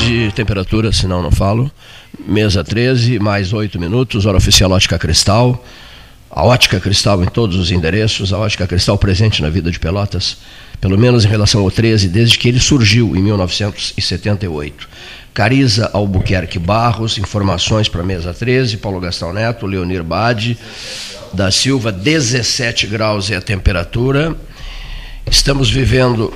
tarde. 0.00 0.32
Temperatura, 0.34 0.92
senão 0.92 1.22
não 1.22 1.30
falo. 1.30 1.70
Mesa 2.26 2.64
13, 2.64 3.18
mais 3.18 3.52
8 3.52 3.78
minutos, 3.78 4.26
hora 4.26 4.38
oficial 4.38 4.70
Ótica 4.70 4.98
Cristal. 4.98 5.62
A 6.30 6.44
Ótica 6.44 6.78
Cristal 6.80 7.22
em 7.22 7.26
todos 7.26 7.56
os 7.56 7.70
endereços, 7.70 8.32
a 8.32 8.38
Ótica 8.38 8.66
Cristal 8.66 8.96
presente 8.96 9.42
na 9.42 9.50
vida 9.50 9.70
de 9.70 9.78
Pelotas, 9.78 10.38
pelo 10.80 10.96
menos 10.96 11.24
em 11.24 11.28
relação 11.28 11.62
ao 11.62 11.70
13, 11.70 12.08
desde 12.08 12.38
que 12.38 12.48
ele 12.48 12.60
surgiu 12.60 13.16
em 13.16 13.22
1978. 13.22 14.88
Cariza 15.34 15.90
Albuquerque 15.92 16.58
Barros, 16.58 17.18
informações 17.18 17.88
para 17.88 18.02
mesa 18.02 18.32
13, 18.32 18.76
Paulo 18.76 19.00
Gastão 19.00 19.32
Neto, 19.32 19.66
Leonir 19.66 20.04
Bade, 20.04 20.56
da 21.32 21.50
Silva, 21.50 21.90
17 21.90 22.86
graus 22.86 23.30
é 23.30 23.36
a 23.36 23.40
temperatura. 23.40 24.36
Estamos 25.28 25.68
vivendo 25.68 26.32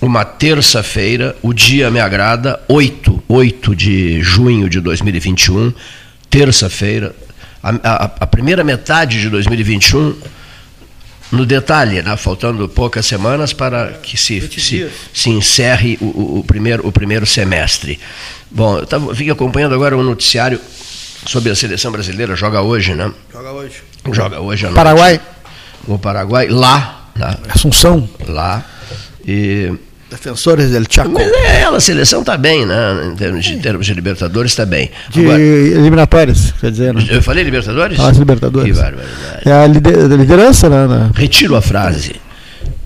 uma 0.00 0.24
terça-feira, 0.24 1.36
o 1.42 1.52
dia 1.52 1.90
me 1.90 1.98
agrada, 1.98 2.60
8, 2.68 3.24
8 3.28 3.74
de 3.74 4.22
junho 4.22 4.68
de 4.68 4.80
2021, 4.80 5.72
terça-feira, 6.30 7.14
a, 7.62 7.70
a, 7.70 8.04
a, 8.20 8.26
primeira 8.26 8.62
metade 8.62 9.20
de 9.20 9.28
2021, 9.28 10.16
no 11.32 11.44
detalhe, 11.44 12.00
né, 12.00 12.16
faltando 12.16 12.68
poucas 12.68 13.04
semanas 13.04 13.52
para 13.52 13.98
que 14.02 14.16
se, 14.16 14.40
se, 14.40 14.88
se, 15.12 15.30
encerre 15.30 15.98
o, 16.00 16.38
o, 16.38 16.44
primeiro, 16.44 16.86
o 16.86 16.92
primeiro 16.92 17.26
semestre. 17.26 17.98
Bom, 18.50 18.78
eu 18.78 18.86
tava, 18.86 19.12
vim 19.12 19.28
acompanhando 19.28 19.74
agora 19.74 19.96
um 19.96 20.02
noticiário 20.02 20.60
sobre 21.26 21.50
a 21.50 21.56
seleção 21.56 21.90
brasileira, 21.90 22.34
joga 22.36 22.62
hoje, 22.62 22.94
né? 22.94 23.12
Joga 23.30 23.52
hoje. 23.52 23.82
Joga 24.12 24.40
hoje 24.40 24.64
à 24.64 24.68
noite. 24.68 24.76
Paraguai. 24.76 25.20
O 25.86 25.98
Paraguai, 25.98 26.48
lá. 26.48 27.10
Né? 27.14 27.36
Assunção. 27.48 28.08
Lá. 28.26 28.64
E 29.26 29.72
Defensores 30.10 30.70
del 30.70 30.84
Chaco. 30.88 31.10
Mas 31.10 31.26
é, 31.28 31.64
a 31.64 31.80
seleção 31.80 32.20
está 32.20 32.36
bem, 32.36 32.64
né? 32.64 33.10
Em 33.12 33.14
termos 33.14 33.44
de, 33.44 33.54
em 33.54 33.58
termos 33.58 33.84
de 33.84 33.92
Libertadores 33.92 34.52
está 34.52 34.64
bem. 34.64 34.90
De 35.10 35.20
Agora, 35.20 35.38
eliminatórias, 35.38 36.54
quer 36.58 36.70
dizer. 36.70 36.94
Né? 36.94 37.04
Eu 37.10 37.22
falei 37.22 37.44
Libertadores? 37.44 38.00
Ah, 38.00 38.10
Libertadores. 38.10 38.74
Que 38.74 38.82
barbaridade. 38.82 39.42
É 39.44 39.52
a 39.52 39.66
liderança, 39.66 40.70
né? 40.70 40.86
né? 40.86 41.10
Retiro 41.14 41.54
a 41.56 41.60
frase. 41.60 42.16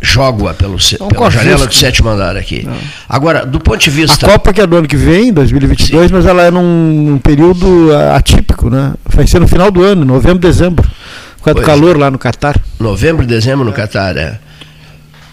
Jogo-a 0.00 0.52
pelo, 0.52 0.76
pela 1.10 1.30
janela 1.30 1.64
do 1.64 1.72
sétimo 1.72 2.08
andar 2.08 2.36
aqui. 2.36 2.64
Não. 2.66 2.76
Agora, 3.08 3.46
do 3.46 3.60
ponto 3.60 3.78
de 3.78 3.90
vista. 3.90 4.26
A 4.26 4.30
Copa 4.30 4.52
que 4.52 4.60
é 4.60 4.66
do 4.66 4.76
ano 4.76 4.88
que 4.88 4.96
vem, 4.96 5.32
2022, 5.32 6.08
Sim. 6.08 6.12
mas 6.12 6.26
ela 6.26 6.42
é 6.42 6.50
num, 6.50 7.20
período 7.22 7.96
atípico, 8.12 8.68
né? 8.68 8.94
Vai 9.04 9.28
ser 9.28 9.38
no 9.38 9.46
final 9.46 9.70
do 9.70 9.84
ano, 9.84 10.04
novembro, 10.04 10.40
dezembro. 10.40 10.90
Por 11.38 11.44
causa 11.44 11.60
do 11.60 11.64
calor 11.64 11.96
lá 11.96 12.10
no 12.10 12.18
Catar. 12.18 12.60
Novembro 12.80 13.22
e 13.22 13.26
dezembro 13.26 13.64
no 13.64 13.70
é. 13.70 13.74
Catar, 13.74 14.16
é. 14.16 14.40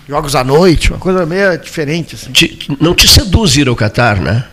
Jogos 0.10 0.36
à 0.36 0.44
noite, 0.44 0.90
uma 0.90 0.98
coisa 0.98 1.24
meio 1.24 1.56
diferente. 1.60 2.16
Assim. 2.16 2.32
Te, 2.32 2.68
não 2.82 2.96
te 2.96 3.08
seduz 3.08 3.56
ir 3.56 3.68
ao 3.68 3.76
Catar, 3.76 4.20
né? 4.20 4.44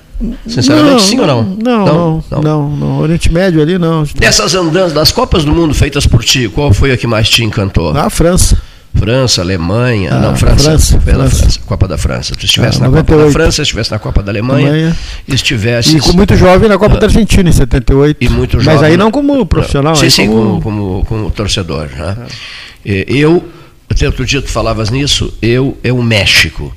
Sinceramente, 0.46 0.92
não, 0.92 0.98
sim 0.98 1.18
ou 1.18 1.26
não? 1.26 1.42
Não, 1.42 1.86
não, 1.86 2.24
não, 2.30 2.42
não, 2.42 2.76
não. 2.76 2.98
Oriente 2.98 3.32
Médio 3.32 3.62
ali 3.62 3.78
não. 3.78 4.04
Dessas 4.14 4.54
andanças, 4.54 4.92
das 4.92 5.10
Copas 5.12 5.46
do 5.46 5.52
Mundo 5.52 5.72
feitas 5.72 6.06
por 6.06 6.22
ti, 6.22 6.46
qual 6.48 6.74
foi 6.74 6.92
a 6.92 6.96
que 6.98 7.06
mais 7.06 7.30
te 7.30 7.42
encantou? 7.42 7.94
Na 7.94 8.10
França. 8.10 8.60
França, 8.94 9.40
Alemanha, 9.40 10.10
ah, 10.12 10.18
não, 10.20 10.36
França, 10.36 10.70
França, 10.70 11.00
França. 11.00 11.36
França, 11.36 11.60
Copa 11.66 11.88
da 11.88 11.98
França. 11.98 12.34
Tu 12.34 12.44
estivesse 12.44 12.78
ah, 12.78 12.88
na 12.88 12.96
Copa 12.98 13.16
da 13.16 13.30
França, 13.30 13.62
estivesse 13.62 13.90
na 13.90 13.98
Copa 13.98 14.22
da 14.22 14.32
Alemanha, 14.32 14.68
Alemanha. 14.68 14.96
estivesse. 15.26 15.96
E 15.96 16.00
com 16.00 16.12
muito 16.12 16.36
jovem 16.36 16.68
na 16.68 16.76
Copa 16.76 16.96
ah, 16.96 16.98
da 16.98 17.06
Argentina, 17.06 17.48
em 17.48 17.52
78. 17.52 18.16
E 18.22 18.28
muito 18.28 18.58
jovem. 18.60 18.74
Mas 18.74 18.82
aí 18.82 18.96
não 18.96 19.10
como 19.10 19.44
profissional, 19.46 19.92
não. 19.92 20.00
Sim, 20.00 20.10
sim, 20.10 20.26
como, 20.28 20.60
como, 20.60 21.04
como 21.06 21.30
torcedor. 21.30 21.88
Né? 21.88 22.16
Ah. 22.18 22.26
Eu 22.84 23.44
até 23.88 24.06
outro 24.06 24.24
dia 24.24 24.42
tu 24.42 24.48
falavas 24.48 24.90
nisso, 24.90 25.32
eu 25.40 25.76
é 25.82 25.92
o 25.92 26.02
México. 26.02 26.74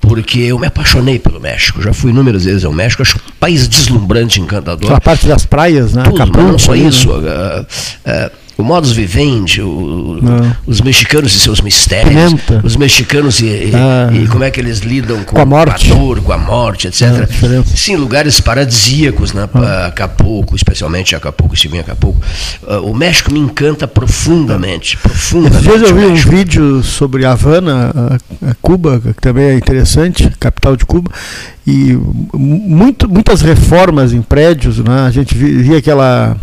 Porque 0.00 0.40
eu 0.40 0.58
me 0.58 0.66
apaixonei 0.66 1.18
pelo 1.18 1.38
México, 1.38 1.82
já 1.82 1.92
fui 1.92 2.10
inúmeras 2.10 2.46
vezes 2.46 2.64
ao 2.64 2.72
México, 2.72 3.02
acho 3.02 3.18
um 3.18 3.32
país 3.38 3.68
deslumbrante, 3.68 4.40
encantador. 4.40 4.86
Aquela 4.86 5.00
parte 5.00 5.26
das 5.26 5.44
praias, 5.44 5.92
né? 5.92 6.02
Tudo, 6.04 6.22
Acapulco, 6.22 6.52
não 6.52 6.58
só 6.58 6.74
isso. 6.74 7.12
Né? 7.18 7.30
Uh, 7.30 7.60
uh, 7.60 8.30
o 8.60 8.64
modus 8.64 8.92
vivendi, 8.92 9.60
o, 9.62 10.18
os 10.66 10.80
mexicanos 10.80 11.34
e 11.34 11.40
seus 11.40 11.60
mistérios, 11.60 12.14
Pimenta. 12.14 12.60
os 12.62 12.76
mexicanos 12.76 13.40
e, 13.40 13.72
ah. 13.74 14.10
e, 14.12 14.26
como 14.28 14.44
é 14.44 14.50
que 14.50 14.60
eles 14.60 14.80
lidam 14.80 15.22
com, 15.24 15.36
com 15.36 15.40
a 15.40 15.46
morte, 15.46 15.90
a 15.90 15.94
dor, 15.94 16.20
com 16.20 16.32
a 16.32 16.38
morte, 16.38 16.88
etc. 16.88 17.02
Ah, 17.02 17.62
Sim, 17.74 17.96
lugares 17.96 18.40
paradisíacos, 18.40 19.32
né? 19.32 19.48
Ah. 19.54 19.86
Acapulco, 19.86 20.54
especialmente 20.54 21.14
Acapulco, 21.14 21.54
estive 21.54 21.76
em 21.76 21.80
Acapulco. 21.80 22.20
Uh, 22.62 22.90
o 22.90 22.94
México 22.94 23.32
me 23.32 23.40
encanta 23.40 23.88
profundamente, 23.88 24.96
profundamente. 24.96 25.56
Às 25.56 25.64
vezes 25.64 25.90
eu 25.90 25.96
vi 25.96 26.06
um 26.06 26.14
vídeo 26.14 26.82
sobre 26.82 27.24
Havana, 27.24 27.92
a, 27.94 28.50
a 28.50 28.54
Cuba, 28.60 29.00
que 29.00 29.20
também 29.20 29.46
é 29.46 29.54
interessante, 29.54 30.30
capital 30.38 30.76
de 30.76 30.84
Cuba, 30.84 31.10
e 31.66 31.98
muito, 32.34 33.08
muitas 33.08 33.40
reformas 33.42 34.12
em 34.12 34.22
prédios, 34.22 34.78
né? 34.78 35.06
A 35.06 35.10
gente 35.10 35.34
via 35.34 35.78
aquela 35.78 36.36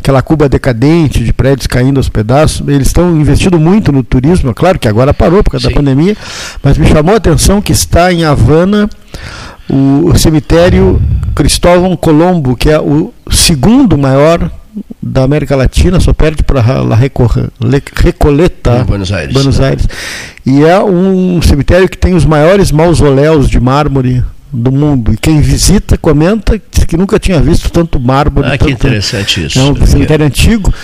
aquela 0.00 0.22
Cuba 0.22 0.48
decadente, 0.48 1.22
de 1.22 1.32
prédios 1.32 1.66
caindo 1.66 1.98
aos 1.98 2.08
pedaços. 2.08 2.66
Eles 2.66 2.88
estão 2.88 3.16
investindo 3.16 3.58
muito 3.58 3.92
no 3.92 4.02
turismo, 4.02 4.52
claro 4.52 4.78
que 4.78 4.88
agora 4.88 5.14
parou 5.14 5.42
por 5.42 5.52
causa 5.52 5.68
Sim. 5.68 5.74
da 5.74 5.80
pandemia, 5.80 6.16
mas 6.62 6.76
me 6.76 6.86
chamou 6.86 7.14
a 7.14 7.18
atenção 7.18 7.60
que 7.60 7.72
está 7.72 8.12
em 8.12 8.24
Havana 8.24 8.88
o, 9.68 10.16
cemitério 10.18 11.00
Cristóvão 11.34 11.96
Colombo, 11.96 12.56
que 12.56 12.68
é 12.68 12.80
o 12.80 13.12
segundo 13.30 13.96
maior 13.96 14.50
da 15.02 15.22
América 15.22 15.56
Latina, 15.56 16.00
só 16.00 16.12
perde 16.12 16.42
para 16.42 16.82
La 16.82 16.96
Recoleta, 16.96 18.84
Buenos 18.84 19.12
Aires. 19.12 19.32
Buenos 19.32 19.60
Aires. 19.60 19.88
E 20.44 20.64
é 20.64 20.78
um 20.82 21.40
cemitério 21.42 21.88
que 21.88 21.96
tem 21.96 22.14
os 22.14 22.24
maiores 22.24 22.72
mausoléus 22.72 23.48
de 23.48 23.60
mármore 23.60 24.24
do 24.52 24.72
mundo. 24.72 25.12
E 25.12 25.16
quem 25.16 25.40
visita 25.40 25.96
comenta 25.96 26.60
que 26.90 26.96
nunca 26.96 27.20
tinha 27.20 27.40
visto 27.40 27.70
tanto 27.70 28.00
mármore. 28.00 28.48
Ah, 28.48 28.50
tanto, 28.50 28.64
que 28.66 28.72
interessante 28.72 29.46
isso. 29.46 29.58
É 29.58 29.62
um 29.62 29.86
cemitério 29.86 30.26
antigo. 30.26 30.74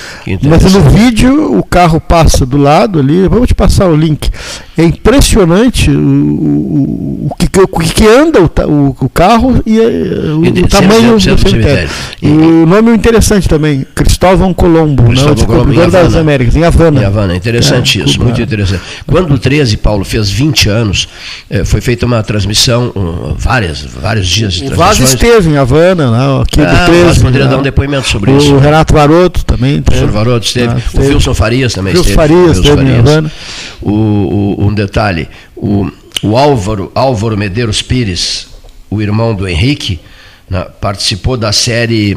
Mas 0.42 0.72
no 0.72 0.80
vídeo 0.82 1.58
o 1.58 1.64
carro 1.64 2.00
passa 2.00 2.46
do 2.46 2.56
lado 2.56 3.00
ali. 3.00 3.26
Vamos 3.26 3.48
te 3.48 3.54
passar 3.54 3.88
o 3.88 3.96
link. 3.96 4.30
É 4.78 4.84
impressionante 4.84 5.90
o, 5.90 5.98
o, 5.98 7.28
o, 7.30 7.34
que, 7.34 7.48
o 7.60 7.78
que 7.80 8.06
anda 8.06 8.40
o, 8.40 8.96
o 9.00 9.08
carro 9.08 9.60
e 9.66 9.80
eh, 9.80 9.82
o, 9.82 10.40
o 10.42 10.68
tamanho 10.68 11.14
do 11.14 11.20
cemitério. 11.20 11.88
E, 12.22 12.28
o 12.28 12.66
nome 12.66 12.92
é 12.92 12.94
interessante 12.94 13.48
também, 13.48 13.86
Cristóvão 13.94 14.52
Colombo, 14.52 15.02
né, 15.04 15.08
Cristóvão 15.08 15.34
né, 15.34 15.46
Colombo 15.46 15.70
descobridor 15.70 15.90
das 15.90 16.14
Américas, 16.14 16.54
em 16.54 16.62
Havana. 16.62 17.00
Em 17.00 17.04
Havana, 17.04 17.34
interessante 17.34 18.00
é, 18.00 18.04
isso, 18.04 18.22
muito 18.22 18.40
interessante. 18.40 18.82
Quando 19.06 19.32
o 19.32 19.38
13, 19.38 19.78
Paulo, 19.78 20.04
fez 20.04 20.30
20 20.30 20.68
anos, 20.68 21.08
eh, 21.48 21.64
foi 21.64 21.80
feita 21.80 22.04
uma 22.04 22.22
transmissão, 22.22 22.92
várias, 23.38 23.55
vários 24.00 24.28
dias 24.28 24.54
de 24.54 24.60
transmissão. 24.60 24.74
O 24.74 24.76
Vaz 24.76 24.98
esteve 25.00 25.50
em 25.50 25.56
Havana, 25.56 26.10
né, 26.10 26.42
aqui 26.42 26.60
ah, 26.60 26.84
do 26.84 26.86
13. 26.86 27.20
poderia 27.20 27.44
né? 27.44 27.50
dar 27.50 27.58
um 27.58 27.62
depoimento 27.62 28.08
sobre 28.08 28.30
o 28.30 28.38
isso. 28.38 28.54
O 28.54 28.58
Renato 28.58 28.92
Varoto 28.94 29.44
também. 29.44 29.78
O 29.78 29.82
professor 29.82 30.10
Varoto 30.10 30.46
esteve. 30.46 30.74
Ah, 30.74 30.78
esteve. 30.78 31.06
O 31.06 31.08
Wilson 31.08 31.34
Farias 31.34 31.72
também 31.72 31.94
Wilson 31.94 32.10
esteve. 32.10 32.28
Farias, 32.28 32.58
esteve 32.58 32.82
em 32.82 32.98
Havana. 32.98 33.32
O, 33.80 33.90
o, 33.90 34.66
um 34.66 34.74
detalhe, 34.74 35.28
o, 35.56 35.90
o 36.22 36.36
Álvaro, 36.36 36.90
Álvaro 36.94 37.36
Medeiros 37.36 37.82
Pires, 37.82 38.48
o 38.90 39.00
irmão 39.00 39.34
do 39.34 39.46
Henrique, 39.46 40.00
né, 40.48 40.66
participou 40.80 41.36
da 41.36 41.52
série 41.52 42.16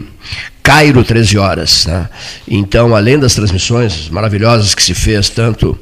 Cairo 0.70 1.04
13 1.04 1.38
Horas. 1.38 1.86
Né? 1.88 2.08
Então, 2.48 2.96
além 2.96 3.18
das 3.18 3.34
transmissões 3.34 4.08
maravilhosas 4.10 4.76
que 4.76 4.84
se 4.84 4.94
fez, 4.94 5.30
tanto 5.30 5.78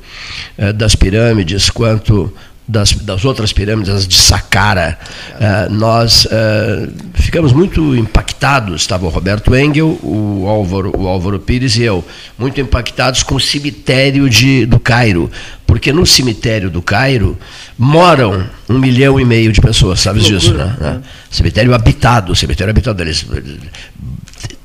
eh, 0.58 0.72
das 0.72 0.96
pirâmides 0.96 1.70
quanto 1.70 2.34
das, 2.68 2.92
das 2.92 3.24
outras 3.24 3.54
pirâmides, 3.54 4.08
de 4.08 4.16
Saqqara, 4.16 5.00
uh, 5.36 5.74
nós 5.74 6.26
uh, 6.26 6.92
ficamos 7.14 7.54
muito 7.54 7.96
impactados, 7.96 8.82
estava 8.82 9.06
o 9.06 9.10
Roberto 9.10 9.56
Engel, 9.56 9.98
o 10.04 10.46
Álvaro, 10.48 10.92
o 10.98 11.08
Álvaro 11.08 11.40
Pires 11.40 11.78
e 11.78 11.84
eu, 11.84 12.04
muito 12.38 12.60
impactados 12.60 13.24
com 13.24 13.36
o 13.36 13.40
cemitério 13.40 14.30
de, 14.30 14.66
do 14.66 14.80
Cairo, 14.80 15.32
porque 15.66 15.94
no 15.94 16.06
cemitério 16.06 16.70
do 16.70 16.82
Cairo 16.82 17.38
moram 17.78 18.46
um 18.70 18.78
milhão 18.78 19.20
e 19.20 19.24
meio 19.24 19.54
de 19.54 19.62
pessoas, 19.62 20.02
sabes 20.02 20.26
disso, 20.26 20.54
né? 20.54 20.76
né? 20.80 21.02
Cemitério 21.30 21.74
habitado, 21.74 22.36
cemitério 22.36 22.72
habitado, 22.72 23.02
eles 23.02 23.26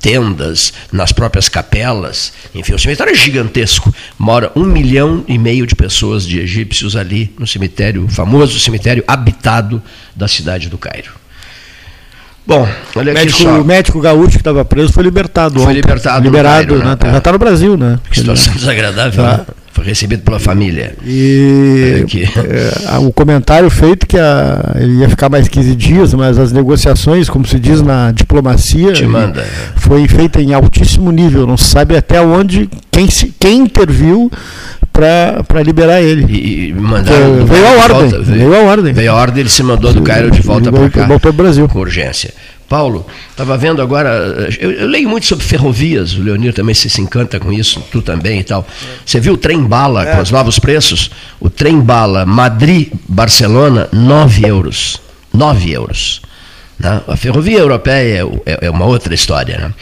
tendas, 0.02 0.72
nas 0.90 1.12
próprias 1.12 1.48
capelas. 1.48 2.32
Enfim, 2.52 2.74
o 2.74 2.78
cemitério 2.78 3.12
é 3.12 3.14
gigantesco. 3.14 3.94
Mora 4.18 4.50
um 4.56 4.64
milhão 4.64 5.24
e 5.28 5.38
meio 5.38 5.64
de 5.66 5.76
pessoas 5.76 6.26
de 6.26 6.40
egípcios 6.40 6.96
ali 6.96 7.32
no 7.38 7.46
cemitério, 7.46 8.06
famoso 8.08 8.58
cemitério 8.58 9.04
habitado 9.06 9.80
da 10.14 10.26
cidade 10.26 10.68
do 10.68 10.76
Cairo. 10.76 11.12
Bom, 12.44 12.68
olha 12.96 13.14
médico, 13.14 13.36
aqui 13.36 13.42
só. 13.44 13.60
O 13.60 13.64
médico 13.64 14.00
gaúcho 14.00 14.32
que 14.32 14.38
estava 14.38 14.64
preso 14.64 14.92
foi 14.92 15.04
libertado. 15.04 15.60
Foi 15.60 15.72
libertado. 15.72 16.24
Liberado, 16.24 16.66
Cairo, 16.66 16.84
né? 16.84 16.98
né? 17.00 17.10
Já 17.12 17.18
está 17.18 17.30
no 17.32 17.38
Brasil, 17.38 17.76
né? 17.76 18.00
Que 18.10 18.18
situação 18.18 18.52
desagradável. 18.54 19.22
Tá. 19.22 19.38
Né? 19.38 19.46
Recebido 19.84 20.22
pela 20.22 20.38
família. 20.38 20.94
E 21.04 22.04
é, 22.36 22.98
o 22.98 23.12
comentário 23.12 23.68
feito 23.68 24.06
que 24.06 24.18
a, 24.18 24.76
ele 24.76 25.00
ia 25.00 25.08
ficar 25.08 25.28
mais 25.28 25.48
15 25.48 25.74
dias, 25.74 26.14
mas 26.14 26.38
as 26.38 26.52
negociações, 26.52 27.28
como 27.28 27.46
se 27.46 27.58
diz 27.58 27.82
na 27.82 28.12
diplomacia, 28.12 28.92
foi 29.76 30.06
feita 30.06 30.40
em 30.40 30.54
altíssimo 30.54 31.10
nível. 31.10 31.46
Não 31.46 31.56
se 31.56 31.64
sabe 31.64 31.96
até 31.96 32.20
onde, 32.20 32.68
quem, 32.90 33.10
se, 33.10 33.34
quem 33.38 33.60
interviu 33.60 34.30
para 34.92 35.62
liberar 35.64 36.02
ele. 36.02 36.26
E, 36.28 36.68
e 36.68 36.72
mandaram. 36.74 37.46
Veio 37.46 37.66
a 37.66 37.70
ordem. 37.70 37.88
Volta, 37.88 38.18
veio, 38.20 38.50
veio, 38.50 38.54
a 38.54 38.70
ordem. 38.70 38.92
Veio 38.92 39.10
a 39.10 39.14
ordem, 39.14 39.40
ele 39.40 39.48
se 39.48 39.62
mandou 39.62 39.92
do 39.92 40.02
Cairo 40.02 40.30
de 40.30 40.42
volta 40.42 40.70
para 40.70 40.90
cá. 40.90 41.06
Voltou 41.06 41.30
ao 41.30 41.32
Brasil. 41.32 41.68
Com 41.68 41.80
urgência. 41.80 42.32
Paulo, 42.72 43.04
estava 43.30 43.54
vendo 43.58 43.82
agora, 43.82 44.48
eu, 44.58 44.70
eu, 44.70 44.88
leio 44.88 45.06
muito 45.06 45.26
sobre 45.26 45.44
ferrovias, 45.44 46.14
o 46.14 46.22
Leonir 46.22 46.54
também 46.54 46.74
se, 46.74 46.88
se, 46.88 47.02
encanta 47.02 47.38
com 47.38 47.52
isso, 47.52 47.84
tu 47.92 48.00
também 48.00 48.40
e 48.40 48.44
tal. 48.44 48.66
Você 49.04 49.20
viu 49.20 49.34
o 49.34 49.36
trem-bala 49.36 50.08
é. 50.08 50.16
com 50.16 50.22
os 50.22 50.30
novos 50.30 50.58
preços? 50.58 51.10
O 51.38 51.50
trem-bala 51.50 52.24
Madrid-Barcelona, 52.24 53.90
9 53.92 54.46
euros. 54.46 55.02
9 55.34 55.70
euros. 55.70 56.22
Né? 56.82 57.00
A 57.06 57.16
ferrovia 57.16 57.58
europeia 57.60 58.26
é, 58.44 58.52
é, 58.52 58.66
é, 58.66 58.70
uma 58.70 58.84
outra 58.84 59.14
história. 59.14 59.56
Né? 59.56 59.74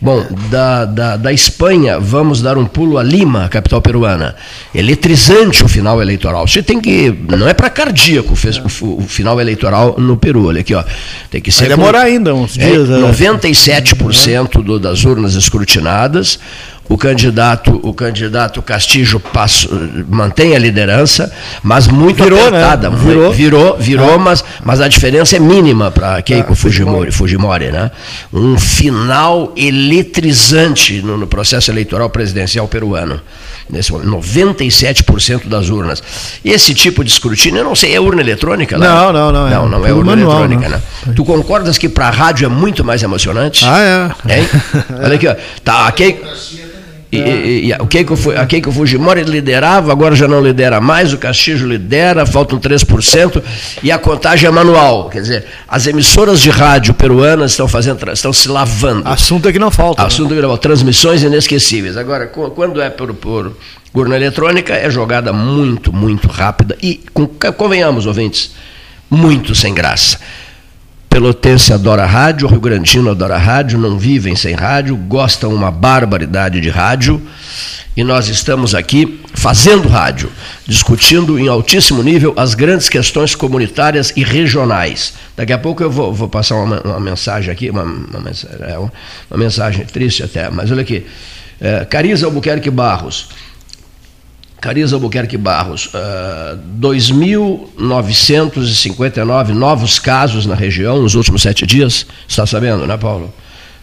Bom, 0.00 0.26
da, 0.50 0.84
da, 0.84 1.16
da 1.16 1.32
Espanha, 1.32 2.00
vamos 2.00 2.42
dar 2.42 2.58
um 2.58 2.66
pulo 2.66 2.98
a 2.98 3.02
Lima, 3.02 3.48
capital 3.48 3.80
peruana. 3.80 4.34
Eletrizante 4.74 5.62
o 5.62 5.68
final 5.68 6.02
eleitoral. 6.02 6.48
Você 6.48 6.60
tem 6.60 6.80
que. 6.80 7.16
Não 7.28 7.48
é 7.48 7.54
para 7.54 7.70
cardíaco 7.70 8.34
o, 8.34 8.86
o, 8.86 9.02
final 9.02 9.40
eleitoral 9.40 9.94
no 9.98 10.16
Peru. 10.16 10.48
Olha 10.48 10.60
aqui, 10.60 10.74
ó. 10.74 10.82
Tem 11.30 11.40
que 11.40 11.52
ser. 11.52 11.68
Vai 11.68 11.76
demorar 11.76 12.00
com, 12.00 12.06
ainda 12.06 12.34
uns 12.34 12.54
dias. 12.54 12.90
É, 12.90 12.94
97% 12.94 14.60
do, 14.60 14.80
das 14.80 15.04
urnas 15.04 15.34
escrutinadas 15.34 16.40
o 16.88 16.96
candidato, 16.96 17.78
o 17.82 17.92
candidato 17.92 18.62
Castillo 18.62 19.20
passo, 19.20 19.68
mantém 20.08 20.56
a 20.56 20.58
liderança, 20.58 21.30
mas 21.62 21.86
muito 21.86 22.24
virou, 22.24 22.38
né? 22.38 22.46
apertada. 22.46 22.90
Né? 22.90 22.96
Virou, 22.96 23.32
virou, 23.32 23.76
virou 23.78 24.14
ah. 24.14 24.18
mas, 24.18 24.44
mas 24.64 24.80
a 24.80 24.88
diferença 24.88 25.36
é 25.36 25.38
mínima 25.38 25.90
para 25.90 26.20
Keiko 26.22 26.52
ah, 26.52 26.56
Fujimori, 26.56 27.12
Fujimori, 27.12 27.70
né? 27.70 27.90
Um 28.32 28.58
final 28.58 29.52
eletrizante 29.56 31.02
no, 31.02 31.16
no 31.18 31.26
processo 31.26 31.70
eleitoral 31.70 32.08
presidencial 32.08 32.66
peruano 32.66 33.20
nesse 33.70 33.92
momento, 33.92 34.10
97% 34.10 35.46
das 35.46 35.68
urnas. 35.68 36.02
Esse 36.44 36.74
tipo 36.74 37.04
de 37.04 37.10
escrutínio, 37.10 37.60
eu 37.60 37.64
não 37.64 37.74
sei, 37.74 37.94
é 37.94 38.00
urna 38.00 38.22
eletrônica 38.22 38.78
lá? 38.78 38.86
Não, 38.86 39.12
não, 39.12 39.32
não. 39.32 39.46
É 39.46 39.50
não, 39.50 39.68
não 39.68 39.86
é 39.86 39.92
urna 39.92 40.16
manual, 40.16 40.44
eletrônica, 40.44 40.68
né? 40.68 40.82
Tu 41.14 41.24
concordas 41.24 41.76
que 41.76 41.88
para 41.88 42.08
a 42.08 42.10
rádio 42.10 42.46
é 42.46 42.48
muito 42.48 42.84
mais 42.84 43.02
emocionante? 43.02 43.64
Ah, 43.66 44.14
é. 44.26 44.38
Hein? 44.38 44.48
Olha 45.04 45.14
aqui, 45.14 45.28
ó. 45.28 45.36
Tá, 45.62 45.86
aqui. 45.86 46.18
E, 47.10 47.16
e, 47.16 47.70
e, 47.70 47.72
o 47.72 47.86
Keiko, 47.86 48.14
a 48.36 48.44
Keiko 48.44 48.70
Fujimori 48.70 49.22
liderava, 49.22 49.90
agora 49.90 50.14
já 50.14 50.28
não 50.28 50.42
lidera 50.42 50.78
mais, 50.78 51.12
o 51.12 51.18
Castillo 51.18 51.66
lidera, 51.66 52.26
faltam 52.26 52.58
3%, 52.58 53.42
e 53.82 53.90
a 53.90 53.98
contagem 53.98 54.46
é 54.46 54.50
manual. 54.50 55.08
Quer 55.08 55.22
dizer, 55.22 55.46
as 55.66 55.86
emissoras 55.86 56.38
de 56.40 56.50
rádio 56.50 56.92
peruanas 56.92 57.52
estão 57.52 57.66
fazendo, 57.66 58.12
estão 58.12 58.32
se 58.32 58.46
lavando. 58.48 59.08
Assunto 59.08 59.48
é 59.48 59.52
que 59.52 59.58
não 59.58 59.70
falta. 59.70 60.02
Né? 60.02 60.06
Assunto 60.06 60.30
né? 60.30 60.34
é 60.34 60.36
que 60.36 60.42
não 60.42 60.50
falta. 60.50 60.62
Transmissões 60.62 61.22
inesquecíveis. 61.22 61.96
Agora, 61.96 62.26
quando 62.26 62.82
é 62.82 62.90
por, 62.90 63.14
por 63.14 63.56
urna 63.94 64.16
eletrônica, 64.16 64.74
é 64.74 64.90
jogada 64.90 65.32
muito, 65.32 65.90
muito 65.92 66.28
rápida 66.28 66.76
e, 66.82 67.00
convenhamos, 67.56 68.04
ouvintes, 68.04 68.52
muito 69.08 69.54
sem 69.54 69.72
graça. 69.72 70.18
Pelotense 71.08 71.72
adora 71.72 72.04
rádio, 72.04 72.46
Rio 72.46 72.60
Grandino 72.60 73.10
adora 73.10 73.38
rádio, 73.38 73.78
não 73.78 73.98
vivem 73.98 74.36
sem 74.36 74.54
rádio, 74.54 74.96
gostam 74.96 75.54
uma 75.54 75.70
barbaridade 75.70 76.60
de 76.60 76.68
rádio. 76.68 77.20
E 77.96 78.04
nós 78.04 78.28
estamos 78.28 78.76
aqui 78.76 79.20
fazendo 79.34 79.88
rádio, 79.88 80.30
discutindo 80.64 81.36
em 81.36 81.48
altíssimo 81.48 82.00
nível 82.00 82.32
as 82.36 82.54
grandes 82.54 82.88
questões 82.88 83.34
comunitárias 83.34 84.12
e 84.16 84.22
regionais. 84.22 85.14
Daqui 85.36 85.52
a 85.52 85.58
pouco 85.58 85.82
eu 85.82 85.90
vou, 85.90 86.14
vou 86.14 86.28
passar 86.28 86.54
uma, 86.56 86.80
uma, 86.80 87.00
mensagem 87.00 87.50
aqui, 87.50 87.70
uma, 87.70 87.82
uma, 87.82 88.30
é, 88.60 88.78
uma, 88.78 88.92
mensagem 89.36 89.84
triste 89.84 90.22
até, 90.22 90.48
mas 90.48 90.70
olha 90.70 90.82
aqui. 90.82 91.04
É, 91.60 91.84
Cariza 91.84 92.26
Albuquerque 92.26 92.70
Barros. 92.70 93.30
Cariza 94.60 94.96
Albuquerque 94.96 95.36
Barros, 95.36 95.86
uh, 95.86 95.90
ah, 95.94 96.58
2.959 96.80 99.50
novos 99.50 100.00
casos 100.00 100.46
na 100.46 100.56
região 100.56 101.00
nos 101.00 101.14
últimos 101.14 101.42
sete 101.42 101.64
dias. 101.64 102.04
Está 102.26 102.44
sabendo, 102.44 102.84
né, 102.86 102.96
Paulo? 102.96 103.32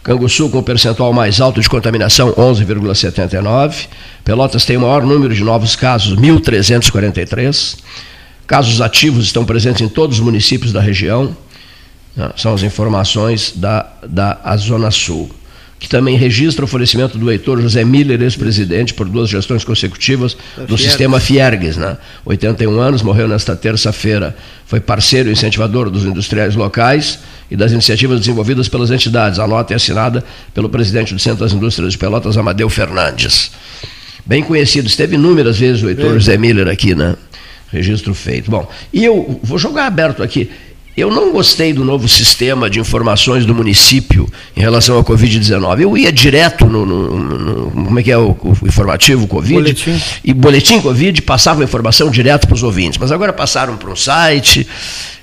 Canguçu 0.02 0.50
com 0.50 0.62
percentual 0.62 1.14
mais 1.14 1.40
alto 1.40 1.60
de 1.60 1.68
contaminação, 1.68 2.32
11,79. 2.34 3.86
Pelotas 4.22 4.66
tem 4.66 4.76
o 4.76 4.82
maior 4.82 5.02
número 5.02 5.34
de 5.34 5.42
novos 5.42 5.74
casos, 5.74 6.16
1.343. 6.16 7.78
Casos 8.46 8.80
ativos 8.80 9.24
estão 9.24 9.44
presentes 9.44 9.80
em 9.80 9.88
todos 9.88 10.18
os 10.18 10.24
municípios 10.24 10.72
da 10.72 10.80
região. 10.80 11.36
Né? 12.14 12.30
São 12.36 12.54
as 12.54 12.62
informações 12.62 13.52
da, 13.56 13.90
da 14.06 14.38
Zona 14.56 14.90
Sul 14.90 15.30
que 15.78 15.88
também 15.88 16.16
registra 16.16 16.64
o 16.64 16.68
falecimento 16.68 17.18
do 17.18 17.30
Heitor 17.30 17.60
José 17.60 17.84
Miller, 17.84 18.20
ex-presidente, 18.22 18.94
por 18.94 19.08
duas 19.08 19.28
gestões 19.28 19.62
consecutivas 19.62 20.36
do 20.66 20.78
sistema 20.78 21.20
Fiergues. 21.20 21.76
Né? 21.76 21.96
81 22.24 22.80
anos, 22.80 23.02
morreu 23.02 23.28
nesta 23.28 23.54
terça-feira. 23.54 24.34
Foi 24.66 24.80
parceiro 24.80 25.28
e 25.28 25.32
incentivador 25.32 25.90
dos 25.90 26.04
industriais 26.04 26.54
locais 26.54 27.18
e 27.50 27.56
das 27.56 27.72
iniciativas 27.72 28.20
desenvolvidas 28.20 28.68
pelas 28.68 28.90
entidades. 28.90 29.38
A 29.38 29.46
nota 29.46 29.74
é 29.74 29.76
assinada 29.76 30.24
pelo 30.54 30.68
presidente 30.68 31.12
do 31.12 31.20
Centro 31.20 31.44
das 31.44 31.52
Indústrias 31.52 31.92
de 31.92 31.98
Pelotas, 31.98 32.36
Amadeu 32.38 32.70
Fernandes. 32.70 33.50
Bem 34.24 34.42
conhecido, 34.42 34.88
esteve 34.88 35.14
inúmeras 35.14 35.58
vezes 35.58 35.82
o 35.82 35.88
Heitor 35.88 36.14
José 36.14 36.36
Miller 36.36 36.68
aqui, 36.68 36.94
né? 36.94 37.14
Registro 37.70 38.14
feito. 38.14 38.50
Bom, 38.50 38.68
e 38.92 39.04
eu 39.04 39.38
vou 39.42 39.58
jogar 39.58 39.86
aberto 39.86 40.22
aqui. 40.22 40.50
Eu 40.96 41.10
não 41.10 41.30
gostei 41.30 41.74
do 41.74 41.84
novo 41.84 42.08
sistema 42.08 42.70
de 42.70 42.80
informações 42.80 43.44
do 43.44 43.54
município 43.54 44.26
em 44.56 44.60
relação 44.60 44.96
ao 44.96 45.04
Covid-19. 45.04 45.82
Eu 45.82 45.96
ia 45.98 46.10
direto 46.10 46.64
no, 46.64 46.86
no, 46.86 47.18
no, 47.18 47.70
Como 47.70 48.00
é 48.00 48.02
que 48.02 48.10
é 48.10 48.16
o, 48.16 48.30
o 48.30 48.56
informativo 48.66 49.26
Covid? 49.26 49.54
Boletim. 49.54 50.02
E 50.24 50.32
boletim 50.32 50.80
Covid 50.80 51.20
passava 51.20 51.60
a 51.60 51.64
informação 51.64 52.10
direto 52.10 52.46
para 52.46 52.54
os 52.54 52.62
ouvintes. 52.62 52.98
Mas 52.98 53.12
agora 53.12 53.30
passaram 53.30 53.76
para 53.76 53.90
um 53.90 53.96
site. 53.96 54.66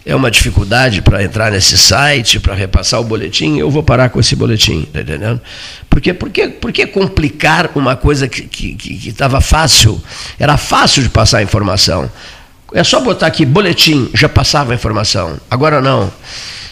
É 0.05 0.15
uma 0.15 0.29
dificuldade 0.29 1.01
para 1.01 1.23
entrar 1.23 1.51
nesse 1.51 1.77
site, 1.77 2.39
para 2.39 2.53
repassar 2.53 2.99
o 2.99 3.03
boletim. 3.03 3.57
Eu 3.57 3.71
vou 3.71 3.81
parar 3.81 4.09
com 4.09 4.19
esse 4.19 4.35
boletim, 4.35 4.85
tá 4.93 5.01
entendendo? 5.01 5.41
Porque, 5.89 6.13
porque, 6.13 6.49
porque 6.49 6.85
complicar 6.85 7.71
uma 7.73 7.95
coisa 7.95 8.27
que 8.27 8.77
estava 9.07 9.41
fácil? 9.41 9.99
Era 10.37 10.55
fácil 10.55 11.01
de 11.01 11.09
passar 11.09 11.39
a 11.39 11.43
informação. 11.43 12.11
É 12.73 12.83
só 12.83 12.99
botar 12.99 13.27
aqui 13.27 13.45
boletim, 13.45 14.09
já 14.13 14.27
passava 14.27 14.71
a 14.71 14.75
informação. 14.75 15.39
Agora 15.49 15.79
não. 15.79 16.11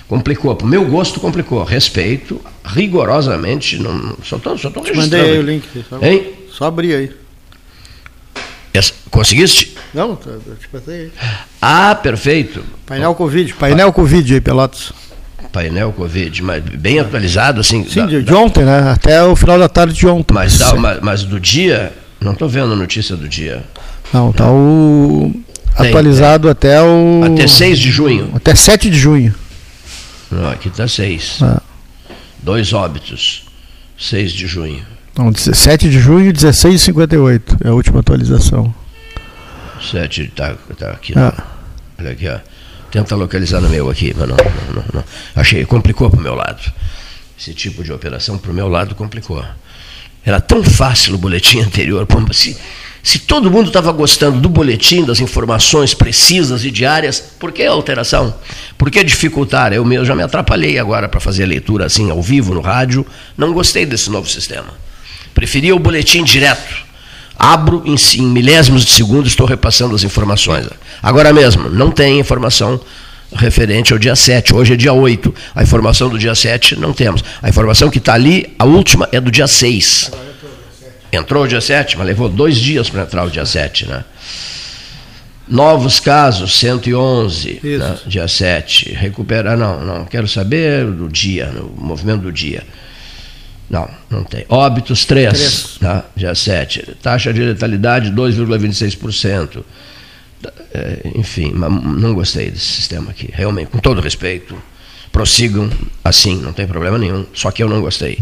Complicou. 0.07 0.57
O 0.61 0.65
meu 0.65 0.83
gosto, 0.85 1.19
complicou. 1.19 1.63
Respeito, 1.63 2.41
rigorosamente. 2.65 3.77
Não, 3.77 4.17
só 4.23 4.37
estou 4.37 4.57
só 4.57 4.69
tô 4.69 4.81
registrando. 4.81 5.15
Mandei 5.15 5.31
aí 5.31 5.39
o 5.39 5.41
link. 5.41 5.85
Só, 5.87 5.99
hein? 6.01 6.33
só 6.51 6.65
abri 6.65 6.93
aí. 6.93 7.11
Essa, 8.73 8.93
conseguiste? 9.09 9.77
Não, 9.93 10.17
eu 10.25 10.55
te 10.55 10.67
passei 10.69 10.95
aí. 10.95 11.11
Ah, 11.61 11.93
perfeito. 11.93 12.63
Painel 12.85 13.13
Covid. 13.13 13.53
Painel 13.53 13.93
Covid 13.93 14.33
aí, 14.33 14.41
Pelotas. 14.41 14.91
Painel 15.51 15.91
Covid, 15.91 16.41
mas 16.43 16.63
bem 16.63 16.99
atualizado, 16.99 17.59
assim. 17.59 17.85
Sim, 17.87 18.01
da, 18.01 18.05
de, 18.07 18.23
de, 18.23 18.33
ontem, 18.33 18.63
né? 18.63 18.91
Até 18.91 19.23
o 19.23 19.35
final 19.35 19.59
da 19.59 19.69
tarde 19.69 19.93
de 19.93 20.07
ontem. 20.07 20.33
Mas, 20.33 20.57
tá, 20.57 20.73
mas, 20.75 20.99
mas 21.01 21.23
do 21.23 21.39
dia, 21.39 21.93
não 22.19 22.33
estou 22.33 22.49
vendo 22.49 22.73
a 22.73 22.75
notícia 22.75 23.15
do 23.15 23.27
dia. 23.27 23.63
Não, 24.13 24.31
tá 24.31 24.49
o 24.49 25.33
tem, 25.77 25.87
atualizado 25.87 26.43
tem. 26.43 26.51
até 26.51 26.81
o. 26.81 27.21
Até 27.23 27.47
6 27.47 27.79
de 27.79 27.91
junho. 27.91 28.31
Até 28.33 28.55
7 28.55 28.89
de 28.89 28.97
junho. 28.97 29.33
Não, 30.31 30.49
aqui 30.49 30.69
está 30.69 30.87
6. 30.87 31.39
Ah. 31.41 31.61
Dois 32.41 32.73
óbitos. 32.73 33.43
6 33.97 34.31
de 34.31 34.47
junho. 34.47 34.85
Não, 35.17 35.31
17 35.31 35.89
de 35.89 35.99
junho, 35.99 36.31
16,58 36.31 37.65
é 37.65 37.67
a 37.67 37.73
última 37.73 37.99
atualização. 37.99 38.73
7 39.91 40.23
está 40.23 40.55
tá 40.77 40.91
aqui. 40.91 41.13
Ah. 41.17 41.33
Olha 41.99 42.11
aqui, 42.11 42.27
ó. 42.27 42.39
Tenta 42.89 43.15
localizar 43.15 43.61
no 43.61 43.69
meu 43.69 43.89
aqui, 43.89 44.13
mas 44.17 44.27
não, 44.27 44.37
não, 44.37 44.75
não, 44.75 44.83
não. 44.93 45.03
Achei, 45.35 45.65
complicou 45.65 46.09
para 46.09 46.19
o 46.19 46.23
meu 46.23 46.35
lado. 46.35 46.61
Esse 47.39 47.53
tipo 47.53 47.83
de 47.83 47.91
operação 47.91 48.37
para 48.37 48.51
o 48.51 48.53
meu 48.53 48.67
lado 48.67 48.95
complicou. 48.95 49.43
Era 50.25 50.39
tão 50.39 50.63
fácil 50.63 51.15
o 51.15 51.17
boletim 51.17 51.59
anterior. 51.61 52.05
Pô, 52.05 52.21
se, 52.33 52.57
se 53.03 53.19
todo 53.19 53.49
mundo 53.49 53.67
estava 53.67 53.91
gostando 53.91 54.39
do 54.39 54.47
boletim, 54.47 55.03
das 55.03 55.19
informações 55.19 55.93
precisas 55.93 56.63
e 56.63 56.69
diárias, 56.69 57.19
por 57.39 57.51
que 57.51 57.63
a 57.63 57.71
alteração? 57.71 58.33
Por 58.77 58.91
que 58.91 59.03
dificultar? 59.03 59.73
Eu, 59.73 59.91
eu 59.91 60.05
já 60.05 60.15
me 60.15 60.21
atrapalhei 60.21 60.77
agora 60.77 61.09
para 61.09 61.19
fazer 61.19 61.43
a 61.43 61.47
leitura 61.47 61.85
assim, 61.85 62.11
ao 62.11 62.21
vivo, 62.21 62.53
no 62.53 62.61
rádio. 62.61 63.05
Não 63.35 63.53
gostei 63.53 63.85
desse 63.85 64.09
novo 64.09 64.29
sistema. 64.29 64.73
Preferia 65.33 65.75
o 65.75 65.79
boletim 65.79 66.23
direto. 66.23 66.91
Abro 67.37 67.81
em, 67.85 67.95
em 68.19 68.27
milésimos 68.27 68.85
de 68.85 68.91
segundo, 68.91 69.27
estou 69.27 69.47
repassando 69.47 69.95
as 69.95 70.03
informações. 70.03 70.67
Agora 71.01 71.33
mesmo, 71.33 71.69
não 71.69 71.89
tem 71.89 72.19
informação 72.19 72.79
referente 73.33 73.93
ao 73.93 73.97
dia 73.97 74.15
7. 74.15 74.53
Hoje 74.53 74.73
é 74.73 74.75
dia 74.75 74.93
8. 74.93 75.33
A 75.55 75.63
informação 75.63 76.07
do 76.07 76.19
dia 76.19 76.35
7 76.35 76.75
não 76.75 76.93
temos. 76.93 77.23
A 77.41 77.49
informação 77.49 77.89
que 77.89 77.97
está 77.97 78.13
ali, 78.13 78.53
a 78.59 78.65
última, 78.65 79.09
é 79.11 79.19
do 79.19 79.31
dia 79.31 79.47
6. 79.47 80.11
Entrou 81.11 81.43
o 81.43 81.47
dia 81.47 81.59
7, 81.59 81.97
mas 81.97 82.07
levou 82.07 82.29
dois 82.29 82.57
dias 82.57 82.89
para 82.89 83.03
entrar 83.03 83.25
o 83.25 83.29
dia 83.29 83.45
7, 83.45 83.87
né? 83.87 84.05
Novos 85.47 85.99
casos, 85.99 86.57
111, 86.57 87.59
né? 87.63 87.97
dia 88.05 88.27
7. 88.27 88.93
Recuperar, 88.93 89.57
não, 89.57 89.83
não, 89.83 90.05
quero 90.05 90.27
saber 90.27 90.85
do 90.85 91.09
dia, 91.09 91.47
no 91.47 91.67
movimento 91.77 92.21
do 92.21 92.31
dia. 92.31 92.63
Não, 93.69 93.89
não 94.09 94.23
tem. 94.23 94.45
Óbitos, 94.47 95.05
3, 95.05 95.77
tá? 95.79 96.05
dia 96.15 96.33
7. 96.33 96.95
Taxa 97.01 97.33
de 97.33 97.41
letalidade, 97.41 98.11
2,26%. 98.11 99.63
É, 100.73 101.01
enfim, 101.15 101.51
não 101.53 102.13
gostei 102.13 102.49
desse 102.49 102.65
sistema 102.65 103.11
aqui. 103.11 103.29
Realmente, 103.33 103.71
com 103.71 103.79
todo 103.79 103.99
respeito, 103.99 104.55
prossigam 105.11 105.69
assim, 106.03 106.37
não 106.37 106.53
tem 106.53 106.65
problema 106.67 106.97
nenhum. 106.97 107.25
Só 107.33 107.51
que 107.51 107.61
eu 107.61 107.69
não 107.69 107.81
gostei. 107.81 108.19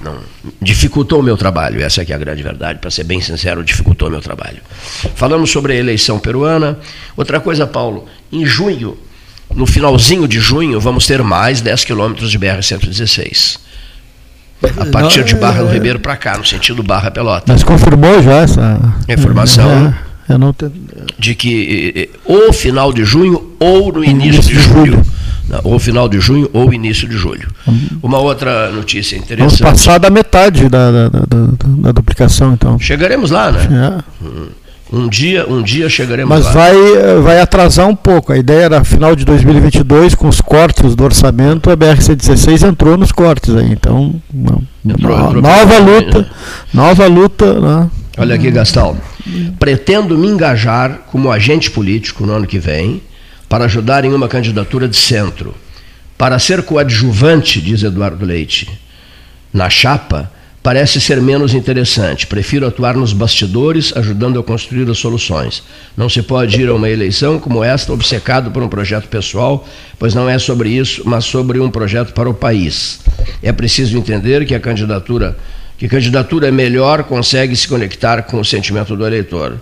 Não, 0.00 0.18
dificultou 0.60 1.20
o 1.20 1.22
meu 1.22 1.36
trabalho, 1.36 1.82
essa 1.82 2.02
é 2.02 2.14
a 2.14 2.18
grande 2.18 2.42
verdade, 2.42 2.78
para 2.78 2.90
ser 2.90 3.04
bem 3.04 3.20
sincero, 3.20 3.62
dificultou 3.62 4.08
o 4.08 4.10
meu 4.10 4.22
trabalho. 4.22 4.58
Falamos 5.14 5.50
sobre 5.50 5.74
a 5.74 5.76
eleição 5.76 6.18
peruana. 6.18 6.78
Outra 7.14 7.38
coisa, 7.38 7.66
Paulo, 7.66 8.06
em 8.32 8.46
junho, 8.46 8.96
no 9.54 9.66
finalzinho 9.66 10.26
de 10.26 10.40
junho, 10.40 10.80
vamos 10.80 11.06
ter 11.06 11.22
mais 11.22 11.60
10 11.60 11.84
quilômetros 11.84 12.30
de 12.30 12.38
BR-116. 12.38 13.58
A 14.62 14.86
partir 14.86 15.24
de 15.24 15.34
Barra 15.34 15.62
do 15.62 15.68
é, 15.68 15.70
é. 15.70 15.74
Ribeiro 15.74 15.98
para 16.00 16.16
cá, 16.16 16.36
no 16.36 16.46
sentido 16.46 16.82
Barra 16.82 17.10
Pelota. 17.10 17.44
Mas 17.46 17.62
confirmou 17.62 18.22
já 18.22 18.42
essa 18.42 18.94
informação 19.08 19.94
é, 20.28 20.34
de 21.18 21.34
que 21.34 22.10
ou 22.24 22.52
final 22.52 22.92
de 22.92 23.04
junho 23.04 23.54
ou 23.58 23.92
no 23.92 24.04
início, 24.04 24.34
início 24.34 24.54
de 24.54 24.60
julho. 24.60 25.02
Ou 25.64 25.78
final 25.78 26.08
de 26.08 26.20
junho 26.20 26.48
ou 26.52 26.72
início 26.72 27.08
de 27.08 27.16
julho. 27.16 27.48
Uhum. 27.66 27.98
Uma 28.02 28.18
outra 28.18 28.70
notícia 28.70 29.16
interessante. 29.16 29.62
Vamos 29.62 29.78
passar 29.78 29.98
da 29.98 30.10
metade 30.10 30.68
da, 30.68 30.90
da, 30.90 31.08
da, 31.08 31.46
da 31.66 31.92
duplicação, 31.92 32.52
então. 32.52 32.78
Chegaremos 32.78 33.30
lá, 33.30 33.50
né? 33.50 34.02
É. 34.22 34.24
Hum. 34.24 34.48
Um 34.92 35.08
dia, 35.08 35.46
um 35.48 35.62
dia 35.62 35.88
chegaremos 35.88 36.28
Mas 36.28 36.46
lá. 36.46 36.52
vai, 36.52 36.74
vai 37.22 37.40
atrasar 37.40 37.86
um 37.86 37.94
pouco. 37.94 38.32
A 38.32 38.36
ideia 38.36 38.64
era 38.64 38.84
final 38.84 39.14
de 39.14 39.24
2022, 39.24 40.16
com 40.16 40.26
os 40.26 40.40
cortes 40.40 40.96
do 40.96 41.04
orçamento, 41.04 41.70
a 41.70 41.76
BR-116 41.76 42.68
entrou 42.68 42.96
nos 42.96 43.12
cortes 43.12 43.54
aí. 43.54 43.70
Então, 43.70 44.20
não, 44.34 44.60
entrou, 44.84 45.16
no, 45.16 45.26
entrou 45.26 45.42
nova 45.42 45.78
luta, 45.78 46.18
né? 46.18 46.26
nova 46.74 47.06
luta. 47.06 47.60
Né? 47.60 47.90
Olha 48.18 48.34
aqui, 48.34 48.50
Gastal. 48.50 48.96
Pretendo 49.60 50.18
me 50.18 50.26
engajar 50.26 51.02
como 51.06 51.30
agente 51.30 51.70
político 51.70 52.26
no 52.26 52.32
ano 52.32 52.46
que 52.46 52.58
vem 52.58 53.00
para 53.50 53.64
ajudar 53.64 54.04
em 54.04 54.14
uma 54.14 54.28
candidatura 54.28 54.86
de 54.86 54.96
centro. 54.96 55.52
Para 56.16 56.38
ser 56.38 56.62
coadjuvante, 56.62 57.60
diz 57.60 57.82
Eduardo 57.82 58.24
Leite, 58.24 58.70
na 59.52 59.68
chapa, 59.68 60.30
parece 60.62 61.00
ser 61.00 61.20
menos 61.20 61.52
interessante. 61.52 62.28
Prefiro 62.28 62.64
atuar 62.64 62.94
nos 62.94 63.12
bastidores, 63.12 63.92
ajudando 63.96 64.38
a 64.38 64.44
construir 64.44 64.88
as 64.88 64.98
soluções. 64.98 65.64
Não 65.96 66.08
se 66.08 66.22
pode 66.22 66.62
ir 66.62 66.68
a 66.68 66.74
uma 66.74 66.88
eleição 66.88 67.40
como 67.40 67.64
esta 67.64 67.92
obcecado 67.92 68.52
por 68.52 68.62
um 68.62 68.68
projeto 68.68 69.08
pessoal, 69.08 69.66
pois 69.98 70.14
não 70.14 70.30
é 70.30 70.38
sobre 70.38 70.68
isso, 70.68 71.02
mas 71.04 71.24
sobre 71.24 71.58
um 71.58 71.72
projeto 71.72 72.12
para 72.12 72.30
o 72.30 72.34
país. 72.34 73.00
É 73.42 73.50
preciso 73.50 73.98
entender 73.98 74.46
que 74.46 74.54
a 74.54 74.60
candidatura, 74.60 75.36
que 75.76 75.88
candidatura 75.88 76.46
é 76.46 76.52
melhor, 76.52 77.02
consegue 77.02 77.56
se 77.56 77.66
conectar 77.66 78.22
com 78.22 78.38
o 78.38 78.44
sentimento 78.44 78.96
do 78.96 79.04
eleitor. 79.04 79.58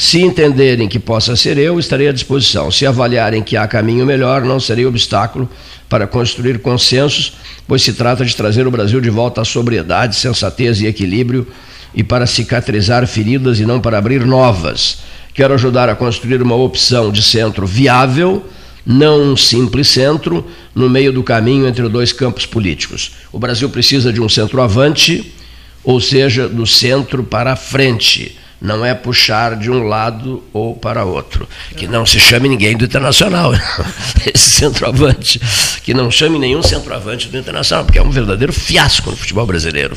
Se 0.00 0.22
entenderem 0.22 0.86
que 0.86 1.00
possa 1.00 1.34
ser 1.34 1.58
eu, 1.58 1.76
estarei 1.76 2.06
à 2.06 2.12
disposição. 2.12 2.70
Se 2.70 2.86
avaliarem 2.86 3.42
que 3.42 3.56
há 3.56 3.66
caminho 3.66 4.06
melhor, 4.06 4.42
não 4.44 4.60
serei 4.60 4.86
obstáculo 4.86 5.50
para 5.88 6.06
construir 6.06 6.60
consensos, 6.60 7.32
pois 7.66 7.82
se 7.82 7.92
trata 7.92 8.24
de 8.24 8.36
trazer 8.36 8.64
o 8.64 8.70
Brasil 8.70 9.00
de 9.00 9.10
volta 9.10 9.40
à 9.40 9.44
sobriedade, 9.44 10.14
sensatez 10.14 10.80
e 10.80 10.86
equilíbrio 10.86 11.48
e 11.92 12.04
para 12.04 12.28
cicatrizar 12.28 13.08
feridas 13.08 13.58
e 13.58 13.66
não 13.66 13.80
para 13.80 13.98
abrir 13.98 14.24
novas. 14.24 14.98
Quero 15.34 15.52
ajudar 15.54 15.88
a 15.88 15.96
construir 15.96 16.40
uma 16.40 16.54
opção 16.54 17.10
de 17.10 17.20
centro 17.20 17.66
viável, 17.66 18.46
não 18.86 19.32
um 19.32 19.36
simples 19.36 19.88
centro, 19.88 20.46
no 20.76 20.88
meio 20.88 21.12
do 21.12 21.24
caminho 21.24 21.66
entre 21.66 21.88
dois 21.88 22.12
campos 22.12 22.46
políticos. 22.46 23.16
O 23.32 23.38
Brasil 23.40 23.68
precisa 23.68 24.12
de 24.12 24.20
um 24.20 24.28
centroavante, 24.28 25.34
ou 25.82 26.00
seja, 26.00 26.48
do 26.48 26.68
centro 26.68 27.24
para 27.24 27.54
a 27.54 27.56
frente 27.56 28.36
não 28.60 28.84
é 28.84 28.92
puxar 28.92 29.54
de 29.54 29.70
um 29.70 29.84
lado 29.84 30.42
ou 30.52 30.74
para 30.74 31.04
outro. 31.04 31.48
Que 31.76 31.86
não 31.86 32.04
se 32.04 32.18
chame 32.18 32.48
ninguém 32.48 32.76
do 32.76 32.84
Internacional, 32.84 33.52
esse 34.34 34.50
centroavante. 34.50 35.40
Que 35.82 35.94
não 35.94 36.10
chame 36.10 36.38
nenhum 36.38 36.62
centroavante 36.62 37.28
do 37.28 37.38
Internacional, 37.38 37.84
porque 37.84 37.98
é 37.98 38.02
um 38.02 38.10
verdadeiro 38.10 38.52
fiasco 38.52 39.10
no 39.10 39.16
futebol 39.16 39.46
brasileiro, 39.46 39.96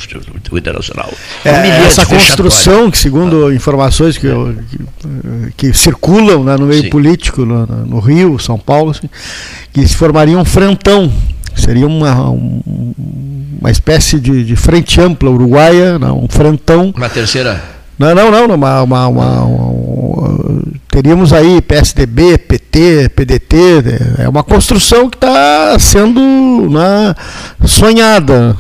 o 0.52 0.58
Internacional. 0.58 1.12
É, 1.44 1.68
essa 1.86 2.06
construção, 2.06 2.92
que 2.92 2.98
segundo 2.98 3.48
ah. 3.48 3.54
informações 3.54 4.18
que, 4.18 4.28
eu, 4.28 4.56
que, 4.70 5.54
que, 5.58 5.74
circulam 5.74 6.44
né, 6.44 6.56
no 6.56 6.68
meio 6.68 6.84
Sim. 6.84 6.90
político, 6.90 7.46
no, 7.46 7.66
no, 7.66 8.00
Rio, 8.00 8.38
São 8.38 8.60
Paulo, 8.60 8.92
assim, 8.92 9.10
que 9.74 9.86
se 9.88 9.96
formaria 9.96 10.38
um 10.38 10.46
frentão 10.46 11.12
seria 11.54 11.86
uma, 11.86 12.30
uma 12.30 13.70
espécie 13.70 14.20
de, 14.20 14.44
de 14.44 14.56
frente 14.56 15.00
ampla 15.02 15.30
uruguaia, 15.30 16.00
né, 16.00 16.10
um 16.12 16.28
frentão. 16.30 16.94
Uma 16.96 17.10
terceira 17.10 17.62
não, 17.98 18.16
não, 18.16 18.48
não. 18.48 18.56
Uma, 18.56 18.82
uma, 18.82 19.08
uma, 19.08 19.44
uma, 19.44 20.64
teríamos 20.90 21.34
aí 21.34 21.62
PSDB, 21.62 22.38
PT, 22.38 23.10
PDT. 23.16 23.58
É 24.20 24.30
uma 24.30 24.44
construção 24.44 25.10
que 25.10 25.18
está 25.18 25.78
sendo 25.80 26.20
né, 26.70 27.16
sonhada. 27.66 28.56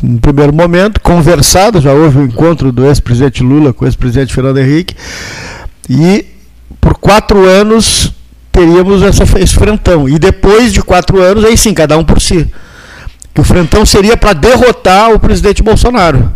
No 0.00 0.20
primeiro 0.20 0.52
momento, 0.52 1.00
conversada, 1.00 1.80
já 1.80 1.92
houve 1.92 2.18
o 2.18 2.20
um 2.20 2.24
encontro 2.24 2.70
do 2.70 2.86
ex-presidente 2.86 3.42
Lula 3.42 3.72
com 3.72 3.84
o 3.84 3.88
ex-presidente 3.88 4.32
Fernando 4.32 4.58
Henrique. 4.58 4.94
E 5.90 6.24
por 6.80 6.94
quatro 6.98 7.44
anos 7.44 8.12
teríamos 8.52 9.02
essa, 9.02 9.24
esse 9.38 9.54
frentão. 9.54 10.08
E 10.08 10.18
depois 10.18 10.72
de 10.72 10.82
quatro 10.82 11.20
anos, 11.20 11.44
aí 11.44 11.56
sim, 11.56 11.74
cada 11.74 11.96
um 11.96 12.04
por 12.04 12.20
si. 12.20 12.48
Que 13.34 13.40
o 13.40 13.44
frentão 13.44 13.84
seria 13.86 14.16
para 14.16 14.32
derrotar 14.32 15.12
o 15.12 15.18
presidente 15.18 15.62
Bolsonaro. 15.62 16.30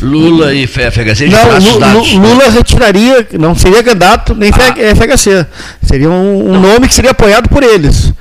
Lula 0.00 0.54
e 0.54 0.66
FHC 0.66 1.26
não, 1.26 1.78
dados. 1.78 2.12
Lula 2.12 2.50
retiraria, 2.50 3.26
não 3.38 3.54
seria 3.54 3.82
candidato 3.82 4.34
nem 4.34 4.50
ah. 4.50 4.94
FHC. 4.94 5.46
Seria 5.82 6.10
um, 6.10 6.54
um 6.54 6.60
nome 6.60 6.88
que 6.88 6.94
seria 6.94 7.10
apoiado 7.10 7.48
por 7.48 7.62
eles. 7.62 8.12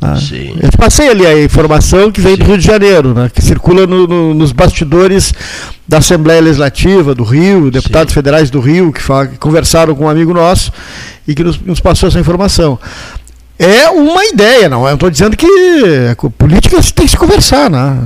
Ah, 0.00 0.18
eu 0.62 0.70
passei 0.76 1.08
ali 1.08 1.26
a 1.26 1.42
informação 1.42 2.12
que 2.12 2.20
vem 2.20 2.32
Sim. 2.32 2.38
do 2.38 2.44
Rio 2.44 2.58
de 2.58 2.66
Janeiro, 2.66 3.14
né, 3.14 3.30
que 3.32 3.40
circula 3.40 3.86
no, 3.86 4.06
no, 4.06 4.34
nos 4.34 4.52
bastidores 4.52 5.32
da 5.88 5.98
Assembleia 5.98 6.42
Legislativa 6.42 7.14
do 7.14 7.24
Rio, 7.24 7.70
deputados 7.70 8.12
Sim. 8.12 8.14
federais 8.16 8.50
do 8.50 8.60
Rio, 8.60 8.92
que, 8.92 9.00
que, 9.00 9.38
conversaram 9.38 9.94
com 9.94 10.04
um 10.04 10.08
amigo 10.08 10.34
nosso 10.34 10.70
e 11.26 11.34
que 11.34 11.42
nos, 11.42 11.58
nos 11.58 11.80
passou 11.80 12.10
essa 12.10 12.20
informação 12.20 12.78
é 13.56 13.88
uma 13.88 14.24
ideia, 14.24 14.68
não. 14.68 14.86
Eu 14.86 14.94
estou 14.94 15.08
dizendo 15.08 15.36
que 15.36 15.46
a 16.10 16.30
política 16.30 16.76
tem 16.94 17.06
que 17.06 17.12
se 17.12 17.16
conversar, 17.16 17.70
né? 17.70 17.98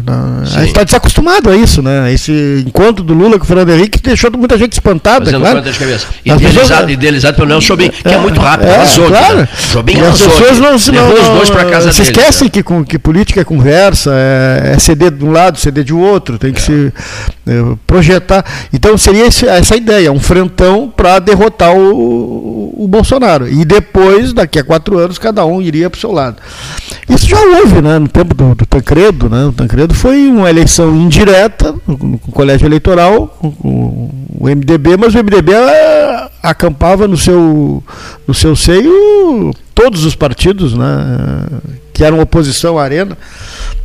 A 0.43 0.45
gente 0.61 0.69
está 0.69 0.85
desacostumado 0.85 1.50
a 1.50 1.57
isso, 1.57 1.81
né? 1.81 2.12
Esse 2.12 2.64
encontro 2.67 3.02
do 3.02 3.14
Lula 3.14 3.38
com 3.38 3.45
o 3.45 3.47
Fernando 3.47 3.71
Henrique 3.71 3.99
deixou 3.99 4.31
muita 4.37 4.59
gente 4.59 4.75
espantada. 4.75 5.25
Fazendo 5.25 5.40
claro. 5.40 5.62
de 5.62 5.78
cabeça. 5.78 6.07
Idealizado, 6.23 6.69
pessoas... 6.69 6.90
idealizado 6.90 7.37
pelo 7.37 7.49
Nelson 7.49 7.67
Jobim, 7.67 7.88
que 7.88 8.09
é, 8.09 8.12
é 8.12 8.19
muito 8.19 8.38
rápido, 8.40 8.69
é, 8.69 8.75
arrasou. 8.75 9.07
Claro. 9.07 9.37
Né? 9.38 9.49
Jobim 9.73 10.00
as 10.00 10.21
pessoas 10.21 10.59
não, 10.59 10.78
se 10.78 10.93
não, 10.93 11.09
os 11.09 11.49
dois 11.49 11.50
casa 11.71 11.93
se 11.93 12.02
esquecem 12.02 12.47
né? 12.47 12.50
que, 12.50 12.62
com, 12.62 12.85
que 12.85 12.99
política 12.99 13.40
é 13.40 13.45
conversa, 13.45 14.12
é, 14.14 14.75
é 14.75 14.78
ceder 14.78 15.11
de 15.11 15.25
um 15.25 15.33
lado, 15.33 15.59
ceder 15.59 15.83
de 15.83 15.95
outro, 15.95 16.38
tem 16.38 16.52
que 16.52 16.61
é. 16.61 16.62
se 16.62 16.93
é, 17.47 17.76
projetar. 17.87 18.45
Então 18.73 18.99
seria 18.99 19.26
esse, 19.26 19.47
essa 19.47 19.76
ideia, 19.76 20.12
um 20.12 20.21
frentão 20.21 20.93
para 20.95 21.19
derrotar 21.19 21.75
o, 21.75 22.75
o 22.76 22.87
Bolsonaro. 22.87 23.49
E 23.49 23.64
depois, 23.64 24.33
daqui 24.33 24.59
a 24.59 24.64
quatro 24.64 24.99
anos, 24.99 25.19
cada 25.19 25.38
cada 25.38 25.47
um 25.47 25.62
iria 25.62 25.88
para 25.88 25.97
o 25.97 26.00
seu 26.00 26.11
lado. 26.11 26.37
Isso 27.09 27.28
já 27.28 27.40
houve 27.40 27.80
né, 27.80 27.99
no 27.99 28.09
tempo 28.09 28.35
do, 28.35 28.54
do 28.54 28.66
Tancredo. 28.66 29.28
Né? 29.30 29.45
O 29.47 29.52
Tancredo 29.52 29.95
foi 29.95 30.28
uma 30.28 30.50
eleição 30.50 30.95
indireta 30.97 31.75
no, 31.87 31.97
no 31.97 32.18
colégio 32.18 32.66
eleitoral, 32.66 33.28
com, 33.38 33.52
com, 33.52 34.11
o 34.40 34.49
MDB, 34.49 34.97
mas 34.97 35.14
o 35.14 35.18
MDB 35.18 35.52
acampava 36.42 37.09
no 37.09 37.16
seu, 37.16 37.83
no 38.26 38.35
seu 38.35 38.54
seio 38.54 39.52
todos 39.75 40.04
os 40.04 40.14
partidos 40.14 40.75
né, 40.75 41.45
que 41.92 42.04
eram 42.04 42.21
oposição 42.21 42.78
à 42.78 42.83
arena. 42.83 43.16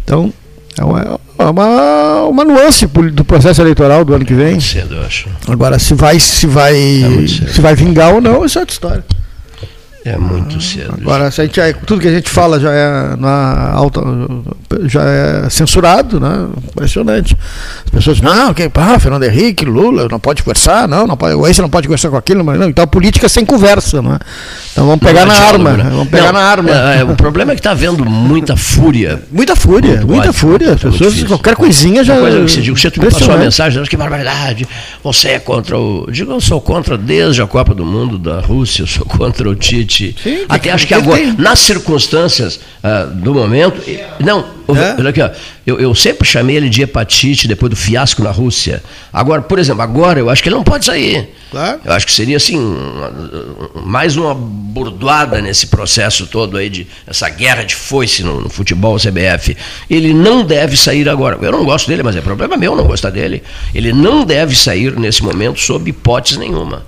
Então, 0.03 0.33
é 0.77 0.83
uma, 0.83 1.19
é 1.37 1.45
uma, 1.45 2.23
uma 2.23 2.43
nuance 2.43 2.87
do 2.87 3.23
processo 3.23 3.61
eleitoral 3.61 4.03
do 4.03 4.13
ano 4.13 4.25
que 4.25 4.33
vem. 4.33 4.59
Cedo, 4.59 4.95
eu 4.95 5.03
acho. 5.03 5.29
Agora, 5.47 5.77
se 5.77 5.93
vai, 5.93 6.19
se 6.19 6.47
vai, 6.47 6.75
é 6.75 7.27
se 7.27 7.61
vai 7.61 7.75
vingar 7.75 8.13
ou 8.13 8.21
não, 8.21 8.43
isso 8.43 8.57
é 8.57 8.61
outra 8.61 8.73
história. 8.73 9.03
É 10.05 10.17
muito 10.17 10.59
cedo. 10.59 10.95
Agora, 10.99 11.27
a 11.27 11.29
gente, 11.29 11.61
tudo 11.85 12.01
que 12.01 12.07
a 12.09 12.13
gente 12.13 12.29
fala 12.29 12.59
já 12.59 12.73
é 12.73 13.15
na 13.15 13.71
alta, 13.71 14.01
já 14.83 15.01
é 15.01 15.49
censurado, 15.49 16.19
né? 16.19 16.49
Impressionante. 16.71 17.37
As 17.85 17.89
pessoas 17.89 18.17
dizem, 18.17 18.29
não, 18.29 18.53
que, 18.53 18.69
ah, 18.73 18.99
Fernando 18.99 19.23
Henrique, 19.23 19.63
Lula, 19.63 20.09
não 20.11 20.19
pode 20.19 20.43
conversar, 20.43 20.89
não, 20.89 21.07
não 21.07 21.15
pode, 21.15 21.49
esse 21.49 21.61
não 21.61 21.69
pode 21.69 21.87
conversar 21.87 22.09
com 22.09 22.17
aquilo, 22.17 22.43
mas 22.43 22.59
não, 22.59 22.67
então 22.67 22.83
a 22.83 22.87
política 22.87 23.27
é 23.27 23.29
sem 23.29 23.45
conversa, 23.45 24.01
né? 24.01 24.19
Então 24.73 24.85
vamos 24.85 24.99
pegar 24.99 25.25
não, 25.25 25.33
na 25.33 25.39
arma, 25.39 25.71
né? 25.71 25.89
vamos 25.89 26.09
pegar 26.09 26.33
não, 26.33 26.33
na 26.33 26.45
arma. 26.47 26.69
É, 26.69 26.99
é, 26.99 27.03
o 27.05 27.15
problema 27.15 27.53
é 27.53 27.55
que 27.55 27.61
está 27.61 27.71
havendo 27.71 28.03
muita 28.03 28.57
fúria. 28.57 29.23
Muita 29.31 29.55
fúria, 29.55 29.95
muito 29.95 30.07
muita 30.07 30.29
ódio, 30.29 30.33
fúria. 30.33 30.73
As 30.73 30.81
pessoas, 30.81 31.23
qualquer 31.23 31.55
coisinha 31.55 32.03
já. 32.03 32.15
Uma 32.15 32.21
coisa 32.23 32.43
que 32.43 32.51
você 32.51 32.61
diga, 32.61 32.77
você 32.77 32.91
me 32.99 33.09
passou 33.09 33.29
uma 33.29 33.37
mensagem, 33.37 33.81
que 33.83 33.95
barbaridade, 33.95 34.67
você 35.01 35.29
é 35.29 35.39
contra 35.39 35.79
o. 35.79 36.11
Digo, 36.11 36.33
eu 36.33 36.41
sou 36.41 36.59
contra 36.59 36.97
desde 36.97 37.41
a 37.41 37.47
Copa 37.47 37.73
do 37.73 37.85
Mundo 37.85 38.17
da 38.17 38.41
Rússia, 38.41 38.83
eu 38.83 38.87
sou 38.87 39.05
contra 39.05 39.49
o 39.49 39.55
Tite 39.55 39.92
Sim, 39.93 40.45
Até 40.49 40.71
acho 40.71 40.87
que 40.87 40.93
agora, 40.93 41.21
tem. 41.21 41.33
nas 41.37 41.59
circunstâncias 41.59 42.59
uh, 42.83 43.07
do 43.13 43.33
momento. 43.33 43.81
Não, 44.19 44.45
é? 44.75 45.07
aqui, 45.07 45.21
ó, 45.21 45.29
eu, 45.67 45.79
eu, 45.79 45.93
sempre 45.93 46.27
chamei 46.27 46.55
ele 46.55 46.69
de 46.69 46.81
hepatite 46.81 47.47
depois 47.47 47.69
do 47.69 47.75
fiasco 47.75 48.23
na 48.23 48.31
Rússia. 48.31 48.81
Agora, 49.11 49.41
por 49.41 49.59
exemplo, 49.59 49.81
agora 49.81 50.19
eu 50.19 50.29
acho 50.29 50.41
que 50.41 50.49
ele 50.49 50.55
não 50.55 50.63
pode 50.63 50.85
sair. 50.85 51.29
Claro. 51.51 51.79
Eu 51.85 51.93
acho 51.93 52.05
que 52.05 52.11
seria 52.11 52.37
assim, 52.37 52.57
mais 53.85 54.15
uma 54.15 54.33
burdoada 54.33 55.41
nesse 55.41 55.67
processo 55.67 56.25
todo 56.25 56.57
aí 56.57 56.69
de 56.69 56.87
essa 57.05 57.29
guerra 57.29 57.63
de 57.63 57.75
foice 57.75 58.23
no, 58.23 58.41
no 58.41 58.49
futebol 58.49 58.97
CBF. 58.97 59.55
Ele 59.89 60.13
não 60.13 60.43
deve 60.43 60.75
sair 60.75 61.07
agora. 61.07 61.37
Eu 61.41 61.51
não 61.51 61.65
gosto 61.65 61.87
dele, 61.87 62.03
mas 62.03 62.15
é 62.15 62.21
problema 62.21 62.57
meu 62.57 62.75
não 62.75 62.85
gostar 62.85 63.09
dele. 63.09 63.43
Ele 63.75 63.93
não 63.93 64.25
deve 64.25 64.55
sair 64.55 64.97
nesse 64.97 65.23
momento 65.23 65.59
sob 65.59 65.89
hipótese 65.89 66.39
nenhuma. 66.39 66.83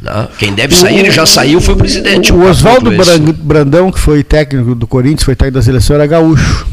Não, 0.00 0.28
quem 0.38 0.52
deve 0.54 0.74
sair, 0.74 1.00
ele 1.00 1.10
já 1.10 1.26
saiu, 1.26 1.60
foi 1.60 1.74
o 1.74 1.76
presidente. 1.76 2.32
O, 2.32 2.48
Oswaldo 2.48 2.90
Brandão, 3.34 3.90
que 3.90 3.98
foi 3.98 4.22
técnico 4.22 4.74
do 4.74 4.86
Corinthians, 4.86 5.24
foi 5.24 5.34
técnico 5.34 5.58
da 5.58 5.62
seleção, 5.62 5.96
era 5.96 6.06
gaúcho. 6.06 6.66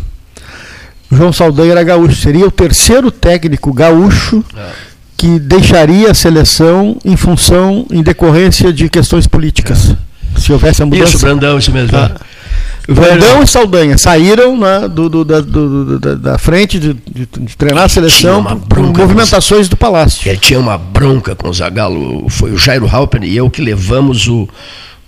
O 1.09 1.15
João 1.15 1.33
Saldanha 1.33 1.71
era 1.71 1.83
gaúcho. 1.83 2.15
Seria 2.15 2.45
o 2.45 2.51
terceiro 2.51 3.09
técnico 3.11 3.73
gaúcho 3.73 4.43
é. 4.55 4.69
que 5.17 5.39
deixaria 5.39 6.11
a 6.11 6.13
seleção 6.13 6.97
em 7.03 7.15
função, 7.15 7.85
em 7.91 8.03
decorrência 8.03 8.71
de 8.71 8.89
questões 8.89 9.25
políticas. 9.25 9.91
É. 9.91 10.39
Se 10.39 10.51
houvesse 10.51 10.83
a 10.83 10.85
mudança. 10.85 11.15
Isso, 11.15 11.19
Brandão, 11.19 11.57
isso 11.57 11.71
mesmo. 11.71 11.97
Ah. 11.97 12.15
Vandão 12.87 13.41
e 13.41 13.47
Saldanha 13.47 13.97
saíram 13.97 14.57
né, 14.57 14.87
do, 14.87 15.09
do, 15.09 15.25
da, 15.25 15.41
do, 15.41 15.99
da, 15.99 16.13
da, 16.15 16.37
frente 16.37 16.79
de, 16.79 16.93
de, 16.93 17.25
de, 17.25 17.57
treinar 17.57 17.85
a 17.85 17.89
seleção 17.89 18.43
por 18.59 18.79
movimentações 18.79 19.67
do 19.67 19.75
Palácio. 19.75 20.29
Ele 20.29 20.37
tinha 20.37 20.59
uma 20.59 20.77
bronca 20.77 21.35
com 21.35 21.49
o 21.49 21.53
Zagallo. 21.53 22.29
Foi 22.29 22.51
o 22.51 22.57
Jairo 22.57 22.87
Halper 22.87 23.23
e 23.23 23.35
eu 23.35 23.49
que 23.49 23.61
levamos 23.61 24.27
o, 24.27 24.47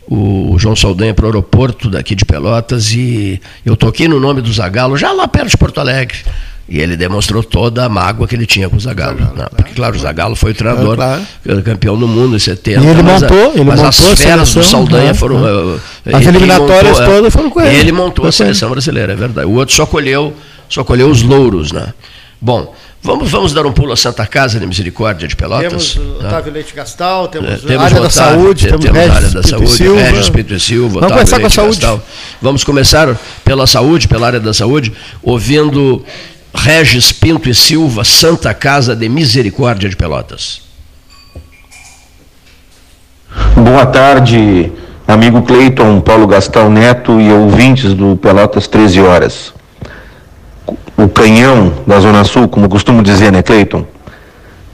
o 0.10 0.56
João 0.58 0.76
Saldanha 0.76 1.14
para 1.14 1.26
o 1.26 1.28
aeroporto 1.28 1.90
daqui 1.90 2.16
de 2.16 2.26
Pelotas 2.26 2.92
e 2.92 3.40
eu 3.66 3.76
toquei 3.76 4.08
no 4.08 4.20
nome 4.20 4.42
do 4.42 4.52
Zagallo, 4.52 4.98
já 4.98 5.12
lá 5.12 5.28
perto 5.28 5.50
de 5.50 5.58
Porto 5.58 5.80
Alegre. 5.80 6.18
E 6.70 6.80
ele 6.80 6.98
demonstrou 6.98 7.42
toda 7.42 7.86
a 7.86 7.90
mágoa 7.90 8.28
que 8.28 8.36
ele 8.36 8.46
tinha 8.46 8.68
com 8.70 8.76
o 8.76 8.80
Zagallo. 8.80 9.18
Zagallo 9.20 9.38
né? 9.38 9.48
Porque, 9.56 9.74
claro, 9.74 9.96
o 9.96 10.00
Zagallo 10.00 10.36
foi 10.36 10.52
o 10.52 10.54
treinador, 10.54 10.96
claro. 10.96 11.22
campeão 11.64 11.98
do 11.98 12.08
mundo 12.08 12.36
em 12.36 12.40
70. 12.40 12.82
E 12.82 12.88
ele 12.88 13.04
mas 13.04 13.22
montou, 13.22 13.52
ele 13.54 13.64
mas 13.64 13.82
montou 13.82 14.12
as 14.12 14.20
feras 14.20 14.54
do 14.54 14.64
Saldanha 14.64 15.08
né? 15.08 15.14
foram. 15.14 15.38
As 16.14 16.26
eliminatórias 16.26 17.00
montou, 17.00 17.16
todas 17.16 17.34
foram 17.34 17.50
com 17.50 17.62
ele. 17.62 17.76
Ele 17.78 17.92
montou 17.94 18.28
a 18.28 18.32
seleção 18.32 18.70
brasileira, 18.70 19.14
é 19.14 19.16
verdade. 19.16 19.48
O 19.48 19.54
outro 19.54 19.74
só 19.74 19.86
colheu, 19.86 20.34
só 20.68 20.84
colheu 20.84 21.10
os 21.10 21.22
louros, 21.22 21.72
né? 21.72 21.94
Bom, 22.40 22.74
Vamos, 23.00 23.30
vamos 23.30 23.54
dar 23.54 23.66
um 23.66 23.72
pulo 23.72 23.94
a 23.94 23.96
Santa 23.96 24.26
Casa 24.26 24.60
de 24.60 24.66
Misericórdia 24.66 25.28
de 25.28 25.36
Pelotas? 25.36 25.94
Temos 25.94 25.96
o 25.96 26.22
né? 26.22 26.28
Otávio 26.28 26.52
Leite 26.52 26.74
Gastal, 26.74 27.28
temos, 27.28 27.50
é, 27.50 27.58
temos 27.58 27.72
a 27.72 27.86
área 27.86 27.86
Otávio, 27.86 28.04
da 28.04 28.10
saúde, 28.10 28.66
temos, 28.68 28.86
temos 28.86 29.00
a 29.00 29.14
área 29.14 29.30
da 29.30 29.44
saúde, 29.44 29.72
Silva. 29.72 30.02
Regis 30.02 30.30
Pinto 30.30 30.60
Silva, 30.60 31.00
Vamos 31.00 31.06
Otávio 31.06 31.16
começar 31.16 31.38
Leite 31.38 31.42
com 31.42 31.48
a 31.48 31.64
saúde. 31.64 31.80
Gastal. 31.80 32.02
Vamos 32.42 32.64
começar 32.64 33.18
pela 33.46 33.68
saúde, 33.68 34.08
pela 34.08 34.28
área 34.28 34.40
da 34.40 34.54
saúde, 34.54 34.92
ouvindo 35.24 36.04
Regis 36.58 37.12
Pinto 37.12 37.50
e 37.50 37.56
Silva, 37.56 38.04
Santa 38.04 38.54
Casa 38.54 38.96
de 38.96 39.08
Misericórdia 39.08 39.90
de 39.90 39.96
Pelotas. 39.96 40.62
Boa 43.56 43.86
tarde, 43.86 44.72
amigo 45.08 45.44
Cleiton, 45.44 46.02
Paulo 46.02 46.28
Gastal 46.28 46.70
Neto 46.70 47.22
e 47.22 47.32
ouvintes 47.32 47.94
do 47.94 48.18
Pelotas 48.18 48.68
13 48.68 49.02
Horas. 49.02 49.54
O 50.98 51.08
canhão 51.08 51.74
da 51.86 52.00
Zona 52.00 52.24
Sul, 52.24 52.48
como 52.50 52.68
costumo 52.68 53.04
dizer, 53.04 53.32
né, 53.32 53.44
Cleiton? 53.44 53.86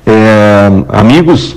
É, 0.06 0.70
amigos, 0.90 1.56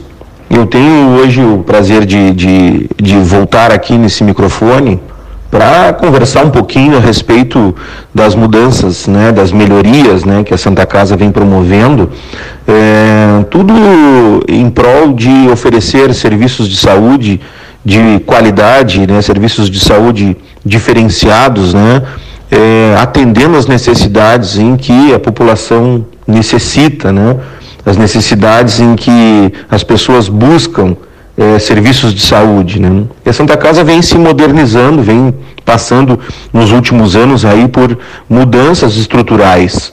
eu 0.51 0.67
tenho 0.67 1.11
hoje 1.11 1.43
o 1.43 1.62
prazer 1.62 2.05
de, 2.05 2.33
de, 2.33 2.91
de 2.97 3.17
voltar 3.17 3.71
aqui 3.71 3.97
nesse 3.97 4.23
microfone 4.25 5.01
para 5.57 5.95
conversar 5.95 6.45
um 6.45 6.51
pouquinho 6.51 6.99
a 6.99 7.01
respeito 7.01 7.75
das 8.14 8.35
mudanças, 8.35 9.07
né, 9.07 9.33
das 9.33 9.51
melhorias 9.51 10.23
né, 10.23 10.45
que 10.45 10.53
a 10.53 10.59
Santa 10.59 10.85
Casa 10.85 11.16
vem 11.16 11.33
promovendo, 11.33 12.11
é, 12.69 13.42
tudo 13.51 13.73
em 14.47 14.69
prol 14.69 15.14
de 15.14 15.49
oferecer 15.51 16.12
serviços 16.12 16.69
de 16.69 16.77
saúde 16.77 17.40
de 17.83 18.21
qualidade, 18.27 19.07
né, 19.07 19.23
serviços 19.23 19.71
de 19.71 19.81
saúde 19.81 20.37
diferenciados, 20.62 21.73
né, 21.73 22.03
é, 22.51 22.95
atendendo 23.01 23.57
as 23.57 23.66
necessidades 23.66 24.59
em 24.59 24.77
que 24.77 25.14
a 25.14 25.19
população 25.19 26.05
necessita, 26.27 27.11
né, 27.11 27.35
as 27.87 27.97
necessidades 27.97 28.79
em 28.79 28.95
que 28.95 29.55
as 29.71 29.83
pessoas 29.83 30.29
buscam 30.29 30.95
é, 31.37 31.59
serviços 31.59 32.14
de 32.14 32.20
saúde. 32.20 32.81
Né? 32.81 33.05
E 33.25 33.29
a 33.29 33.33
Santa 33.33 33.57
Casa 33.57 33.85
vem 33.85 34.01
se 34.03 34.16
modernizando, 34.16 35.03
vem 35.03 35.35
passando 35.64 36.18
nos 36.53 36.72
últimos 36.72 37.16
anos 37.16 37.44
aí 37.44 37.68
por 37.68 37.99
mudanças 38.29 38.96
estruturais 38.96 39.92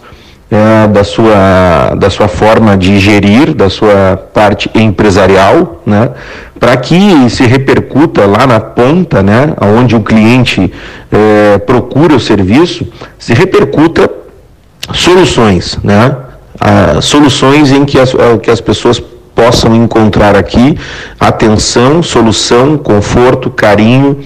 é, 0.50 0.88
da, 0.88 1.04
sua, 1.04 1.96
da 1.98 2.10
sua 2.10 2.28
forma 2.28 2.78
de 2.78 3.00
gerir, 3.00 3.54
da 3.54 3.70
sua 3.70 4.16
parte 4.34 4.70
empresarial, 4.76 5.82
né? 5.86 6.12
para 6.60 6.78
que 6.78 7.30
se 7.30 7.44
repercuta 7.44 8.26
lá 8.26 8.48
na 8.48 8.60
ponta, 8.60 9.22
né? 9.22 9.54
onde 9.62 9.96
o 9.96 10.02
cliente 10.02 10.72
é, 11.12 11.58
procura 11.58 12.16
o 12.16 12.20
serviço, 12.20 12.88
se 13.18 13.34
repercuta 13.34 14.10
soluções, 14.94 15.78
né? 15.84 16.16
Ah, 16.60 17.02
soluções 17.02 17.72
em 17.72 17.84
que 17.84 18.00
as, 18.00 18.14
que 18.42 18.52
as 18.52 18.62
pessoas 18.62 19.02
possam 19.44 19.76
encontrar 19.76 20.38
aqui 20.38 20.78
atenção, 21.20 22.02
solução, 22.02 22.78
conforto, 22.78 23.50
carinho, 23.50 24.20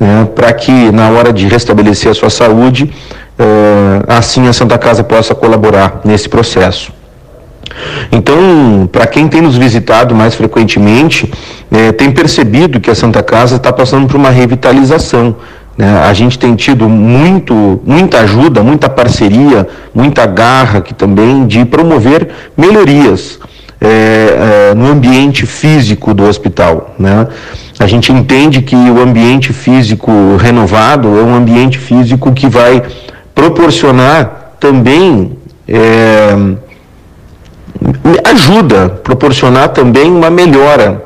né, 0.00 0.26
para 0.34 0.52
que 0.52 0.90
na 0.90 1.10
hora 1.10 1.32
de 1.32 1.46
restabelecer 1.46 2.10
a 2.10 2.14
sua 2.14 2.30
saúde, 2.30 2.90
eh, 3.38 4.02
assim 4.08 4.48
a 4.48 4.52
Santa 4.52 4.76
Casa 4.76 5.04
possa 5.04 5.32
colaborar 5.32 6.00
nesse 6.04 6.28
processo. 6.28 6.92
Então, 8.10 8.88
para 8.90 9.06
quem 9.06 9.28
tem 9.28 9.40
nos 9.40 9.56
visitado 9.56 10.12
mais 10.12 10.34
frequentemente, 10.34 11.32
eh, 11.70 11.92
tem 11.92 12.10
percebido 12.10 12.80
que 12.80 12.90
a 12.90 12.96
Santa 12.96 13.22
Casa 13.22 13.56
está 13.56 13.72
passando 13.72 14.08
por 14.08 14.16
uma 14.16 14.30
revitalização. 14.30 15.36
Né? 15.76 15.88
A 16.00 16.12
gente 16.12 16.36
tem 16.36 16.56
tido 16.56 16.88
muito, 16.88 17.80
muita 17.86 18.20
ajuda, 18.20 18.60
muita 18.64 18.88
parceria, 18.88 19.68
muita 19.94 20.26
garra 20.26 20.78
aqui 20.80 20.92
também 20.92 21.46
de 21.46 21.64
promover 21.64 22.28
melhorias 22.56 23.38
é, 23.80 24.70
é, 24.70 24.74
no 24.74 24.86
ambiente 24.90 25.46
físico 25.46 26.12
do 26.12 26.24
hospital. 26.24 26.94
Né? 26.98 27.26
A 27.78 27.86
gente 27.86 28.12
entende 28.12 28.62
que 28.62 28.74
o 28.74 29.00
ambiente 29.00 29.52
físico 29.52 30.10
renovado 30.36 31.18
é 31.18 31.22
um 31.22 31.34
ambiente 31.34 31.78
físico 31.78 32.32
que 32.32 32.48
vai 32.48 32.82
proporcionar 33.34 34.54
também 34.58 35.38
é, 35.68 36.36
ajuda, 38.24 38.88
proporcionar 38.88 39.68
também 39.68 40.10
uma 40.10 40.30
melhora 40.30 41.04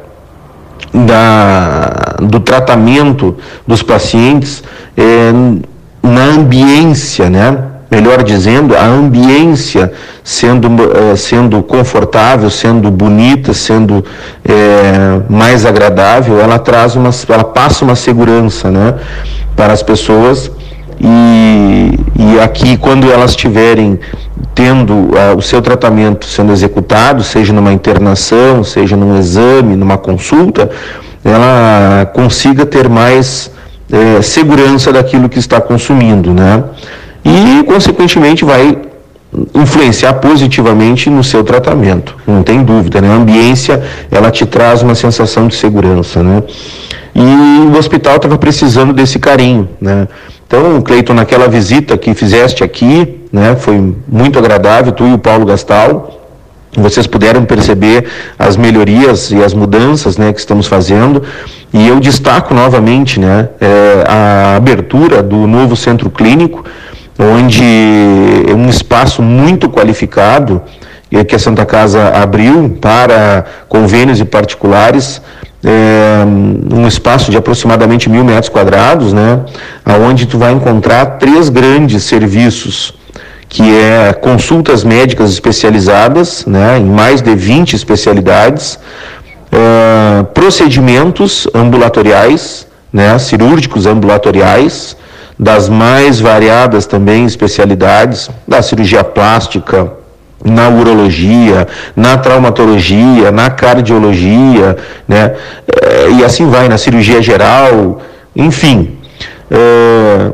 da, 0.93 2.17
do 2.21 2.41
tratamento 2.41 3.37
dos 3.67 3.83
pacientes 3.83 4.63
é, 4.97 5.33
na 6.03 6.25
ambiência, 6.25 7.29
né? 7.29 7.72
Melhor 7.93 8.23
dizendo, 8.23 8.75
a 8.75 8.87
ambiência 8.87 9.93
sendo, 10.25 10.67
uh, 10.69 11.15
sendo 11.15 11.63
confortável, 11.63 12.49
sendo 12.49 12.91
bonita, 12.91 13.53
sendo 13.53 14.03
é, 14.43 15.21
mais 15.29 15.67
agradável, 15.67 16.41
ela 16.41 16.59
traz 16.59 16.97
uma, 16.97 17.11
ela 17.29 17.45
passa 17.45 17.85
uma 17.85 17.95
segurança, 17.95 18.71
né, 18.71 18.95
para 19.55 19.75
as 19.75 19.83
pessoas 19.83 20.51
e, 20.99 21.99
e 22.19 22.41
aqui 22.41 22.79
quando 22.79 23.13
elas 23.13 23.33
estiverem 23.33 24.01
tendo 24.55 24.95
uh, 24.95 25.37
o 25.37 25.43
seu 25.43 25.61
tratamento 25.61 26.25
sendo 26.25 26.51
executado, 26.51 27.23
seja 27.23 27.53
numa 27.53 27.75
internação, 27.75 28.65
seja 28.65 28.97
num 28.97 29.19
exame, 29.19 29.77
numa 29.77 29.99
consulta, 29.99 30.71
ela 31.23 32.07
consiga 32.15 32.65
ter 32.65 32.89
mais 32.89 33.51
é, 33.93 34.23
segurança 34.23 34.91
daquilo 34.91 35.29
que 35.29 35.39
está 35.39 35.61
consumindo, 35.61 36.33
né? 36.33 36.65
E, 37.25 37.63
consequentemente, 37.65 38.45
vai 38.45 38.79
influenciar 39.55 40.15
positivamente 40.15 41.09
no 41.09 41.25
seu 41.25 41.43
tratamento, 41.43 42.17
não 42.27 42.43
tem 42.43 42.63
dúvida, 42.63 43.01
né? 43.01 43.09
A 43.09 43.15
ambiência, 43.15 43.83
ela 44.11 44.31
te 44.31 44.45
traz 44.45 44.83
uma 44.83 44.95
sensação 44.95 45.49
de 45.49 45.55
segurança, 45.55 46.23
né? 46.23 46.43
E 47.15 47.21
o 47.21 47.77
hospital 47.79 48.17
estava 48.17 48.37
precisando 48.37 48.93
desse 48.93 49.19
carinho, 49.19 49.69
né? 49.81 50.07
Então, 50.47 50.83
Cleiton, 50.83 51.15
naquela 51.15 51.49
visita 51.49 51.97
que 51.97 52.13
fizeste 52.13 52.63
aqui, 52.63 53.23
né, 53.33 53.57
foi 53.57 53.95
muito 54.07 54.39
agradável, 54.39 54.93
tu 54.93 55.07
e 55.07 55.15
o 55.15 55.19
Paulo 55.19 55.47
Gastal, 55.47 56.21
vocês 56.77 57.07
puderam 57.07 57.45
perceber 57.45 58.07
as 58.39 58.57
melhorias 58.57 59.31
e 59.31 59.43
as 59.43 59.53
mudanças 59.53 60.19
né, 60.19 60.33
que 60.33 60.41
estamos 60.41 60.67
fazendo. 60.67 61.23
E 61.73 61.89
eu 61.89 62.01
destaco 62.01 62.55
novamente 62.55 63.21
né, 63.21 63.49
é, 63.61 64.05
a 64.07 64.57
abertura 64.57 65.23
do 65.23 65.47
novo 65.47 65.77
centro 65.77 66.11
clínico, 66.11 66.65
onde 67.23 67.65
é 68.49 68.55
um 68.55 68.69
espaço 68.69 69.23
muito 69.23 69.69
qualificado 69.69 70.63
que 71.29 71.35
a 71.35 71.39
Santa 71.39 71.67
Casa 71.67 72.09
abriu 72.09 72.79
para 72.81 73.45
convênios 73.69 74.19
e 74.19 74.25
particulares 74.25 75.21
é, 75.65 76.25
um 76.75 76.87
espaço 76.89 77.31
de 77.31 77.37
aproximadamente 77.37 78.09
mil 78.11 78.25
metros 78.25 78.49
quadrados, 78.49 79.13
né, 79.13 79.41
aonde 79.85 80.27
tu 80.27 80.37
vai 80.37 80.53
encontrar 80.53 81.07
três 81.19 81.49
grandes 81.49 82.03
serviços, 82.03 82.95
que 83.49 83.63
é 83.63 84.13
consultas 84.13 84.83
médicas 84.83 85.31
especializadas, 85.31 86.45
né, 86.47 86.79
em 86.79 86.87
mais 86.87 87.23
de 87.23 87.35
20 87.35 87.75
especialidades, 87.75 88.79
é, 89.53 90.25
procedimentos 90.35 91.47
ambulatoriais, 91.55 92.67
né, 92.93 93.17
cirúrgicos 93.19 93.87
ambulatoriais, 93.87 94.97
das 95.39 95.69
mais 95.69 96.21
variadas 96.21 96.87
também 96.87 97.25
especialidades, 97.25 98.31
da 98.47 98.63
cirurgia 98.63 99.03
plástica, 99.03 99.93
na 100.45 100.69
urologia, 100.69 101.67
na 101.95 102.17
traumatologia, 102.17 103.31
na 103.31 103.51
cardiologia, 103.51 104.77
né? 105.07 105.35
É, 105.81 106.11
e 106.11 106.25
assim 106.25 106.49
vai, 106.49 106.69
na 106.69 106.77
cirurgia 106.77 107.23
geral, 107.23 108.01
enfim. 108.35 108.99
É, 109.51 110.33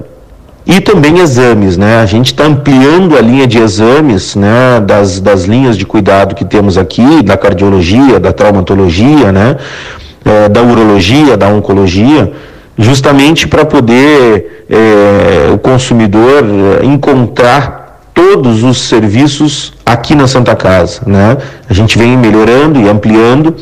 e 0.67 0.81
também 0.81 1.19
exames, 1.19 1.77
né? 1.77 2.01
A 2.01 2.07
gente 2.07 2.27
está 2.27 2.45
ampliando 2.45 3.17
a 3.17 3.21
linha 3.21 3.47
de 3.47 3.59
exames, 3.59 4.37
né? 4.37 4.81
Das, 4.85 5.21
das 5.21 5.45
linhas 5.45 5.77
de 5.77 5.87
cuidado 5.87 6.35
que 6.35 6.45
temos 6.45 6.77
aqui, 6.77 7.23
da 7.23 7.37
cardiologia, 7.37 8.21
da 8.21 8.33
traumatologia, 8.33 9.33
né? 9.33 9.57
É, 10.25 10.49
da 10.49 10.63
urologia, 10.63 11.37
da 11.37 11.49
oncologia, 11.49 12.33
justamente 12.79 13.49
para 13.49 13.65
poder 13.65 14.65
é, 14.71 15.53
o 15.53 15.59
consumidor 15.59 16.45
é, 16.81 16.87
encontrar 16.87 18.01
todos 18.15 18.63
os 18.63 18.79
serviços 18.79 19.75
aqui 19.85 20.15
na 20.15 20.29
Santa 20.29 20.55
Casa. 20.55 21.03
Né? 21.07 21.37
A 21.69 21.75
gente 21.75 21.99
vem 21.99 22.17
melhorando 22.17 22.81
e 22.81 22.89
ampliando. 22.89 23.55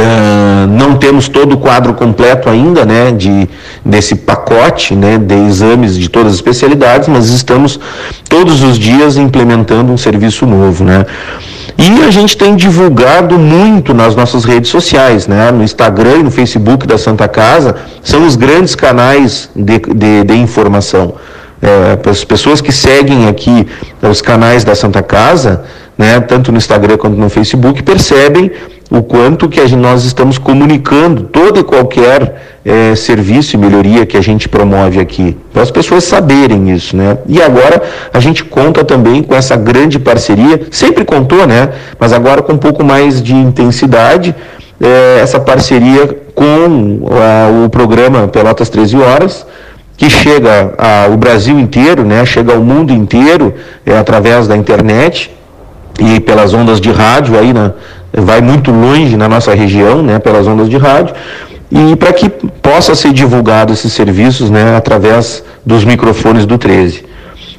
Uh, 0.00 0.66
não 0.66 0.96
temos 0.96 1.28
todo 1.28 1.52
o 1.52 1.58
quadro 1.58 1.92
completo 1.92 2.48
ainda, 2.48 2.86
né, 2.86 3.12
de, 3.12 3.46
desse 3.84 4.14
pacote, 4.14 4.94
né, 4.94 5.18
de 5.18 5.34
exames 5.34 5.94
de 5.94 6.08
todas 6.08 6.32
as 6.32 6.36
especialidades, 6.36 7.06
mas 7.06 7.28
estamos 7.28 7.78
todos 8.26 8.62
os 8.62 8.78
dias 8.78 9.18
implementando 9.18 9.92
um 9.92 9.98
serviço 9.98 10.46
novo, 10.46 10.84
né. 10.84 11.04
E 11.76 12.02
a 12.02 12.10
gente 12.10 12.34
tem 12.34 12.56
divulgado 12.56 13.38
muito 13.38 13.92
nas 13.92 14.16
nossas 14.16 14.44
redes 14.44 14.70
sociais, 14.70 15.26
né, 15.26 15.50
no 15.50 15.62
Instagram 15.62 16.16
e 16.16 16.22
no 16.22 16.30
Facebook 16.30 16.86
da 16.86 16.96
Santa 16.96 17.28
Casa, 17.28 17.76
são 18.02 18.26
os 18.26 18.36
grandes 18.36 18.74
canais 18.74 19.50
de, 19.54 19.78
de, 19.80 20.24
de 20.24 20.34
informação 20.34 21.14
é, 21.62 21.96
para 21.96 22.10
as 22.10 22.24
pessoas 22.24 22.60
que 22.60 22.72
seguem 22.72 23.28
aqui 23.28 23.66
os 24.02 24.22
canais 24.22 24.64
da 24.64 24.74
Santa 24.74 25.02
Casa, 25.02 25.64
né, 25.96 26.18
tanto 26.20 26.50
no 26.50 26.58
Instagram 26.58 26.96
quanto 26.96 27.16
no 27.16 27.28
Facebook, 27.28 27.82
percebem 27.82 28.50
o 28.90 29.02
quanto 29.02 29.48
que 29.48 29.60
gente, 29.66 29.78
nós 29.78 30.04
estamos 30.04 30.36
comunicando 30.36 31.24
todo 31.24 31.60
e 31.60 31.62
qualquer 31.62 32.58
é, 32.64 32.94
serviço 32.96 33.54
e 33.54 33.58
melhoria 33.58 34.04
que 34.04 34.16
a 34.16 34.20
gente 34.20 34.48
promove 34.48 34.98
aqui, 34.98 35.36
para 35.52 35.62
as 35.62 35.70
pessoas 35.70 36.04
saberem 36.04 36.70
isso, 36.70 36.96
né? 36.96 37.18
E 37.28 37.40
agora 37.40 37.82
a 38.12 38.18
gente 38.18 38.42
conta 38.44 38.82
também 38.82 39.22
com 39.22 39.34
essa 39.34 39.56
grande 39.56 39.98
parceria, 39.98 40.66
sempre 40.70 41.04
contou, 41.04 41.46
né? 41.46 41.70
Mas 41.98 42.12
agora 42.12 42.42
com 42.42 42.54
um 42.54 42.58
pouco 42.58 42.82
mais 42.82 43.22
de 43.22 43.34
intensidade, 43.34 44.34
é, 44.80 45.20
essa 45.22 45.38
parceria 45.38 46.08
com 46.34 47.06
a, 47.12 47.64
o 47.64 47.68
programa 47.68 48.26
Pelotas 48.26 48.68
13 48.70 48.96
Horas, 48.96 49.46
que 50.00 50.08
chega 50.08 50.72
ao 51.04 51.14
Brasil 51.14 51.60
inteiro, 51.60 52.06
né, 52.06 52.24
chega 52.24 52.54
ao 52.54 52.62
mundo 52.62 52.90
inteiro 52.90 53.52
é, 53.84 53.98
através 53.98 54.48
da 54.48 54.56
internet 54.56 55.30
e 56.00 56.18
pelas 56.20 56.54
ondas 56.54 56.80
de 56.80 56.90
rádio, 56.90 57.38
aí 57.38 57.52
na, 57.52 57.72
vai 58.10 58.40
muito 58.40 58.70
longe 58.70 59.14
na 59.14 59.28
nossa 59.28 59.54
região, 59.54 60.02
né, 60.02 60.18
pelas 60.18 60.46
ondas 60.46 60.70
de 60.70 60.78
rádio, 60.78 61.14
e 61.70 61.94
para 61.96 62.14
que 62.14 62.30
possa 62.30 62.94
ser 62.94 63.12
divulgado 63.12 63.74
esses 63.74 63.92
serviços 63.92 64.48
né, 64.48 64.74
através 64.74 65.44
dos 65.66 65.84
microfones 65.84 66.46
do 66.46 66.56
13. 66.56 67.04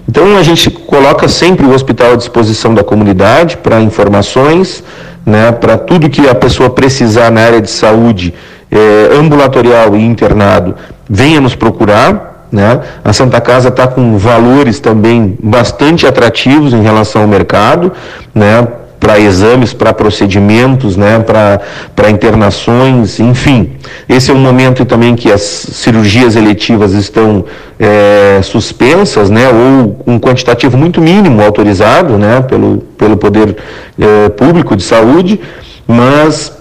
Então 0.09 0.35
a 0.35 0.41
gente 0.41 0.67
coloca 0.71 1.27
sempre 1.27 1.63
o 1.67 1.71
hospital 1.71 2.13
à 2.13 2.15
disposição 2.15 2.73
da 2.73 2.83
comunidade 2.83 3.57
para 3.57 3.79
informações, 3.79 4.83
né, 5.23 5.51
para 5.51 5.77
tudo 5.77 6.09
que 6.09 6.27
a 6.27 6.33
pessoa 6.33 6.71
precisar 6.71 7.29
na 7.29 7.41
área 7.41 7.61
de 7.61 7.69
saúde, 7.69 8.33
é, 8.71 9.15
ambulatorial 9.15 9.95
e 9.95 10.03
internado, 10.03 10.73
venha 11.07 11.41
nos 11.41 11.53
procurar. 11.53 12.30
Né? 12.51 12.81
A 13.03 13.13
Santa 13.13 13.39
Casa 13.39 13.69
está 13.69 13.87
com 13.87 14.17
valores 14.17 14.79
também 14.79 15.37
bastante 15.41 16.05
atrativos 16.05 16.73
em 16.73 16.81
relação 16.81 17.21
ao 17.21 17.27
mercado, 17.27 17.93
né? 18.35 18.67
para 18.99 19.19
exames, 19.19 19.73
para 19.73 19.93
procedimentos, 19.93 20.95
né? 20.95 21.17
para 21.19 22.09
internações, 22.11 23.19
enfim. 23.19 23.71
Esse 24.07 24.29
é 24.29 24.33
um 24.33 24.37
momento 24.37 24.85
também 24.85 25.15
que 25.15 25.31
as 25.31 25.41
cirurgias 25.41 26.35
eletivas 26.35 26.93
estão 26.93 27.43
é, 27.79 28.39
suspensas, 28.43 29.31
né? 29.31 29.49
ou 29.49 30.03
um 30.05 30.19
quantitativo 30.19 30.77
muito 30.77 31.01
mínimo 31.01 31.41
autorizado 31.41 32.15
né? 32.17 32.41
pelo, 32.41 32.77
pelo 32.95 33.17
Poder 33.17 33.57
é, 33.99 34.29
Público 34.29 34.75
de 34.75 34.83
Saúde, 34.83 35.39
mas 35.87 36.60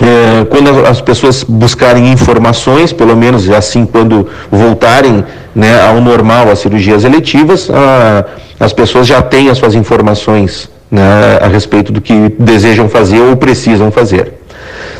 é, 0.00 0.44
quando 0.44 0.86
as 0.86 1.00
pessoas 1.00 1.42
buscarem 1.42 2.12
informações, 2.12 2.92
pelo 2.92 3.16
menos 3.16 3.50
assim 3.50 3.84
quando 3.84 4.28
voltarem 4.50 5.24
né, 5.54 5.80
ao 5.82 6.00
normal 6.00 6.50
as 6.50 6.60
cirurgias 6.60 7.04
eletivas, 7.04 7.68
a, 7.70 8.24
as 8.60 8.72
pessoas 8.72 9.06
já 9.06 9.20
têm 9.22 9.48
as 9.48 9.58
suas 9.58 9.74
informações 9.74 10.70
né, 10.90 11.38
a 11.40 11.48
respeito 11.48 11.92
do 11.92 12.00
que 12.00 12.34
desejam 12.38 12.88
fazer 12.88 13.20
ou 13.20 13.36
precisam 13.36 13.90
fazer. 13.90 14.34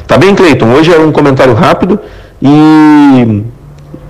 Tá 0.06 0.16
bem, 0.16 0.34
Cleiton? 0.34 0.72
Hoje 0.72 0.92
é 0.92 0.98
um 0.98 1.12
comentário 1.12 1.54
rápido 1.54 2.00
e, 2.42 3.42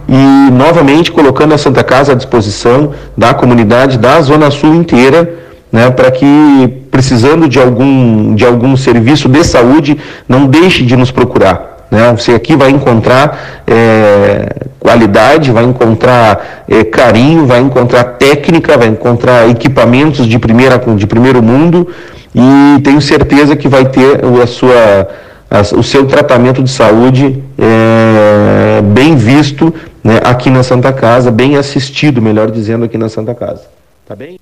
e 0.09 0.51
novamente 0.53 1.11
colocando 1.11 1.55
a 1.55 1.59
Santa 1.59 1.83
Casa 1.83 2.13
à 2.13 2.15
disposição 2.15 2.93
da 3.17 3.35
comunidade 3.35 3.99
da 3.99 4.21
Zona 4.21 4.51
Sul 4.51 4.75
inteira 4.75 5.49
né, 5.71 5.91
para 5.91 6.11
que, 6.11 6.78
precisando 6.91 7.49
de 7.49 7.59
algum, 7.59 8.35
de 8.35 8.45
algum 8.45 8.77
serviço 8.77 9.29
de 9.29 9.45
saúde, 9.45 9.99
não 10.29 10.47
deixe 10.47 10.85
de 10.85 10.97
nos 10.97 11.11
procurar. 11.11 11.79
Né? 11.91 12.13
Você 12.13 12.33
aqui 12.33 12.55
vai 12.55 12.71
encontrar 12.71 13.63
é, 13.67 14.67
qualidade, 14.79 15.51
vai 15.51 15.65
encontrar 15.65 16.65
é, 16.69 16.85
carinho, 16.85 17.47
vai 17.47 17.61
encontrar 17.61 18.05
técnica, 18.05 18.77
vai 18.77 18.89
encontrar 18.89 19.49
equipamentos 19.49 20.27
de, 20.27 20.39
primeira, 20.39 20.79
de 20.97 21.07
primeiro 21.07 21.43
mundo 21.43 21.89
e 22.35 22.81
tenho 22.83 23.01
certeza 23.01 23.57
que 23.57 23.69
vai 23.69 23.87
ter 23.87 24.21
a 24.43 24.47
sua, 24.47 25.09
a, 25.51 25.61
o 25.77 25.83
seu 25.83 26.07
tratamento 26.07 26.63
de 26.63 26.71
saúde 26.71 27.43
é, 27.59 28.83
bem 28.83 29.17
visto 29.17 29.75
né, 30.05 30.21
aqui 30.25 30.51
na 30.51 30.63
Santa 30.63 30.93
Casa, 30.93 31.31
bem 31.31 31.57
assistido, 31.57 32.21
melhor 32.21 32.51
dizendo, 32.51 32.85
aqui 32.85 32.99
na 32.99 33.09
Santa 33.09 33.35
Casa. 33.35 33.63
Tá 34.07 34.15
bem? 34.15 34.39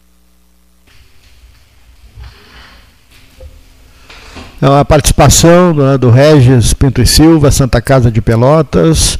A 4.61 4.85
participação 4.85 5.75
né, 5.75 5.99
do 5.99 6.11
Regis 6.11 6.73
Pinto 6.73 7.03
e 7.03 7.07
Silva, 7.07 7.51
Santa 7.51 7.81
Casa 7.81 8.11
de 8.11 8.21
Pelotas. 8.21 9.19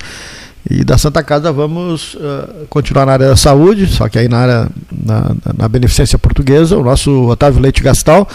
E 0.69 0.83
da 0.83 0.99
Santa 0.99 1.23
Casa 1.23 1.53
vamos 1.53 2.15
uh, 2.15 2.67
continuar 2.69 3.07
na 3.07 3.13
área 3.13 3.29
da 3.29 3.37
saúde, 3.37 3.87
só 3.87 4.09
que 4.09 4.19
aí 4.19 4.29
na 4.29 4.39
área 4.39 4.69
na, 4.91 5.37
na 5.57 5.69
beneficência 5.69 6.19
portuguesa, 6.19 6.77
o 6.77 6.83
nosso 6.83 7.29
Otávio 7.29 7.61
Leite 7.61 7.85
Gastal, 7.85 8.29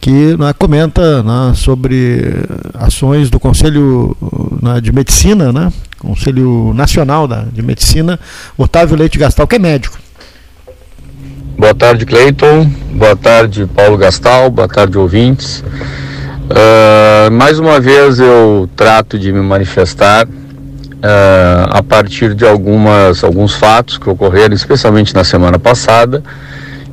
que 0.00 0.36
né, 0.36 0.52
comenta 0.58 1.22
né, 1.22 1.52
sobre 1.54 2.34
ações 2.74 3.30
do 3.30 3.38
Conselho 3.38 4.16
né, 4.60 4.80
de 4.80 4.90
Medicina, 4.90 5.52
né, 5.52 5.72
Conselho 6.00 6.72
Nacional 6.74 7.28
da, 7.28 7.42
de 7.42 7.62
Medicina, 7.62 8.18
Otávio 8.56 8.96
Leite 8.96 9.16
Gastal, 9.16 9.46
que 9.46 9.54
é 9.54 9.58
médico. 9.60 9.96
Boa 11.56 11.74
tarde, 11.74 12.04
Cleiton. 12.06 12.70
Boa 12.92 13.16
tarde, 13.16 13.66
Paulo 13.66 13.96
Gastal. 13.96 14.50
Boa 14.50 14.68
tarde, 14.68 14.98
ouvintes. 14.98 15.62
Uh, 16.48 17.30
mais 17.30 17.58
uma 17.58 17.78
vez 17.78 18.18
eu 18.18 18.70
trato 18.74 19.18
de 19.18 19.30
me 19.30 19.40
manifestar 19.40 20.26
uh, 20.26 21.68
a 21.68 21.82
partir 21.82 22.34
de 22.34 22.46
algumas, 22.46 23.22
alguns 23.22 23.54
fatos 23.54 23.98
que 23.98 24.08
ocorreram, 24.08 24.54
especialmente 24.54 25.14
na 25.14 25.24
semana 25.24 25.58
passada, 25.58 26.22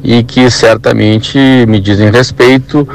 e 0.03 0.23
que 0.23 0.51
certamente 0.51 1.37
me 1.69 1.79
dizem 1.79 2.11
respeito 2.11 2.87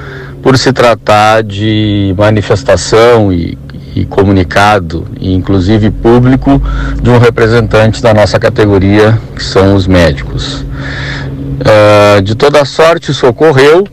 por 0.42 0.58
se 0.58 0.70
tratar 0.70 1.42
de 1.42 2.14
manifestação 2.16 3.32
e, 3.32 3.56
e 3.96 4.04
comunicado, 4.04 5.06
inclusive 5.18 5.90
público, 5.90 6.62
de 7.02 7.08
um 7.08 7.16
representante 7.16 8.02
da 8.02 8.12
nossa 8.12 8.38
categoria, 8.38 9.18
que 9.34 9.42
são 9.42 9.74
os 9.74 9.86
médicos. 9.86 10.60
Uh, 10.60 12.20
de 12.22 12.34
toda 12.34 12.66
sorte, 12.66 13.12
isso 13.12 13.26
ocorreu 13.26 13.86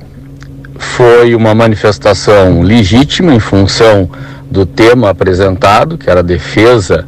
foi 0.77 1.35
uma 1.35 1.53
manifestação 1.53 2.61
legítima 2.61 3.33
em 3.33 3.39
função 3.39 4.09
do 4.49 4.65
tema 4.65 5.09
apresentado, 5.09 5.97
que 5.97 6.09
era 6.09 6.21
a 6.21 6.23
defesa 6.23 7.05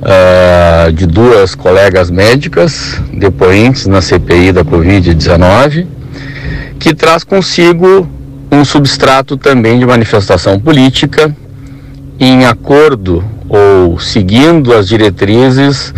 uh, 0.00 0.92
de 0.92 1.06
duas 1.06 1.54
colegas 1.54 2.10
médicas 2.10 3.00
depoentes 3.12 3.86
na 3.86 4.00
CPI 4.00 4.52
da 4.52 4.64
Covid-19, 4.64 5.86
que 6.78 6.94
traz 6.94 7.24
consigo 7.24 8.08
um 8.50 8.64
substrato 8.64 9.36
também 9.36 9.78
de 9.78 9.86
manifestação 9.86 10.58
política 10.60 11.34
em 12.18 12.44
acordo 12.44 13.24
ou 13.48 13.98
seguindo 13.98 14.72
as 14.72 14.88
diretrizes 14.88 15.92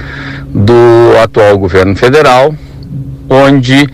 do 0.48 1.18
atual 1.22 1.58
governo 1.58 1.94
federal, 1.94 2.54
onde 3.28 3.88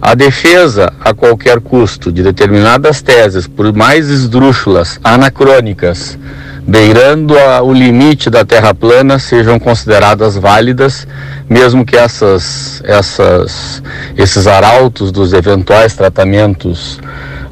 a 0.00 0.14
defesa 0.14 0.92
a 1.00 1.12
qualquer 1.12 1.60
custo 1.60 2.12
de 2.12 2.22
determinadas 2.22 3.02
teses, 3.02 3.46
por 3.46 3.72
mais 3.72 4.08
esdrúxulas, 4.08 4.98
anacrônicas, 5.02 6.18
beirando 6.66 7.34
o 7.64 7.72
limite 7.72 8.28
da 8.30 8.44
terra 8.44 8.74
plana, 8.74 9.18
sejam 9.18 9.58
consideradas 9.58 10.36
válidas, 10.36 11.06
mesmo 11.48 11.84
que 11.84 11.96
essas, 11.96 12.82
essas, 12.84 13.82
esses 14.16 14.46
arautos 14.46 15.10
dos 15.10 15.32
eventuais 15.32 15.94
tratamentos 15.94 17.00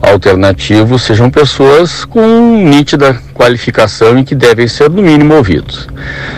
alternativos 0.07 1.03
sejam 1.03 1.29
pessoas 1.29 2.05
com 2.05 2.64
nítida 2.64 3.21
qualificação 3.35 4.19
e 4.19 4.25
que 4.25 4.35
devem 4.35 4.69
ser, 4.69 4.88
no 4.88 5.03
mínimo, 5.03 5.35
ouvidos. 5.35 5.88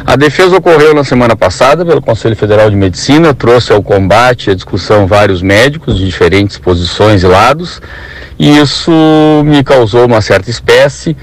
A 0.06 0.16
defesa 0.16 0.56
ocorreu 0.56 0.94
na 0.94 1.04
semana 1.04 1.36
passada 1.36 1.84
pelo 1.84 2.00
Conselho 2.00 2.34
Federal 2.34 2.70
de 2.70 2.76
Medicina, 2.76 3.34
trouxe 3.34 3.72
ao 3.72 3.82
combate 3.82 4.48
e 4.48 4.50
à 4.50 4.54
discussão 4.54 5.06
vários 5.06 5.42
médicos 5.42 5.98
de 5.98 6.06
diferentes 6.06 6.56
posições 6.58 7.22
e 7.22 7.26
lados, 7.26 7.80
e 8.38 8.58
isso 8.58 8.90
me 9.44 9.62
causou 9.62 10.06
uma 10.06 10.20
certa 10.20 10.50
espécie, 10.50 11.16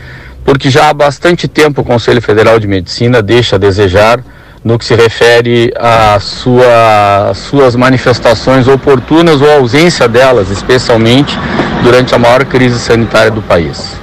porque 0.43 0.69
já 0.69 0.89
há 0.89 0.93
bastante 0.93 1.47
tempo 1.47 1.81
o 1.81 1.86
Conselho 1.86 2.21
Federal 2.21 2.60
de 2.60 2.67
Medicina 2.67 3.21
deixa 3.21 3.55
a 3.55 3.60
desejar 3.60 4.19
no 4.65 4.80
que 4.80 4.84
se 4.84 4.95
refere 4.95 5.71
às 5.78 6.23
sua, 6.23 7.32
suas 7.36 7.75
manifestações 7.75 8.67
oportunas 8.67 9.39
ou 9.39 9.51
ausência 9.51 10.08
delas, 10.08 10.49
especialmente 10.49 11.38
durante 11.84 12.15
a 12.15 12.17
maior 12.17 12.43
crise 12.45 12.80
sanitária 12.80 13.30
do 13.30 13.43
país. 13.43 13.93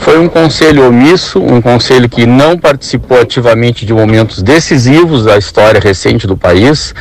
Foi 0.00 0.18
um 0.18 0.28
conselho 0.28 0.88
omisso, 0.88 1.38
um 1.40 1.60
conselho 1.60 2.08
que 2.08 2.26
não 2.26 2.58
participou 2.58 3.20
ativamente 3.20 3.86
de 3.86 3.92
momentos 3.92 4.42
decisivos 4.42 5.24
da 5.24 5.38
história 5.38 5.80
recente 5.80 6.26
do 6.26 6.36
país 6.36 6.94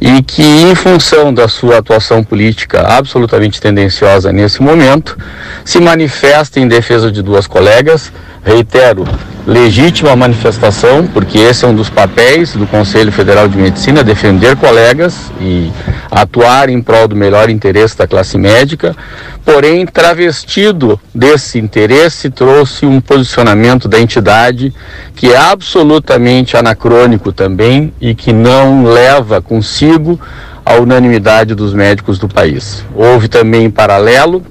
e 0.00 0.20
que, 0.22 0.42
em 0.42 0.74
função 0.74 1.32
da 1.32 1.46
sua 1.46 1.78
atuação 1.78 2.24
política 2.24 2.82
absolutamente 2.82 3.60
tendenciosa 3.60 4.32
nesse 4.32 4.60
momento, 4.60 5.16
se 5.64 5.78
manifesta 5.78 6.58
em 6.58 6.66
defesa 6.66 7.12
de 7.12 7.22
duas 7.22 7.46
colegas, 7.46 8.12
reitero, 8.44 9.04
legítima 9.46 10.16
manifestação, 10.16 11.06
porque 11.06 11.38
esse 11.38 11.64
é 11.64 11.68
um 11.68 11.74
dos 11.74 11.88
papéis 11.88 12.54
do 12.54 12.66
Conselho 12.66 13.12
Federal 13.12 13.46
de 13.48 13.56
Medicina, 13.56 14.02
defender 14.02 14.56
colegas 14.56 15.30
e 15.40 15.70
atuar 16.10 16.68
em 16.68 16.82
prol 16.82 17.06
do 17.06 17.14
melhor 17.14 17.48
interesse 17.48 17.96
da 17.96 18.08
classe 18.08 18.36
médica, 18.36 18.96
porém, 19.44 19.86
travestido 19.86 20.98
desse 21.14 21.58
interesse, 21.60 22.28
trouxe 22.28 22.84
um 22.84 23.00
posicionamento 23.00 23.86
da 23.86 24.00
entidade 24.00 24.74
que 25.14 25.32
é 25.32 25.36
absolutamente 25.36 26.56
anacrônico 26.56 27.32
também 27.32 27.92
e 28.00 28.14
que 28.14 28.32
não 28.32 28.84
leva 28.84 29.40
consigo 29.40 30.20
a 30.64 30.74
unanimidade 30.74 31.54
dos 31.54 31.72
médicos 31.72 32.18
do 32.18 32.26
país. 32.28 32.84
Houve 32.92 33.28
também 33.28 33.66
em 33.66 33.70
paralelo 33.70 34.42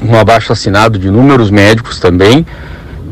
um 0.00 0.16
abaixo 0.16 0.52
assinado 0.52 0.98
de 0.98 1.08
inúmeros 1.08 1.50
médicos 1.50 1.98
também, 1.98 2.46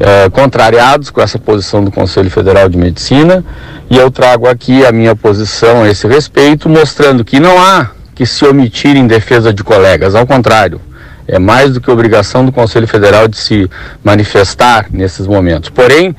é, 0.01 0.31
contrariados 0.31 1.11
com 1.11 1.21
essa 1.21 1.39
posição 1.39 1.85
do 1.85 1.93
Conselho 1.93 2.31
Federal 2.31 2.69
de 2.69 2.79
Medicina 2.79 3.45
e 3.91 3.97
eu 3.97 4.11
trago 4.11 4.49
aqui 4.49 4.87
a 4.87 4.91
minha 4.91 5.15
posição 5.15 5.83
a 5.83 5.91
esse 5.91 6.07
respeito, 6.07 6.69
mostrando 6.69 7.25
que 7.25 7.39
não 7.39 7.59
há 7.61 7.91
que 8.15 8.25
se 8.25 8.45
omitir 8.45 8.97
em 8.97 9.07
defesa 9.07 9.53
de 9.53 9.63
colegas, 9.63 10.15
ao 10.15 10.27
contrário, 10.27 10.81
é 11.27 11.39
mais 11.39 11.75
do 11.75 11.81
que 11.81 11.91
obrigação 11.91 12.45
do 12.45 12.53
Conselho 12.53 12.87
Federal 12.87 13.29
de 13.29 13.37
se 13.37 13.71
manifestar 14.03 14.87
nesses 14.91 15.27
momentos. 15.27 15.71
Porém, 15.71 16.15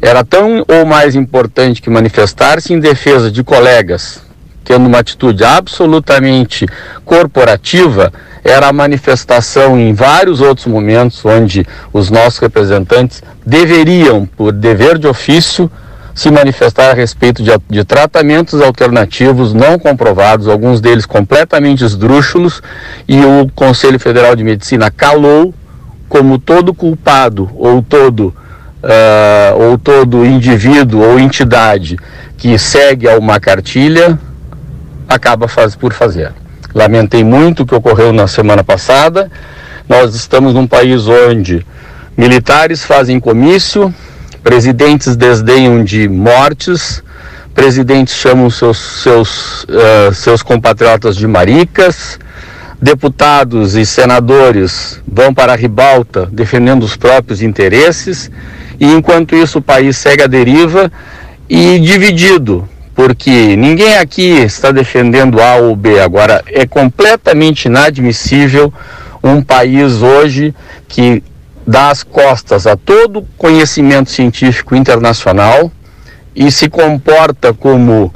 era 0.00 0.24
tão 0.24 0.64
ou 0.68 0.84
mais 0.86 1.16
importante 1.16 1.82
que 1.82 1.90
manifestar-se 1.90 2.72
em 2.72 2.78
defesa 2.78 3.30
de 3.30 3.42
colegas, 3.42 4.20
tendo 4.64 4.86
uma 4.86 4.98
atitude 4.98 5.42
absolutamente 5.42 6.66
corporativa, 7.04 8.12
era 8.46 8.68
a 8.68 8.72
manifestação 8.72 9.78
em 9.78 9.92
vários 9.92 10.40
outros 10.40 10.66
momentos 10.66 11.24
onde 11.24 11.66
os 11.92 12.10
nossos 12.10 12.38
representantes 12.38 13.22
deveriam, 13.44 14.24
por 14.24 14.52
dever 14.52 14.98
de 14.98 15.06
ofício, 15.06 15.70
se 16.14 16.30
manifestar 16.30 16.90
a 16.90 16.94
respeito 16.94 17.42
de, 17.42 17.50
de, 17.68 17.84
tratamentos 17.84 18.62
alternativos 18.62 19.52
não 19.52 19.78
comprovados, 19.78 20.48
alguns 20.48 20.80
deles 20.80 21.04
completamente 21.04 21.84
esdrúxulos, 21.84 22.62
e 23.06 23.20
o 23.20 23.50
Conselho 23.54 23.98
Federal 23.98 24.34
de 24.34 24.42
Medicina 24.42 24.90
calou 24.90 25.52
como 26.08 26.38
todo 26.38 26.72
culpado 26.72 27.50
ou 27.56 27.82
todo, 27.82 28.28
uh, 28.82 29.62
ou 29.70 29.76
todo 29.76 30.24
indivíduo 30.24 31.02
ou 31.02 31.18
entidade 31.18 31.98
que 32.38 32.58
segue 32.58 33.08
a 33.08 33.18
uma 33.18 33.40
cartilha 33.40 34.18
acaba 35.08 35.48
faz, 35.48 35.74
por 35.74 35.92
fazer. 35.92 36.32
Lamentei 36.76 37.24
muito 37.24 37.62
o 37.62 37.66
que 37.66 37.74
ocorreu 37.74 38.12
na 38.12 38.28
semana 38.28 38.62
passada. 38.62 39.30
Nós 39.88 40.14
estamos 40.14 40.52
num 40.52 40.66
país 40.66 41.08
onde 41.08 41.66
militares 42.14 42.84
fazem 42.84 43.18
comício, 43.18 43.94
presidentes 44.42 45.16
desdenham 45.16 45.82
de 45.82 46.06
mortes, 46.06 47.02
presidentes 47.54 48.14
chamam 48.14 48.50
seus, 48.50 48.76
seus, 48.76 49.64
uh, 49.64 50.12
seus 50.12 50.42
compatriotas 50.42 51.16
de 51.16 51.26
maricas, 51.26 52.20
deputados 52.78 53.74
e 53.74 53.86
senadores 53.86 55.00
vão 55.10 55.32
para 55.32 55.54
a 55.54 55.56
ribalta 55.56 56.28
defendendo 56.30 56.82
os 56.82 56.94
próprios 56.94 57.40
interesses, 57.40 58.30
e 58.78 58.84
enquanto 58.84 59.34
isso 59.34 59.60
o 59.60 59.62
país 59.62 59.96
segue 59.96 60.24
a 60.24 60.26
deriva 60.26 60.92
e 61.48 61.78
dividido 61.78 62.68
porque 62.96 63.54
ninguém 63.56 63.98
aqui 63.98 64.22
está 64.22 64.72
defendendo 64.72 65.40
A 65.40 65.56
ou 65.56 65.76
B. 65.76 66.00
Agora, 66.00 66.42
é 66.46 66.66
completamente 66.66 67.66
inadmissível 67.66 68.72
um 69.22 69.42
país 69.42 70.00
hoje 70.00 70.54
que 70.88 71.22
dá 71.66 71.90
as 71.90 72.02
costas 72.02 72.66
a 72.66 72.74
todo 72.74 73.26
conhecimento 73.36 74.10
científico 74.10 74.74
internacional 74.74 75.70
e 76.34 76.50
se 76.50 76.70
comporta 76.70 77.52
como 77.52 78.12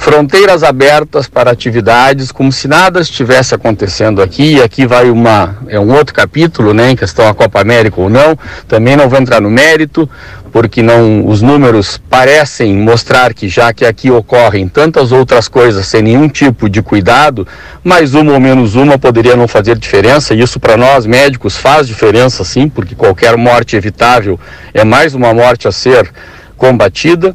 fronteiras 0.00 0.62
abertas 0.62 1.28
para 1.28 1.50
atividades, 1.50 2.32
como 2.32 2.50
se 2.50 2.66
nada 2.66 3.00
estivesse 3.00 3.54
acontecendo 3.54 4.22
aqui. 4.22 4.54
E 4.54 4.62
aqui 4.62 4.86
vai 4.86 5.10
uma 5.10 5.56
é 5.68 5.78
um 5.78 5.92
outro 5.94 6.14
capítulo, 6.14 6.72
né, 6.72 6.90
em 6.90 6.96
questão 6.96 7.28
a 7.28 7.34
Copa 7.34 7.60
América 7.60 8.00
ou 8.00 8.08
não. 8.08 8.36
Também 8.66 8.96
não 8.96 9.08
vou 9.08 9.18
entrar 9.18 9.40
no 9.40 9.50
mérito, 9.50 10.08
porque 10.52 10.82
não 10.82 11.26
os 11.26 11.40
números 11.42 11.98
parecem 12.10 12.74
mostrar 12.76 13.32
que 13.32 13.48
já 13.48 13.72
que 13.72 13.84
aqui 13.84 14.10
ocorrem 14.10 14.68
tantas 14.68 15.12
outras 15.12 15.48
coisas 15.48 15.86
sem 15.86 16.02
nenhum 16.02 16.28
tipo 16.28 16.68
de 16.68 16.82
cuidado, 16.82 17.46
mais 17.84 18.14
uma 18.14 18.32
ou 18.32 18.40
menos 18.40 18.74
uma 18.74 18.98
poderia 18.98 19.36
não 19.36 19.46
fazer 19.46 19.78
diferença. 19.78 20.34
Isso 20.34 20.58
para 20.58 20.76
nós 20.76 21.06
médicos 21.06 21.56
faz 21.56 21.86
diferença, 21.86 22.44
sim, 22.44 22.68
porque 22.68 22.94
qualquer 22.94 23.36
morte 23.36 23.76
evitável 23.76 24.38
é 24.74 24.84
mais 24.84 25.14
uma 25.14 25.32
morte 25.32 25.68
a 25.68 25.72
ser 25.72 26.10
combatida. 26.56 27.34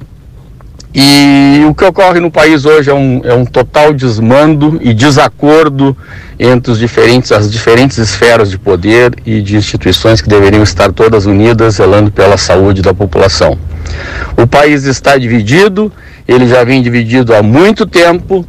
E 0.97 1.65
o 1.67 1.75
que 1.75 1.84
ocorre 1.84 2.21
no 2.21 2.31
país 2.31 2.63
hoje 2.63 2.89
é 2.89 2.93
um, 2.93 3.19
é 3.25 3.34
um 3.34 3.43
total 3.43 3.93
desmando 3.93 4.79
e 4.81 4.93
desacordo 4.93 5.95
entre 6.39 6.71
os 6.71 6.79
diferentes, 6.79 7.34
as 7.34 7.51
diferentes 7.51 7.97
esferas 7.97 8.49
de 8.49 8.58
poder 8.58 9.13
e 9.25 9.41
de 9.41 9.58
instituições 9.58 10.21
que 10.21 10.29
deveriam 10.29 10.63
estar 10.63 10.93
todas 10.93 11.25
unidas, 11.25 11.75
zelando 11.75 12.10
pela 12.10 12.38
saúde 12.38 12.81
da 12.81 12.93
população. 12.93 13.60
O 14.38 14.47
país 14.47 14.86
está 14.86 15.17
dividido, 15.17 15.91
ele 16.25 16.47
já 16.47 16.63
vem 16.63 16.81
dividido 16.81 17.36
há 17.36 17.43
muito 17.43 17.86
tempo 17.86 18.47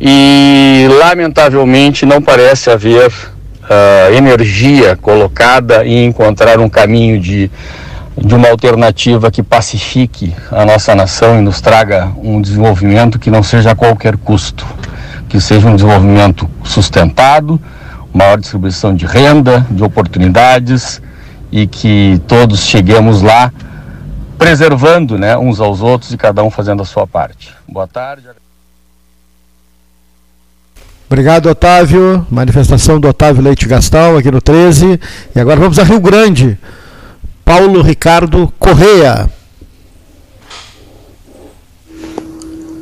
e, 0.00 0.88
lamentavelmente, 0.98 2.04
não 2.04 2.20
parece 2.20 2.70
haver 2.70 3.06
uh, 3.06 4.12
energia 4.12 4.96
colocada 5.00 5.86
em 5.86 6.06
encontrar 6.06 6.58
um 6.58 6.68
caminho 6.68 7.20
de 7.20 7.48
de 8.16 8.34
uma 8.34 8.48
alternativa 8.48 9.30
que 9.30 9.42
pacifique 9.42 10.34
a 10.50 10.64
nossa 10.64 10.94
nação 10.94 11.38
e 11.38 11.42
nos 11.42 11.60
traga 11.60 12.12
um 12.16 12.40
desenvolvimento 12.40 13.18
que 13.18 13.30
não 13.30 13.42
seja 13.42 13.72
a 13.72 13.74
qualquer 13.74 14.16
custo, 14.16 14.66
que 15.28 15.40
seja 15.40 15.68
um 15.68 15.74
desenvolvimento 15.74 16.48
sustentado, 16.62 17.60
maior 18.12 18.38
distribuição 18.38 18.94
de 18.94 19.04
renda, 19.04 19.66
de 19.70 19.82
oportunidades 19.82 21.02
e 21.50 21.66
que 21.66 22.20
todos 22.28 22.60
cheguemos 22.60 23.20
lá 23.20 23.52
preservando 24.38 25.18
né, 25.18 25.36
uns 25.36 25.60
aos 25.60 25.80
outros 25.80 26.12
e 26.12 26.16
cada 26.16 26.42
um 26.42 26.50
fazendo 26.50 26.82
a 26.82 26.86
sua 26.86 27.06
parte. 27.06 27.54
Boa 27.68 27.86
tarde. 27.88 28.28
Obrigado, 31.06 31.46
Otávio. 31.46 32.26
Manifestação 32.30 32.98
do 32.98 33.08
Otávio 33.08 33.42
Leite 33.42 33.68
Gastal 33.68 34.16
aqui 34.16 34.30
no 34.30 34.40
13. 34.40 35.00
E 35.34 35.40
agora 35.40 35.60
vamos 35.60 35.78
a 35.78 35.84
Rio 35.84 36.00
Grande. 36.00 36.58
Paulo 37.44 37.82
Ricardo 37.82 38.50
Correia. 38.58 39.30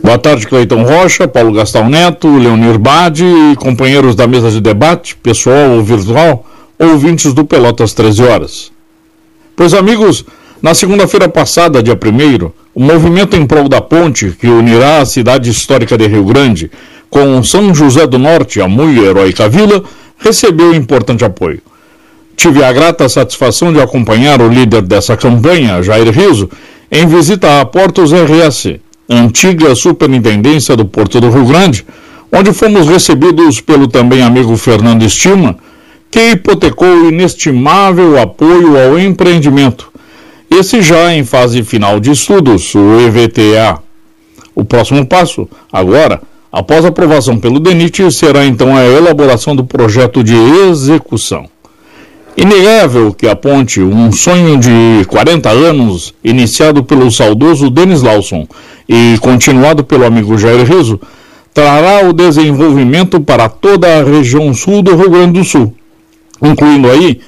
Boa 0.02 0.18
tarde, 0.18 0.46
Cleiton 0.46 0.82
Rocha, 0.84 1.26
Paulo 1.26 1.52
Gastão 1.52 1.88
Neto, 1.88 2.28
Leonir 2.28 2.78
Bade 2.78 3.24
e 3.24 3.56
companheiros 3.56 4.14
da 4.14 4.26
mesa 4.26 4.50
de 4.50 4.60
debate, 4.60 5.16
pessoal 5.16 5.70
ou 5.70 5.82
virtual, 5.82 6.46
ouvintes 6.78 7.34
do 7.34 7.44
Pelotas 7.44 7.92
13 7.92 8.22
Horas. 8.22 8.72
Pois, 9.56 9.74
amigos, 9.74 10.24
Na 10.62 10.74
segunda-feira 10.74 11.28
passada, 11.28 11.82
dia 11.82 11.94
1 11.94 12.52
o 12.72 12.80
movimento 12.80 13.34
em 13.34 13.44
prol 13.44 13.68
da 13.68 13.80
ponte, 13.80 14.30
que 14.30 14.46
unirá 14.46 15.00
a 15.00 15.04
cidade 15.04 15.50
histórica 15.50 15.98
de 15.98 16.06
Rio 16.06 16.24
Grande 16.24 16.70
com 17.10 17.42
São 17.42 17.74
José 17.74 18.06
do 18.06 18.16
Norte, 18.16 18.60
a 18.60 18.68
muito 18.68 19.04
heróica 19.04 19.48
vila, 19.48 19.82
recebeu 20.18 20.72
importante 20.72 21.24
apoio. 21.24 21.60
Tive 22.36 22.64
a 22.64 22.72
grata 22.72 23.08
satisfação 23.08 23.72
de 23.72 23.80
acompanhar 23.80 24.40
o 24.40 24.48
líder 24.48 24.82
dessa 24.82 25.16
campanha, 25.16 25.82
Jair 25.82 26.10
Riso, 26.10 26.48
em 26.90 27.06
visita 27.06 27.60
a 27.60 27.64
Portos 27.64 28.12
RS, 28.12 28.78
antiga 29.08 29.74
superintendência 29.74 30.76
do 30.76 30.84
Porto 30.84 31.20
do 31.20 31.30
Rio 31.30 31.46
Grande, 31.46 31.86
onde 32.32 32.52
fomos 32.52 32.86
recebidos 32.88 33.60
pelo 33.60 33.86
também 33.86 34.22
amigo 34.22 34.56
Fernando 34.56 35.02
Estima, 35.02 35.56
que 36.10 36.32
hipotecou 36.32 37.08
inestimável 37.08 38.20
apoio 38.20 38.76
ao 38.78 38.98
empreendimento, 38.98 39.92
esse 40.50 40.82
já 40.82 41.14
em 41.14 41.24
fase 41.24 41.62
final 41.62 41.98
de 41.98 42.10
estudos, 42.10 42.74
o 42.74 43.00
EVTA. 43.00 43.78
O 44.54 44.62
próximo 44.62 45.06
passo, 45.06 45.48
agora, 45.72 46.20
após 46.52 46.84
aprovação 46.84 47.38
pelo 47.38 47.58
DENIT, 47.58 48.12
será 48.12 48.44
então 48.44 48.76
a 48.76 48.84
elaboração 48.84 49.56
do 49.56 49.64
projeto 49.64 50.22
de 50.22 50.34
execução. 50.68 51.48
Inegável 52.36 53.12
que 53.12 53.28
a 53.28 53.36
ponte, 53.36 53.82
um 53.82 54.10
sonho 54.10 54.58
de 54.58 55.04
40 55.06 55.50
anos, 55.50 56.14
iniciado 56.24 56.82
pelo 56.82 57.10
saudoso 57.10 57.68
Denis 57.68 58.00
Lawson 58.00 58.46
e 58.88 59.18
continuado 59.20 59.84
pelo 59.84 60.06
amigo 60.06 60.38
Jair 60.38 60.64
Riso, 60.64 60.98
trará 61.52 62.08
o 62.08 62.12
desenvolvimento 62.12 63.20
para 63.20 63.50
toda 63.50 63.98
a 63.98 64.02
região 64.02 64.54
sul 64.54 64.82
do 64.82 64.96
Rio 64.96 65.10
Grande 65.10 65.40
do 65.40 65.44
Sul, 65.44 65.74
incluindo 66.42 66.90
aí 66.90 67.20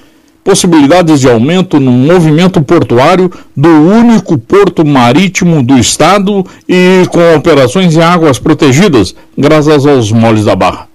possibilidades 0.42 1.20
de 1.20 1.28
aumento 1.28 1.78
no 1.78 1.90
movimento 1.90 2.62
portuário 2.62 3.30
do 3.54 3.68
único 3.68 4.38
porto 4.38 4.86
marítimo 4.86 5.62
do 5.62 5.78
estado 5.78 6.46
e 6.66 7.06
com 7.10 7.36
operações 7.36 7.94
em 7.94 8.02
águas 8.02 8.38
protegidas, 8.38 9.14
graças 9.36 9.86
aos 9.86 10.10
moles 10.10 10.46
da 10.46 10.56
Barra. 10.56 10.88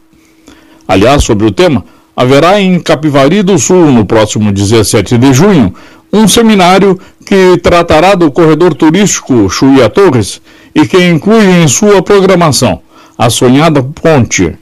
Aliás, 0.87 1.23
sobre 1.23 1.45
o 1.45 1.51
tema, 1.51 1.83
haverá 2.19 2.59
em 2.59 2.77
Capivari 2.81 3.41
do 3.41 3.57
Sul, 3.57 3.93
no 3.93 4.03
próximo 4.03 4.51
17 4.51 5.17
de 5.17 5.31
junho, 5.31 5.73
um 6.11 6.27
seminário 6.27 6.99
que 7.25 7.57
tratará 7.63 8.13
do 8.13 8.29
corredor 8.29 8.73
turístico 8.73 9.49
Chuia 9.49 9.87
Torres 9.89 10.41
e 10.75 10.85
que 10.85 11.01
inclui 11.07 11.45
em 11.45 11.65
sua 11.69 12.01
programação 12.01 12.81
a 13.17 13.29
sonhada 13.29 13.81
ponte. 13.81 14.53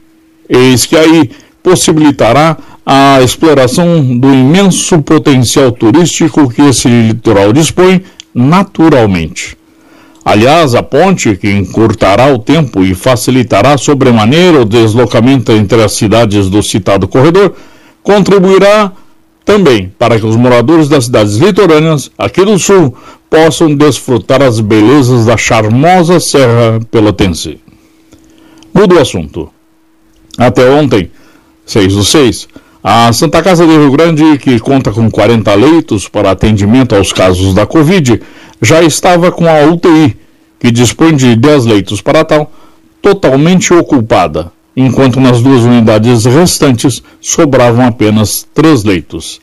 Eis 0.48 0.86
que 0.86 0.96
aí 0.96 1.32
possibilitará 1.64 2.58
a 2.86 3.24
exploração 3.24 4.04
do 4.20 4.32
imenso 4.32 5.02
potencial 5.02 5.72
turístico 5.72 6.48
que 6.50 6.62
esse 6.62 6.88
litoral 6.88 7.52
dispõe 7.52 8.04
naturalmente. 8.36 9.58
Aliás, 10.28 10.76
a 10.76 10.84
ponte, 10.84 11.38
que 11.38 11.50
encurtará 11.50 12.34
o 12.34 12.38
tempo 12.38 12.84
e 12.84 12.94
facilitará 12.94 13.78
sobremaneira 13.78 14.60
o 14.60 14.66
deslocamento 14.66 15.54
entre 15.54 15.82
as 15.82 15.94
cidades 15.94 16.50
do 16.50 16.62
citado 16.62 17.08
corredor, 17.08 17.54
contribuirá 18.04 18.92
também 19.46 19.90
para 19.98 20.20
que 20.20 20.26
os 20.26 20.36
moradores 20.36 20.90
das 20.90 21.06
cidades 21.06 21.38
litorâneas, 21.38 22.12
aqui 22.18 22.44
do 22.44 22.60
sul, 22.60 22.94
possam 23.30 23.74
desfrutar 23.74 24.42
as 24.42 24.60
belezas 24.60 25.28
da 25.28 25.38
charmosa 25.38 26.20
Serra 26.20 26.82
Pelotense. 26.92 27.62
Muda 28.74 28.96
o 28.96 29.00
assunto. 29.00 29.50
Até 30.38 30.70
ontem, 30.70 31.10
6 31.66 31.96
do 31.96 32.04
6, 32.04 32.50
a 32.84 33.14
Santa 33.14 33.42
Casa 33.42 33.66
de 33.66 33.72
Rio 33.72 33.92
Grande, 33.92 34.38
que 34.40 34.60
conta 34.60 34.92
com 34.92 35.10
40 35.10 35.54
leitos 35.54 36.10
para 36.10 36.32
atendimento 36.32 36.96
aos 36.96 37.14
casos 37.14 37.54
da 37.54 37.66
Covid, 37.66 38.22
já 38.62 38.82
estava 38.82 39.32
com 39.32 39.48
a 39.48 39.66
UTI, 39.66 40.18
que 40.60 40.72
dispõe 40.72 41.16
de 41.16 41.36
10 41.36 41.66
leitos 41.66 42.02
para 42.02 42.24
tal, 42.26 42.52
totalmente 43.02 43.74
ocupada, 43.74 44.52
enquanto 44.76 45.20
nas 45.20 45.42
duas 45.42 45.64
unidades 45.64 46.26
restantes 46.26 47.02
sobravam 47.22 47.86
apenas 47.86 48.46
3 48.54 48.84
leitos. 48.84 49.40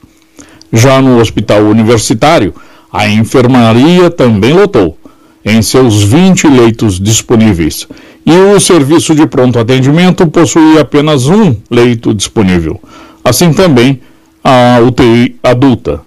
Já 0.73 1.01
no 1.01 1.21
hospital 1.21 1.63
universitário, 1.63 2.55
a 2.93 3.09
enfermaria 3.09 4.11
também 4.11 4.53
lotou, 4.53 4.99
em 5.45 5.61
seus 5.63 6.03
20 6.03 6.49
leitos 6.49 6.99
disponíveis, 6.99 7.87
e 8.25 8.33
o 8.33 8.59
serviço 8.59 9.15
de 9.15 9.27
pronto 9.27 9.59
atendimento 9.59 10.27
possui 10.27 10.79
apenas 10.79 11.27
um 11.27 11.55
leito 11.71 12.15
disponível. 12.15 12.81
Assim 13.23 13.53
também 13.53 14.01
a 14.43 14.79
UTI 14.81 15.37
adulta, 15.43 16.01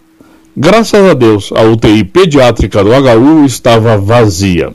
Graças 0.60 1.08
a 1.08 1.13
Deus, 1.13 1.52
a 1.56 1.62
UTI 1.62 2.04
pediátrica 2.04 2.84
do 2.84 2.89
HU 2.89 3.46
estava 3.46 3.96
vazia. 3.96 4.74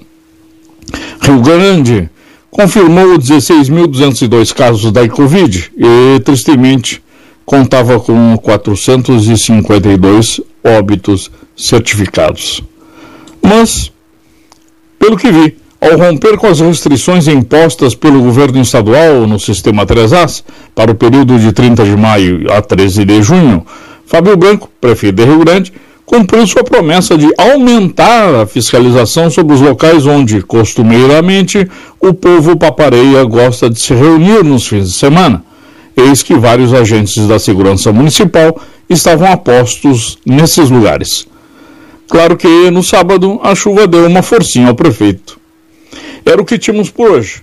Rio 1.21 1.41
Grande 1.41 2.09
confirmou 2.53 3.19
16.202 3.19 4.55
casos 4.55 4.93
da 4.93 5.09
Covid 5.09 5.73
e, 5.77 6.21
tristemente, 6.21 7.03
contava 7.45 7.99
com 7.99 8.37
452 8.37 10.41
óbitos 10.63 11.33
certificados. 11.57 12.63
Mas, 13.43 13.91
pelo 15.01 15.17
que 15.17 15.33
vi, 15.33 15.57
ao 15.81 15.99
romper 15.99 16.37
com 16.37 16.47
as 16.47 16.61
restrições 16.61 17.27
impostas 17.27 17.97
pelo 17.97 18.23
governo 18.23 18.63
estadual 18.63 19.27
no 19.27 19.41
sistema 19.41 19.85
3As 19.85 20.45
para 20.77 20.93
o 20.93 20.95
período 20.95 21.41
de 21.41 21.53
30 21.53 21.83
de 21.83 21.97
maio 21.97 22.53
a 22.53 22.63
13 22.63 23.05
de 23.05 23.21
junho, 23.21 23.67
Fábio 24.07 24.37
Branco, 24.37 24.71
prefeito 24.81 25.17
de 25.17 25.25
Rio 25.25 25.39
Grande, 25.39 25.73
cumpriu 26.05 26.47
sua 26.47 26.63
promessa 26.63 27.17
de 27.17 27.33
aumentar 27.39 28.35
a 28.35 28.47
fiscalização 28.47 29.31
sobre 29.31 29.55
os 29.55 29.61
locais 29.61 30.07
onde, 30.07 30.43
costumeiramente, 30.43 31.67
o 32.01 32.13
povo 32.13 32.57
papareia 32.57 33.25
gosta 33.25 33.71
de 33.71 33.81
se 33.81 33.95
reunir 33.95 34.45
nos 34.45 34.67
fins 34.67 34.91
de 34.91 34.99
semana. 34.99 35.43
Eis 35.97 36.23
que 36.23 36.35
vários 36.35 36.75
agentes 36.75 37.27
da 37.27 37.39
segurança 37.39 37.93
municipal 37.93 38.61
estavam 38.89 39.31
apostos 39.31 40.19
nesses 40.25 40.69
lugares. 40.71 41.27
Claro 42.09 42.37
que 42.37 42.71
no 42.71 42.83
sábado 42.83 43.41
a 43.43 43.55
chuva 43.55 43.87
deu 43.87 44.07
uma 44.07 44.23
forcinha 44.23 44.69
ao 44.69 44.75
prefeito. 44.75 45.41
Era 46.25 46.41
o 46.41 46.45
que 46.45 46.59
tínhamos 46.59 46.91
por 46.91 47.11
hoje. 47.11 47.43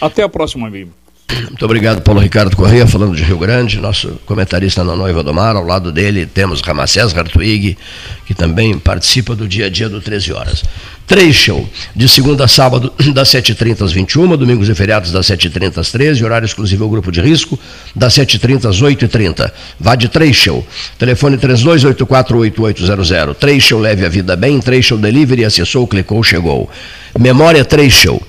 Até 0.00 0.22
a 0.22 0.28
próxima, 0.28 0.66
amigo. 0.68 0.92
Muito 1.30 1.64
obrigado, 1.64 2.00
Paulo 2.00 2.20
Ricardo 2.20 2.56
Correia, 2.56 2.86
falando 2.86 3.14
de 3.14 3.22
Rio 3.22 3.36
Grande, 3.36 3.78
nosso 3.78 4.18
comentarista 4.24 4.82
na 4.82 4.96
Noiva 4.96 5.22
do 5.22 5.34
Mar. 5.34 5.56
Ao 5.56 5.64
lado 5.64 5.92
dele 5.92 6.24
temos 6.24 6.62
Ramacés 6.62 7.14
Hartwig, 7.14 7.76
que 8.24 8.34
também 8.34 8.78
participa 8.78 9.36
do 9.36 9.46
dia 9.46 9.66
a 9.66 9.68
dia 9.68 9.90
do 9.90 10.00
13 10.00 10.32
horas. 10.32 10.64
Três 11.06 11.36
show, 11.36 11.68
de 11.94 12.08
segunda 12.08 12.44
a 12.44 12.48
sábado, 12.48 12.92
das 13.12 13.28
7h30 13.28 13.84
às 13.84 13.92
21 13.92 14.36
domingos 14.38 14.70
e 14.70 14.74
feriados 14.74 15.12
das 15.12 15.26
7h30 15.26 15.78
às 15.78 15.90
13 15.90 16.24
horário 16.24 16.46
exclusivo 16.46 16.84
ao 16.84 16.90
grupo 16.90 17.12
de 17.12 17.20
risco, 17.20 17.58
das 17.94 18.14
7h30 18.14 18.66
às 18.66 18.80
8h30. 18.82 19.50
Vá 19.78 19.94
de 19.94 20.08
três 20.08 20.34
show. 20.34 20.66
Telefone 20.98 21.36
32848800. 21.36 23.34
Três 23.34 23.62
show 23.62 23.78
leve 23.78 24.06
a 24.06 24.08
vida 24.08 24.34
bem, 24.34 24.60
três 24.60 24.86
show 24.86 24.96
delivery, 24.96 25.44
acessou, 25.44 25.86
clicou, 25.86 26.22
chegou. 26.22 26.70
Memória 27.18 27.64
três 27.64 27.92
show 27.92 28.22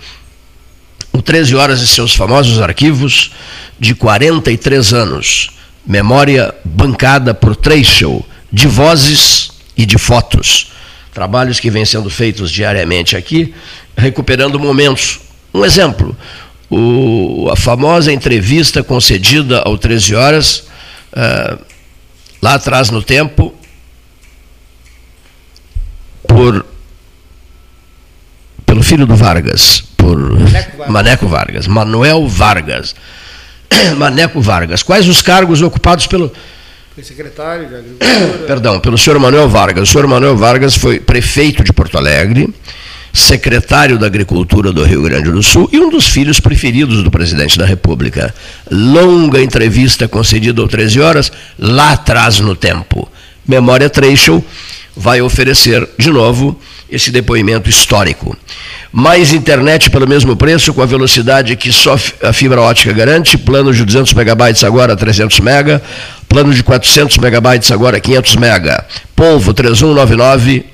o 1.12 1.22
13 1.22 1.56
Horas 1.56 1.82
e 1.82 1.88
seus 1.88 2.16
famosos 2.16 2.62
arquivos 2.62 3.32
de 3.80 3.96
43 3.96 4.94
anos. 4.94 5.52
Memória 5.86 6.54
bancada 6.64 7.34
por 7.34 7.56
Treishel, 7.56 8.26
de 8.52 8.68
vozes 8.68 9.52
e 9.76 9.86
de 9.86 9.98
fotos. 9.98 10.72
Trabalhos 11.14 11.60
que 11.60 11.70
vêm 11.70 11.86
sendo 11.86 12.10
feitos 12.10 12.52
diariamente 12.52 13.16
aqui, 13.16 13.54
recuperando 13.98 14.60
momentos. 14.60 15.20
Um 15.54 15.66
exemplo, 15.66 16.16
o, 16.70 17.50
a 17.52 17.56
famosa 17.56 18.14
entrevista 18.14 18.84
concedida 18.84 19.62
ao 19.62 19.78
13 19.78 20.16
Horas, 20.16 20.68
uh, 21.14 21.60
lá 22.42 22.54
atrás 22.54 22.92
no 22.92 23.02
tempo, 23.02 23.54
por, 26.28 26.66
pelo 28.66 28.84
filho 28.84 29.08
do 29.08 29.16
Vargas, 29.16 29.84
por 30.10 30.40
Maneco 30.40 30.78
Vargas, 30.78 30.90
Maneco 30.90 31.28
Vargas 31.28 31.68
Manuel 31.68 32.28
Vargas. 32.28 32.96
Maneco 33.98 34.42
Vargas. 34.42 34.82
Quais 34.82 35.08
os 35.08 35.22
cargos 35.22 35.62
ocupados 35.62 36.08
pelo. 36.08 36.32
Foi 36.96 37.04
secretário 37.04 37.68
de 37.68 37.76
Agricultura. 37.76 38.48
Perdão, 38.48 38.80
pelo 38.80 38.98
senhor 38.98 39.20
Manuel 39.20 39.48
Vargas. 39.48 39.88
O 39.88 39.92
senhor 39.92 40.08
Manuel 40.08 40.36
Vargas 40.36 40.76
foi 40.76 41.00
prefeito 41.00 41.64
de 41.64 41.72
Porto 41.72 41.98
Alegre, 41.98 42.50
secretário 43.14 44.00
da 44.00 44.08
Agricultura 44.08 44.72
do 44.72 44.84
Rio 44.84 45.04
Grande 45.04 45.30
do 45.30 45.44
Sul 45.44 45.70
e 45.72 45.80
um 45.80 45.90
dos 45.90 46.08
filhos 46.08 46.40
preferidos 46.40 47.04
do 47.04 47.12
presidente 47.12 47.58
da 47.58 47.66
República. 47.66 48.34
Longa 48.72 49.42
entrevista 49.42 50.08
concedida 50.08 50.62
ao 50.62 50.68
13 50.68 51.00
horas, 51.00 51.32
lá 51.58 51.92
atrás 51.92 52.40
no 52.40 52.56
tempo. 52.56 53.08
Memória 53.48 53.90
Trecho 53.90 54.44
vai 54.96 55.22
oferecer, 55.22 55.88
de 55.98 56.10
novo, 56.10 56.60
esse 56.92 57.12
depoimento 57.12 57.70
histórico. 57.70 58.36
Mais 58.92 59.34
internet 59.34 59.90
pelo 59.90 60.08
mesmo 60.08 60.36
preço, 60.36 60.74
com 60.74 60.82
a 60.82 60.86
velocidade 60.86 61.56
que 61.56 61.72
só 61.72 61.96
a 62.24 62.34
fibra 62.34 62.62
ótica 62.62 62.92
garante, 62.92 63.38
plano 63.38 63.74
de 63.74 63.86
200 63.86 64.14
megabytes 64.14 64.64
agora 64.64 64.96
300 64.96 65.40
mega, 65.40 65.82
plano 66.28 66.54
de 66.54 66.64
400 66.64 67.18
megabytes 67.18 67.72
agora 67.72 68.00
500 68.00 68.36
mega. 68.38 68.86
Polvo 69.16 69.54
3199 69.54 70.66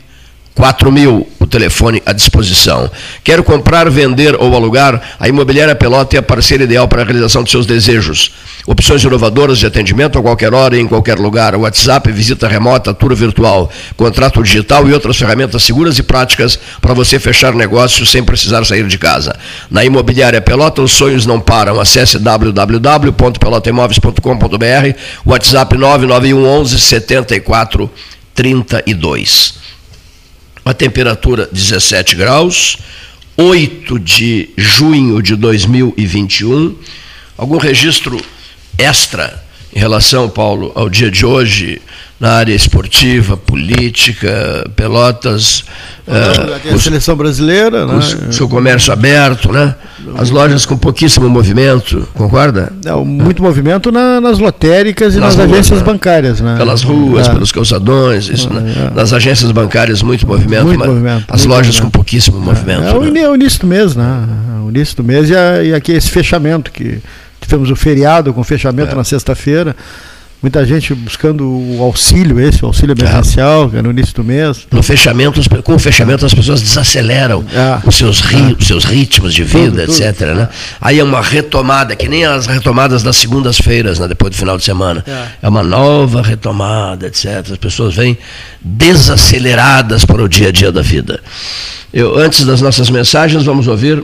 4 0.55 0.89
mil, 0.89 1.27
o 1.37 1.45
telefone 1.45 2.01
à 2.05 2.13
disposição. 2.13 2.89
Quero 3.23 3.43
comprar, 3.43 3.89
vender 3.89 4.35
ou 4.35 4.55
alugar? 4.55 5.01
A 5.19 5.27
Imobiliária 5.27 5.75
Pelota 5.75 6.15
é 6.15 6.19
a 6.19 6.23
parceira 6.23 6.63
ideal 6.63 6.87
para 6.87 7.01
a 7.01 7.05
realização 7.05 7.43
de 7.43 7.51
seus 7.51 7.65
desejos. 7.65 8.31
Opções 8.65 9.03
inovadoras 9.03 9.59
de 9.59 9.65
atendimento 9.65 10.17
a 10.17 10.21
qualquer 10.21 10.53
hora 10.53 10.77
e 10.77 10.79
em 10.79 10.87
qualquer 10.87 11.19
lugar. 11.19 11.57
WhatsApp, 11.57 12.09
visita 12.09 12.47
remota, 12.47 12.93
tour 12.93 13.13
virtual, 13.13 13.69
contrato 13.97 14.41
digital 14.41 14.87
e 14.87 14.93
outras 14.93 15.17
ferramentas 15.17 15.63
seguras 15.63 15.99
e 15.99 16.03
práticas 16.03 16.57
para 16.81 16.93
você 16.93 17.19
fechar 17.19 17.53
negócios 17.53 18.09
sem 18.09 18.23
precisar 18.23 18.65
sair 18.65 18.87
de 18.87 18.97
casa. 18.97 19.35
Na 19.69 19.83
Imobiliária 19.83 20.39
Pelota, 20.39 20.81
os 20.81 20.93
sonhos 20.93 21.25
não 21.25 21.41
param. 21.41 21.81
Acesse 21.81 22.17
www.pelotaimoveis.com.br, 22.17 24.99
WhatsApp 25.25 25.77
991 25.77 26.45
11 26.45 26.79
74 30.65 30.65
32 30.65 30.65
a 30.65 30.73
temperatura 30.73 31.47
17 31.51 32.15
graus, 32.15 32.77
8 33.37 33.99
de 33.99 34.49
junho 34.57 35.21
de 35.21 35.35
2021. 35.35 36.75
Algum 37.37 37.57
registro 37.57 38.19
extra 38.75 39.44
em 39.75 39.79
relação, 39.79 40.29
Paulo, 40.29 40.71
ao 40.73 40.89
dia 40.89 41.11
de 41.11 41.25
hoje, 41.25 41.81
na 42.17 42.31
área 42.31 42.53
esportiva, 42.53 43.35
política, 43.35 44.65
Pelotas. 44.73 45.65
Uh, 46.07 46.73
a 46.73 46.77
seleção 46.79 47.13
brasileira, 47.17 47.85
né? 47.85 47.99
O 48.29 48.31
seu 48.31 48.47
comércio 48.47 48.93
aberto, 48.93 49.51
né? 49.51 49.75
As 50.17 50.29
lojas 50.29 50.65
com 50.65 50.77
pouquíssimo 50.77 51.27
movimento, 51.27 52.07
concorda? 52.13 52.71
É, 52.85 52.93
muito 52.93 53.43
movimento 53.43 53.91
na, 53.91 54.21
nas 54.21 54.39
lotéricas 54.39 55.13
e 55.13 55.19
nas, 55.19 55.35
nas 55.35 55.51
agências 55.51 55.79
né? 55.79 55.85
bancárias, 55.85 56.39
né? 56.39 56.55
Pelas 56.57 56.81
ruas, 56.81 57.27
é. 57.27 57.33
pelos 57.33 57.51
calçadões, 57.51 58.29
isso, 58.29 58.49
né? 58.53 58.91
é. 58.91 58.95
nas 58.95 59.11
agências 59.11 59.51
bancárias 59.51 60.01
muito 60.01 60.25
movimento, 60.25 60.67
muito 60.67 60.85
movimento 60.85 61.25
as 61.27 61.41
muito 61.41 61.49
lojas 61.49 61.75
movimento. 61.75 61.83
com 61.83 61.89
pouquíssimo 61.89 62.39
movimento. 62.39 62.81
É, 62.81 62.89
é 62.91 63.11
né? 63.11 63.27
o 63.27 63.35
início 63.35 63.59
do 63.59 63.67
mês, 63.67 63.93
né? 63.93 64.25
O 64.65 64.69
início 64.69 64.95
do 64.95 65.03
mês 65.03 65.29
e, 65.29 65.35
a, 65.35 65.63
e 65.63 65.73
aqui 65.73 65.91
esse 65.91 66.09
fechamento 66.09 66.71
que 66.71 67.01
tivemos 67.45 67.69
o 67.69 67.75
feriado 67.75 68.33
com 68.33 68.43
fechamento 68.43 68.91
é. 68.91 68.95
na 68.95 69.03
sexta-feira 69.03 69.75
muita 70.45 70.63
gente 70.63 70.93
buscando 70.93 71.43
o 71.43 71.81
auxílio, 71.81 72.39
esse, 72.39 72.63
o 72.63 72.67
auxílio 72.67 72.93
emergencial, 72.93 73.71
é. 73.73 73.81
no 73.81 73.89
início 73.89 74.13
do 74.13 74.23
mês. 74.23 74.67
No 74.71 74.83
fechamento, 74.83 75.41
com 75.63 75.73
o 75.73 75.79
fechamento 75.79 76.23
as 76.23 76.35
pessoas 76.35 76.61
desaceleram 76.61 77.43
é. 77.51 77.79
os, 77.83 77.95
seus 77.95 78.21
ri, 78.21 78.51
é. 78.51 78.55
os 78.55 78.67
seus 78.67 78.83
ritmos 78.83 79.33
de 79.33 79.43
vida, 79.43 79.87
tudo, 79.87 80.03
etc. 80.03 80.15
Tudo. 80.15 80.35
Né? 80.35 80.49
Aí 80.79 80.99
é 80.99 81.03
uma 81.03 81.19
retomada, 81.19 81.95
que 81.95 82.07
nem 82.07 82.25
as 82.25 82.45
retomadas 82.45 83.01
das 83.01 83.17
segundas-feiras, 83.17 83.97
né, 83.97 84.07
depois 84.07 84.35
do 84.35 84.37
final 84.37 84.55
de 84.55 84.63
semana. 84.63 85.03
É. 85.07 85.27
é 85.41 85.49
uma 85.49 85.63
nova 85.63 86.21
retomada, 86.21 87.07
etc. 87.07 87.51
As 87.51 87.57
pessoas 87.57 87.95
vêm 87.95 88.15
desaceleradas 88.61 90.05
para 90.05 90.23
o 90.23 90.29
dia 90.29 90.49
a 90.49 90.51
dia 90.51 90.71
da 90.71 90.83
vida. 90.83 91.21
Eu, 91.91 92.19
antes 92.19 92.45
das 92.45 92.61
nossas 92.61 92.91
mensagens, 92.91 93.43
vamos 93.43 93.67
ouvir 93.67 94.03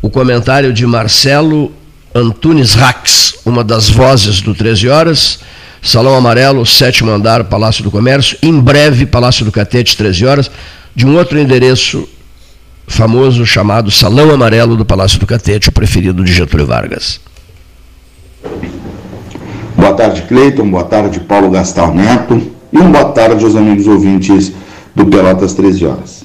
o 0.00 0.08
comentário 0.08 0.72
de 0.72 0.86
Marcelo 0.86 1.72
Antunes 2.14 2.74
Rax, 2.74 3.40
uma 3.44 3.64
das 3.64 3.88
vozes 3.88 4.40
do 4.40 4.54
13 4.54 4.88
Horas 4.88 5.40
Salão 5.84 6.16
Amarelo, 6.16 6.64
sétimo 6.64 7.10
andar, 7.10 7.44
Palácio 7.44 7.84
do 7.84 7.90
Comércio. 7.90 8.38
Em 8.42 8.58
breve, 8.58 9.04
Palácio 9.04 9.44
do 9.44 9.52
Catete, 9.52 9.94
13 9.94 10.24
horas, 10.24 10.50
de 10.96 11.06
um 11.06 11.14
outro 11.14 11.38
endereço 11.38 12.08
famoso 12.86 13.44
chamado 13.44 13.90
Salão 13.90 14.30
Amarelo 14.30 14.76
do 14.76 14.84
Palácio 14.84 15.20
do 15.20 15.26
Catete, 15.26 15.68
o 15.68 15.72
preferido 15.72 16.24
de 16.24 16.32
Getúlio 16.32 16.66
Vargas. 16.66 17.20
Boa 19.76 19.92
tarde, 19.92 20.22
Cleiton. 20.22 20.70
Boa 20.70 20.84
tarde, 20.84 21.20
Paulo 21.20 21.50
Gastal 21.50 21.94
Neto. 21.94 22.50
E 22.72 22.78
uma 22.78 22.88
boa 22.88 23.12
tarde 23.12 23.44
aos 23.44 23.54
amigos 23.54 23.86
ouvintes 23.86 24.52
do 24.94 25.04
Pelotas 25.04 25.52
13 25.52 25.84
Horas. 25.84 26.24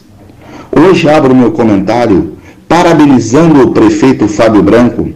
Hoje 0.71 1.09
abro 1.09 1.35
meu 1.35 1.51
comentário 1.51 2.37
parabenizando 2.65 3.61
o 3.61 3.71
prefeito 3.71 4.25
Fábio 4.29 4.63
Branco 4.63 5.13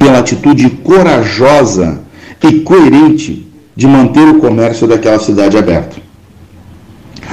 pela 0.00 0.20
atitude 0.20 0.70
corajosa 0.70 2.00
e 2.42 2.60
coerente 2.60 3.46
de 3.76 3.86
manter 3.86 4.26
o 4.26 4.38
comércio 4.38 4.88
daquela 4.88 5.20
cidade 5.20 5.58
aberto. 5.58 6.00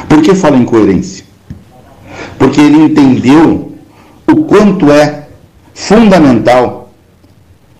Por 0.09 0.21
que 0.21 0.35
falo 0.35 0.57
em 0.57 0.65
coerência? 0.65 1.23
Porque 2.37 2.59
ele 2.59 2.75
entendeu 2.83 3.71
o 4.29 4.35
quanto 4.43 4.91
é 4.91 5.27
fundamental 5.73 6.91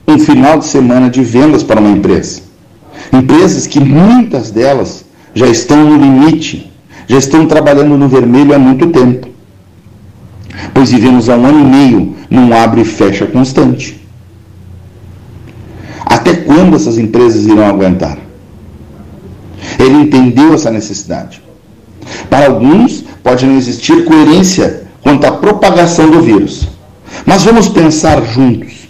um 0.08 0.18
final 0.18 0.58
de 0.58 0.66
semana 0.66 1.10
de 1.10 1.22
vendas 1.22 1.64
para 1.64 1.82
uma 1.82 1.90
empresa. 1.90 2.44
Empresas 3.12 3.68
que 3.68 3.82
muitas 3.82 4.52
delas 4.52 5.04
já 5.34 5.48
estão 5.48 5.84
no 5.84 5.98
limite, 5.98 6.72
já 7.08 7.18
estão 7.18 7.46
trabalhando 7.46 7.98
no 7.98 8.08
vermelho 8.08 8.56
há 8.56 8.58
muito 8.58 8.88
tempo. 8.88 9.28
Pois 10.74 10.92
vivemos 10.92 11.28
há 11.28 11.36
um 11.36 11.46
ano 11.46 11.60
e 11.60 11.64
meio 11.66 12.16
num 12.30 12.54
abre 12.54 12.82
e 12.82 12.86
fecha 12.86 13.26
constante. 13.26 14.07
Até 16.10 16.34
quando 16.34 16.76
essas 16.76 16.98
empresas 16.98 17.46
irão 17.46 17.66
aguentar? 17.66 18.18
Ele 19.78 19.96
entendeu 19.96 20.54
essa 20.54 20.72
necessidade. 20.72 21.42
Para 22.30 22.48
alguns, 22.48 23.04
pode 23.22 23.46
não 23.46 23.58
existir 23.58 24.06
coerência 24.06 24.88
quanto 25.02 25.26
à 25.26 25.32
propagação 25.32 26.10
do 26.10 26.22
vírus. 26.22 26.68
Mas 27.26 27.44
vamos 27.44 27.68
pensar 27.68 28.22
juntos. 28.24 28.88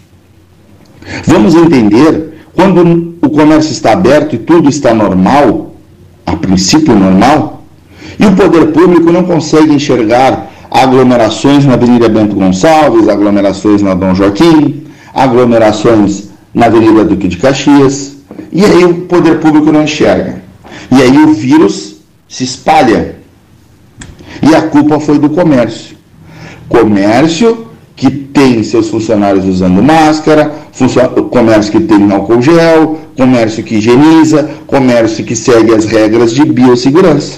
Vamos 1.26 1.55
entender 1.55 2.43
quando 2.53 3.15
o 3.22 3.30
comércio 3.30 3.72
está 3.72 3.93
aberto 3.93 4.36
e 4.36 4.39
tudo 4.39 4.70
está 4.70 4.93
normal, 4.93 5.76
a 6.26 6.36
princípio 6.36 6.95
normal, 6.95 7.63
e 8.20 8.26
o 8.26 8.36
poder 8.36 8.68
público 8.68 9.11
não 9.11 9.24
consegue 9.24 9.74
enxergar 9.74 10.51
aglomerações 10.70 11.65
na 11.65 11.74
Avenida 11.74 12.09
Bento 12.09 12.36
Gonçalves, 12.36 13.07
aglomerações 13.07 13.82
na 13.82 13.93
Dom 13.93 14.13
Joaquim, 14.13 14.84
aglomerações 15.13 16.27
na 16.58 16.66
Avenida 16.66 17.05
Duque 17.05 17.28
de 17.28 17.38
Caxias, 17.38 18.18
e 18.51 18.66
aí 18.66 18.84
o 18.84 19.01
poder 19.01 19.39
público 19.39 19.72
não 19.72 19.84
enxerga. 19.84 20.41
E 20.91 20.99
aí 20.99 21.16
o 21.24 21.32
vírus 21.32 21.97
se 22.28 22.43
espalha. 22.43 23.18
E 24.41 24.55
a 24.55 24.64
culpa 24.64 24.99
foi 24.99 25.20
do 25.20 25.30
comércio. 25.30 25.95
Comércio 26.68 27.68
que 27.95 28.10
tem 28.10 28.64
seus 28.64 28.89
funcionários 28.89 29.45
usando 29.45 29.84
máscara, 29.84 30.51
comércio 31.30 31.72
que 31.72 31.80
tem 31.80 32.12
álcool 32.12 32.41
gel, 32.41 33.01
comércio 33.16 33.64
que 33.64 33.76
higieniza, 33.76 34.49
comércio 34.66 35.24
que 35.24 35.36
segue 35.36 35.76
as 35.76 35.86
regras 35.86 36.34
de 36.34 36.43
biossegurança. 36.43 37.38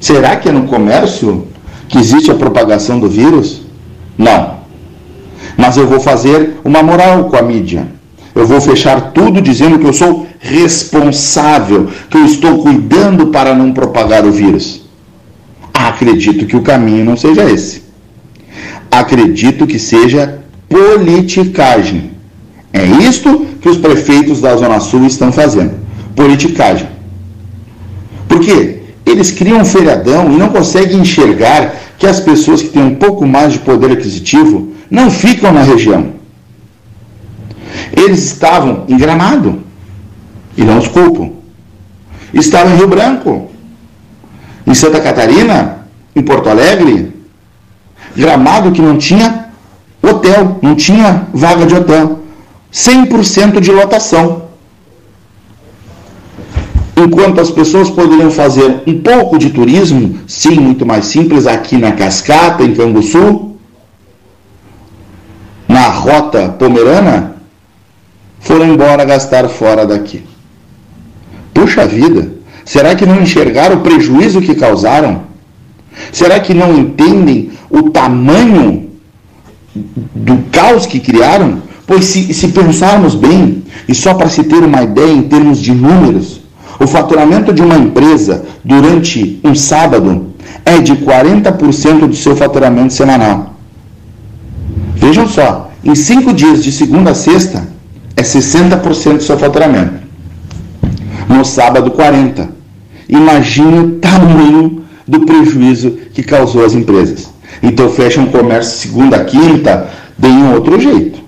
Será 0.00 0.36
que 0.36 0.48
é 0.48 0.52
no 0.52 0.66
comércio 0.66 1.46
que 1.86 1.98
existe 1.98 2.30
a 2.30 2.34
propagação 2.34 2.98
do 2.98 3.10
vírus? 3.10 3.60
Não. 4.16 4.57
Mas 5.58 5.76
eu 5.76 5.88
vou 5.88 5.98
fazer 5.98 6.60
uma 6.64 6.84
moral 6.84 7.24
com 7.24 7.36
a 7.36 7.42
mídia. 7.42 7.88
Eu 8.32 8.46
vou 8.46 8.60
fechar 8.60 9.10
tudo 9.10 9.42
dizendo 9.42 9.76
que 9.80 9.84
eu 9.84 9.92
sou 9.92 10.24
responsável, 10.38 11.88
que 12.08 12.16
eu 12.16 12.24
estou 12.24 12.62
cuidando 12.62 13.26
para 13.26 13.52
não 13.52 13.72
propagar 13.72 14.24
o 14.24 14.30
vírus. 14.30 14.82
Acredito 15.74 16.46
que 16.46 16.56
o 16.56 16.62
caminho 16.62 17.04
não 17.04 17.16
seja 17.16 17.50
esse. 17.50 17.82
Acredito 18.88 19.66
que 19.66 19.80
seja 19.80 20.38
politicagem. 20.68 22.12
É 22.72 22.84
isto 22.84 23.44
que 23.60 23.68
os 23.68 23.78
prefeitos 23.78 24.40
da 24.40 24.54
Zona 24.54 24.78
Sul 24.78 25.04
estão 25.06 25.32
fazendo. 25.32 25.72
Politicagem. 26.14 26.88
Por 28.28 28.38
quê? 28.38 28.82
Eles 29.04 29.32
criam 29.32 29.60
um 29.60 29.64
feriadão 29.64 30.32
e 30.32 30.36
não 30.36 30.50
conseguem 30.50 31.00
enxergar 31.00 31.74
que 31.98 32.06
as 32.06 32.20
pessoas 32.20 32.62
que 32.62 32.68
têm 32.68 32.82
um 32.82 32.94
pouco 32.94 33.26
mais 33.26 33.54
de 33.54 33.58
poder 33.58 33.90
aquisitivo 33.90 34.77
não 34.90 35.10
ficam 35.10 35.52
na 35.52 35.62
região. 35.62 36.12
Eles 37.92 38.24
estavam 38.24 38.84
em 38.88 38.96
Gramado, 38.96 39.62
e 40.56 40.64
não 40.64 40.78
os 40.78 40.88
culpo. 40.88 41.36
Estavam 42.34 42.74
em 42.74 42.76
Rio 42.76 42.88
Branco, 42.88 43.50
em 44.66 44.74
Santa 44.74 45.00
Catarina, 45.00 45.86
em 46.14 46.22
Porto 46.22 46.48
Alegre. 46.48 47.12
Gramado 48.16 48.72
que 48.72 48.82
não 48.82 48.98
tinha 48.98 49.48
hotel, 50.02 50.58
não 50.60 50.74
tinha 50.74 51.26
vaga 51.32 51.64
de 51.64 51.74
hotel. 51.74 52.18
100% 52.72 53.60
de 53.60 53.70
lotação. 53.70 54.48
Enquanto 56.96 57.40
as 57.40 57.50
pessoas 57.50 57.88
poderiam 57.88 58.30
fazer 58.30 58.82
um 58.86 59.00
pouco 59.00 59.38
de 59.38 59.50
turismo, 59.50 60.18
sim, 60.26 60.58
muito 60.58 60.84
mais 60.84 61.06
simples, 61.06 61.46
aqui 61.46 61.76
na 61.76 61.92
Cascata, 61.92 62.64
em 62.64 62.74
Canguçu, 62.74 63.47
na 65.88 65.94
rota 65.94 66.48
pomerana 66.50 67.36
foram 68.40 68.66
embora 68.66 69.06
gastar 69.06 69.48
fora 69.48 69.86
daqui. 69.86 70.22
Puxa 71.54 71.86
vida, 71.86 72.30
será 72.64 72.94
que 72.94 73.06
não 73.06 73.22
enxergaram 73.22 73.76
o 73.76 73.80
prejuízo 73.80 74.42
que 74.42 74.54
causaram? 74.54 75.22
Será 76.12 76.38
que 76.40 76.52
não 76.52 76.76
entendem 76.76 77.50
o 77.70 77.90
tamanho 77.90 78.90
do 79.74 80.36
caos 80.52 80.84
que 80.84 81.00
criaram? 81.00 81.62
Pois 81.86 82.04
se, 82.04 82.34
se 82.34 82.48
pensarmos 82.48 83.14
bem, 83.14 83.64
e 83.88 83.94
só 83.94 84.12
para 84.12 84.28
se 84.28 84.44
ter 84.44 84.62
uma 84.62 84.82
ideia 84.82 85.10
em 85.10 85.22
termos 85.22 85.58
de 85.58 85.72
números, 85.72 86.38
O 86.80 86.86
faturamento 86.86 87.52
de 87.52 87.60
uma 87.60 87.76
empresa 87.76 88.44
durante 88.64 89.40
um 89.42 89.52
sábado 89.52 90.28
é 90.64 90.78
de 90.78 90.94
40% 90.94 92.06
do 92.06 92.14
seu 92.14 92.36
faturamento 92.36 92.92
semanal. 92.92 93.54
Vejam 94.94 95.26
só, 95.26 95.67
em 95.84 95.94
cinco 95.94 96.32
dias, 96.32 96.62
de 96.62 96.72
segunda 96.72 97.12
a 97.12 97.14
sexta, 97.14 97.66
é 98.16 98.22
60% 98.22 99.18
do 99.18 99.22
seu 99.22 99.38
faturamento. 99.38 99.94
No 101.28 101.44
sábado, 101.44 101.90
40%. 101.92 102.48
Imagine 103.08 103.78
o 103.78 103.90
tamanho 103.98 104.84
do 105.06 105.20
prejuízo 105.24 105.92
que 106.12 106.22
causou 106.22 106.64
às 106.64 106.74
empresas. 106.74 107.30
Então 107.62 107.88
fecham 107.88 108.24
um 108.24 108.30
comércio 108.30 108.78
segunda 108.78 109.16
a 109.16 109.24
quinta, 109.24 109.88
deem 110.18 110.52
outro 110.52 110.78
jeito. 110.78 111.20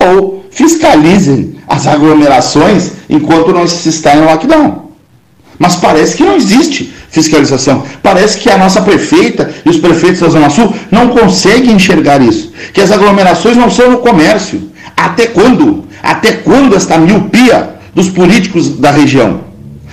Ou 0.00 0.44
fiscalizem 0.50 1.56
as 1.68 1.86
aglomerações 1.86 2.92
enquanto 3.08 3.52
não 3.52 3.66
se 3.68 3.88
está 3.88 4.16
em 4.16 4.24
lockdown. 4.24 4.87
Mas 5.58 5.74
parece 5.74 6.16
que 6.16 6.22
não 6.22 6.36
existe 6.36 6.92
fiscalização. 7.10 7.84
Parece 8.02 8.38
que 8.38 8.48
a 8.48 8.56
nossa 8.56 8.80
prefeita 8.80 9.50
e 9.64 9.68
os 9.68 9.78
prefeitos 9.78 10.20
da 10.20 10.28
Zona 10.28 10.50
Sul 10.50 10.72
não 10.90 11.08
conseguem 11.08 11.72
enxergar 11.72 12.22
isso. 12.22 12.52
Que 12.72 12.80
as 12.80 12.92
aglomerações 12.92 13.56
não 13.56 13.70
são 13.70 13.90
no 13.90 13.98
comércio. 13.98 14.70
Até 14.96 15.26
quando? 15.26 15.84
Até 16.02 16.32
quando 16.32 16.76
esta 16.76 16.96
miopia 16.96 17.76
dos 17.94 18.08
políticos 18.08 18.78
da 18.78 18.90
região? 18.90 19.48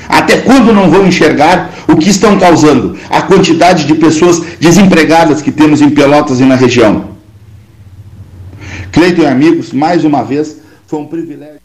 Até 0.08 0.38
quando 0.38 0.72
não 0.72 0.90
vão 0.90 1.08
enxergar 1.08 1.72
o 1.88 1.96
que 1.96 2.10
estão 2.10 2.38
causando? 2.38 2.96
A 3.10 3.24
quantidade 3.24 3.86
de 3.86 3.96
pessoas 3.96 4.40
desempregadas 4.60 5.42
que 5.42 5.52
temos 5.52 5.82
em 5.82 5.90
Pelotas 5.90 6.40
e 6.40 6.46
na 6.46 6.56
região. 6.56 7.16
Cleiton 8.92 9.24
e 9.24 9.26
amigos, 9.26 9.74
mais 9.74 10.06
uma 10.06 10.24
vez, 10.24 10.58
foi 10.86 11.00
um 11.00 11.06
privilégio. 11.06 11.65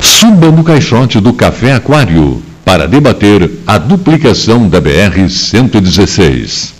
Suba 0.00 0.50
no 0.50 0.64
caixote 0.64 1.20
do 1.20 1.32
Café 1.32 1.74
Aquário 1.74 2.42
para 2.64 2.88
debater 2.88 3.50
a 3.66 3.78
duplicação 3.78 4.68
da 4.68 4.80
BR-116. 4.80 6.72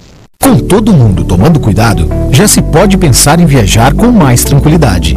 Com 0.42 0.58
todo 0.58 0.92
mundo 0.92 1.24
tomando 1.24 1.60
cuidado, 1.60 2.08
já 2.30 2.48
se 2.48 2.62
pode 2.62 2.96
pensar 2.96 3.38
em 3.38 3.46
viajar 3.46 3.92
com 3.94 4.10
mais 4.10 4.42
tranquilidade. 4.42 5.16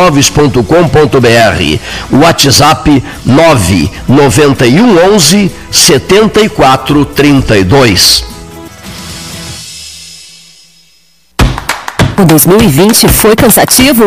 imóveis.com.br. 0.00 1.78
WhatsApp 2.10 3.04
991 3.26 4.98
11 5.14 5.52
7432. 5.70 8.24
O 12.16 12.24
2020 12.24 13.08
foi 13.08 13.36
cansativo? 13.36 14.06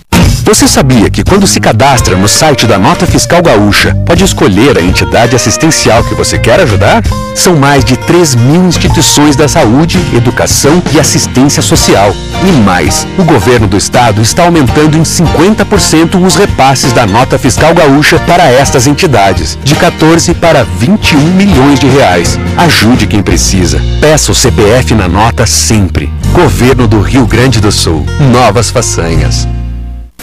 Você 0.43 0.67
sabia 0.67 1.09
que 1.09 1.23
quando 1.23 1.45
se 1.45 1.59
cadastra 1.59 2.15
no 2.15 2.27
site 2.27 2.65
da 2.65 2.79
Nota 2.79 3.05
Fiscal 3.05 3.41
Gaúcha, 3.43 3.95
pode 4.05 4.23
escolher 4.23 4.77
a 4.77 4.81
entidade 4.81 5.35
assistencial 5.35 6.03
que 6.03 6.15
você 6.15 6.37
quer 6.37 6.59
ajudar? 6.59 7.03
São 7.35 7.55
mais 7.55 7.85
de 7.85 7.95
3 7.95 8.35
mil 8.35 8.65
instituições 8.65 9.35
da 9.35 9.47
saúde, 9.47 9.99
educação 10.13 10.81
e 10.91 10.99
assistência 10.99 11.61
social. 11.61 12.13
E 12.43 12.51
mais, 12.63 13.07
o 13.17 13.23
governo 13.23 13.67
do 13.67 13.77
estado 13.77 14.21
está 14.21 14.43
aumentando 14.43 14.97
em 14.97 15.03
50% 15.03 16.21
os 16.21 16.35
repasses 16.35 16.91
da 16.91 17.05
Nota 17.05 17.37
Fiscal 17.37 17.73
Gaúcha 17.73 18.19
para 18.19 18.43
estas 18.43 18.87
entidades, 18.87 19.57
de 19.63 19.75
14 19.75 20.33
para 20.33 20.63
21 20.63 21.19
milhões 21.19 21.79
de 21.79 21.87
reais. 21.87 22.37
Ajude 22.57 23.05
quem 23.05 23.21
precisa. 23.21 23.79
Peça 24.01 24.31
o 24.31 24.35
CPF 24.35 24.95
na 24.95 25.07
nota 25.07 25.45
sempre. 25.45 26.11
Governo 26.33 26.87
do 26.87 26.99
Rio 26.99 27.27
Grande 27.27 27.61
do 27.61 27.71
Sul. 27.71 28.05
Novas 28.31 28.71
façanhas. 28.71 29.47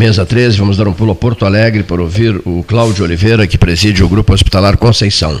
Mesa 0.00 0.24
13, 0.24 0.56
vamos 0.56 0.78
dar 0.78 0.88
um 0.88 0.94
pulo 0.94 1.12
a 1.12 1.14
Porto 1.14 1.44
Alegre 1.44 1.82
para 1.82 2.00
ouvir 2.00 2.40
o 2.46 2.64
Cláudio 2.66 3.04
Oliveira, 3.04 3.46
que 3.46 3.58
preside 3.58 4.02
o 4.02 4.08
Grupo 4.08 4.32
Hospitalar 4.32 4.78
Conceição. 4.78 5.38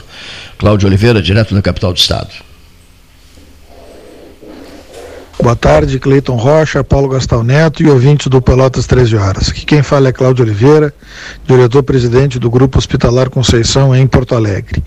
Cláudio 0.58 0.86
Oliveira, 0.86 1.22
direto 1.22 1.54
da 1.54 1.62
capital 1.62 1.94
do 1.94 1.96
Estado. 1.96 2.28
Boa 5.42 5.56
tarde, 5.56 5.98
Cleiton 5.98 6.36
Rocha, 6.36 6.84
Paulo 6.84 7.08
Gastal 7.08 7.42
Neto 7.42 7.82
e 7.82 7.88
ouvintes 7.88 8.26
do 8.26 8.42
Pelotas 8.42 8.86
13 8.86 9.16
Horas. 9.16 9.48
Aqui 9.48 9.64
quem 9.64 9.82
fala 9.82 10.10
é 10.10 10.12
Cláudio 10.12 10.44
Oliveira, 10.44 10.92
diretor-presidente 11.46 12.38
do 12.38 12.50
Grupo 12.50 12.76
Hospitalar 12.76 13.30
Conceição 13.30 13.96
em 13.96 14.06
Porto 14.06 14.34
Alegre. 14.34 14.84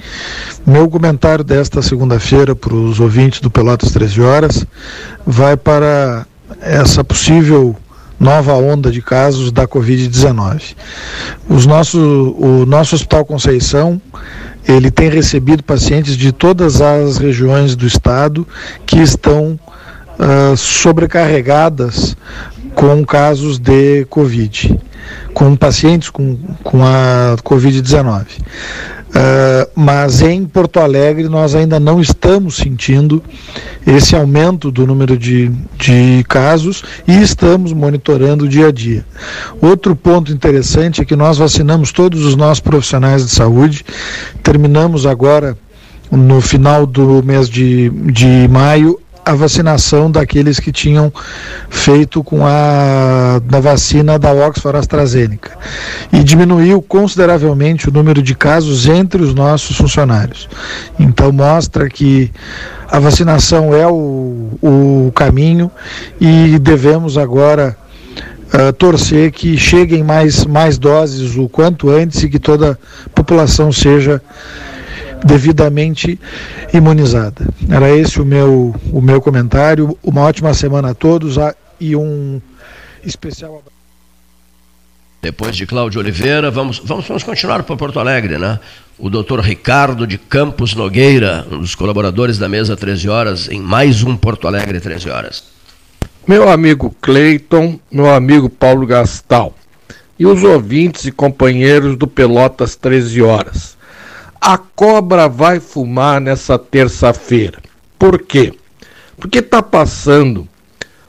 Meu 0.67 0.87
comentário 0.87 1.43
desta 1.43 1.81
segunda-feira 1.81 2.55
para 2.55 2.75
os 2.75 2.99
ouvintes 2.99 3.41
do 3.41 3.49
Pelotas 3.49 3.91
13 3.91 4.21
Horas 4.21 4.67
vai 5.25 5.57
para 5.57 6.27
essa 6.61 7.03
possível 7.03 7.75
nova 8.23 8.53
onda 8.53 8.89
de 8.89 9.01
casos 9.01 9.51
da 9.51 9.67
Covid-19. 9.67 10.75
Os 11.49 11.65
nossos, 11.65 12.01
o 12.01 12.65
nosso 12.65 12.95
Hospital 12.95 13.25
Conceição 13.25 14.01
ele 14.67 14.89
tem 14.89 15.09
recebido 15.09 15.61
pacientes 15.61 16.15
de 16.15 16.31
todas 16.31 16.81
as 16.81 17.17
regiões 17.17 17.75
do 17.75 17.85
estado 17.85 18.47
que 18.85 18.99
estão 18.99 19.59
uh, 20.17 20.55
sobrecarregadas 20.55 22.15
com 22.73 23.05
casos 23.05 23.59
de 23.59 24.05
Covid, 24.05 24.79
com 25.33 25.55
pacientes 25.55 26.09
com, 26.09 26.37
com 26.63 26.83
a 26.83 27.35
Covid-19. 27.43 28.25
Uh, 29.13 29.69
mas 29.75 30.23
em 30.23 30.43
Porto 30.43 30.79
Alegre 30.79 31.29
nós 31.29 31.53
ainda 31.53 31.79
não 31.79 32.01
estamos 32.01 32.55
sentindo 32.55 33.21
esse 33.85 34.15
aumento 34.15 34.71
do 34.71 34.87
número 34.87 35.15
de, 35.15 35.51
de 35.77 36.25
casos 36.27 36.83
e 37.07 37.21
estamos 37.21 37.73
monitorando 37.73 38.49
dia 38.49 38.69
a 38.69 38.71
dia. 38.71 39.05
Outro 39.61 39.95
ponto 39.95 40.31
interessante 40.31 40.99
é 40.99 41.05
que 41.05 41.15
nós 41.15 41.37
vacinamos 41.37 41.91
todos 41.91 42.25
os 42.25 42.35
nossos 42.35 42.59
profissionais 42.59 43.23
de 43.23 43.31
saúde, 43.31 43.85
terminamos 44.41 45.05
agora 45.05 45.55
no 46.11 46.41
final 46.41 46.87
do 46.87 47.21
mês 47.21 47.47
de, 47.47 47.91
de 47.91 48.47
maio 48.47 48.99
a 49.25 49.33
vacinação 49.33 50.11
daqueles 50.11 50.59
que 50.59 50.71
tinham 50.71 51.11
feito 51.69 52.23
com 52.23 52.45
a 52.45 53.39
da 53.45 53.59
vacina 53.59 54.19
da 54.19 54.31
Oxford 54.31 54.77
AstraZeneca 54.77 55.57
e 56.11 56.23
diminuiu 56.23 56.81
consideravelmente 56.81 57.89
o 57.89 57.91
número 57.91 58.21
de 58.21 58.35
casos 58.35 58.87
entre 58.87 59.21
os 59.23 59.33
nossos 59.33 59.77
funcionários. 59.77 60.49
Então 60.99 61.31
mostra 61.31 61.89
que 61.89 62.31
a 62.89 62.99
vacinação 62.99 63.73
é 63.73 63.87
o, 63.87 64.49
o 64.61 65.11
caminho 65.15 65.71
e 66.19 66.59
devemos 66.59 67.17
agora 67.17 67.77
Uh, 68.53 68.71
torcer 68.71 69.31
que 69.31 69.57
cheguem 69.57 70.03
mais, 70.03 70.45
mais 70.45 70.77
doses 70.77 71.35
o 71.35 71.49
quanto 71.49 71.89
antes 71.89 72.21
e 72.21 72.29
que 72.29 72.37
toda 72.37 72.77
a 73.03 73.09
população 73.09 73.71
seja 73.71 74.21
devidamente 75.23 76.19
imunizada. 76.73 77.47
Era 77.69 77.89
esse 77.89 78.21
o 78.21 78.25
meu, 78.25 78.75
o 78.91 79.01
meu 79.01 79.21
comentário. 79.21 79.97
Uma 80.03 80.21
ótima 80.21 80.53
semana 80.53 80.91
a 80.91 80.93
todos 80.93 81.37
ah, 81.37 81.55
e 81.79 81.95
um 81.95 82.41
especial 83.03 83.51
abraço. 83.51 83.73
Depois 85.21 85.55
de 85.55 85.65
Cláudio 85.65 86.01
Oliveira, 86.01 86.51
vamos, 86.51 86.81
vamos, 86.83 87.07
vamos 87.07 87.23
continuar 87.23 87.63
para 87.63 87.77
Porto 87.77 87.99
Alegre, 87.99 88.37
né? 88.37 88.59
O 88.99 89.09
doutor 89.09 89.39
Ricardo 89.39 90.05
de 90.05 90.17
Campos 90.17 90.75
Nogueira, 90.75 91.47
um 91.49 91.59
dos 91.59 91.75
colaboradores 91.75 92.37
da 92.37 92.49
mesa 92.49 92.75
13 92.75 93.09
horas, 93.09 93.49
em 93.49 93.61
mais 93.61 94.03
um 94.03 94.17
Porto 94.17 94.47
Alegre 94.47 94.81
13 94.81 95.09
horas. 95.09 95.45
Meu 96.27 96.49
amigo 96.49 96.93
Cleiton, 97.01 97.79
meu 97.89 98.13
amigo 98.13 98.49
Paulo 98.49 98.85
Gastal 98.85 99.55
e 100.19 100.25
os 100.25 100.43
ouvintes 100.43 101.05
e 101.05 101.11
companheiros 101.11 101.97
do 101.97 102.07
Pelotas 102.07 102.75
13 102.75 103.21
horas 103.21 103.77
a 104.45 104.57
cobra 104.57 105.29
vai 105.29 105.61
fumar 105.61 106.19
nessa 106.19 106.59
terça-feira. 106.59 107.59
Por 107.97 108.21
quê? 108.21 108.53
Porque 109.15 109.39
está 109.39 109.63
passando 109.63 110.45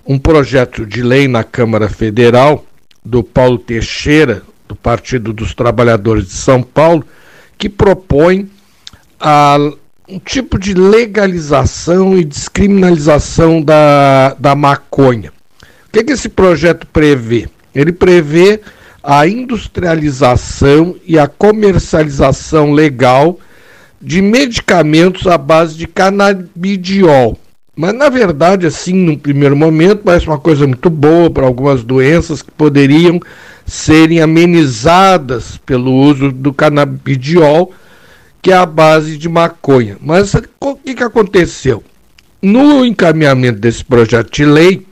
um 0.06 0.16
projeto 0.16 0.86
de 0.86 1.02
lei 1.02 1.26
na 1.26 1.42
Câmara 1.42 1.88
Federal 1.88 2.64
do 3.04 3.24
Paulo 3.24 3.58
Teixeira, 3.58 4.44
do 4.68 4.76
Partido 4.76 5.32
dos 5.32 5.52
Trabalhadores 5.52 6.26
de 6.26 6.34
São 6.34 6.62
Paulo, 6.62 7.04
que 7.58 7.68
propõe 7.68 8.48
a, 9.18 9.56
um 10.08 10.20
tipo 10.20 10.56
de 10.56 10.72
legalização 10.72 12.16
e 12.16 12.22
descriminalização 12.22 13.60
da, 13.60 14.36
da 14.38 14.54
maconha. 14.54 15.32
O 15.88 15.90
que, 15.92 16.04
que 16.04 16.12
esse 16.12 16.28
projeto 16.28 16.86
prevê? 16.86 17.48
Ele 17.74 17.90
prevê 17.90 18.60
a 19.04 19.26
industrialização 19.28 20.96
e 21.06 21.18
a 21.18 21.28
comercialização 21.28 22.72
legal 22.72 23.38
de 24.00 24.22
medicamentos 24.22 25.26
à 25.26 25.36
base 25.36 25.76
de 25.76 25.86
canabidiol. 25.86 27.38
Mas 27.76 27.92
na 27.92 28.08
verdade, 28.08 28.66
assim, 28.66 28.94
no 28.94 29.18
primeiro 29.18 29.54
momento, 29.54 30.02
parece 30.04 30.26
uma 30.26 30.38
coisa 30.38 30.66
muito 30.66 30.88
boa 30.88 31.28
para 31.28 31.44
algumas 31.44 31.82
doenças 31.82 32.40
que 32.40 32.50
poderiam 32.50 33.20
serem 33.66 34.22
amenizadas 34.22 35.58
pelo 35.58 35.92
uso 35.92 36.32
do 36.32 36.52
canabidiol, 36.52 37.72
que 38.40 38.52
é 38.52 38.56
a 38.56 38.64
base 38.64 39.18
de 39.18 39.28
maconha. 39.28 39.98
Mas 40.00 40.32
o 40.60 40.76
que, 40.76 40.94
que 40.94 41.02
aconteceu? 41.02 41.82
No 42.40 42.84
encaminhamento 42.84 43.58
desse 43.58 43.84
projeto 43.84 44.30
de 44.32 44.44
lei, 44.44 44.86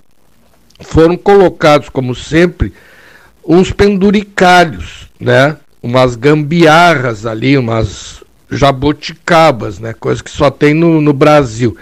foram 0.81 1.17
colocados, 1.17 1.89
como 1.89 2.15
sempre, 2.15 2.73
uns 3.45 3.72
penduricalhos, 3.72 5.09
né? 5.18 5.57
umas 5.82 6.14
gambiarras 6.14 7.26
ali, 7.26 7.59
umas 7.59 8.22
jaboticabas, 8.51 9.78
né? 9.78 9.93
coisa 9.93 10.22
que 10.22 10.30
só 10.30 10.51
tem 10.51 10.74
no, 10.74 11.01
no 11.01 11.12
Brasil, 11.12 11.76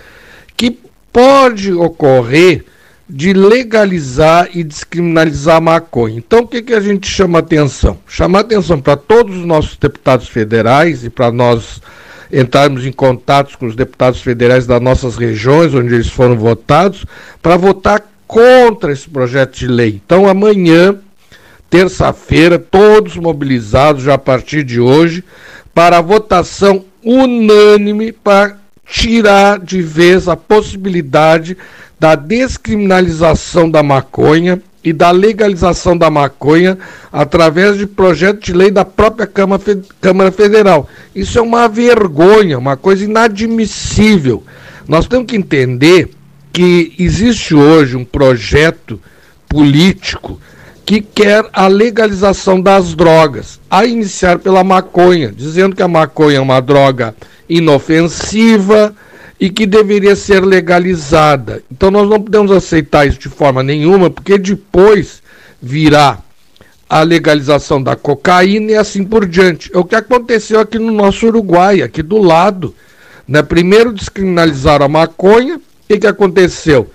que 0.57 0.79
pode 1.13 1.73
ocorrer 1.73 2.65
de 3.09 3.33
legalizar 3.33 4.49
e 4.55 4.63
descriminalizar 4.63 5.57
a 5.57 5.61
maconha. 5.61 6.17
Então, 6.17 6.41
o 6.41 6.47
que, 6.47 6.63
que 6.63 6.73
a 6.73 6.81
gente 6.81 7.09
chama 7.09 7.41
atenção? 7.41 7.99
Chama 8.07 8.39
atenção 8.39 8.81
para 8.81 8.97
todos 8.97 9.37
os 9.37 9.45
nossos 9.45 9.77
deputados 9.77 10.29
federais 10.29 11.05
e 11.05 11.11
para 11.11 11.33
nós 11.33 11.83
entrarmos 12.33 12.87
em 12.87 12.93
contato 12.93 13.59
com 13.59 13.67
os 13.67 13.75
deputados 13.75 14.23
federais 14.23 14.65
das 14.65 14.81
nossas 14.81 15.17
regiões, 15.17 15.75
onde 15.75 15.93
eles 15.93 16.09
foram 16.09 16.37
votados, 16.37 17.05
para 17.43 17.57
votar 17.57 18.09
contra 18.29 18.93
esse 18.93 19.09
projeto 19.09 19.59
de 19.59 19.67
lei. 19.67 20.01
Então, 20.05 20.29
amanhã, 20.29 20.97
terça-feira, 21.71 22.59
todos 22.59 23.17
mobilizados 23.17 24.03
já 24.03 24.15
a 24.15 24.19
partir 24.19 24.65
de 24.65 24.81
hoje, 24.81 25.25
para 25.73 25.99
a 25.99 26.03
votação 26.03 26.85
unânime 27.03 28.13
para 28.13 28.59
tirar 28.85 29.61
de 29.61 29.81
vez 29.81 30.29
a 30.29 30.37
possibilidade 30.37 31.57
da 31.99 32.17
descriminalização 32.17 33.71
da 33.71 33.83
maconha 33.83 34.61
e 34.83 34.93
da 34.93 35.11
legalização 35.11 35.97
da 35.97 36.11
maconha 36.11 36.77
através 37.13 37.77
de 37.79 37.87
projeto 37.87 38.41
de 38.41 38.53
lei 38.53 38.71
da 38.71 38.85
própria 38.85 39.27
Câmara 39.27 40.33
Federal. 40.33 40.89
Isso 41.15 41.39
é 41.39 41.43
uma 41.43 41.69
vergonha, 41.69 42.59
uma 42.59 42.77
coisa 42.77 43.05
inadmissível. 43.05 44.43
Nós 44.89 45.07
temos 45.07 45.27
que 45.27 45.37
entender 45.37 46.11
que 46.53 46.95
existe 46.99 47.55
hoje 47.55 47.97
um 47.97 48.05
projeto 48.05 49.01
político 49.49 50.41
que 50.91 51.01
quer 51.01 51.49
a 51.53 51.69
legalização 51.69 52.61
das 52.61 52.97
drogas, 52.97 53.61
a 53.71 53.85
iniciar 53.85 54.41
pela 54.41 54.65
maconha, 54.65 55.31
dizendo 55.31 55.77
que 55.77 55.85
a 55.85 55.87
maconha 55.87 56.39
é 56.39 56.41
uma 56.41 56.59
droga 56.59 57.15
inofensiva 57.49 58.93
e 59.39 59.49
que 59.49 59.67
deveria 59.67 60.17
ser 60.17 60.45
legalizada. 60.45 61.63
Então 61.71 61.93
nós 61.93 62.09
não 62.09 62.21
podemos 62.21 62.51
aceitar 62.51 63.07
isso 63.07 63.21
de 63.21 63.29
forma 63.29 63.63
nenhuma, 63.63 64.11
porque 64.11 64.37
depois 64.37 65.23
virá 65.63 66.19
a 66.89 67.03
legalização 67.05 67.81
da 67.81 67.95
cocaína 67.95 68.73
e 68.73 68.77
assim 68.77 69.05
por 69.05 69.29
diante. 69.29 69.71
É 69.73 69.79
o 69.79 69.85
que 69.85 69.95
aconteceu 69.95 70.59
aqui 70.59 70.77
no 70.77 70.91
nosso 70.91 71.25
Uruguai, 71.25 71.83
aqui 71.83 72.03
do 72.03 72.19
lado. 72.19 72.75
Né? 73.29 73.45
Primeiro 73.45 73.93
descriminalizaram 73.93 74.87
a 74.87 74.89
maconha, 74.89 75.55
o 75.59 75.61
que, 75.87 75.99
que 75.99 76.07
aconteceu? 76.09 76.91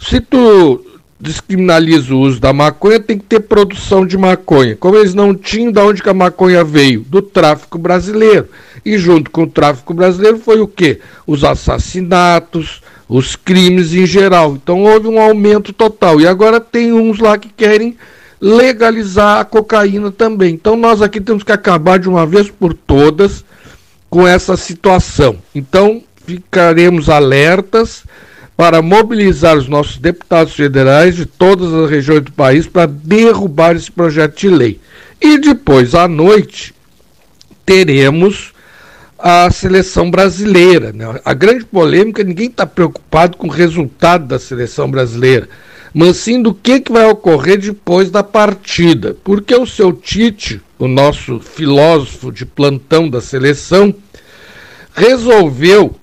Se 0.00 0.20
tu 0.20 0.84
descriminaliza 1.18 2.14
o 2.14 2.20
uso 2.20 2.38
da 2.38 2.52
maconha, 2.52 3.00
tem 3.00 3.18
que 3.18 3.24
ter 3.24 3.40
produção 3.40 4.06
de 4.06 4.18
maconha. 4.18 4.76
Como 4.76 4.96
eles 4.96 5.14
não 5.14 5.34
tinham, 5.34 5.72
de 5.72 5.80
onde 5.80 6.02
que 6.02 6.08
a 6.08 6.14
maconha 6.14 6.62
veio? 6.62 7.00
Do 7.00 7.22
tráfico 7.22 7.78
brasileiro. 7.78 8.48
E 8.84 8.98
junto 8.98 9.30
com 9.30 9.44
o 9.44 9.46
tráfico 9.46 9.94
brasileiro 9.94 10.38
foi 10.38 10.60
o 10.60 10.68
quê? 10.68 11.00
Os 11.26 11.42
assassinatos, 11.42 12.82
os 13.08 13.34
crimes 13.34 13.94
em 13.94 14.06
geral. 14.06 14.54
Então 14.54 14.82
houve 14.82 15.08
um 15.08 15.20
aumento 15.20 15.72
total. 15.72 16.20
E 16.20 16.26
agora 16.26 16.60
tem 16.60 16.92
uns 16.92 17.18
lá 17.18 17.38
que 17.38 17.48
querem 17.48 17.96
legalizar 18.40 19.40
a 19.40 19.44
cocaína 19.44 20.10
também. 20.10 20.54
Então 20.54 20.76
nós 20.76 21.00
aqui 21.00 21.20
temos 21.20 21.42
que 21.42 21.52
acabar 21.52 21.98
de 21.98 22.08
uma 22.08 22.26
vez 22.26 22.50
por 22.50 22.74
todas 22.74 23.44
com 24.10 24.26
essa 24.26 24.56
situação. 24.56 25.38
Então 25.54 26.02
ficaremos 26.26 27.08
alertas 27.08 28.04
para 28.56 28.80
mobilizar 28.80 29.56
os 29.56 29.68
nossos 29.68 29.98
deputados 29.98 30.54
federais 30.54 31.14
de 31.14 31.26
todas 31.26 31.72
as 31.74 31.90
regiões 31.90 32.22
do 32.22 32.32
país 32.32 32.66
para 32.66 32.86
derrubar 32.86 33.76
esse 33.76 33.90
projeto 33.90 34.38
de 34.38 34.48
lei. 34.48 34.80
E 35.20 35.38
depois, 35.38 35.94
à 35.94 36.08
noite, 36.08 36.74
teremos 37.64 38.52
a 39.18 39.50
seleção 39.50 40.10
brasileira. 40.10 40.92
Né? 40.92 41.20
A 41.24 41.34
grande 41.34 41.64
polêmica, 41.64 42.24
ninguém 42.24 42.48
está 42.48 42.66
preocupado 42.66 43.36
com 43.36 43.46
o 43.46 43.50
resultado 43.50 44.26
da 44.26 44.38
seleção 44.38 44.90
brasileira, 44.90 45.48
mas 45.92 46.16
sim 46.16 46.40
do 46.40 46.54
que, 46.54 46.80
que 46.80 46.92
vai 46.92 47.06
ocorrer 47.06 47.58
depois 47.58 48.10
da 48.10 48.22
partida. 48.22 49.16
Porque 49.22 49.54
o 49.54 49.66
seu 49.66 49.92
Tite, 49.92 50.60
o 50.78 50.88
nosso 50.88 51.40
filósofo 51.40 52.32
de 52.32 52.46
plantão 52.46 53.08
da 53.08 53.20
seleção, 53.20 53.94
resolveu 54.94 55.94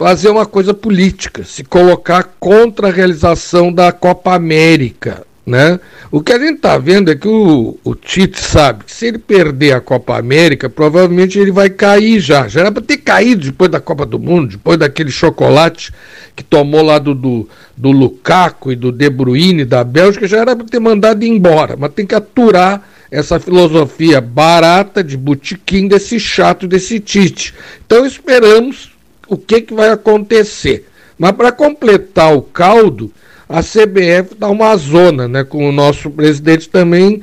fazer 0.00 0.30
uma 0.30 0.46
coisa 0.46 0.72
política, 0.72 1.44
se 1.44 1.62
colocar 1.62 2.34
contra 2.40 2.88
a 2.88 2.90
realização 2.90 3.70
da 3.70 3.92
Copa 3.92 4.34
América. 4.34 5.26
Né? 5.44 5.78
O 6.10 6.22
que 6.22 6.32
a 6.32 6.38
gente 6.38 6.54
está 6.54 6.78
vendo 6.78 7.10
é 7.10 7.14
que 7.14 7.28
o, 7.28 7.76
o, 7.84 7.94
Tite 7.94 8.40
sabe 8.40 8.84
que 8.84 8.92
se 8.92 9.08
ele 9.08 9.18
perder 9.18 9.74
a 9.74 9.80
Copa 9.80 10.16
América, 10.16 10.70
provavelmente 10.70 11.38
ele 11.38 11.52
vai 11.52 11.68
cair 11.68 12.18
já. 12.18 12.48
Já 12.48 12.60
era 12.60 12.72
para 12.72 12.82
ter 12.82 12.96
caído 12.96 13.44
depois 13.44 13.70
da 13.70 13.78
Copa 13.78 14.06
do 14.06 14.18
Mundo, 14.18 14.52
depois 14.52 14.78
daquele 14.78 15.10
chocolate 15.10 15.92
que 16.34 16.42
tomou 16.42 16.80
lá 16.80 16.98
do, 16.98 17.14
do, 17.14 17.46
do 17.76 17.90
Lukaku 17.90 18.72
e 18.72 18.76
do 18.76 18.90
De 18.90 19.10
Bruyne 19.10 19.66
da 19.66 19.84
Bélgica, 19.84 20.26
já 20.26 20.38
era 20.38 20.56
para 20.56 20.64
ter 20.64 20.80
mandado 20.80 21.22
embora. 21.24 21.76
Mas 21.78 21.92
tem 21.92 22.06
que 22.06 22.14
aturar 22.14 22.88
essa 23.10 23.38
filosofia 23.38 24.18
barata 24.18 25.04
de 25.04 25.18
botequim 25.18 25.88
desse 25.88 26.18
chato 26.18 26.66
desse 26.66 26.98
Tite. 27.00 27.52
Então 27.84 28.06
esperamos 28.06 28.89
o 29.30 29.38
que, 29.38 29.62
que 29.62 29.72
vai 29.72 29.88
acontecer. 29.88 30.86
Mas 31.16 31.32
para 31.32 31.52
completar 31.52 32.34
o 32.36 32.42
caldo, 32.42 33.12
a 33.48 33.62
CBF 33.62 34.34
está 34.34 34.48
uma 34.48 34.76
zona, 34.76 35.28
né, 35.28 35.44
com 35.44 35.68
o 35.68 35.72
nosso 35.72 36.10
presidente 36.10 36.68
também 36.68 37.22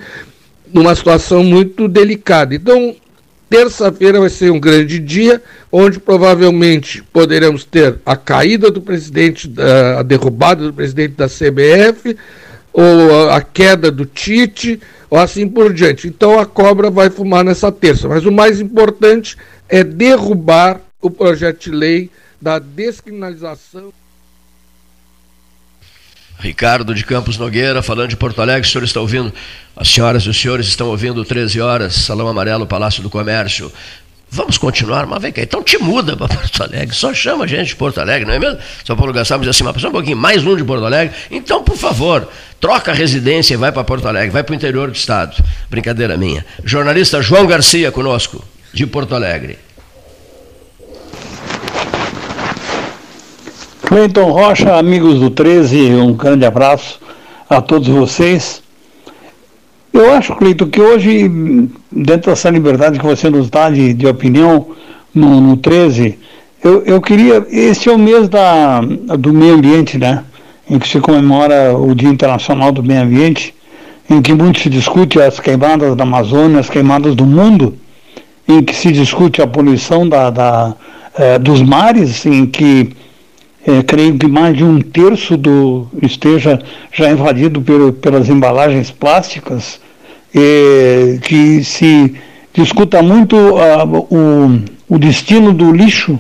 numa 0.74 0.96
situação 0.96 1.44
muito 1.44 1.88
delicada. 1.88 2.56
Então, 2.56 2.96
terça-feira 3.50 4.20
vai 4.20 4.30
ser 4.30 4.52
um 4.52 4.60
grande 4.60 5.00
dia, 5.00 5.42
onde 5.72 6.00
provavelmente 6.00 7.04
poderemos 7.14 7.64
ter 7.64 7.96
a 8.06 8.16
caída 8.16 8.72
do 8.72 8.82
presidente, 8.82 9.52
a 9.98 10.04
derrubada 10.04 10.64
do 10.64 10.74
presidente 10.74 11.14
da 11.16 11.28
CBF, 11.28 12.16
ou 12.74 13.30
a 13.32 13.42
queda 13.42 13.90
do 13.90 14.06
Tite, 14.06 14.80
ou 15.10 15.18
assim 15.18 15.48
por 15.48 15.74
diante. 15.74 16.08
Então 16.08 16.40
a 16.40 16.46
cobra 16.46 16.90
vai 16.90 17.10
fumar 17.10 17.44
nessa 17.44 17.72
terça. 17.72 18.08
Mas 18.08 18.26
o 18.26 18.32
mais 18.32 18.60
importante 18.60 19.38
é 19.70 19.84
derrubar 19.84 20.82
o 21.02 21.10
projeto 21.10 21.64
de 21.64 21.72
lei 21.72 22.10
da 22.42 22.60
descriminalização. 22.60 23.94
Ricardo 26.40 26.94
de 26.94 27.04
Campos 27.04 27.38
Nogueira, 27.38 27.82
falando 27.82 28.10
de 28.10 28.16
Porto 28.16 28.42
Alegre, 28.42 28.68
o 28.68 28.72
senhor 28.72 28.84
está 28.84 29.02
ouvindo, 29.02 29.34
as 29.76 29.88
senhoras 29.88 30.24
e 30.24 30.30
os 30.30 30.40
senhores 30.40 30.68
estão 30.68 30.88
ouvindo 30.88 31.26
13 31.26 31.60
horas, 31.60 31.96
Salão 31.96 32.28
Amarelo, 32.28 32.68
Palácio 32.68 33.02
do 33.02 33.10
Comércio. 33.10 33.72
Vamos 34.30 34.58
continuar, 34.58 35.08
mas 35.08 35.22
vem 35.22 35.32
cá, 35.32 35.42
então 35.42 35.64
te 35.64 35.78
muda 35.80 36.16
para 36.16 36.28
Porto 36.28 36.62
Alegre, 36.62 36.94
só 36.94 37.14
chama 37.14 37.46
a 37.46 37.48
gente 37.48 37.70
de 37.70 37.76
Porto 37.76 38.00
Alegre, 38.00 38.28
não 38.28 38.34
é 38.34 38.40
mesmo? 38.40 38.60
São 38.86 38.96
Paulo 38.96 39.14
Gastão 39.14 39.40
diz 39.40 39.50
assim, 39.50 39.64
mas 39.64 39.84
um 39.84 39.92
pouquinho, 39.92 40.18
mais 40.18 40.46
um 40.46 40.56
de 40.56 40.64
Porto 40.64 40.86
Alegre, 40.86 41.16
então, 41.32 41.64
por 41.64 41.78
favor, 41.78 42.30
troca 42.60 42.92
a 42.92 42.94
residência 42.94 43.56
e 43.56 43.58
vai 43.58 43.72
para 43.72 43.84
Porto 43.84 44.08
Alegre, 44.08 44.30
vai 44.30 44.44
para 44.44 44.52
o 44.52 44.56
interior 44.56 44.92
do 44.92 44.96
estado. 44.96 45.42
Brincadeira 45.70 46.18
minha. 46.18 46.46
Jornalista 46.64 47.22
João 47.22 47.48
Garcia 47.48 47.92
conosco, 47.92 48.44
de 48.74 48.86
Porto 48.86 49.16
Alegre. 49.16 49.58
Cleiton 53.88 54.34
Rocha, 54.34 54.76
amigos 54.76 55.18
do 55.18 55.30
13, 55.30 55.94
um 55.96 56.12
grande 56.12 56.46
abraço 56.46 57.00
a 57.50 57.62
todos 57.62 57.88
vocês. 57.88 58.62
Eu 59.94 60.12
acho, 60.12 60.36
Cleiton, 60.36 60.68
que 60.68 60.82
hoje, 60.82 61.32
dentro 61.90 62.30
dessa 62.30 62.50
liberdade 62.50 63.00
que 63.00 63.06
você 63.06 63.30
nos 63.30 63.50
dá 63.50 63.70
de, 63.70 63.94
de 63.94 64.06
opinião 64.06 64.72
no, 65.16 65.40
no 65.40 65.56
13, 65.56 66.20
eu, 66.62 66.84
eu 66.84 67.00
queria. 67.00 67.48
Este 67.50 67.88
é 67.88 67.94
o 67.94 67.98
mês 67.98 68.28
da, 68.28 68.82
do 68.82 69.32
meio 69.32 69.54
ambiente, 69.54 69.98
né? 69.98 70.22
Em 70.70 70.78
que 70.78 70.90
se 70.90 71.00
comemora 71.00 71.74
o 71.78 71.96
Dia 71.96 72.10
Internacional 72.10 72.74
do 72.74 72.84
Meio 72.84 73.04
Ambiente, 73.04 73.56
em 74.10 74.22
que 74.22 74.34
muito 74.34 74.60
se 74.60 74.70
discute 74.70 75.18
as 75.22 75.40
queimadas 75.40 75.96
da 75.96 76.04
Amazônia, 76.04 76.60
as 76.60 76.70
queimadas 76.70 77.16
do 77.16 77.26
mundo, 77.26 77.78
em 78.50 78.62
que 78.62 78.76
se 78.76 78.92
discute 78.92 79.42
a 79.42 79.48
poluição 79.48 80.10
da, 80.10 80.30
da 80.30 80.76
eh, 81.18 81.40
dos 81.40 81.62
mares, 81.62 82.26
em 82.26 82.46
que 82.46 82.90
é, 83.68 83.84
creio 83.84 84.18
que 84.18 84.28
mais 84.28 84.58
de 84.58 84.64
um 84.64 84.80
terço 84.82 85.38
do 85.38 85.88
esteja 86.02 86.60
já 86.92 87.12
invadido 87.12 87.62
pelo, 87.62 87.94
pelas 87.94 88.30
embalagens 88.30 88.90
plásticas. 88.90 89.80
Eh, 90.40 91.18
que 91.24 91.64
se 91.64 92.14
discuta 92.54 93.02
muito 93.02 93.36
uh, 93.36 94.08
o, 94.12 94.96
o 94.96 95.00
destino 95.00 95.52
do 95.52 95.72
lixo. 95.72 96.20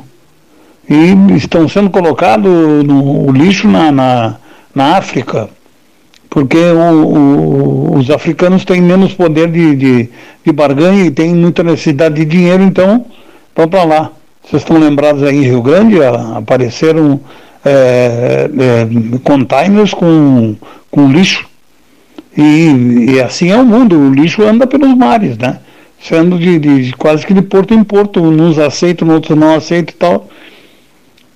E 0.89 1.35
estão 1.35 1.67
sendo 1.67 1.89
colocados 1.89 2.49
o 2.49 3.31
lixo 3.31 3.67
na, 3.67 3.91
na, 3.91 4.35
na 4.73 4.97
África, 4.97 5.49
porque 6.29 6.57
o, 6.57 7.03
o, 7.03 7.97
os 7.97 8.09
africanos 8.09 8.63
têm 8.63 8.81
menos 8.81 9.13
poder 9.13 9.51
de, 9.51 9.75
de, 9.75 10.09
de 10.45 10.51
barganha 10.53 11.05
e 11.05 11.11
têm 11.11 11.35
muita 11.35 11.61
necessidade 11.61 12.15
de 12.15 12.25
dinheiro, 12.25 12.63
então 12.63 13.05
vão 13.53 13.67
para 13.67 13.83
lá. 13.83 14.11
Vocês 14.49 14.61
estão 14.61 14.77
lembrados 14.77 15.23
aí 15.23 15.35
em 15.35 15.41
Rio 15.41 15.61
Grande, 15.61 15.97
apareceram 16.01 17.19
é, 17.65 18.49
é, 18.49 19.19
containers 19.21 19.93
com, 19.93 20.55
com 20.89 21.11
lixo. 21.11 21.45
E, 22.35 23.09
e, 23.09 23.21
assim 23.21 23.51
é 23.51 23.57
o 23.57 23.65
mundo, 23.65 23.99
o 23.99 24.13
lixo 24.13 24.43
anda 24.43 24.65
pelos 24.65 24.95
mares, 24.95 25.37
né? 25.37 25.59
Sendo 25.99 26.39
de, 26.39 26.59
de 26.59 26.93
quase 26.93 27.25
que 27.25 27.33
de 27.33 27.41
porto 27.41 27.73
em 27.73 27.83
porto, 27.83 28.21
uns 28.21 28.57
aceitam, 28.57 29.09
outros 29.09 29.37
não 29.37 29.55
aceitam 29.55 29.93
e 29.93 29.97
tal. 29.97 30.29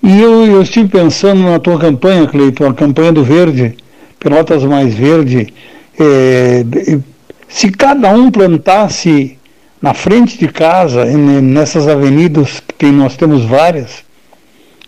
E 0.04 0.22
eu, 0.22 0.46
eu 0.46 0.62
estive 0.62 0.88
pensando 0.88 1.44
na 1.44 1.60
tua 1.60 1.78
campanha, 1.78 2.28
Cleiton, 2.28 2.68
a 2.68 2.74
campanha 2.74 3.12
do 3.12 3.26
Verde, 3.26 3.76
Pelotas 4.20 4.64
Mais 4.64 4.94
Verde. 4.94 5.54
É, 6.00 6.64
se 7.50 7.70
cada 7.72 8.10
um 8.14 8.32
plantasse 8.32 9.38
na 9.82 9.94
frente 9.94 10.38
de 10.38 10.48
casa, 10.48 11.06
nessas 11.06 11.88
avenidas 11.88 12.62
que 12.78 12.86
nós 12.88 13.18
temos 13.18 13.44
várias, 13.44 14.04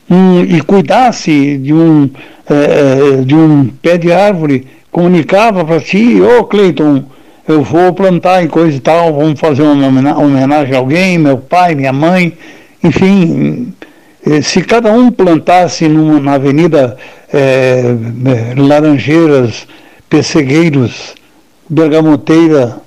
um, 0.09 0.41
e 0.43 0.61
cuidasse 0.61 1.57
de 1.57 1.73
um, 1.73 2.09
é, 2.47 3.23
de 3.23 3.33
um 3.33 3.67
pé 3.81 3.97
de 3.97 4.11
árvore, 4.11 4.67
comunicava 4.91 5.65
para 5.65 5.79
ti, 5.79 6.21
ô 6.21 6.39
oh, 6.39 6.43
Cleiton, 6.43 7.03
eu 7.47 7.63
vou 7.63 7.91
plantar 7.93 8.43
em 8.43 8.47
coisa 8.47 8.77
e 8.77 8.79
tal, 8.79 9.13
vamos 9.13 9.39
fazer 9.39 9.63
uma 9.63 9.87
homenagem 10.17 10.75
a 10.75 10.77
alguém, 10.77 11.17
meu 11.17 11.37
pai, 11.37 11.73
minha 11.73 11.91
mãe, 11.91 12.37
enfim, 12.83 13.73
eh, 14.25 14.41
se 14.41 14.61
cada 14.61 14.91
um 14.91 15.11
plantasse 15.11 15.87
numa, 15.87 16.19
na 16.19 16.33
avenida 16.33 16.95
é, 17.33 17.95
Laranjeiras, 18.55 19.67
Pessegueiros, 20.07 21.15
Bergamoteira, 21.67 22.82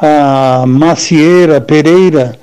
a 0.00 0.64
Macieira, 0.66 1.60
Pereira, 1.60 2.38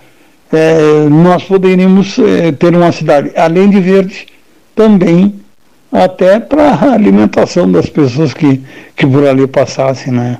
é, 0.51 1.09
nós 1.09 1.43
poderíamos 1.43 2.17
é, 2.19 2.51
ter 2.51 2.75
uma 2.75 2.91
cidade, 2.91 3.31
além 3.35 3.69
de 3.69 3.79
verde, 3.79 4.27
também 4.75 5.33
até 5.91 6.39
para 6.39 6.71
a 6.71 6.93
alimentação 6.93 7.71
das 7.71 7.89
pessoas 7.89 8.33
que, 8.33 8.61
que 8.95 9.05
por 9.07 9.25
ali 9.25 9.47
passassem, 9.47 10.13
né? 10.13 10.37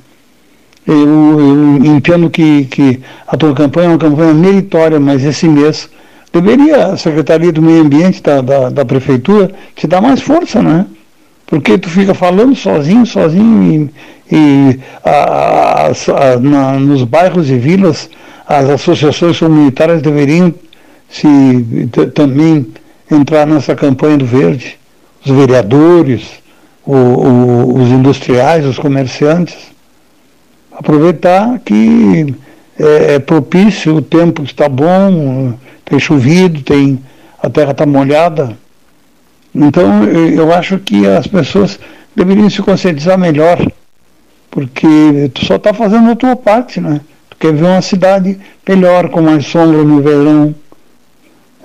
Eu, 0.85 0.95
eu 0.95 1.85
entendo 1.85 2.29
que, 2.29 2.65
que 2.65 3.01
a 3.27 3.35
tua 3.35 3.53
campanha 3.53 3.87
é 3.87 3.89
uma 3.89 3.97
campanha 3.97 4.33
meritória, 4.33 4.99
mas 4.99 5.23
esse 5.25 5.47
mês 5.47 5.89
deveria 6.31 6.87
a 6.87 6.97
Secretaria 6.97 7.51
do 7.51 7.61
Meio 7.61 7.81
Ambiente 7.81 8.21
da, 8.21 8.39
da, 8.39 8.69
da 8.69 8.85
Prefeitura 8.85 9.51
te 9.75 9.85
dar 9.85 9.99
mais 9.99 10.21
força, 10.21 10.61
né? 10.61 10.85
Porque 11.47 11.77
tu 11.77 11.89
fica 11.89 12.13
falando 12.13 12.53
sozinho, 12.55 13.05
sozinho, 13.05 13.89
e, 14.29 14.35
e 14.35 14.79
a, 15.03 15.87
a, 15.87 15.87
a, 15.87 16.39
na, 16.39 16.73
nos 16.73 17.03
bairros 17.03 17.49
e 17.49 17.57
vilas? 17.57 18.09
As 18.45 18.69
associações 18.69 19.39
comunitárias 19.39 20.01
deveriam 20.01 20.53
se 21.09 21.27
também 22.13 22.67
entrar 23.09 23.47
nessa 23.47 23.75
campanha 23.75 24.17
do 24.17 24.25
verde, 24.25 24.77
os 25.25 25.31
vereadores, 25.31 26.29
o, 26.85 26.95
o, 26.95 27.81
os 27.81 27.89
industriais, 27.89 28.65
os 28.65 28.77
comerciantes, 28.77 29.55
aproveitar 30.71 31.59
que 31.59 32.35
é, 32.77 33.15
é 33.15 33.19
propício, 33.19 33.95
o 33.95 34.01
tempo 34.01 34.43
está 34.43 34.67
bom, 34.69 35.53
tem 35.85 35.97
chovido, 35.97 36.61
tem, 36.61 36.99
a 37.41 37.49
terra 37.49 37.71
está 37.71 37.85
molhada. 37.85 38.57
Então 39.53 40.03
eu 40.03 40.53
acho 40.53 40.77
que 40.79 41.07
as 41.07 41.27
pessoas 41.27 41.79
deveriam 42.15 42.49
se 42.49 42.61
conscientizar 42.61 43.17
melhor, 43.17 43.59
porque 44.49 45.31
tu 45.33 45.45
só 45.45 45.55
está 45.55 45.73
fazendo 45.73 46.11
a 46.11 46.15
tua 46.15 46.35
parte, 46.35 46.79
né? 46.79 47.01
Tu 47.29 47.37
quer 47.37 47.53
ver 47.53 47.65
uma 47.65 47.81
cidade 47.81 48.37
melhor, 48.67 49.09
com 49.09 49.21
mais 49.21 49.45
sombra 49.45 49.83
no 49.83 50.01
verão, 50.01 50.55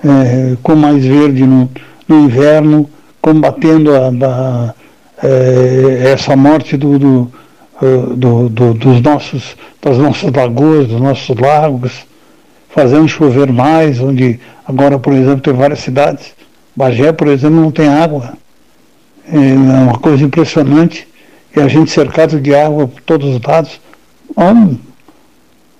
é, 0.03 0.55
com 0.61 0.75
mais 0.75 1.03
verde 1.03 1.45
no, 1.45 1.69
no 2.07 2.25
inverno, 2.25 2.89
combatendo 3.21 3.91
a, 3.95 4.09
a, 4.09 4.73
é, 5.25 6.11
essa 6.13 6.35
morte 6.35 6.77
do, 6.77 6.99
do, 6.99 7.31
do, 8.15 8.49
do, 8.49 8.73
dos 8.73 9.01
nossos, 9.01 9.55
das 9.81 9.97
nossas 9.97 10.31
lagoas, 10.31 10.87
dos 10.87 11.01
nossos 11.01 11.37
lagos 11.37 12.05
fazendo 12.73 13.07
chover 13.07 13.51
mais, 13.51 13.99
onde 13.99 14.39
agora, 14.67 14.97
por 14.97 15.13
exemplo, 15.13 15.41
tem 15.41 15.53
várias 15.53 15.79
cidades. 15.79 16.33
Bagé, 16.75 17.11
por 17.11 17.27
exemplo, 17.27 17.61
não 17.61 17.71
tem 17.71 17.87
água. 17.87 18.33
É 19.27 19.37
uma 19.37 19.97
coisa 19.99 20.23
impressionante. 20.23 21.07
E 21.55 21.59
a 21.59 21.67
gente 21.67 21.91
cercado 21.91 22.41
de 22.41 22.53
água 22.55 22.87
por 22.87 23.01
todos 23.01 23.35
os 23.35 23.41
lados. 23.41 23.79
Vamos, 24.35 24.77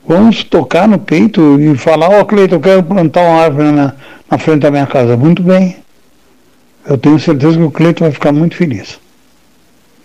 vamos 0.05 0.43
tocar 0.43 0.87
no 0.87 0.99
peito 0.99 1.59
e 1.59 1.75
falar, 1.75 2.09
ó 2.09 2.21
oh, 2.21 2.25
Cleiton, 2.25 2.55
eu 2.55 2.61
quero 2.61 2.83
plantar 2.83 3.21
uma 3.21 3.41
árvore 3.41 3.71
na, 3.71 3.93
na 4.29 4.37
frente 4.37 4.61
da 4.61 4.71
minha 4.71 4.85
casa. 4.85 5.17
Muito 5.17 5.41
bem. 5.41 5.77
Eu 6.85 6.97
tenho 6.97 7.19
certeza 7.19 7.57
que 7.57 7.63
o 7.63 7.71
Cleiton 7.71 8.05
vai 8.05 8.11
ficar 8.11 8.31
muito 8.31 8.55
feliz. 8.55 8.99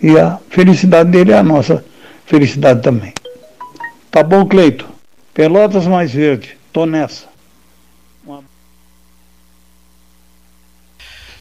E 0.01 0.17
a 0.17 0.39
felicidade 0.49 1.11
dele 1.11 1.33
é 1.33 1.37
a 1.37 1.43
nossa 1.43 1.83
felicidade 2.25 2.81
também. 2.81 3.13
Tá 4.09 4.23
bom, 4.23 4.45
Cleito? 4.45 4.87
Pelotas 5.33 5.85
mais 5.85 6.11
verde. 6.11 6.57
Tô 6.73 6.85
nessa. 6.85 7.28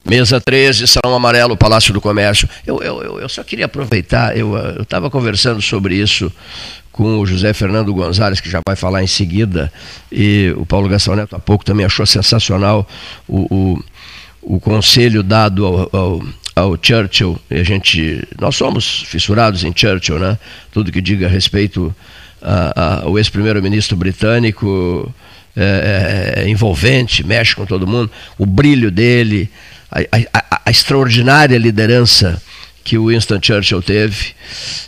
Mesa 0.09 0.41
13, 0.41 0.87
Salão 0.89 1.15
Amarelo, 1.15 1.55
Palácio 1.55 1.93
do 1.93 2.01
Comércio. 2.01 2.49
Eu, 2.67 2.83
eu, 2.83 3.21
eu 3.21 3.29
só 3.29 3.45
queria 3.45 3.67
aproveitar, 3.67 4.35
eu 4.35 4.57
estava 4.81 5.11
conversando 5.11 5.61
sobre 5.61 5.97
isso 5.97 6.33
com 6.91 7.19
o 7.19 7.27
José 7.27 7.53
Fernando 7.53 7.93
Gonzalez, 7.93 8.41
que 8.41 8.49
já 8.51 8.61
vai 8.67 8.75
falar 8.75 9.05
em 9.05 9.07
seguida, 9.07 9.71
e 10.11 10.53
o 10.57 10.65
Paulo 10.65 10.89
Gastão 10.89 11.15
Neto 11.15 11.37
há 11.37 11.39
pouco 11.39 11.65
também 11.65 11.85
achou 11.85 12.07
sensacional 12.07 12.89
o, 13.29 13.55
o, 13.55 13.85
o 14.57 14.59
conselho 14.59 15.23
dado 15.23 15.67
ao, 15.67 15.91
ao, 15.93 16.23
ao, 16.57 16.79
Churchill. 16.81 17.39
E 17.51 17.57
a 17.57 17.63
gente, 17.63 18.27
nós 18.41 18.57
somos 18.57 19.03
fissurados 19.03 19.63
em 19.63 19.73
Churchill, 19.77 20.19
né? 20.19 20.39
Tudo 20.73 20.91
que 20.91 21.03
diga 21.03 21.27
a 21.27 21.31
respeito 21.31 21.95
a, 22.41 23.03
a, 23.05 23.09
o 23.09 23.19
ex-primeiro-ministro 23.19 23.95
britânico 23.97 25.13
é, 25.55 26.35
é, 26.37 26.43
é, 26.43 26.49
envolvente, 26.49 27.27
mexe 27.27 27.55
com 27.55 27.67
todo 27.67 27.87
mundo, 27.87 28.11
o 28.39 28.47
brilho 28.47 28.91
dele, 28.91 29.51
a, 29.91 30.01
a, 30.33 30.61
a 30.67 30.71
extraordinária 30.71 31.57
liderança 31.59 32.41
que 32.85 32.97
o 32.97 33.09
Winston 33.09 33.39
Churchill 33.43 33.83
teve, 33.83 34.35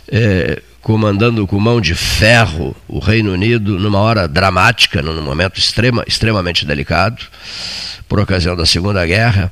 é, 0.07 0.61
comandando 0.81 1.45
com 1.45 1.59
mão 1.59 1.79
de 1.79 1.93
ferro 1.93 2.75
o 2.87 2.99
Reino 2.99 3.31
Unido 3.31 3.77
numa 3.77 3.99
hora 3.99 4.27
dramática, 4.27 5.01
num 5.01 5.21
momento 5.21 5.59
extrema, 5.59 6.03
extremamente 6.07 6.65
delicado, 6.65 7.23
por 8.07 8.19
ocasião 8.19 8.55
da 8.55 8.65
Segunda 8.65 9.05
Guerra. 9.05 9.51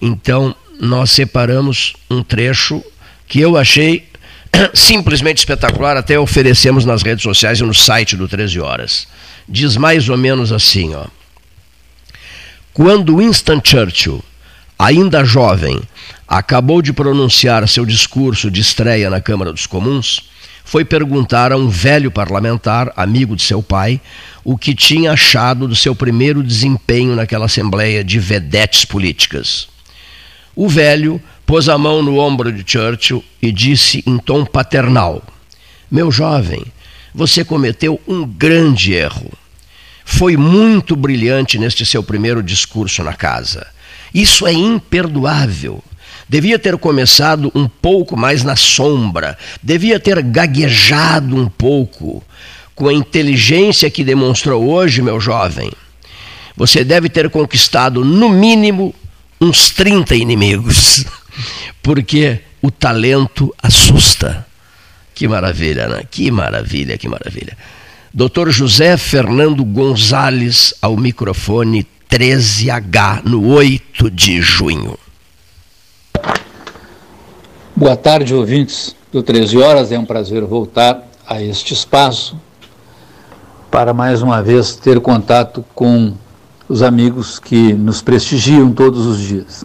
Então, 0.00 0.54
nós 0.80 1.10
separamos 1.10 1.94
um 2.08 2.22
trecho 2.22 2.82
que 3.26 3.40
eu 3.40 3.56
achei 3.56 4.08
simplesmente 4.72 5.38
espetacular, 5.38 5.96
até 5.96 6.18
oferecemos 6.18 6.84
nas 6.84 7.02
redes 7.02 7.22
sociais 7.22 7.60
e 7.60 7.64
no 7.64 7.74
site 7.74 8.16
do 8.16 8.28
13 8.28 8.60
Horas. 8.60 9.08
Diz 9.48 9.76
mais 9.76 10.08
ou 10.08 10.16
menos 10.16 10.52
assim, 10.52 10.94
ó. 10.94 11.06
Quando 12.72 13.16
Winston 13.16 13.60
Churchill, 13.62 14.22
ainda 14.78 15.24
jovem, 15.24 15.80
acabou 16.26 16.80
de 16.80 16.92
pronunciar 16.92 17.66
seu 17.66 17.84
discurso 17.84 18.50
de 18.50 18.60
estreia 18.60 19.10
na 19.10 19.20
Câmara 19.20 19.52
dos 19.52 19.66
Comuns, 19.66 20.28
foi 20.64 20.84
perguntar 20.84 21.50
a 21.50 21.56
um 21.56 21.68
velho 21.68 22.10
parlamentar, 22.10 22.92
amigo 22.94 23.34
de 23.34 23.42
seu 23.42 23.62
pai, 23.62 24.00
o 24.44 24.56
que 24.56 24.74
tinha 24.74 25.12
achado 25.12 25.66
do 25.66 25.74
seu 25.74 25.94
primeiro 25.94 26.42
desempenho 26.42 27.16
naquela 27.16 27.46
assembleia 27.46 28.04
de 28.04 28.18
vedetes 28.18 28.84
políticas. 28.84 29.66
O 30.54 30.68
velho 30.68 31.20
pôs 31.46 31.70
a 31.70 31.78
mão 31.78 32.02
no 32.02 32.18
ombro 32.18 32.52
de 32.52 32.70
Churchill 32.70 33.24
e 33.40 33.50
disse 33.50 34.04
em 34.06 34.18
tom 34.18 34.44
paternal: 34.44 35.22
Meu 35.90 36.12
jovem, 36.12 36.62
você 37.14 37.42
cometeu 37.42 37.98
um 38.06 38.26
grande 38.26 38.92
erro. 38.92 39.32
Foi 40.04 40.36
muito 40.36 40.94
brilhante 40.94 41.58
neste 41.58 41.86
seu 41.86 42.02
primeiro 42.02 42.42
discurso 42.42 43.02
na 43.02 43.14
casa. 43.14 43.66
Isso 44.12 44.46
é 44.46 44.52
imperdoável. 44.52 45.82
Devia 46.28 46.58
ter 46.58 46.76
começado 46.76 47.50
um 47.54 47.66
pouco 47.66 48.16
mais 48.16 48.44
na 48.44 48.54
sombra, 48.54 49.38
devia 49.62 49.98
ter 49.98 50.22
gaguejado 50.22 51.36
um 51.36 51.48
pouco. 51.48 52.22
Com 52.74 52.88
a 52.88 52.92
inteligência 52.92 53.90
que 53.90 54.04
demonstrou 54.04 54.68
hoje, 54.70 55.02
meu 55.02 55.20
jovem, 55.20 55.72
você 56.56 56.84
deve 56.84 57.08
ter 57.08 57.28
conquistado, 57.28 58.04
no 58.04 58.28
mínimo, 58.28 58.94
uns 59.40 59.70
30 59.70 60.14
inimigos. 60.14 61.04
porque 61.82 62.40
o 62.60 62.70
talento 62.70 63.54
assusta. 63.62 64.46
Que 65.14 65.26
maravilha, 65.26 65.88
né? 65.88 66.02
Que 66.10 66.30
maravilha, 66.30 66.98
que 66.98 67.08
maravilha. 67.08 67.56
Dr. 68.12 68.50
José 68.50 68.96
Fernando 68.96 69.64
Gonzalez 69.64 70.74
ao 70.80 70.96
microfone 70.96 71.86
13H 72.08 73.22
no 73.24 73.50
8 73.52 74.10
de 74.10 74.40
junho. 74.40 74.98
Boa 77.76 77.96
tarde, 77.96 78.34
ouvintes 78.34 78.96
do 79.12 79.22
13 79.22 79.58
Horas. 79.58 79.92
É 79.92 79.98
um 79.98 80.06
prazer 80.06 80.42
voltar 80.44 81.06
a 81.26 81.42
este 81.42 81.74
espaço 81.74 82.34
para 83.70 83.92
mais 83.92 84.22
uma 84.22 84.42
vez 84.42 84.74
ter 84.74 84.98
contato 85.00 85.62
com 85.74 86.14
os 86.66 86.82
amigos 86.82 87.38
que 87.38 87.74
nos 87.74 88.00
prestigiam 88.00 88.72
todos 88.72 89.04
os 89.04 89.18
dias. 89.18 89.64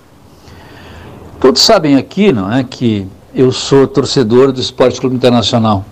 Todos 1.39 1.61
sabem 1.61 1.95
aqui, 1.95 2.33
não 2.33 2.51
é, 2.51 2.63
que 2.63 3.07
eu 3.33 3.53
sou 3.53 3.87
torcedor 3.87 4.51
do 4.51 4.59
Esporte 4.59 4.99
Clube 4.99 5.15
Internacional. 5.15 5.85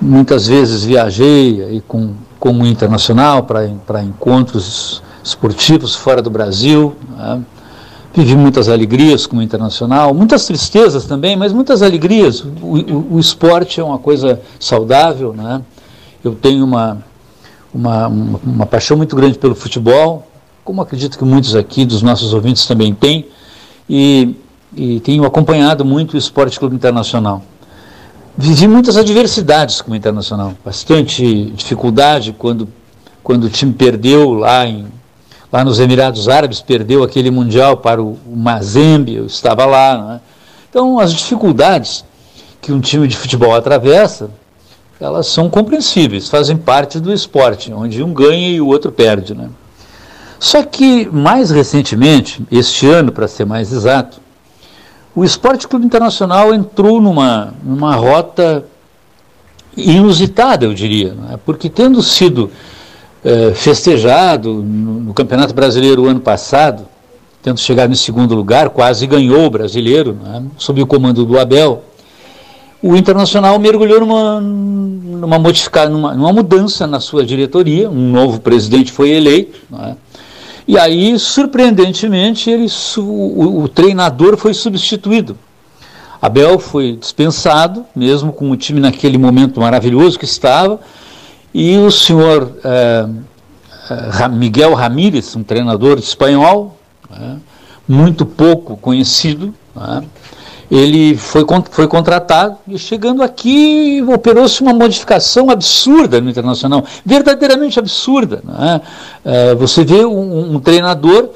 Muitas 0.00 0.48
vezes 0.48 0.84
viajei 0.84 1.62
aí 1.62 1.80
com, 1.86 2.14
com 2.38 2.52
o 2.52 2.66
Internacional 2.66 3.42
para 3.42 4.02
encontros 4.02 5.02
esportivos 5.22 5.94
fora 5.94 6.22
do 6.22 6.30
Brasil. 6.30 6.94
Né? 7.16 7.42
Vivi 8.14 8.34
muitas 8.34 8.68
alegrias 8.68 9.26
com 9.26 9.38
o 9.38 9.42
Internacional, 9.42 10.14
muitas 10.14 10.46
tristezas 10.46 11.04
também, 11.04 11.36
mas 11.36 11.52
muitas 11.52 11.82
alegrias. 11.82 12.40
O, 12.40 12.76
o, 12.76 13.14
o 13.16 13.20
esporte 13.20 13.78
é 13.78 13.84
uma 13.84 13.98
coisa 13.98 14.40
saudável, 14.58 15.34
né? 15.34 15.60
Eu 16.24 16.34
tenho 16.34 16.64
uma, 16.64 17.04
uma, 17.74 18.08
uma, 18.08 18.40
uma 18.42 18.66
paixão 18.66 18.96
muito 18.96 19.14
grande 19.14 19.38
pelo 19.38 19.54
futebol, 19.54 20.26
como 20.64 20.80
acredito 20.80 21.18
que 21.18 21.24
muitos 21.24 21.54
aqui 21.54 21.84
dos 21.84 22.02
nossos 22.02 22.32
ouvintes 22.32 22.66
também 22.66 22.94
têm, 22.94 23.26
e, 23.88 24.34
e 24.74 24.98
tenho 25.00 25.24
acompanhado 25.24 25.84
muito 25.84 26.14
o 26.14 26.16
Esporte 26.16 26.58
Clube 26.58 26.74
Internacional. 26.74 27.42
Vivi 28.38 28.68
muitas 28.68 28.98
adversidades 28.98 29.80
com 29.80 29.92
o 29.92 29.96
Internacional, 29.96 30.52
bastante 30.62 31.46
dificuldade 31.52 32.34
quando, 32.36 32.68
quando 33.22 33.44
o 33.44 33.48
time 33.48 33.72
perdeu 33.72 34.34
lá, 34.34 34.66
em, 34.66 34.86
lá 35.50 35.64
nos 35.64 35.80
Emirados 35.80 36.28
Árabes, 36.28 36.60
perdeu 36.60 37.02
aquele 37.02 37.30
Mundial 37.30 37.78
para 37.78 38.02
o, 38.02 38.18
o 38.26 38.36
Mazembe, 38.36 39.14
eu 39.14 39.24
estava 39.24 39.64
lá. 39.64 40.16
É? 40.16 40.20
Então, 40.68 41.00
as 41.00 41.14
dificuldades 41.14 42.04
que 42.60 42.70
um 42.70 42.80
time 42.80 43.08
de 43.08 43.16
futebol 43.16 43.54
atravessa, 43.54 44.28
elas 45.00 45.28
são 45.28 45.48
compreensíveis, 45.48 46.28
fazem 46.28 46.58
parte 46.58 47.00
do 47.00 47.14
esporte, 47.14 47.72
onde 47.72 48.02
um 48.02 48.12
ganha 48.12 48.50
e 48.50 48.60
o 48.60 48.66
outro 48.66 48.92
perde. 48.92 49.34
Né? 49.34 49.48
Só 50.38 50.62
que, 50.62 51.06
mais 51.10 51.50
recentemente, 51.50 52.46
este 52.52 52.86
ano, 52.86 53.12
para 53.12 53.28
ser 53.28 53.46
mais 53.46 53.72
exato, 53.72 54.20
o 55.16 55.24
Esporte 55.24 55.66
Clube 55.66 55.86
Internacional 55.86 56.52
entrou 56.52 57.00
numa, 57.00 57.54
numa 57.64 57.94
rota 57.94 58.66
inusitada, 59.74 60.66
eu 60.66 60.74
diria, 60.74 61.14
né? 61.14 61.38
porque 61.44 61.70
tendo 61.70 62.02
sido 62.02 62.50
é, 63.24 63.52
festejado 63.54 64.52
no, 64.52 65.00
no, 65.00 65.14
Campeonato 65.14 65.54
Brasileiro 65.54 66.06
ano 66.06 66.20
passado, 66.20 66.86
tendo 67.42 67.58
chegado 67.58 67.92
em 67.92 67.96
segundo 67.96 68.34
lugar, 68.34 68.68
quase 68.68 69.06
ganhou 69.06 69.46
o 69.46 69.50
brasileiro, 69.50 70.18
né? 70.22 70.42
sob 70.58 70.82
o 70.82 70.86
comando 70.86 71.24
do 71.24 71.38
Abel, 71.38 71.82
o 72.82 72.94
Internacional 72.94 73.58
mergulhou 73.58 74.00
numa, 74.00 74.38
numa, 74.38 75.38
modificar, 75.38 75.88
numa, 75.88 76.14
numa 76.14 76.32
mudança 76.32 76.86
na 76.86 77.00
sua 77.00 77.24
diretoria, 77.24 77.88
um 77.88 78.10
novo 78.10 78.38
presidente 78.38 78.92
foi 78.92 79.10
eleito, 79.10 79.58
é? 79.80 79.94
E 80.68 80.78
aí, 80.78 81.18
surpreendentemente, 81.18 82.50
ele, 82.50 82.66
o, 82.96 83.62
o, 83.62 83.68
treinador 83.68 84.36
foi 84.36 84.52
substituído. 84.52 85.38
Abel 86.20 86.58
foi 86.58 86.96
dispensado, 86.96 87.84
mesmo 87.94 88.32
com 88.32 88.50
o 88.50 88.56
time 88.56 88.80
naquele 88.80 89.16
momento 89.16 89.60
maravilhoso 89.60 90.18
que 90.18 90.24
estava, 90.24 90.80
e 91.54 91.76
o 91.78 91.90
senhor 91.90 92.56
é, 92.64 93.06
Miguel 94.28 94.74
Ramírez, 94.74 95.36
um 95.36 95.44
treinador 95.44 95.98
espanhol, 95.98 96.76
é, 97.12 97.36
muito 97.86 98.26
pouco 98.26 98.76
conhecido, 98.76 99.54
é, 99.76 100.02
ele 100.70 101.16
foi, 101.16 101.44
foi 101.70 101.86
contratado 101.86 102.56
e 102.66 102.78
chegando 102.78 103.22
aqui 103.22 104.02
operou-se 104.06 104.60
uma 104.60 104.72
modificação 104.72 105.48
absurda 105.48 106.20
no 106.20 106.28
Internacional, 106.28 106.84
verdadeiramente 107.04 107.78
absurda. 107.78 108.42
Né? 108.44 108.80
É, 109.24 109.54
você 109.54 109.84
vê 109.84 110.04
um, 110.04 110.56
um, 110.56 110.60
treinador 110.60 111.30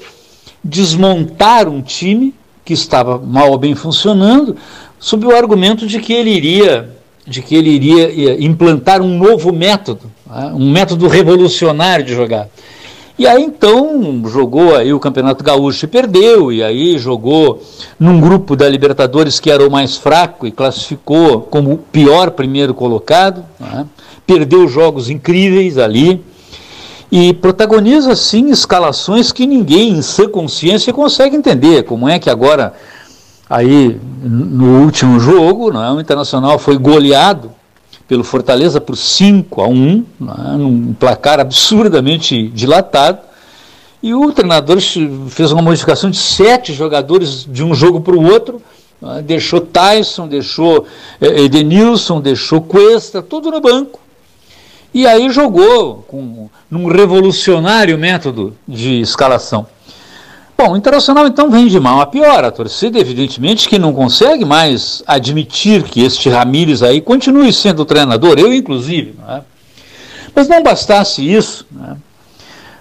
desmontar 0.63 1.69
um 1.69 1.81
time 1.81 2.35
que 2.65 2.73
estava 2.73 3.19
mal 3.19 3.51
ou 3.51 3.59
bem 3.59 3.75
funcionando, 3.75 4.57
sob 4.99 5.27
o 5.27 5.35
argumento 5.35 5.87
de 5.87 6.01
que 6.01 6.13
ele 6.13 6.31
iria, 6.31 6.91
de 7.27 7.41
que 7.41 7.55
ele 7.55 7.71
iria 7.71 8.45
implantar 8.45 9.01
um 9.01 9.17
novo 9.17 9.53
método, 9.53 10.11
né? 10.29 10.53
um 10.55 10.71
método 10.71 11.07
revolucionário 11.07 12.05
de 12.05 12.15
jogar. 12.15 12.49
E 13.21 13.27
aí 13.27 13.43
então 13.43 14.23
jogou 14.29 14.75
aí 14.75 14.95
o 14.95 14.99
Campeonato 14.99 15.45
Gaúcho 15.45 15.85
e 15.85 15.89
perdeu, 15.89 16.51
e 16.51 16.63
aí 16.63 16.97
jogou 16.97 17.63
num 17.99 18.19
grupo 18.19 18.57
da 18.57 18.67
Libertadores 18.67 19.39
que 19.39 19.51
era 19.51 19.63
o 19.63 19.71
mais 19.71 19.99
fraco 19.99 20.47
e 20.47 20.51
classificou 20.51 21.43
como 21.43 21.75
o 21.75 21.77
pior 21.77 22.31
primeiro 22.31 22.73
colocado, 22.73 23.45
né? 23.61 23.85
perdeu 24.27 24.67
jogos 24.67 25.11
incríveis 25.11 25.77
ali 25.77 26.25
e 27.13 27.35
protagoniza 27.35 28.17
sim 28.17 28.49
escalações 28.49 29.33
que 29.33 29.47
ninguém 29.47 29.99
em 29.99 30.01
sã 30.01 30.27
consciência 30.27 30.91
consegue 30.91 31.37
entender, 31.37 31.83
como 31.83 32.09
é 32.09 32.19
que 32.19 32.31
agora 32.31 32.73
aí 33.51 34.01
no 34.23 34.81
último 34.83 35.21
jogo, 35.21 35.71
não 35.71 35.85
é? 35.85 35.93
o 35.93 36.01
Internacional 36.01 36.59
foi 36.59 36.79
goleado 36.79 37.51
pelo 38.11 38.25
Fortaleza 38.25 38.81
por 38.81 38.97
5 38.97 39.61
a 39.63 39.69
1, 39.69 40.05
né, 40.19 40.35
num 40.59 40.93
placar 40.93 41.39
absurdamente 41.39 42.49
dilatado. 42.49 43.21
E 44.03 44.13
o 44.13 44.33
treinador 44.33 44.81
fez 45.29 45.53
uma 45.53 45.63
modificação 45.63 46.11
de 46.11 46.17
sete 46.17 46.73
jogadores 46.73 47.47
de 47.49 47.63
um 47.63 47.73
jogo 47.73 48.01
para 48.01 48.17
o 48.17 48.25
outro, 48.25 48.61
né, 49.01 49.23
deixou 49.23 49.61
Tyson, 49.61 50.27
deixou 50.27 50.89
eh, 51.21 51.43
Edenilson, 51.43 52.21
deixou 52.21 52.61
Cuesta, 52.61 53.23
tudo 53.23 53.49
no 53.49 53.61
banco. 53.61 54.01
E 54.93 55.07
aí 55.07 55.31
jogou 55.31 56.05
com, 56.09 56.51
num 56.69 56.89
revolucionário 56.89 57.97
método 57.97 58.57
de 58.67 59.01
escalação. 59.01 59.69
Bom, 60.63 60.73
o 60.73 60.77
Internacional 60.77 61.27
então 61.27 61.51
vem 61.51 61.69
de 61.69 61.81
mal 61.81 62.03
a 62.03 62.07
pior. 62.07 62.45
A 62.45 62.51
torcida, 62.51 62.99
evidentemente, 62.99 63.67
que 63.67 63.79
não 63.79 63.95
consegue 63.95 64.45
mais 64.45 65.03
admitir 65.07 65.85
que 65.85 66.03
este 66.03 66.29
Ramires 66.29 66.83
aí 66.83 67.01
continue 67.01 67.51
sendo 67.51 67.83
treinador, 67.87 68.39
eu 68.39 68.53
inclusive. 68.53 69.15
É? 69.27 69.41
Mas 70.35 70.49
não 70.49 70.63
bastasse 70.63 71.27
isso, 71.27 71.67
é? 71.83 71.97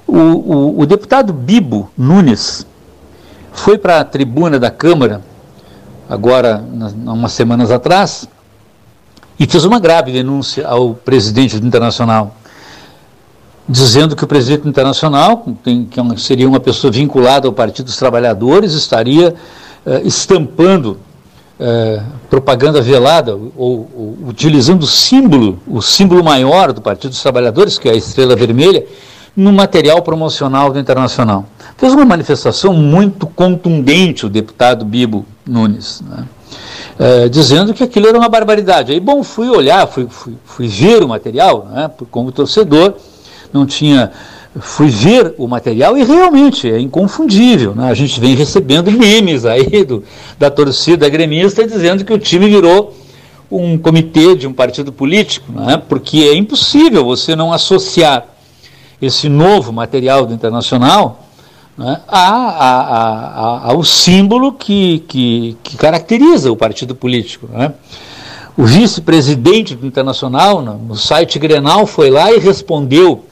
o, 0.05 0.17
o, 0.17 0.79
o, 0.81 0.85
deputado 0.85 1.31
Bibo 1.31 1.89
Nunes 1.97 2.67
foi 3.53 3.77
para 3.77 4.01
a 4.01 4.03
tribuna 4.03 4.59
da 4.59 4.69
Câmara, 4.69 5.21
agora, 6.09 6.61
há 7.05 7.13
umas 7.13 7.31
semanas 7.31 7.71
atrás, 7.71 8.27
e 9.39 9.47
fez 9.47 9.63
uma 9.63 9.79
grave 9.79 10.11
denúncia 10.11 10.67
ao 10.67 10.95
presidente 10.95 11.57
do 11.57 11.65
Internacional 11.65 12.35
dizendo 13.69 14.15
que 14.15 14.23
o 14.23 14.27
presidente 14.27 14.67
internacional, 14.67 15.45
que 15.63 15.99
é 15.99 16.17
seria 16.17 16.47
uma 16.47 16.59
pessoa 16.59 16.91
vinculada 16.91 17.47
ao 17.47 17.53
Partido 17.53 17.85
dos 17.85 17.97
Trabalhadores, 17.97 18.73
estaria 18.73 19.35
eh, 19.85 20.01
estampando 20.03 20.97
eh, 21.59 22.01
propaganda 22.31 22.81
velada 22.81 23.35
ou, 23.35 23.47
ou, 23.55 24.17
utilizando 24.27 24.81
o 24.81 24.87
símbolo, 24.87 25.59
o 25.67 25.83
símbolo 25.83 26.23
maior 26.23 26.73
do 26.73 26.81
Partido 26.81 27.11
dos 27.11 27.21
Trabalhadores, 27.21 27.77
que 27.77 27.87
é 27.87 27.91
a 27.91 27.95
estrela 27.95 28.35
vermelha, 28.35 28.83
no 29.35 29.53
material 29.53 30.01
promocional 30.01 30.73
do 30.73 30.79
Internacional. 30.79 31.45
Fez 31.77 31.93
uma 31.93 32.05
manifestação 32.05 32.73
muito 32.73 33.27
contundente 33.27 34.25
o 34.25 34.29
deputado 34.29 34.83
Bibo 34.83 35.27
Nunes, 35.45 36.01
né? 36.01 36.25
eh, 36.97 37.29
dizendo 37.29 37.71
que 37.71 37.83
aquilo 37.83 38.07
era 38.07 38.17
uma 38.17 38.29
barbaridade. 38.29 38.91
Aí, 38.91 38.99
bom, 38.99 39.23
fui 39.23 39.47
olhar, 39.47 39.87
fui, 39.87 40.07
fui, 40.09 40.33
fui 40.43 40.67
ver 40.67 41.03
o 41.03 41.07
material, 41.07 41.67
né, 41.71 41.91
como 42.09 42.31
torcedor, 42.31 42.95
não 43.53 43.65
tinha. 43.65 44.11
Fui 44.59 44.87
ver 44.87 45.35
o 45.37 45.47
material 45.47 45.97
e 45.97 46.03
realmente 46.03 46.69
é 46.69 46.79
inconfundível. 46.79 47.75
Né? 47.75 47.89
A 47.89 47.93
gente 47.93 48.19
vem 48.19 48.35
recebendo 48.35 48.91
memes 48.91 49.45
aí 49.45 49.85
do, 49.85 50.03
da 50.39 50.49
torcida 50.49 51.07
gremista 51.07 51.67
dizendo 51.67 52.03
que 52.03 52.11
o 52.11 52.17
time 52.17 52.49
virou 52.49 52.95
um 53.51 53.77
comitê 53.77 54.35
de 54.35 54.47
um 54.47 54.53
partido 54.53 54.91
político, 54.91 55.51
né? 55.51 55.81
porque 55.87 56.19
é 56.19 56.35
impossível 56.35 57.05
você 57.05 57.35
não 57.35 57.53
associar 57.53 58.25
esse 59.01 59.29
novo 59.29 59.71
material 59.71 60.25
do 60.25 60.33
Internacional 60.33 61.29
né, 61.79 62.01
a, 62.09 62.19
a, 62.19 62.79
a, 63.67 63.71
ao 63.71 63.83
símbolo 63.85 64.51
que, 64.51 64.99
que, 65.07 65.57
que, 65.63 65.77
caracteriza 65.77 66.51
o 66.51 66.57
partido 66.57 66.93
político. 66.93 67.47
Né? 67.49 67.73
O 68.57 68.65
vice-presidente 68.65 69.75
do 69.75 69.87
Internacional, 69.87 70.61
no 70.61 70.95
site 70.97 71.39
Grenal, 71.39 71.87
foi 71.87 72.09
lá 72.09 72.33
e 72.33 72.39
respondeu 72.39 73.23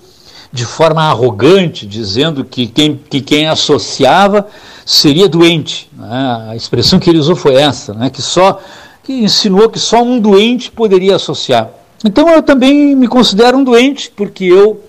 de 0.51 0.65
forma 0.65 1.03
arrogante, 1.03 1.85
dizendo 1.85 2.43
que 2.43 2.67
quem, 2.67 2.99
que 3.09 3.21
quem 3.21 3.47
associava 3.47 4.47
seria 4.85 5.27
doente. 5.27 5.89
Né? 5.97 6.47
A 6.49 6.55
expressão 6.55 6.99
que 6.99 7.09
ele 7.09 7.19
usou 7.19 7.35
foi 7.35 7.55
essa, 7.55 7.93
né? 7.93 8.09
que 8.09 8.21
só 8.21 8.59
que 9.03 9.13
insinuou 9.13 9.69
que 9.69 9.79
só 9.79 10.03
um 10.03 10.19
doente 10.19 10.69
poderia 10.69 11.15
associar. 11.15 11.69
Então 12.03 12.29
eu 12.29 12.43
também 12.43 12.95
me 12.95 13.07
considero 13.07 13.57
um 13.57 13.63
doente, 13.63 14.11
porque 14.15 14.43
eu, 14.43 14.83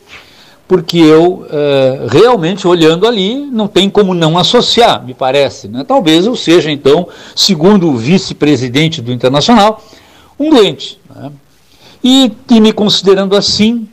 porque 0.66 0.98
eu 0.98 1.46
é, 1.50 2.06
realmente 2.10 2.66
olhando 2.66 3.06
ali, 3.06 3.36
não 3.36 3.68
tem 3.68 3.88
como 3.88 4.12
não 4.12 4.36
associar, 4.36 5.04
me 5.04 5.14
parece. 5.14 5.68
Né? 5.68 5.84
Talvez 5.86 6.26
eu 6.26 6.36
seja, 6.36 6.70
então, 6.70 7.08
segundo 7.34 7.88
o 7.88 7.96
vice-presidente 7.96 9.00
do 9.00 9.12
Internacional, 9.12 9.82
um 10.38 10.50
doente. 10.50 11.00
Né? 11.14 11.30
E, 12.02 12.32
e, 12.50 12.60
me 12.60 12.72
considerando 12.72 13.36
assim, 13.36 13.88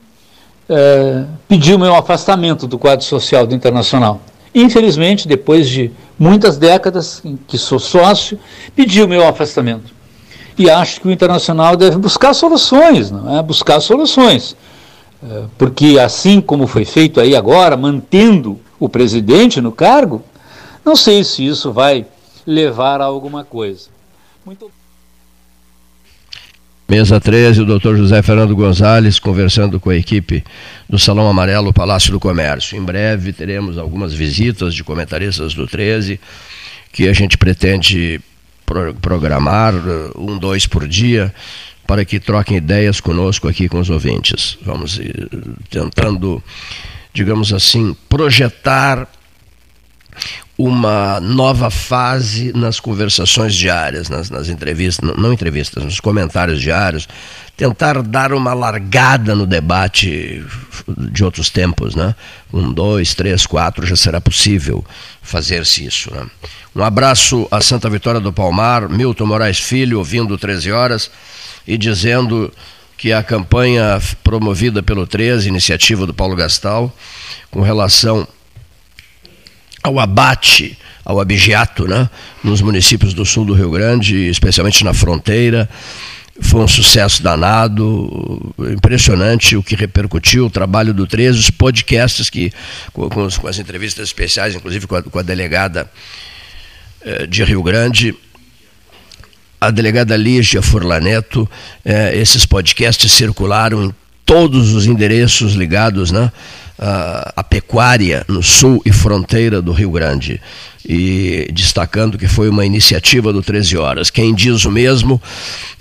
é, 0.70 1.26
pedi 1.48 1.74
o 1.74 1.80
meu 1.80 1.96
afastamento 1.96 2.68
do 2.68 2.78
quadro 2.78 3.06
social 3.06 3.46
do 3.46 3.54
Internacional. 3.54 4.22
Infelizmente, 4.54 5.28
depois 5.28 5.68
de 5.68 5.92
muitas 6.18 6.58
décadas 6.58 7.22
em 7.26 7.38
que 7.48 7.58
sou 7.58 7.78
sócio, 7.78 8.40
pedi 8.76 9.02
o 9.04 9.08
meu 9.08 9.28
afastamento. 9.28 9.94
E 10.58 10.70
acho 10.70 11.02
que 11.02 11.08
o 11.08 11.12
internacional 11.12 11.76
deve 11.76 11.98
buscar 11.98 12.34
soluções, 12.34 13.12
não 13.12 13.38
é? 13.38 13.44
Buscar 13.44 13.82
soluções. 13.82 14.56
É, 15.22 15.44
porque 15.58 16.00
assim 16.00 16.40
como 16.40 16.68
foi 16.68 16.86
feito 16.86 17.20
aí 17.20 17.36
agora, 17.36 17.76
mantendo 17.76 18.60
o 18.80 18.88
presidente 18.88 19.60
no 19.60 19.72
cargo, 19.72 20.24
não 20.84 20.96
sei 20.96 21.24
se 21.24 21.46
isso 21.46 21.74
vai 21.74 22.06
levar 22.46 23.02
a 23.02 23.06
alguma 23.06 23.44
coisa. 23.44 23.90
Muito 24.46 24.72
Mesa 26.88 27.20
13, 27.20 27.62
o 27.62 27.66
doutor 27.66 27.98
José 27.98 28.22
Fernando 28.22 28.56
Gonzalez 28.56 29.18
conversando 29.18 29.80
com 29.80 29.90
a 29.90 29.96
equipe 29.96 30.44
do 30.88 31.00
Salão 31.00 31.28
Amarelo 31.28 31.74
Palácio 31.74 32.12
do 32.12 32.20
Comércio. 32.20 32.78
Em 32.78 32.84
breve 32.84 33.34
teremos 33.34 33.80
algumas 33.80 34.14
visitas 34.14 34.76
de 34.76 34.84
comentaristas 34.84 35.56
do 35.56 35.66
13 35.66 36.20
que 36.94 37.08
a 37.08 37.14
gente 37.14 37.40
pretende 37.40 38.22
pro 38.68 38.94
programar, 38.94 39.74
um, 40.16 40.38
dois 40.38 40.68
por 40.68 40.88
dia, 40.88 41.34
para 41.88 42.06
que 42.06 42.20
troquem 42.20 42.58
ideias 42.58 43.02
conosco 43.02 43.48
aqui 43.48 43.68
com 43.68 43.80
os 43.80 43.90
ouvintes. 43.90 44.56
Vamos 44.64 45.02
tentando, 45.72 46.42
digamos 47.12 47.52
assim, 47.52 47.96
projetar 48.08 49.08
uma 50.58 51.20
nova 51.20 51.70
fase 51.70 52.54
nas 52.54 52.80
conversações 52.80 53.54
diárias, 53.54 54.10
nas, 54.10 54.30
nas 54.30 54.48
entrevistas, 54.48 55.06
não, 55.08 55.16
não 55.16 55.34
entrevistas, 55.34 55.84
nos 55.84 56.00
comentários 56.00 56.62
diários, 56.62 57.08
tentar 57.58 58.02
dar 58.02 58.32
uma 58.34 58.54
largada 58.54 59.36
no 59.36 59.46
debate 59.46 60.46
de 60.88 61.24
outros 61.24 61.50
tempos, 61.50 61.94
né? 61.96 62.16
Um, 62.54 62.72
dois, 62.72 63.14
três, 63.14 63.46
quatro, 63.46 63.86
já 63.86 63.96
será 63.96 64.22
possível 64.22 64.84
fazer-se 65.22 65.86
isso. 65.86 66.14
Né? 66.14 66.26
Um 66.74 66.84
abraço 66.84 67.48
a 67.52 67.60
Santa 67.60 67.90
Vitória 67.90 68.22
do 68.22 68.32
Palmar, 68.32 68.90
Milton 68.90 69.26
Moraes 69.26 69.60
Filho, 69.60 69.98
ouvindo 69.98 70.38
13 70.38 70.72
horas 70.72 71.12
e 71.68 71.78
dizendo 71.78 72.52
que 72.98 73.12
a 73.12 73.22
campanha 73.22 74.02
promovida 74.24 74.82
pelo 74.82 75.06
13, 75.06 75.50
iniciativa 75.50 76.06
do 76.06 76.14
Paulo 76.14 76.36
Gastal, 76.36 76.96
com 77.52 77.62
relação 77.62 78.28
ao 79.86 80.00
abate, 80.00 80.76
ao 81.04 81.20
abigeato, 81.20 81.88
né, 81.88 82.10
nos 82.44 82.60
municípios 82.62 83.14
do 83.14 83.24
sul 83.24 83.46
do 83.46 83.54
Rio 83.54 83.70
Grande, 83.70 84.28
especialmente 84.28 84.84
na 84.84 84.94
fronteira. 84.94 85.70
Foi 86.42 86.62
um 86.62 86.68
sucesso 86.68 87.22
danado, 87.22 88.54
impressionante 88.74 89.56
o 89.56 89.64
que 89.64 89.76
repercutiu, 89.76 90.48
o 90.48 90.50
trabalho 90.50 90.94
do 90.94 91.06
13, 91.06 91.40
os 91.40 91.50
podcasts 91.50 92.30
que, 92.30 92.52
com, 92.92 93.08
com, 93.10 93.48
as 93.48 93.60
entrevistas 93.60 94.08
especiais, 94.08 94.56
inclusive 94.56 94.88
com 94.88 94.96
a, 94.96 95.04
com 95.04 95.20
a 95.20 95.22
delegada 95.22 95.90
eh, 97.02 97.28
de 97.28 97.44
Rio 97.44 97.64
Grande, 97.64 98.14
a 99.62 99.72
delegada 99.72 100.18
Lígia 100.18 100.62
Furlaneto, 100.62 101.50
eh, 101.86 102.18
esses 102.18 102.46
podcasts 102.46 103.10
circularam 103.14 103.86
em 103.86 103.96
todos 104.26 104.74
os 104.74 104.88
endereços 104.88 105.54
ligados, 105.54 106.12
né? 106.12 106.32
A, 106.78 107.44
pecuária 107.44 108.26
no 108.28 108.44
sul 108.44 108.82
e 108.86 108.92
fronteira 108.92 109.62
do 109.62 109.72
Rio 109.72 109.92
Grande. 109.92 110.42
E 110.88 111.50
destacando 111.52 112.18
que 112.18 112.28
foi 112.28 112.48
uma 112.50 112.66
iniciativa 112.66 113.34
do 113.34 113.42
13 113.42 113.78
Horas. 113.78 114.10
Quem 114.10 114.34
diz 114.36 114.66
o 114.66 114.72
mesmo 114.72 115.22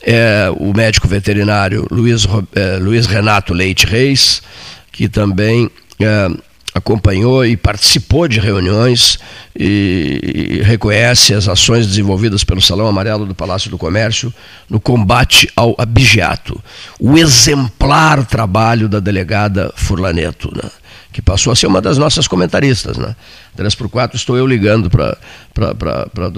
é 0.02 0.50
o 0.56 0.72
médico 0.72 1.06
veterinário 1.06 1.86
Luiz, 1.90 2.26
é, 2.54 2.78
Luiz 2.78 3.06
Renato 3.06 3.52
Leite 3.52 3.86
Reis, 3.86 4.42
que 4.90 5.08
também 5.08 5.70
é, 6.00 6.30
acompanhou 6.74 7.46
e 7.46 7.56
participou 7.56 8.26
de 8.26 8.40
reuniões 8.40 9.18
e, 9.54 10.58
e, 10.58 10.62
reconhece 10.62 11.32
as 11.32 11.48
ações 11.48 11.86
desenvolvidas 11.86 12.42
pelo 12.42 12.60
Salão 12.60 12.88
Amarelo 12.88 13.24
do 13.24 13.34
Palácio 13.34 13.70
do 13.70 13.78
Comércio 13.78 14.34
no 14.68 14.80
combate 14.80 15.48
ao 15.54 15.76
abigeato. 15.78 16.60
O 16.98 17.16
exemplar 17.16 18.26
trabalho 18.26 18.88
da 18.88 18.98
delegada 18.98 19.72
Furlaneto. 19.76 20.50
Né? 20.54 20.68
Que 21.14 21.22
passou 21.22 21.52
a 21.52 21.56
ser 21.56 21.68
uma 21.68 21.80
das 21.80 21.96
nossas 21.96 22.26
comentaristas. 22.26 22.98
Né? 22.98 23.14
3 23.54 23.72
por 23.76 23.88
4 23.88 24.16
estou 24.16 24.36
eu 24.36 24.44
ligando 24.44 24.90
para 24.90 25.16
a 25.54 26.28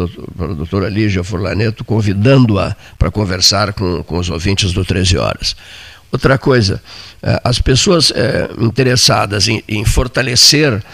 doutora 0.54 0.90
Lígia 0.90 1.24
Furlaneto, 1.24 1.82
convidando-a 1.82 2.76
para 2.98 3.10
conversar 3.10 3.72
com, 3.72 4.02
com 4.02 4.18
os 4.18 4.28
ouvintes 4.28 4.74
do 4.74 4.84
13 4.84 5.16
Horas. 5.16 5.56
Outra 6.12 6.36
coisa, 6.36 6.82
eh, 7.22 7.40
as 7.42 7.58
pessoas 7.58 8.12
eh, 8.14 8.50
interessadas 8.58 9.48
em, 9.48 9.64
em 9.66 9.82
fortalecer 9.82 10.84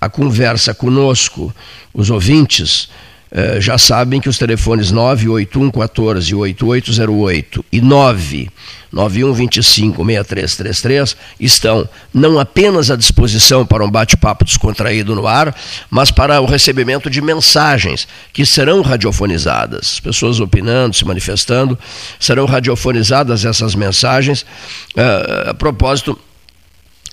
a 0.00 0.08
conversa 0.08 0.72
conosco, 0.72 1.54
os 1.92 2.08
ouvintes, 2.08 2.88
eh, 3.30 3.60
já 3.60 3.76
sabem 3.76 4.20
que 4.20 4.28
os 4.28 4.38
telefones 4.38 4.90
981 4.90 5.70
14 5.70 6.34
8808 6.34 7.64
e 7.70 7.80
9 7.80 8.50
9125 8.90 10.04
6333 10.04 11.16
estão 11.38 11.88
não 12.12 12.38
apenas 12.38 12.90
à 12.90 12.96
disposição 12.96 13.66
para 13.66 13.84
um 13.84 13.90
bate-papo 13.90 14.44
descontraído 14.44 15.14
no 15.14 15.26
ar, 15.26 15.54
mas 15.90 16.10
para 16.10 16.40
o 16.40 16.46
recebimento 16.46 17.10
de 17.10 17.20
mensagens 17.20 18.08
que 18.32 18.46
serão 18.46 18.80
radiofonizadas. 18.80 19.92
As 19.94 20.00
pessoas 20.00 20.40
opinando, 20.40 20.96
se 20.96 21.04
manifestando, 21.04 21.78
serão 22.18 22.46
radiofonizadas 22.46 23.44
essas 23.44 23.74
mensagens. 23.74 24.42
Uh, 24.96 25.50
a 25.50 25.54
propósito, 25.54 26.18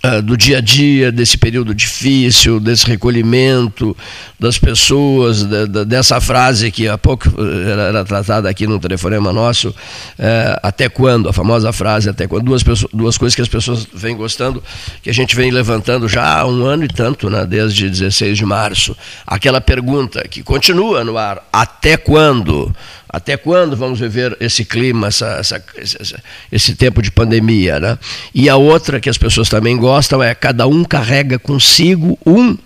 ah, 0.06 0.22
do 0.22 0.38
dia 0.38 0.60
a 0.60 0.62
dia, 0.62 1.12
desse 1.12 1.36
período 1.36 1.74
difícil, 1.74 2.60
desse 2.60 2.86
recolhimento 2.86 3.98
das 4.40 4.60
pessoas, 4.60 5.44
de, 5.44 5.68
de, 5.68 5.86
dessa 5.86 6.22
frase 6.22 6.70
que 6.70 6.88
há 6.88 6.96
pouco 6.96 7.28
eh, 7.28 7.72
era, 7.72 7.82
era 7.84 8.06
tratada 8.06 8.48
aqui 8.48 8.68
no 8.68 8.80
telefonema 8.80 9.34
nosso, 9.34 9.74
é, 10.20 10.60
até 10.62 10.90
quando, 10.90 11.28
a 11.28 11.34
famosa 11.34 11.74
frase, 11.74 12.08
até 12.08 12.28
quando, 12.28 12.46
duas, 12.46 12.62
pessoas, 12.62 12.92
duas 12.94 13.18
coisas 13.18 13.34
que 13.34 13.42
as 13.42 13.48
pessoas 13.48 13.88
vêm 13.92 14.16
gostando, 14.16 14.62
que 15.02 15.10
a 15.10 15.14
gente 15.14 15.36
vem 15.36 15.50
levantando 15.50 16.08
já 16.08 16.40
há 16.40 16.46
um 16.46 16.66
ano 16.66 16.84
e 16.84 16.88
tanto, 16.88 17.28
né, 17.28 17.44
desde 17.46 17.90
16 17.90 18.38
de 18.38 18.46
março. 18.46 18.96
Aquela 19.26 19.60
pergunta 19.60 20.28
que 20.28 20.44
continua 20.44 21.04
no 21.04 21.18
ar, 21.18 21.42
até 21.52 21.98
quando? 21.98 22.72
Até 23.16 23.38
quando 23.38 23.78
vamos 23.78 23.98
viver 23.98 24.36
esse 24.42 24.66
clima, 24.66 25.08
essa, 25.08 25.38
essa, 25.40 25.64
esse, 25.78 26.16
esse 26.52 26.76
tempo 26.76 27.02
de 27.02 27.10
pandemia? 27.10 27.80
Né? 27.80 27.98
E 28.34 28.50
a 28.50 28.58
outra 28.58 29.00
que 29.00 29.10
as 29.10 29.18
pessoas 29.18 29.48
também 29.48 29.78
gostam 29.78 30.22
é 30.22 30.36
cada 30.36 30.68
um 30.68 30.84
carrega 30.84 31.40
consigo 31.40 32.20
um 32.26 32.58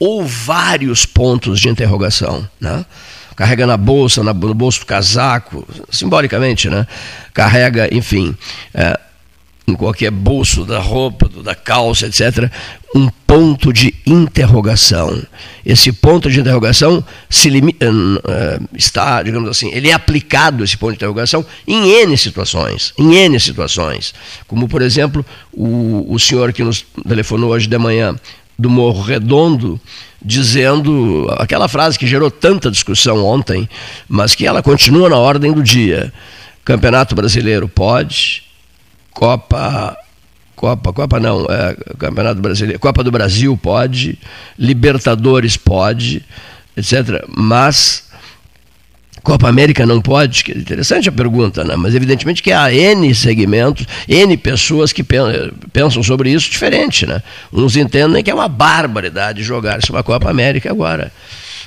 ou 0.00 0.26
vários 0.26 1.06
pontos 1.06 1.60
de 1.60 1.68
interrogação. 1.68 2.48
Né? 2.60 2.84
carrega 3.36 3.64
na 3.64 3.76
bolsa, 3.76 4.24
no 4.24 4.34
bolso 4.34 4.80
do 4.80 4.86
casaco, 4.86 5.66
simbolicamente, 5.90 6.68
né? 6.68 6.86
Carrega, 7.32 7.88
enfim, 7.94 8.36
é, 8.74 8.98
em 9.66 9.74
qualquer 9.74 10.10
bolso 10.10 10.64
da 10.64 10.78
roupa, 10.78 11.28
da 11.42 11.54
calça, 11.54 12.06
etc., 12.06 12.50
um 12.94 13.08
ponto 13.26 13.72
de 13.72 13.94
interrogação. 14.04 15.22
Esse 15.64 15.92
ponto 15.92 16.30
de 16.30 16.40
interrogação 16.40 17.02
limita, 17.44 17.86
eh, 17.86 18.60
está, 18.74 19.22
digamos 19.22 19.48
assim, 19.48 19.70
ele 19.72 19.88
é 19.88 19.92
aplicado, 19.92 20.62
esse 20.62 20.76
ponto 20.76 20.90
de 20.90 20.96
interrogação, 20.96 21.44
em 21.66 21.88
N 22.02 22.16
situações. 22.18 22.92
Em 22.98 23.14
N 23.14 23.38
situações. 23.40 24.12
Como, 24.46 24.68
por 24.68 24.82
exemplo, 24.82 25.24
o, 25.52 26.06
o 26.12 26.18
senhor 26.18 26.52
que 26.52 26.62
nos 26.62 26.84
telefonou 27.08 27.50
hoje 27.50 27.66
de 27.66 27.78
manhã, 27.78 28.14
do 28.58 28.68
Morro 28.68 29.02
Redondo, 29.02 29.80
dizendo 30.24 31.26
aquela 31.38 31.68
frase 31.68 31.98
que 31.98 32.06
gerou 32.06 32.30
tanta 32.30 32.70
discussão 32.70 33.24
ontem, 33.24 33.68
mas 34.08 34.34
que 34.34 34.46
ela 34.46 34.62
continua 34.62 35.08
na 35.08 35.16
ordem 35.16 35.52
do 35.52 35.62
dia. 35.62 36.12
Campeonato 36.64 37.14
Brasileiro 37.14 37.68
pode, 37.68 38.44
Copa 39.12 39.96
Copa, 40.54 40.92
Copa 40.92 41.18
não, 41.18 41.44
é, 41.46 41.76
Campeonato 41.98 42.40
Brasileiro, 42.40 42.78
Copa 42.78 43.02
do 43.02 43.10
Brasil 43.10 43.56
pode, 43.56 44.16
Libertadores 44.56 45.56
pode, 45.56 46.24
etc. 46.76 47.24
Mas 47.26 48.04
Copa 49.22 49.48
América 49.48 49.86
não 49.86 50.00
pode? 50.00 50.44
Que 50.44 50.52
interessante 50.52 51.08
a 51.08 51.12
pergunta, 51.12 51.64
né? 51.64 51.76
mas 51.76 51.94
evidentemente 51.94 52.42
que 52.42 52.52
há 52.52 52.72
N 52.72 53.14
segmentos, 53.14 53.86
N 54.08 54.36
pessoas 54.36 54.92
que 54.92 55.04
pensam 55.72 56.02
sobre 56.02 56.30
isso 56.30 56.50
diferente. 56.50 57.06
Né? 57.06 57.22
Uns 57.52 57.76
entendem 57.76 58.22
que 58.22 58.30
é 58.30 58.34
uma 58.34 58.48
barbaridade 58.48 59.42
jogar-se 59.42 59.90
uma 59.90 60.02
Copa 60.02 60.30
América 60.30 60.70
agora. 60.70 61.12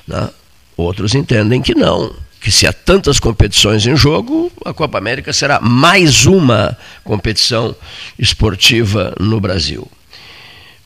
Né? 0.07 0.29
Outros 0.77 1.15
entendem 1.15 1.61
que 1.61 1.73
não, 1.73 2.13
que 2.45 2.51
se 2.51 2.67
há 2.67 2.71
tantas 2.71 3.19
competições 3.19 3.87
em 3.87 3.95
jogo, 3.95 4.51
a 4.63 4.71
Copa 4.71 4.99
América 4.99 5.33
será 5.33 5.59
mais 5.59 6.27
uma 6.27 6.77
competição 7.03 7.75
esportiva 8.19 9.15
no 9.19 9.41
Brasil. 9.41 9.89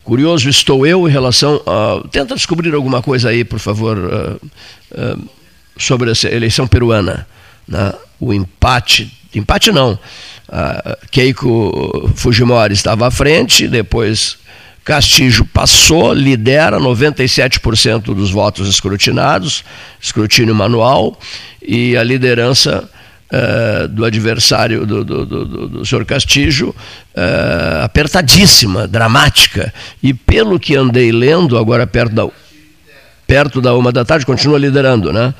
Curioso 0.02 0.48
estou 0.48 0.86
eu 0.86 1.06
em 1.06 1.12
relação 1.12 1.60
a. 1.66 2.08
Tenta 2.08 2.34
descobrir 2.34 2.74
alguma 2.74 3.02
coisa 3.02 3.28
aí, 3.28 3.44
por 3.44 3.58
favor, 3.58 3.98
uh, 3.98 4.40
uh, 4.92 5.30
sobre 5.76 6.10
essa 6.10 6.30
eleição 6.30 6.66
peruana. 6.66 7.26
Né? 7.68 7.92
O 8.18 8.32
empate. 8.32 9.12
Empate 9.34 9.70
não. 9.70 9.98
Uh, 10.48 11.06
Keiko 11.10 12.10
Fujimori 12.14 12.72
estava 12.72 13.06
à 13.06 13.10
frente, 13.10 13.68
depois 13.68 14.38
Castillo 14.90 15.44
passou, 15.44 16.12
lidera 16.12 16.80
97% 16.80 18.12
dos 18.12 18.32
votos 18.32 18.68
escrutinados, 18.68 19.62
escrutínio 20.00 20.52
manual, 20.52 21.16
e 21.62 21.96
a 21.96 22.02
liderança 22.02 22.90
uh, 23.30 23.86
do 23.86 24.04
adversário 24.04 24.84
do, 24.84 25.04
do, 25.04 25.24
do, 25.24 25.68
do 25.68 25.86
senhor 25.86 26.04
Castillo 26.04 26.70
uh, 26.70 27.84
apertadíssima, 27.84 28.88
dramática. 28.88 29.72
E 30.02 30.12
pelo 30.12 30.58
que 30.58 30.74
andei 30.74 31.12
lendo, 31.12 31.56
agora 31.56 31.86
perto 31.86 32.12
da, 32.12 32.28
perto 33.28 33.60
da 33.60 33.72
uma 33.76 33.92
da 33.92 34.04
tarde, 34.04 34.26
continua 34.26 34.58
liderando, 34.58 35.12
né? 35.12 35.32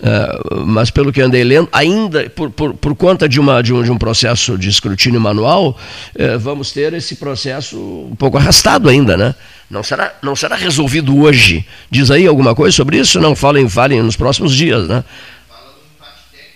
Uh, 0.00 0.64
mas 0.64 0.90
pelo 0.90 1.12
que 1.12 1.20
andei 1.20 1.44
lendo, 1.44 1.68
ainda 1.70 2.30
por, 2.30 2.50
por, 2.50 2.72
por 2.72 2.94
conta 2.94 3.28
de, 3.28 3.38
uma, 3.38 3.62
de, 3.62 3.74
um, 3.74 3.82
de 3.82 3.92
um 3.92 3.98
processo 3.98 4.56
de 4.56 4.70
escrutínio 4.70 5.20
manual, 5.20 5.76
uh, 6.16 6.38
vamos 6.38 6.72
ter 6.72 6.94
esse 6.94 7.16
processo 7.16 7.76
um 8.10 8.16
pouco 8.16 8.38
arrastado 8.38 8.88
ainda, 8.88 9.14
né? 9.14 9.34
Não 9.68 9.82
será, 9.82 10.14
não 10.22 10.34
será 10.34 10.56
resolvido 10.56 11.18
hoje. 11.18 11.66
Diz 11.90 12.10
aí 12.10 12.26
alguma 12.26 12.54
coisa 12.54 12.74
sobre 12.74 12.96
isso? 12.98 13.20
Não 13.20 13.36
falem, 13.36 13.68
falem 13.68 14.02
nos 14.02 14.16
próximos 14.16 14.54
dias, 14.54 14.88
né? 14.88 15.04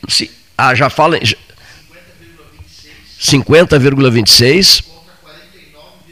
Sim. 0.09 0.31
Ah, 0.57 0.75
já 0.75 0.89
falem. 0.89 1.21
50,26 3.21 4.85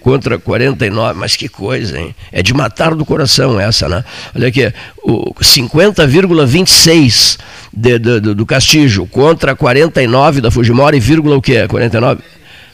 contra 0.02 0.38
49, 0.38 1.18
mas 1.18 1.36
que 1.36 1.48
coisa, 1.48 1.98
hein? 1.98 2.14
É 2.30 2.42
de 2.42 2.52
matar 2.52 2.94
do 2.94 3.04
coração 3.04 3.58
essa, 3.58 3.88
né? 3.88 4.04
Olha 4.34 4.48
aqui, 4.48 4.72
o 5.02 5.32
50,26 5.34 7.38
do, 7.72 8.34
do 8.34 8.46
Castillo 8.46 9.06
contra 9.06 9.54
49 9.54 10.40
da 10.40 10.50
Fujimori, 10.50 11.00
vírgula 11.00 11.36
o 11.36 11.42
quê? 11.42 11.66
49? 11.68 12.22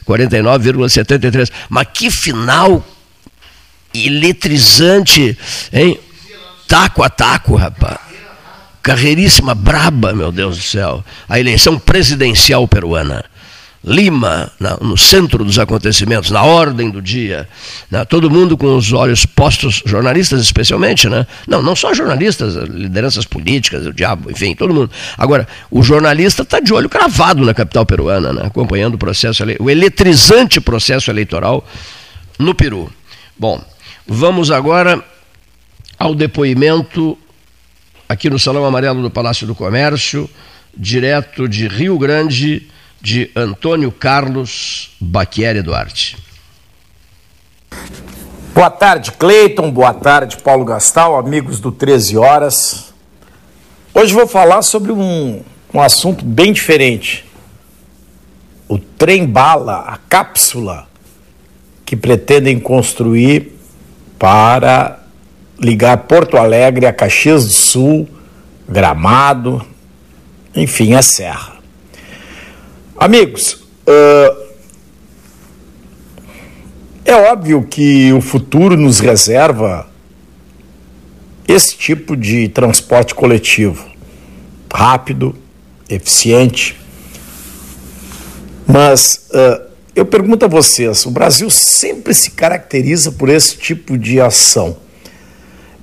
49,73. 0.05 1.51
Mas 1.69 1.87
que 1.93 2.09
final 2.09 2.83
eletrizante, 3.93 5.37
hein? 5.71 5.99
Taco 6.67 7.03
a 7.03 7.09
taco, 7.09 7.55
rapaz. 7.55 7.99
Carreiríssima 8.81 9.53
braba, 9.53 10.13
meu 10.13 10.31
Deus 10.31 10.57
do 10.57 10.63
céu. 10.63 11.03
A 11.27 11.39
eleição 11.39 11.77
presidencial 11.77 12.67
peruana. 12.67 13.25
Lima, 13.81 14.51
no 14.81 14.97
centro 14.97 15.45
dos 15.45 15.57
acontecimentos, 15.57 16.31
na 16.31 16.43
ordem 16.43 16.89
do 16.89 17.01
dia. 17.01 17.47
Né? 17.89 18.03
Todo 18.03 18.29
mundo 18.29 18.57
com 18.57 18.75
os 18.75 18.91
olhos 18.91 19.25
postos, 19.25 19.81
jornalistas 19.85 20.41
especialmente, 20.41 21.07
né? 21.07 21.25
Não, 21.47 21.61
não 21.61 21.77
só 21.77 21.93
jornalistas, 21.93 22.55
lideranças 22.55 23.23
políticas, 23.23 23.85
o 23.85 23.93
diabo, 23.93 24.29
enfim, 24.29 24.53
todo 24.53 24.73
mundo. 24.73 24.91
Agora, 25.17 25.47
o 25.71 25.81
jornalista 25.81 26.41
está 26.41 26.59
de 26.59 26.73
olho 26.73 26.89
cravado 26.89 27.45
na 27.45 27.53
capital 27.53 27.85
peruana, 27.85 28.33
né? 28.33 28.41
acompanhando 28.45 28.95
o 28.95 28.97
processo, 28.97 29.43
o 29.59 29.69
eletrizante 29.69 30.59
processo 30.59 31.09
eleitoral 31.09 31.65
no 32.37 32.53
Peru. 32.53 32.91
Bom, 33.37 33.63
vamos 34.05 34.51
agora 34.51 35.01
ao 35.97 36.13
depoimento 36.13 37.17
aqui 38.09 38.29
no 38.29 38.37
Salão 38.37 38.65
Amarelo 38.65 39.01
do 39.01 39.09
Palácio 39.09 39.47
do 39.47 39.55
Comércio, 39.55 40.29
direto 40.75 41.47
de 41.47 41.65
Rio 41.67 41.97
Grande 41.97 42.67
de 43.01 43.31
Antônio 43.35 43.91
Carlos 43.91 44.91
Baquieri 44.99 45.61
Duarte. 45.61 46.17
Boa 48.53 48.69
tarde, 48.69 49.11
Cleiton. 49.13 49.71
Boa 49.71 49.93
tarde, 49.93 50.37
Paulo 50.37 50.65
Gastal, 50.65 51.17
amigos 51.17 51.59
do 51.59 51.71
13 51.71 52.17
Horas. 52.17 52.93
Hoje 53.93 54.13
vou 54.13 54.27
falar 54.27 54.61
sobre 54.61 54.91
um, 54.91 55.41
um 55.73 55.81
assunto 55.81 56.25
bem 56.25 56.51
diferente. 56.51 57.25
O 58.67 58.77
trem-bala, 58.77 59.79
a 59.87 59.97
cápsula 59.97 60.87
que 61.85 61.95
pretendem 61.95 62.59
construir 62.59 63.57
para 64.17 64.99
ligar 65.59 65.97
Porto 65.99 66.37
Alegre 66.37 66.85
a 66.85 66.93
Caxias 66.93 67.45
do 67.45 67.53
Sul, 67.53 68.09
Gramado, 68.67 69.65
enfim, 70.55 70.93
a 70.93 71.01
Serra. 71.01 71.58
Amigos, 72.99 73.53
uh, 73.87 74.49
é 77.05 77.15
óbvio 77.31 77.63
que 77.63 78.11
o 78.11 78.19
futuro 78.19 78.75
nos 78.75 78.99
reserva 78.99 79.87
esse 81.47 81.77
tipo 81.77 82.17
de 82.17 82.49
transporte 82.49 83.15
coletivo 83.15 83.89
rápido, 84.69 85.33
eficiente. 85.89 86.77
Mas 88.67 89.29
uh, 89.29 89.61
eu 89.95 90.05
pergunto 90.05 90.43
a 90.43 90.49
vocês: 90.49 91.05
o 91.05 91.11
Brasil 91.11 91.49
sempre 91.49 92.13
se 92.13 92.31
caracteriza 92.31 93.13
por 93.13 93.29
esse 93.29 93.55
tipo 93.55 93.97
de 93.97 94.19
ação. 94.19 94.75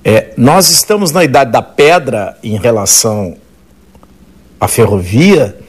É, 0.03 0.33
nós 0.37 0.69
estamos 0.69 1.11
na 1.11 1.23
idade 1.23 1.51
da 1.51 1.63
pedra 1.63 2.37
em 2.43 2.59
relação 2.59 3.35
à 4.59 4.67
ferrovia 4.67 5.65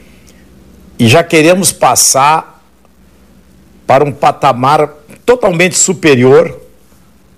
e 0.99 1.07
já 1.07 1.23
queremos 1.23 1.73
passar 1.73 2.63
para 3.87 4.05
um 4.05 4.13
patamar 4.13 4.89
totalmente 5.25 5.77
superior, 5.79 6.61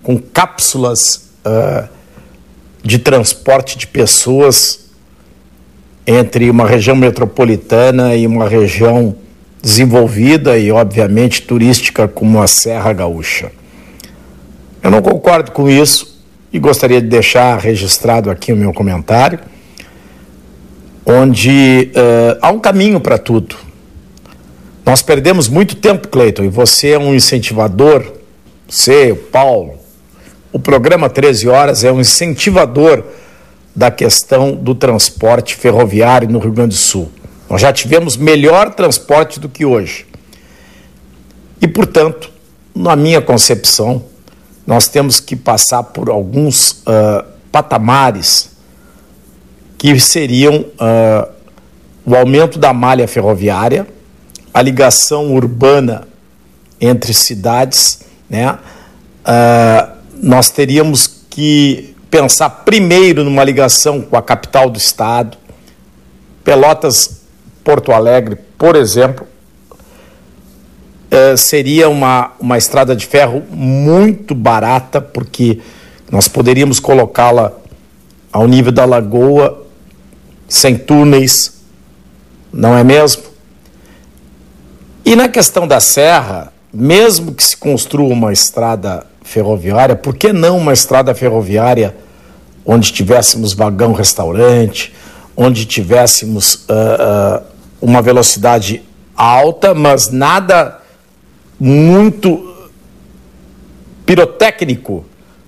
com 0.02 0.18
cápsulas 0.18 1.30
uh, 1.44 1.88
de 2.82 2.98
transporte 2.98 3.76
de 3.76 3.86
pessoas 3.86 4.90
entre 6.06 6.48
uma 6.48 6.66
região 6.66 6.96
metropolitana 6.96 8.16
e 8.16 8.26
uma 8.26 8.48
região 8.48 9.14
desenvolvida 9.62 10.56
e, 10.56 10.72
obviamente, 10.72 11.42
turística 11.42 12.08
como 12.08 12.40
a 12.40 12.46
Serra 12.46 12.92
Gaúcha. 12.92 13.52
Eu 14.82 14.90
não 14.90 15.02
concordo 15.02 15.52
com 15.52 15.68
isso 15.68 16.18
e 16.50 16.58
gostaria 16.58 17.00
de 17.00 17.06
deixar 17.06 17.58
registrado 17.58 18.30
aqui 18.30 18.52
o 18.52 18.56
meu 18.56 18.72
comentário 18.72 19.38
onde 21.10 21.90
uh, 21.90 22.38
há 22.40 22.50
um 22.52 22.60
caminho 22.60 23.00
para 23.00 23.18
tudo. 23.18 23.56
Nós 24.86 25.02
perdemos 25.02 25.48
muito 25.48 25.74
tempo, 25.74 26.08
Cleiton, 26.08 26.44
e 26.44 26.48
você 26.48 26.90
é 26.90 26.98
um 26.98 27.14
incentivador, 27.14 28.04
você, 28.68 29.10
o 29.10 29.16
Paulo, 29.16 29.74
o 30.52 30.58
programa 30.58 31.10
13 31.10 31.48
Horas 31.48 31.82
é 31.82 31.90
um 31.90 32.00
incentivador 32.00 33.04
da 33.74 33.90
questão 33.90 34.54
do 34.54 34.74
transporte 34.74 35.56
ferroviário 35.56 36.28
no 36.28 36.38
Rio 36.38 36.52
Grande 36.52 36.74
do 36.74 36.80
Sul. 36.80 37.10
Nós 37.48 37.60
já 37.60 37.72
tivemos 37.72 38.16
melhor 38.16 38.74
transporte 38.74 39.40
do 39.40 39.48
que 39.48 39.64
hoje. 39.64 40.06
E, 41.60 41.66
portanto, 41.66 42.30
na 42.74 42.94
minha 42.94 43.20
concepção, 43.20 44.04
nós 44.66 44.86
temos 44.86 45.18
que 45.18 45.34
passar 45.34 45.82
por 45.82 46.08
alguns 46.08 46.82
uh, 46.82 47.24
patamares 47.50 48.49
que 49.80 49.98
seriam 49.98 50.56
uh, 50.56 51.26
o 52.04 52.14
aumento 52.14 52.58
da 52.58 52.70
malha 52.70 53.08
ferroviária, 53.08 53.86
a 54.52 54.60
ligação 54.60 55.34
urbana 55.34 56.06
entre 56.78 57.14
cidades, 57.14 58.00
né? 58.28 58.58
Uh, 59.22 59.96
nós 60.22 60.50
teríamos 60.50 61.24
que 61.30 61.96
pensar 62.10 62.50
primeiro 62.50 63.24
numa 63.24 63.42
ligação 63.42 64.02
com 64.02 64.18
a 64.18 64.22
capital 64.22 64.68
do 64.68 64.76
estado, 64.76 65.38
Pelotas, 66.44 67.22
Porto 67.64 67.90
Alegre, 67.90 68.36
por 68.58 68.76
exemplo, 68.76 69.26
uh, 71.10 71.34
seria 71.38 71.88
uma, 71.88 72.32
uma 72.38 72.58
estrada 72.58 72.94
de 72.94 73.06
ferro 73.06 73.42
muito 73.48 74.34
barata, 74.34 75.00
porque 75.00 75.58
nós 76.12 76.28
poderíamos 76.28 76.78
colocá-la 76.78 77.54
ao 78.30 78.46
nível 78.46 78.72
da 78.72 78.84
lagoa 78.84 79.69
sem 80.50 80.76
túneis, 80.76 81.62
não 82.52 82.76
é 82.76 82.82
mesmo? 82.82 83.22
E 85.04 85.14
na 85.14 85.28
questão 85.28 85.66
da 85.66 85.78
serra, 85.78 86.52
mesmo 86.74 87.32
que 87.32 87.42
se 87.42 87.56
construa 87.56 88.12
uma 88.12 88.32
estrada 88.32 89.06
ferroviária, 89.22 89.94
por 89.94 90.16
que 90.16 90.32
não 90.32 90.58
uma 90.58 90.72
estrada 90.72 91.14
ferroviária 91.14 91.96
onde 92.66 92.92
tivéssemos 92.92 93.52
vagão 93.52 93.92
restaurante, 93.92 94.92
onde 95.36 95.64
tivéssemos 95.64 96.54
uh, 96.54 97.38
uh, 97.38 97.42
uma 97.80 98.02
velocidade 98.02 98.82
alta, 99.16 99.72
mas 99.72 100.10
nada 100.10 100.80
muito 101.58 102.68
pirotécnico 104.04 105.04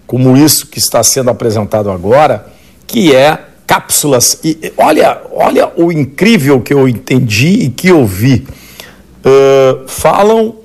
como 0.06 0.36
isso 0.36 0.68
que 0.68 0.78
está 0.78 1.02
sendo 1.02 1.30
apresentado 1.30 1.90
agora, 1.90 2.46
que 2.86 3.14
é 3.14 3.51
cápsulas. 3.72 4.38
E 4.44 4.70
olha, 4.76 5.22
olha 5.32 5.72
o 5.76 5.90
incrível 5.90 6.60
que 6.60 6.74
eu 6.74 6.86
entendi 6.86 7.64
e 7.64 7.70
que 7.70 7.90
ouvi. 7.90 8.46
Uh, 9.24 9.88
falam 9.88 10.56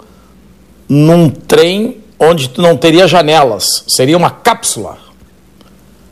num 0.90 1.30
trem 1.30 2.02
onde 2.20 2.52
não 2.58 2.76
teria 2.76 3.08
janelas, 3.08 3.86
seria 3.88 4.18
uma 4.18 4.30
cápsula. 4.30 4.98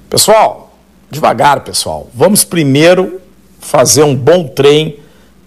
Pessoal, 0.10 0.78
devagar, 1.12 1.66
pessoal. 1.66 2.10
Vamos 2.14 2.46
primeiro 2.46 3.20
fazer 3.60 4.04
um 4.04 4.16
bom 4.16 4.48
trem 4.48 5.00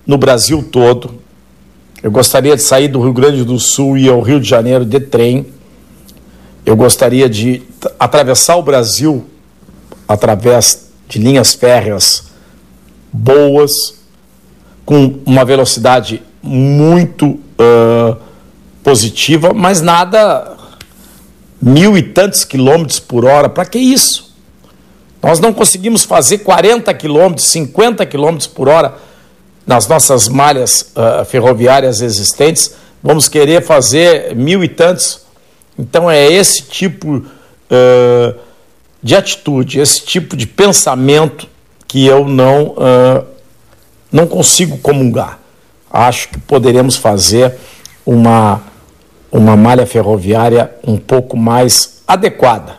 no 0.07 0.19
Brasil 0.19 0.63
todo. 0.71 1.15
Eu 2.03 2.11
gostaria 2.11 2.57
de 2.57 2.63
sair 2.63 2.89
do 2.89 3.01
Rio 3.01 3.15
Grande 3.15 3.43
do 3.43 3.59
Sul 3.59 3.97
e 3.97 4.05
ir 4.05 4.11
ao 4.11 4.21
Rio 4.21 4.39
de 4.39 4.49
Janeiro 4.49 4.85
de 4.85 5.01
trem. 5.01 5.47
Eu 6.67 6.77
gostaria 6.77 7.27
de 7.27 7.63
atravessar 7.99 8.57
o 8.57 8.63
Brasil 8.63 9.25
através 10.07 10.88
de 11.09 11.19
linhas 11.19 11.55
férreas 11.55 12.25
boas, 13.13 13.73
com 14.85 15.19
uma 15.27 15.45
velocidade 15.45 16.23
muito 16.43 17.27
uh, 17.27 18.17
positiva, 18.83 19.53
mas 19.53 19.81
nada 19.81 20.57
mil 21.61 21.97
e 21.97 22.03
tantos 22.03 22.45
quilômetros 22.45 23.01
por 23.01 23.25
hora. 23.25 23.49
Para 23.49 23.67
que 23.67 23.79
isso? 23.79 24.35
Nós 25.23 25.41
não 25.41 25.53
conseguimos 25.53 26.05
fazer 26.05 26.39
40 26.39 26.93
quilômetros, 26.95 27.49
50 27.49 28.07
quilômetros 28.07 28.47
por 28.47 28.69
hora 28.69 28.95
nas 29.67 29.87
nossas 29.87 30.29
malhas 30.29 30.93
uh, 30.95 31.25
ferroviárias 31.25 32.01
existentes. 32.01 32.75
Vamos 33.03 33.29
querer 33.29 33.63
fazer 33.63 34.35
mil 34.37 34.63
e 34.63 34.69
tantos. 34.69 35.21
Então 35.79 36.11
é 36.11 36.31
esse 36.31 36.63
tipo 36.63 37.17
uh, 37.17 38.39
de 39.03 39.15
atitude, 39.15 39.81
esse 39.81 40.05
tipo 40.05 40.37
de 40.37 40.47
pensamento 40.47 41.47
que 41.87 42.05
eu 42.07 42.27
não, 42.27 42.69
uh, 42.71 43.27
não 44.13 44.27
consigo 44.27 44.79
comungar. 44.79 45.39
Acho 45.91 46.29
que 46.29 46.39
poderemos 46.41 46.97
fazer 46.97 47.55
uma, 48.05 48.63
uma 49.31 49.57
malha 49.57 49.87
ferroviária 49.87 50.75
um 50.87 50.97
pouco 50.97 51.37
mais 51.37 52.03
adequada 52.07 52.79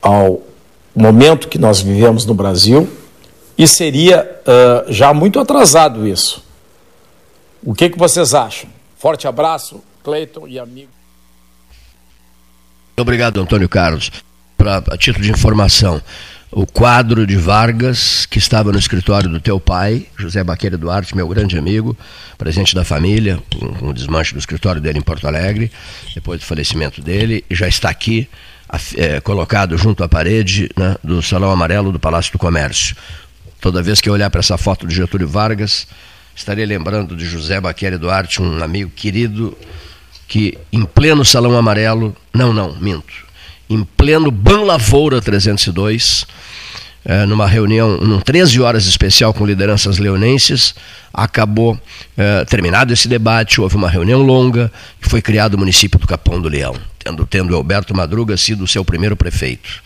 ao 0.00 0.42
momento 0.94 1.48
que 1.48 1.58
nós 1.58 1.80
vivemos 1.80 2.24
no 2.24 2.34
Brasil 2.34 2.88
e 3.56 3.66
seria 3.66 4.40
uh, 4.42 4.92
já 4.92 5.12
muito 5.12 5.38
atrasado 5.38 6.06
isso. 6.06 6.44
O 7.62 7.74
que, 7.74 7.90
que 7.90 7.98
vocês 7.98 8.34
acham? 8.34 8.68
Forte 8.98 9.28
abraço, 9.28 9.82
Cleiton 10.02 10.48
e 10.48 10.58
amigo. 10.58 10.90
Obrigado, 12.98 13.40
Antônio 13.40 13.68
Carlos. 13.68 14.10
Pra, 14.62 14.76
a 14.76 14.96
título 14.96 15.24
de 15.24 15.32
informação, 15.32 16.00
o 16.48 16.64
quadro 16.64 17.26
de 17.26 17.34
Vargas, 17.34 18.26
que 18.26 18.38
estava 18.38 18.70
no 18.70 18.78
escritório 18.78 19.28
do 19.28 19.40
teu 19.40 19.58
pai, 19.58 20.06
José 20.16 20.44
Baqueira 20.44 20.78
Duarte, 20.78 21.16
meu 21.16 21.26
grande 21.26 21.58
amigo, 21.58 21.98
presente 22.38 22.72
da 22.72 22.84
família, 22.84 23.42
com, 23.52 23.74
com 23.74 23.88
o 23.88 23.92
desmanche 23.92 24.32
do 24.32 24.38
escritório 24.38 24.80
dele 24.80 25.00
em 25.00 25.02
Porto 25.02 25.26
Alegre, 25.26 25.68
depois 26.14 26.38
do 26.38 26.46
falecimento 26.46 27.02
dele, 27.02 27.44
já 27.50 27.66
está 27.66 27.90
aqui 27.90 28.28
é, 28.94 29.20
colocado 29.20 29.76
junto 29.76 30.04
à 30.04 30.08
parede 30.08 30.70
né, 30.76 30.94
do 31.02 31.20
Salão 31.20 31.50
Amarelo 31.50 31.90
do 31.90 31.98
Palácio 31.98 32.30
do 32.30 32.38
Comércio. 32.38 32.94
Toda 33.60 33.82
vez 33.82 34.00
que 34.00 34.08
eu 34.08 34.12
olhar 34.12 34.30
para 34.30 34.38
essa 34.38 34.56
foto 34.56 34.86
de 34.86 34.94
Getúlio 34.94 35.26
Vargas, 35.26 35.88
estarei 36.36 36.64
lembrando 36.64 37.16
de 37.16 37.24
José 37.24 37.60
Baqueira 37.60 37.98
Duarte, 37.98 38.40
um 38.40 38.62
amigo 38.62 38.92
querido, 38.94 39.58
que 40.28 40.56
em 40.72 40.84
pleno 40.84 41.24
Salão 41.24 41.58
Amarelo, 41.58 42.16
não, 42.32 42.52
não, 42.52 42.76
minto, 42.76 43.31
em 43.68 43.84
pleno 43.84 44.30
Ban 44.30 44.62
Lavoura 44.62 45.20
302, 45.20 46.26
é, 47.04 47.26
numa 47.26 47.46
reunião, 47.46 47.96
num 47.98 48.20
13 48.20 48.60
horas 48.60 48.86
especial 48.86 49.34
com 49.34 49.44
lideranças 49.44 49.98
leonenses, 49.98 50.74
acabou, 51.12 51.78
é, 52.16 52.44
terminado 52.44 52.92
esse 52.92 53.08
debate, 53.08 53.60
houve 53.60 53.76
uma 53.76 53.90
reunião 53.90 54.22
longa 54.22 54.70
e 55.04 55.08
foi 55.08 55.20
criado 55.20 55.54
o 55.54 55.58
município 55.58 55.98
do 55.98 56.06
Capão 56.06 56.40
do 56.40 56.48
Leão, 56.48 56.74
tendo, 56.98 57.26
tendo 57.26 57.56
Alberto 57.56 57.94
Madruga 57.94 58.36
sido 58.36 58.64
o 58.64 58.68
seu 58.68 58.84
primeiro 58.84 59.16
prefeito. 59.16 59.82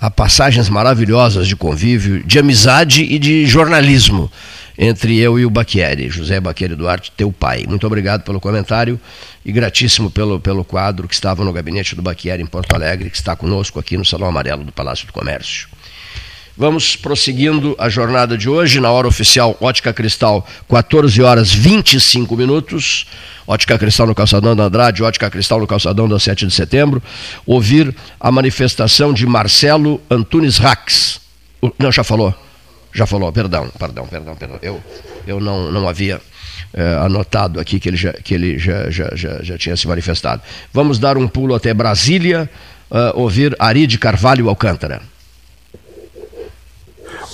Há 0.00 0.10
passagens 0.10 0.68
maravilhosas 0.68 1.48
de 1.48 1.56
convívio, 1.56 2.22
de 2.22 2.38
amizade 2.38 3.02
e 3.02 3.18
de 3.18 3.46
jornalismo 3.46 4.30
entre 4.78 5.18
eu 5.18 5.38
e 5.38 5.46
o 5.46 5.50
Baquieri, 5.50 6.10
José 6.10 6.38
Baquieri 6.38 6.74
Duarte, 6.74 7.10
teu 7.16 7.32
pai. 7.32 7.64
Muito 7.66 7.86
obrigado 7.86 8.22
pelo 8.22 8.38
comentário 8.38 9.00
e 9.46 9.52
gratíssimo 9.52 10.10
pelo, 10.10 10.40
pelo 10.40 10.64
quadro 10.64 11.06
que 11.06 11.14
estava 11.14 11.44
no 11.44 11.52
gabinete 11.52 11.94
do 11.94 12.02
Baquieri 12.02 12.42
em 12.42 12.46
Porto 12.46 12.74
Alegre, 12.74 13.08
que 13.08 13.16
está 13.16 13.36
conosco 13.36 13.78
aqui 13.78 13.96
no 13.96 14.04
Salão 14.04 14.26
Amarelo 14.26 14.64
do 14.64 14.72
Palácio 14.72 15.06
do 15.06 15.12
Comércio. 15.12 15.68
Vamos 16.56 16.96
prosseguindo 16.96 17.76
a 17.78 17.88
jornada 17.88 18.36
de 18.36 18.48
hoje, 18.48 18.80
na 18.80 18.90
hora 18.90 19.06
oficial 19.06 19.56
Ótica 19.60 19.92
Cristal, 19.92 20.44
14 20.68 21.22
horas 21.22 21.52
25 21.52 22.36
minutos. 22.36 23.06
Ótica 23.46 23.78
Cristal 23.78 24.08
no 24.08 24.16
Calçadão 24.16 24.56
da 24.56 24.64
Andrade, 24.64 25.04
Ótica 25.04 25.30
Cristal 25.30 25.60
no 25.60 25.66
Calçadão 25.68 26.08
da 26.08 26.18
7 26.18 26.44
de 26.44 26.52
setembro. 26.52 27.00
Ouvir 27.46 27.94
a 28.18 28.32
manifestação 28.32 29.12
de 29.12 29.26
Marcelo 29.26 30.00
Antunes 30.10 30.58
Rax. 30.58 31.20
Não, 31.78 31.92
já 31.92 32.02
falou? 32.02 32.34
Já 32.92 33.06
falou, 33.06 33.30
perdão, 33.30 33.70
perdão, 33.78 34.08
perdão, 34.08 34.34
perdão. 34.34 34.58
Eu, 34.60 34.82
eu 35.24 35.38
não, 35.38 35.70
não 35.70 35.88
havia 35.88 36.20
é, 36.76 36.94
anotado 36.96 37.58
aqui 37.58 37.80
que 37.80 37.88
ele, 37.88 37.96
já, 37.96 38.12
que 38.12 38.34
ele 38.34 38.58
já, 38.58 38.90
já, 38.90 39.08
já, 39.14 39.42
já 39.42 39.56
tinha 39.56 39.74
se 39.74 39.88
manifestado. 39.88 40.42
Vamos 40.70 40.98
dar 40.98 41.16
um 41.16 41.26
pulo 41.26 41.54
até 41.54 41.72
Brasília, 41.72 42.50
uh, 42.90 43.18
ouvir 43.18 43.56
Ari 43.58 43.86
de 43.86 43.96
Carvalho 43.96 44.46
Alcântara. 44.50 45.00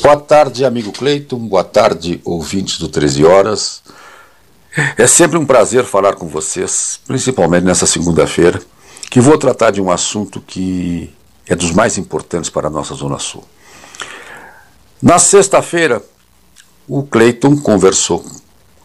Boa 0.00 0.16
tarde, 0.16 0.64
amigo 0.64 0.92
Cleiton. 0.92 1.38
Boa 1.38 1.64
tarde, 1.64 2.20
ouvintes 2.24 2.78
do 2.78 2.88
13 2.88 3.24
Horas. 3.24 3.82
É 4.96 5.08
sempre 5.08 5.36
um 5.36 5.44
prazer 5.44 5.84
falar 5.84 6.14
com 6.14 6.28
vocês, 6.28 7.00
principalmente 7.04 7.64
nessa 7.64 7.84
segunda-feira, 7.84 8.62
que 9.10 9.20
vou 9.20 9.36
tratar 9.36 9.72
de 9.72 9.80
um 9.80 9.90
assunto 9.90 10.40
que 10.40 11.12
é 11.48 11.56
dos 11.56 11.72
mais 11.72 11.98
importantes 11.98 12.48
para 12.48 12.68
a 12.68 12.70
nossa 12.70 12.94
Zona 12.94 13.18
Sul. 13.18 13.44
Na 15.02 15.18
sexta-feira, 15.18 16.00
o 16.86 17.02
Cleiton 17.02 17.56
conversou 17.56 18.24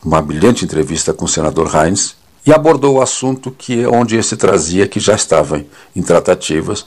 uma 0.08 0.22
brilhante 0.22 0.64
entrevista 0.64 1.14
com 1.14 1.26
o 1.26 1.28
senador 1.28 1.70
Heinz 1.76 2.16
e 2.46 2.54
abordou 2.54 2.96
o 2.96 3.02
assunto 3.02 3.52
que 3.52 3.86
onde 3.86 4.16
esse 4.16 4.38
trazia 4.38 4.88
que 4.88 5.02
já 5.02 5.14
estava 5.14 5.62
em 5.94 6.02
tratativas 6.02 6.86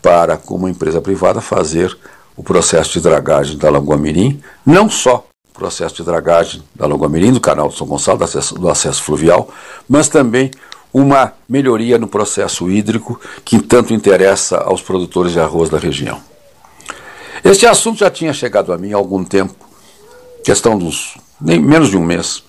para, 0.00 0.38
como 0.38 0.66
empresa 0.66 0.98
privada, 0.98 1.42
fazer 1.42 1.94
o 2.34 2.42
processo 2.42 2.94
de 2.94 3.00
dragagem 3.00 3.58
da 3.58 3.68
Lagoa 3.68 3.98
Mirim, 3.98 4.40
não 4.64 4.88
só 4.88 5.26
o 5.50 5.52
processo 5.52 5.96
de 5.96 6.04
dragagem 6.04 6.62
da 6.74 6.86
Lagoa 6.86 7.06
Mirim, 7.06 7.34
do 7.34 7.40
canal 7.40 7.68
de 7.68 7.76
São 7.76 7.86
Gonçalo, 7.86 8.16
do 8.16 8.24
acesso, 8.24 8.54
do 8.54 8.68
acesso 8.70 9.02
fluvial, 9.02 9.50
mas 9.86 10.08
também 10.08 10.50
uma 10.90 11.34
melhoria 11.46 11.98
no 11.98 12.08
processo 12.08 12.70
hídrico 12.70 13.20
que 13.44 13.60
tanto 13.60 13.92
interessa 13.92 14.56
aos 14.56 14.80
produtores 14.80 15.32
de 15.32 15.40
arroz 15.40 15.68
da 15.68 15.76
região. 15.76 16.18
Este 17.44 17.66
assunto 17.66 17.98
já 17.98 18.10
tinha 18.10 18.32
chegado 18.32 18.72
a 18.72 18.78
mim 18.78 18.94
há 18.94 18.96
algum 18.96 19.22
tempo, 19.22 19.54
questão 20.42 20.78
dos 20.78 21.18
nem 21.38 21.60
menos 21.60 21.90
de 21.90 21.96
um 21.98 22.02
mês, 22.02 22.42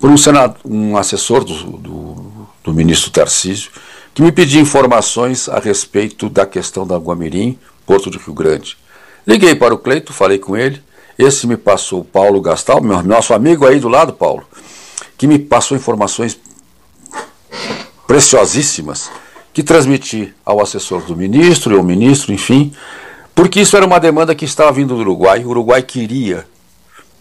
por 0.00 0.10
um, 0.10 0.16
senado, 0.16 0.56
um 0.64 0.96
assessor 0.96 1.44
do, 1.44 1.54
do, 1.78 2.48
do 2.64 2.74
ministro 2.74 3.10
Tarcísio, 3.10 3.70
que 4.14 4.22
me 4.22 4.32
pediu 4.32 4.60
informações 4.60 5.48
a 5.48 5.58
respeito 5.58 6.28
da 6.28 6.46
questão 6.46 6.86
da 6.86 6.96
Guamirim, 6.96 7.58
Porto 7.84 8.10
de 8.10 8.18
Rio 8.18 8.34
Grande. 8.34 8.76
Liguei 9.26 9.54
para 9.54 9.74
o 9.74 9.78
Cleito, 9.78 10.12
falei 10.12 10.38
com 10.38 10.56
ele, 10.56 10.82
esse 11.18 11.46
me 11.46 11.56
passou 11.56 12.00
o 12.00 12.04
Paulo 12.04 12.40
Gastal, 12.40 12.80
meu, 12.80 13.02
nosso 13.02 13.34
amigo 13.34 13.66
aí 13.66 13.80
do 13.80 13.88
lado, 13.88 14.12
Paulo, 14.12 14.44
que 15.16 15.26
me 15.26 15.38
passou 15.38 15.76
informações 15.76 16.38
preciosíssimas 18.06 19.10
que 19.52 19.62
transmiti 19.62 20.34
ao 20.44 20.60
assessor 20.60 21.02
do 21.02 21.16
ministro 21.16 21.74
e 21.74 21.78
ao 21.78 21.82
ministro, 21.82 22.32
enfim, 22.32 22.72
porque 23.34 23.60
isso 23.60 23.76
era 23.76 23.86
uma 23.86 23.98
demanda 23.98 24.34
que 24.34 24.44
estava 24.44 24.70
vindo 24.72 24.94
do 24.94 25.00
Uruguai. 25.00 25.44
O 25.44 25.48
Uruguai 25.48 25.82
queria, 25.82 26.46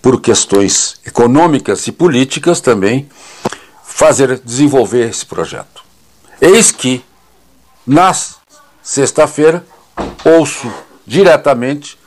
por 0.05 0.21
questões 0.21 0.99
econômicas 1.03 1.87
e 1.87 1.91
políticas 1.91 2.61
também, 2.61 3.09
fazer 3.83 4.37
desenvolver 4.37 5.09
esse 5.09 5.25
projeto. 5.25 5.83
Eis 6.39 6.69
que, 6.69 7.03
na 7.87 8.15
sexta-feira, 8.83 9.65
ouço 10.23 10.71
diretamente 11.07 11.97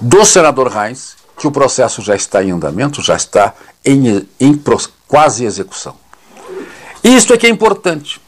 do 0.00 0.24
senador 0.24 0.68
Reins 0.68 1.16
que 1.36 1.48
o 1.48 1.50
processo 1.50 2.02
já 2.02 2.14
está 2.14 2.44
em 2.44 2.52
andamento, 2.52 3.02
já 3.02 3.16
está 3.16 3.52
em, 3.84 4.24
em 4.38 4.62
quase 5.08 5.44
execução. 5.44 5.96
Isso 7.02 7.32
é 7.32 7.36
que 7.36 7.48
é 7.48 7.50
importante. 7.50 8.20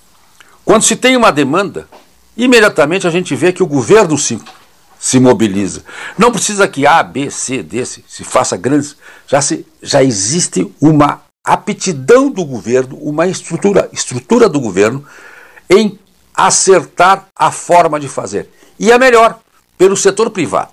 Quando 0.65 0.83
se 0.83 0.97
tem 0.97 1.17
uma 1.17 1.31
demanda, 1.31 1.89
imediatamente 2.37 3.07
a 3.07 3.11
gente 3.11 3.37
vê 3.37 3.53
que 3.53 3.63
o 3.63 3.69
governo 3.69 4.19
se, 4.19 4.43
se 4.99 5.21
mobiliza. 5.21 5.85
Não 6.17 6.33
precisa 6.33 6.67
que 6.67 6.87
A, 6.87 7.03
B, 7.03 7.31
C, 7.31 7.63
D 7.63 7.85
se, 7.85 8.05
se 8.07 8.25
faça 8.25 8.57
grandes. 8.57 8.97
Já, 9.27 9.41
se, 9.41 9.67
já 9.83 10.03
existe 10.03 10.71
uma 10.81 11.23
aptidão 11.45 12.31
do 12.31 12.45
governo, 12.45 12.97
uma 12.97 13.27
estrutura, 13.27 13.89
estrutura 13.93 14.49
do 14.49 14.61
governo 14.61 15.05
em 15.71 15.99
acertar 16.35 17.27
a 17.35 17.51
forma 17.51 17.99
de 17.99 18.09
fazer. 18.09 18.49
E 18.79 18.93
é 18.93 18.99
melhor, 18.99 19.39
pelo 19.77 19.97
setor 19.97 20.31
privado. 20.31 20.73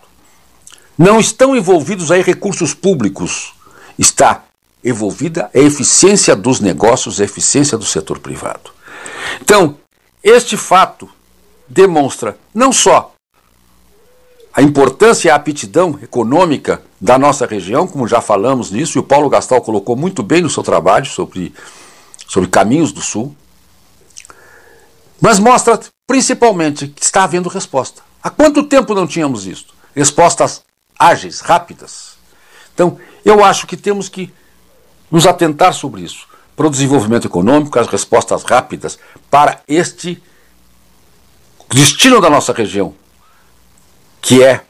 Não 0.97 1.19
estão 1.19 1.55
envolvidos 1.55 2.11
aí 2.11 2.21
recursos 2.21 2.73
públicos. 2.73 3.53
Está 3.97 4.43
envolvida 4.83 5.49
a 5.53 5.59
eficiência 5.59 6.35
dos 6.35 6.59
negócios, 6.59 7.19
a 7.19 7.23
eficiência 7.23 7.77
do 7.77 7.85
setor 7.85 8.19
privado. 8.19 8.71
Então, 9.41 9.77
este 10.23 10.55
fato 10.55 11.09
demonstra 11.67 12.37
não 12.53 12.71
só 12.71 13.14
a 14.55 14.61
importância 14.61 15.27
e 15.27 15.31
a 15.31 15.35
aptidão 15.35 15.99
econômica 16.01 16.81
da 16.99 17.19
nossa 17.19 17.45
região, 17.45 17.85
como 17.85 18.07
já 18.07 18.21
falamos 18.21 18.71
nisso, 18.71 18.97
e 18.97 18.99
o 18.99 19.03
Paulo 19.03 19.27
Gastal 19.27 19.61
colocou 19.61 19.97
muito 19.97 20.23
bem 20.23 20.41
no 20.41 20.49
seu 20.49 20.63
trabalho 20.63 21.05
sobre, 21.05 21.53
sobre 22.25 22.49
caminhos 22.49 22.93
do 22.93 23.01
Sul, 23.01 23.35
mas 25.19 25.39
mostra 25.39 25.77
principalmente 26.07 26.87
que 26.87 27.03
está 27.03 27.25
havendo 27.25 27.49
resposta. 27.49 28.01
Há 28.23 28.29
quanto 28.29 28.63
tempo 28.63 28.95
não 28.95 29.05
tínhamos 29.05 29.45
isso? 29.45 29.67
Respostas 29.93 30.63
ágeis, 30.97 31.41
rápidas. 31.41 32.15
Então, 32.73 32.97
eu 33.25 33.43
acho 33.43 33.67
que 33.67 33.75
temos 33.75 34.07
que 34.07 34.33
nos 35.11 35.27
atentar 35.27 35.73
sobre 35.73 36.01
isso, 36.01 36.27
para 36.55 36.67
o 36.67 36.69
desenvolvimento 36.69 37.27
econômico, 37.27 37.77
as 37.77 37.87
respostas 37.87 38.43
rápidas 38.43 38.97
para 39.29 39.61
este 39.67 40.23
destino 41.69 42.21
da 42.21 42.29
nossa 42.29 42.53
região, 42.53 42.93
que 44.25 44.43
é 44.43 44.61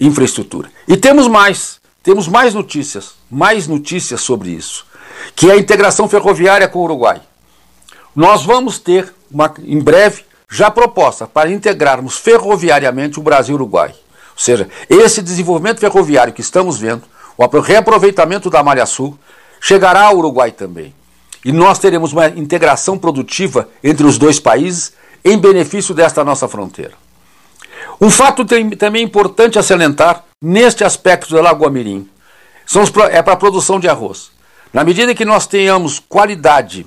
infraestrutura. 0.00 0.68
E 0.88 0.96
temos 0.96 1.28
mais, 1.28 1.80
temos 2.02 2.26
mais 2.26 2.52
notícias, 2.52 3.12
mais 3.30 3.68
notícias 3.68 4.20
sobre 4.20 4.50
isso, 4.50 4.84
que 5.36 5.48
é 5.48 5.52
a 5.52 5.56
integração 5.56 6.08
ferroviária 6.08 6.66
com 6.66 6.80
o 6.80 6.82
Uruguai. 6.82 7.22
Nós 8.14 8.44
vamos 8.44 8.80
ter 8.80 9.14
uma, 9.30 9.54
em 9.62 9.78
breve 9.78 10.24
já 10.50 10.68
proposta 10.68 11.28
para 11.28 11.48
integrarmos 11.48 12.16
ferroviariamente 12.16 13.20
o 13.20 13.22
Brasil 13.22 13.52
e 13.52 13.54
o 13.54 13.62
Uruguai. 13.62 13.90
Ou 13.90 14.42
seja, 14.42 14.68
esse 14.90 15.22
desenvolvimento 15.22 15.78
ferroviário 15.78 16.32
que 16.32 16.40
estamos 16.40 16.76
vendo, 16.76 17.04
o 17.36 17.60
reaproveitamento 17.60 18.50
da 18.50 18.64
Malha 18.64 18.84
Sul, 18.84 19.16
chegará 19.60 20.06
ao 20.06 20.16
Uruguai 20.16 20.50
também. 20.50 20.92
E 21.44 21.52
nós 21.52 21.78
teremos 21.78 22.12
uma 22.12 22.26
integração 22.26 22.98
produtiva 22.98 23.68
entre 23.82 24.04
os 24.04 24.18
dois 24.18 24.40
países 24.40 24.92
em 25.24 25.38
benefício 25.38 25.94
desta 25.94 26.24
nossa 26.24 26.48
fronteira. 26.48 26.94
Um 28.00 28.10
fato 28.10 28.44
tem, 28.44 28.70
também 28.70 29.02
importante 29.02 29.58
a 29.58 29.62
salientar 29.62 30.24
neste 30.40 30.84
aspecto 30.84 31.34
da 31.34 31.42
Lagoa 31.42 31.70
Mirim 31.70 32.08
são 32.64 32.82
os, 32.82 32.92
é 33.10 33.22
para 33.22 33.32
a 33.32 33.36
produção 33.36 33.80
de 33.80 33.88
arroz. 33.88 34.30
Na 34.72 34.84
medida 34.84 35.14
que 35.14 35.24
nós 35.24 35.46
tenhamos 35.46 35.98
qualidade 35.98 36.86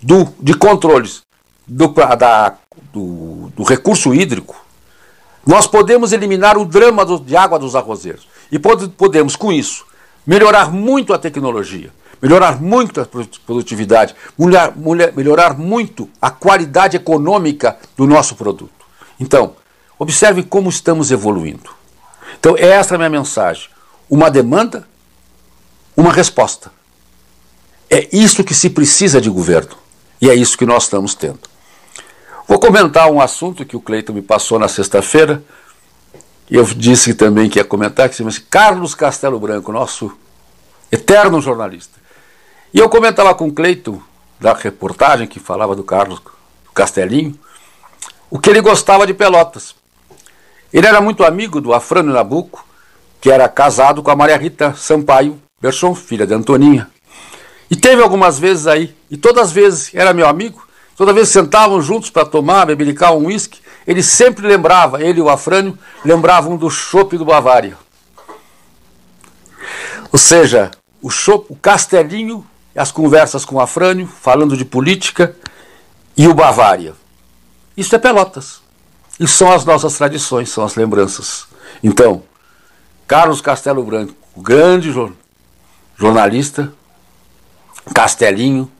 do, 0.00 0.28
de 0.40 0.54
controles 0.54 1.22
do, 1.66 1.88
da, 1.88 2.54
do, 2.92 3.52
do 3.54 3.62
recurso 3.64 4.14
hídrico, 4.14 4.56
nós 5.46 5.66
podemos 5.66 6.12
eliminar 6.12 6.56
o 6.56 6.64
drama 6.64 7.04
do, 7.04 7.18
de 7.18 7.36
água 7.36 7.58
dos 7.58 7.74
arrozeiros. 7.74 8.28
E 8.50 8.58
pod, 8.58 8.88
podemos, 8.90 9.34
com 9.34 9.52
isso, 9.52 9.84
melhorar 10.26 10.70
muito 10.70 11.12
a 11.12 11.18
tecnologia, 11.18 11.90
melhorar 12.22 12.60
muito 12.60 13.00
a 13.00 13.06
produtividade, 13.44 14.14
melhorar, 14.38 14.74
melhorar 15.14 15.58
muito 15.58 16.08
a 16.22 16.30
qualidade 16.30 16.96
econômica 16.96 17.76
do 17.96 18.06
nosso 18.06 18.36
produto. 18.36 18.70
Então, 19.18 19.54
observe 19.98 20.42
como 20.42 20.68
estamos 20.68 21.10
evoluindo. 21.10 21.70
Então, 22.38 22.56
essa 22.56 22.94
é 22.94 22.96
a 22.96 22.98
minha 22.98 23.10
mensagem. 23.10 23.68
Uma 24.08 24.30
demanda, 24.30 24.86
uma 25.96 26.12
resposta. 26.12 26.70
É 27.90 28.08
isso 28.12 28.44
que 28.44 28.54
se 28.54 28.70
precisa 28.70 29.20
de 29.20 29.28
governo. 29.28 29.76
E 30.20 30.28
é 30.28 30.34
isso 30.34 30.56
que 30.56 30.66
nós 30.66 30.84
estamos 30.84 31.14
tendo. 31.14 31.40
Vou 32.46 32.58
comentar 32.58 33.10
um 33.10 33.20
assunto 33.20 33.64
que 33.64 33.76
o 33.76 33.80
Cleiton 33.80 34.12
me 34.12 34.22
passou 34.22 34.58
na 34.58 34.68
sexta-feira. 34.68 35.42
Eu 36.50 36.64
disse 36.64 37.14
também 37.14 37.48
que 37.48 37.58
ia 37.58 37.64
comentar, 37.64 38.08
que 38.08 38.14
se 38.14 38.22
chama 38.22 38.32
Carlos 38.48 38.94
Castelo 38.94 39.38
Branco, 39.38 39.70
nosso 39.70 40.16
eterno 40.90 41.40
jornalista. 41.40 41.98
E 42.72 42.78
eu 42.78 42.88
comentava 42.88 43.34
com 43.34 43.48
o 43.48 43.52
Cleiton, 43.52 44.00
da 44.40 44.54
reportagem 44.54 45.26
que 45.26 45.40
falava 45.40 45.74
do 45.74 45.82
Carlos 45.82 46.20
Castelinho, 46.74 47.38
o 48.30 48.38
que 48.38 48.50
ele 48.50 48.60
gostava 48.60 49.06
de 49.06 49.12
Pelotas. 49.12 49.74
Ele 50.72 50.86
era 50.86 51.00
muito 51.00 51.24
amigo 51.24 51.60
do 51.60 51.72
Afrânio 51.72 52.12
Nabuco, 52.12 52.64
que 53.20 53.30
era 53.30 53.48
casado 53.48 54.02
com 54.02 54.10
a 54.10 54.16
Maria 54.16 54.36
Rita 54.36 54.74
Sampaio 54.74 55.40
Berson, 55.60 55.94
filha 55.94 56.26
de 56.26 56.34
Antoninha. 56.34 56.88
E 57.70 57.76
teve 57.76 58.02
algumas 58.02 58.38
vezes 58.38 58.66
aí, 58.66 58.94
e 59.10 59.16
todas 59.16 59.46
as 59.48 59.52
vezes 59.52 59.90
era 59.94 60.12
meu 60.12 60.26
amigo, 60.26 60.66
toda 60.96 61.12
vez 61.12 61.28
sentavam 61.28 61.80
juntos 61.82 62.10
para 62.10 62.24
tomar, 62.24 62.66
bebericar 62.66 63.14
um 63.14 63.26
uísque, 63.26 63.60
ele 63.86 64.02
sempre 64.02 64.46
lembrava, 64.46 65.02
ele 65.02 65.18
e 65.18 65.22
o 65.22 65.28
Afrânio, 65.28 65.78
lembravam 66.04 66.56
do 66.56 66.70
chopp 66.70 67.16
do 67.16 67.24
Bavária. 67.24 67.76
Ou 70.12 70.18
seja, 70.18 70.70
o, 71.02 71.10
chopp, 71.10 71.46
o 71.50 71.56
Castelinho, 71.56 72.46
as 72.76 72.92
conversas 72.92 73.44
com 73.44 73.56
o 73.56 73.60
Afrânio, 73.60 74.06
falando 74.06 74.56
de 74.56 74.64
política, 74.64 75.34
e 76.16 76.28
o 76.28 76.34
Bavária. 76.34 76.94
Isso 77.76 77.94
é 77.94 77.98
Pelotas. 77.98 78.60
Isso 79.18 79.36
são 79.36 79.52
as 79.52 79.64
nossas 79.64 79.96
tradições, 79.96 80.48
são 80.50 80.64
as 80.64 80.76
lembranças. 80.76 81.48
Então, 81.82 82.22
Carlos 83.06 83.40
Castelo 83.40 83.82
Branco, 83.82 84.14
grande 84.36 84.92
jornalista, 85.96 86.72
Castelinho 87.94 88.70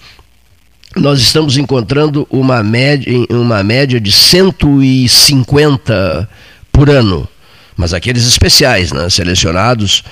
nós 0.95 1.19
estamos 1.19 1.57
encontrando 1.57 2.25
uma 2.29 2.63
média, 2.63 3.11
uma 3.29 3.61
média 3.61 3.99
de 3.99 4.09
150 4.11 6.29
por 6.71 6.89
ano 6.89 7.27
mas 7.75 7.93
aqueles 7.93 8.25
especiais, 8.25 8.91
né, 8.91 9.09
selecionados, 9.09 10.03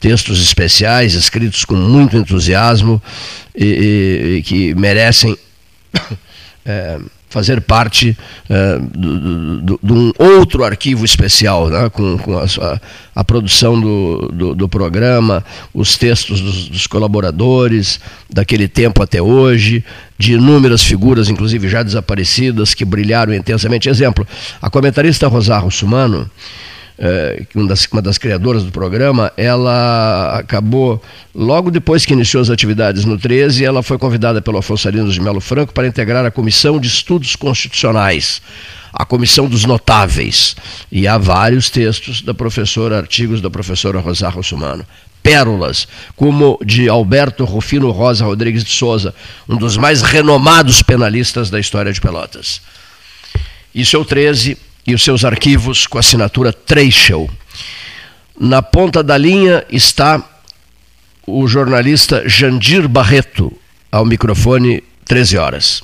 textos 0.00 0.42
especiais, 0.42 1.14
escritos 1.14 1.64
com 1.64 1.76
muito 1.76 2.16
entusiasmo 2.16 3.00
e, 3.54 3.64
e, 3.64 4.36
e 4.36 4.42
que 4.42 4.74
merecem 4.74 5.36
é, 6.64 6.98
fazer 7.30 7.60
parte 7.60 8.18
é, 8.48 8.78
de 8.92 9.92
um 9.92 10.12
outro 10.18 10.64
arquivo 10.64 11.04
especial, 11.04 11.68
né, 11.68 11.88
com, 11.88 12.18
com 12.18 12.36
a, 12.36 12.42
a, 12.44 12.80
a, 13.14 13.24
produção 13.24 13.80
do, 13.80 14.28
do, 14.32 14.54
do, 14.54 14.68
programa, 14.68 15.44
os 15.72 15.96
textos 15.96 16.40
dos, 16.40 16.68
dos, 16.68 16.86
colaboradores, 16.88 18.00
daquele 18.28 18.66
tempo 18.66 19.00
até 19.00 19.22
hoje, 19.22 19.84
de 20.18 20.32
inúmeras 20.32 20.82
figuras, 20.82 21.28
inclusive 21.28 21.68
já 21.68 21.84
desaparecidas, 21.84 22.74
que 22.74 22.84
brilharam 22.84 23.32
intensamente. 23.32 23.88
Exemplo, 23.88 24.26
a 24.60 24.68
comentarista 24.68 25.28
Rosário 25.28 25.70
Sumano 25.70 26.28
é, 27.02 27.42
uma 27.54 27.66
das, 27.66 27.86
uma 27.90 28.02
das 28.02 28.18
criadoras 28.18 28.62
do 28.62 28.70
programa, 28.70 29.32
ela 29.34 30.36
acabou, 30.38 31.02
logo 31.34 31.70
depois 31.70 32.04
que 32.04 32.12
iniciou 32.12 32.42
as 32.42 32.50
atividades 32.50 33.06
no 33.06 33.16
13, 33.16 33.64
ela 33.64 33.82
foi 33.82 33.96
convidada 33.96 34.42
pelo 34.42 34.58
Afonso 34.58 34.86
Arinos 34.86 35.14
de 35.14 35.20
Melo 35.20 35.40
Franco 35.40 35.72
para 35.72 35.86
integrar 35.86 36.26
a 36.26 36.30
Comissão 36.30 36.78
de 36.78 36.88
Estudos 36.88 37.34
Constitucionais, 37.36 38.42
a 38.92 39.06
Comissão 39.06 39.48
dos 39.48 39.64
Notáveis. 39.64 40.54
E 40.92 41.08
há 41.08 41.16
vários 41.16 41.70
textos 41.70 42.20
da 42.20 42.34
professora, 42.34 42.98
artigos 42.98 43.40
da 43.40 43.48
professora 43.48 43.98
Rosário 43.98 44.36
Russumano 44.36 44.84
pérolas, 45.22 45.86
como 46.16 46.58
de 46.64 46.88
Alberto 46.88 47.44
Rufino 47.44 47.90
Rosa 47.90 48.24
Rodrigues 48.24 48.64
de 48.64 48.70
Souza, 48.70 49.14
um 49.46 49.56
dos 49.56 49.76
mais 49.76 50.00
renomados 50.00 50.82
penalistas 50.82 51.50
da 51.50 51.60
história 51.60 51.92
de 51.92 52.00
Pelotas. 52.00 52.62
Isso 53.74 53.96
é 53.96 53.98
o 53.98 54.04
13 54.04 54.56
e 54.86 54.94
os 54.94 55.02
seus 55.02 55.24
arquivos 55.24 55.86
com 55.86 55.98
assinatura 55.98 56.52
Treichel. 56.52 57.28
Na 58.38 58.62
ponta 58.62 59.02
da 59.02 59.16
linha 59.16 59.64
está 59.70 60.22
o 61.26 61.46
jornalista 61.46 62.22
Jandir 62.26 62.88
Barreto, 62.88 63.52
ao 63.92 64.04
microfone 64.04 64.82
13 65.04 65.38
horas. 65.38 65.82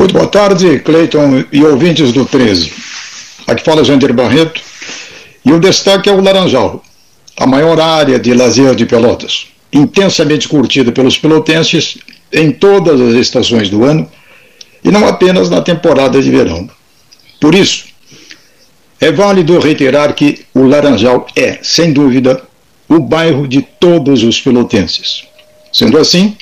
Muito 0.00 0.14
boa 0.14 0.28
tarde, 0.28 0.78
Cleiton 0.78 1.44
e 1.52 1.62
ouvintes 1.62 2.10
do 2.10 2.24
13. 2.24 2.72
Aqui 3.46 3.62
fala 3.62 3.84
Jandir 3.84 4.14
Barreto 4.14 4.62
e 5.44 5.52
o 5.52 5.60
destaque 5.60 6.08
é 6.08 6.12
o 6.12 6.22
Laranjal, 6.22 6.82
a 7.36 7.46
maior 7.46 7.78
área 7.78 8.18
de 8.18 8.32
lazer 8.32 8.74
de 8.74 8.86
Pelotas, 8.86 9.48
intensamente 9.72 10.48
curtida 10.48 10.92
pelos 10.92 11.18
pelotenses 11.18 11.98
em 12.32 12.50
todas 12.50 13.00
as 13.00 13.14
estações 13.14 13.68
do 13.68 13.84
ano 13.84 14.10
e 14.84 14.90
não 14.90 15.06
apenas 15.06 15.50
na 15.50 15.60
temporada 15.60 16.20
de 16.20 16.30
verão. 16.30 16.68
Por 17.40 17.54
isso, 17.54 17.86
é 19.00 19.10
válido 19.10 19.58
reiterar 19.58 20.14
que 20.14 20.44
o 20.54 20.62
Laranjal 20.62 21.26
é, 21.34 21.58
sem 21.62 21.92
dúvida, 21.92 22.42
o 22.88 22.98
bairro 22.98 23.46
de 23.46 23.62
todos 23.62 24.22
os 24.22 24.40
pelotenses. 24.40 25.24
Sendo 25.72 25.98
assim, 25.98 26.36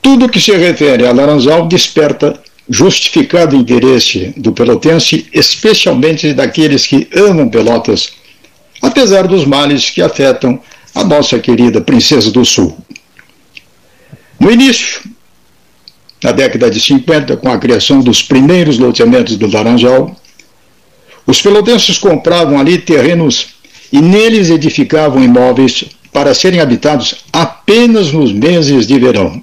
tudo 0.00 0.28
que 0.28 0.40
se 0.40 0.52
refere 0.52 1.06
a 1.06 1.12
Laranjal 1.12 1.66
desperta 1.66 2.40
justificado 2.68 3.56
interesse 3.56 4.32
do 4.36 4.52
pelotense, 4.52 5.26
especialmente 5.32 6.32
daqueles 6.32 6.86
que 6.86 7.08
amam 7.14 7.48
Pelotas, 7.48 8.12
apesar 8.80 9.26
dos 9.26 9.44
males 9.44 9.90
que 9.90 10.00
afetam 10.00 10.60
a 10.94 11.04
nossa 11.04 11.38
querida 11.38 11.80
Princesa 11.80 12.30
do 12.30 12.44
Sul. 12.44 12.76
No 14.38 14.50
início, 14.50 15.02
na 16.22 16.32
década 16.32 16.70
de 16.70 16.80
50, 16.80 17.36
com 17.36 17.48
a 17.50 17.58
criação 17.58 18.00
dos 18.00 18.22
primeiros 18.22 18.78
loteamentos 18.78 19.36
do 19.36 19.50
Laranjal, 19.50 20.14
os 21.26 21.40
pelotenses 21.40 21.98
compravam 21.98 22.58
ali 22.58 22.78
terrenos 22.78 23.48
e 23.92 24.00
neles 24.00 24.50
edificavam 24.50 25.22
imóveis 25.22 25.84
para 26.12 26.34
serem 26.34 26.60
habitados 26.60 27.24
apenas 27.32 28.12
nos 28.12 28.32
meses 28.32 28.86
de 28.86 28.98
verão. 28.98 29.42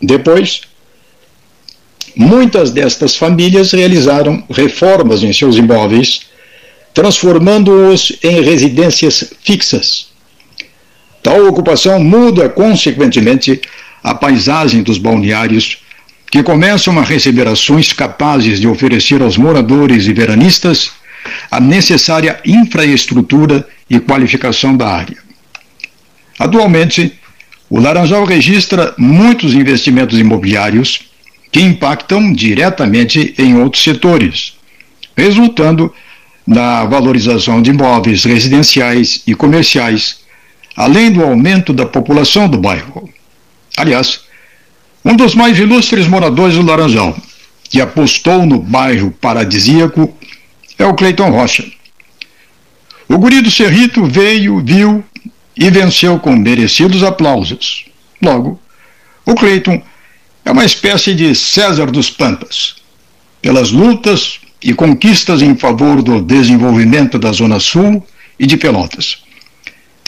Depois, 0.00 0.62
Muitas 2.20 2.72
destas 2.72 3.14
famílias 3.14 3.70
realizaram 3.70 4.42
reformas 4.50 5.22
em 5.22 5.32
seus 5.32 5.56
imóveis, 5.56 6.22
transformando-os 6.92 8.12
em 8.24 8.42
residências 8.42 9.32
fixas. 9.40 10.07
Tal 11.28 11.46
ocupação 11.46 12.02
muda, 12.02 12.48
consequentemente, 12.48 13.60
a 14.02 14.14
paisagem 14.14 14.82
dos 14.82 14.96
balneários, 14.96 15.84
que 16.30 16.42
começam 16.42 16.98
a 16.98 17.02
receber 17.02 17.46
ações 17.46 17.92
capazes 17.92 18.58
de 18.58 18.66
oferecer 18.66 19.20
aos 19.20 19.36
moradores 19.36 20.06
e 20.06 20.14
veranistas 20.14 20.90
a 21.50 21.60
necessária 21.60 22.40
infraestrutura 22.46 23.68
e 23.90 24.00
qualificação 24.00 24.74
da 24.74 24.88
área. 24.88 25.18
Atualmente, 26.38 27.12
o 27.68 27.78
Laranjal 27.78 28.24
registra 28.24 28.94
muitos 28.96 29.52
investimentos 29.52 30.18
imobiliários 30.18 31.10
que 31.52 31.60
impactam 31.60 32.32
diretamente 32.32 33.34
em 33.36 33.54
outros 33.60 33.84
setores, 33.84 34.54
resultando 35.14 35.92
na 36.46 36.86
valorização 36.86 37.60
de 37.60 37.68
imóveis 37.68 38.24
residenciais 38.24 39.22
e 39.26 39.34
comerciais, 39.34 40.26
além 40.78 41.10
do 41.10 41.24
aumento 41.24 41.72
da 41.72 41.84
população 41.84 42.48
do 42.48 42.56
bairro. 42.56 43.10
Aliás, 43.76 44.20
um 45.04 45.16
dos 45.16 45.34
mais 45.34 45.58
ilustres 45.58 46.06
moradores 46.06 46.54
do 46.54 46.62
Laranjal, 46.62 47.18
que 47.64 47.80
apostou 47.80 48.46
no 48.46 48.60
bairro 48.60 49.10
paradisíaco, 49.10 50.16
é 50.78 50.86
o 50.86 50.94
Cleiton 50.94 51.30
Rocha. 51.30 51.64
O 53.08 53.18
guri 53.18 53.40
do 53.40 53.50
Cerrito 53.50 54.04
veio, 54.04 54.64
viu 54.64 55.04
e 55.56 55.68
venceu 55.68 56.16
com 56.20 56.36
merecidos 56.36 57.02
aplausos. 57.02 57.86
Logo, 58.22 58.60
o 59.26 59.34
Cleiton 59.34 59.82
é 60.44 60.52
uma 60.52 60.64
espécie 60.64 61.12
de 61.12 61.34
César 61.34 61.90
dos 61.90 62.08
Pampas, 62.08 62.76
pelas 63.42 63.72
lutas 63.72 64.38
e 64.62 64.72
conquistas 64.72 65.42
em 65.42 65.56
favor 65.56 66.02
do 66.02 66.22
desenvolvimento 66.22 67.18
da 67.18 67.32
Zona 67.32 67.58
Sul 67.58 68.06
e 68.38 68.46
de 68.46 68.56
Pelotas. 68.56 69.26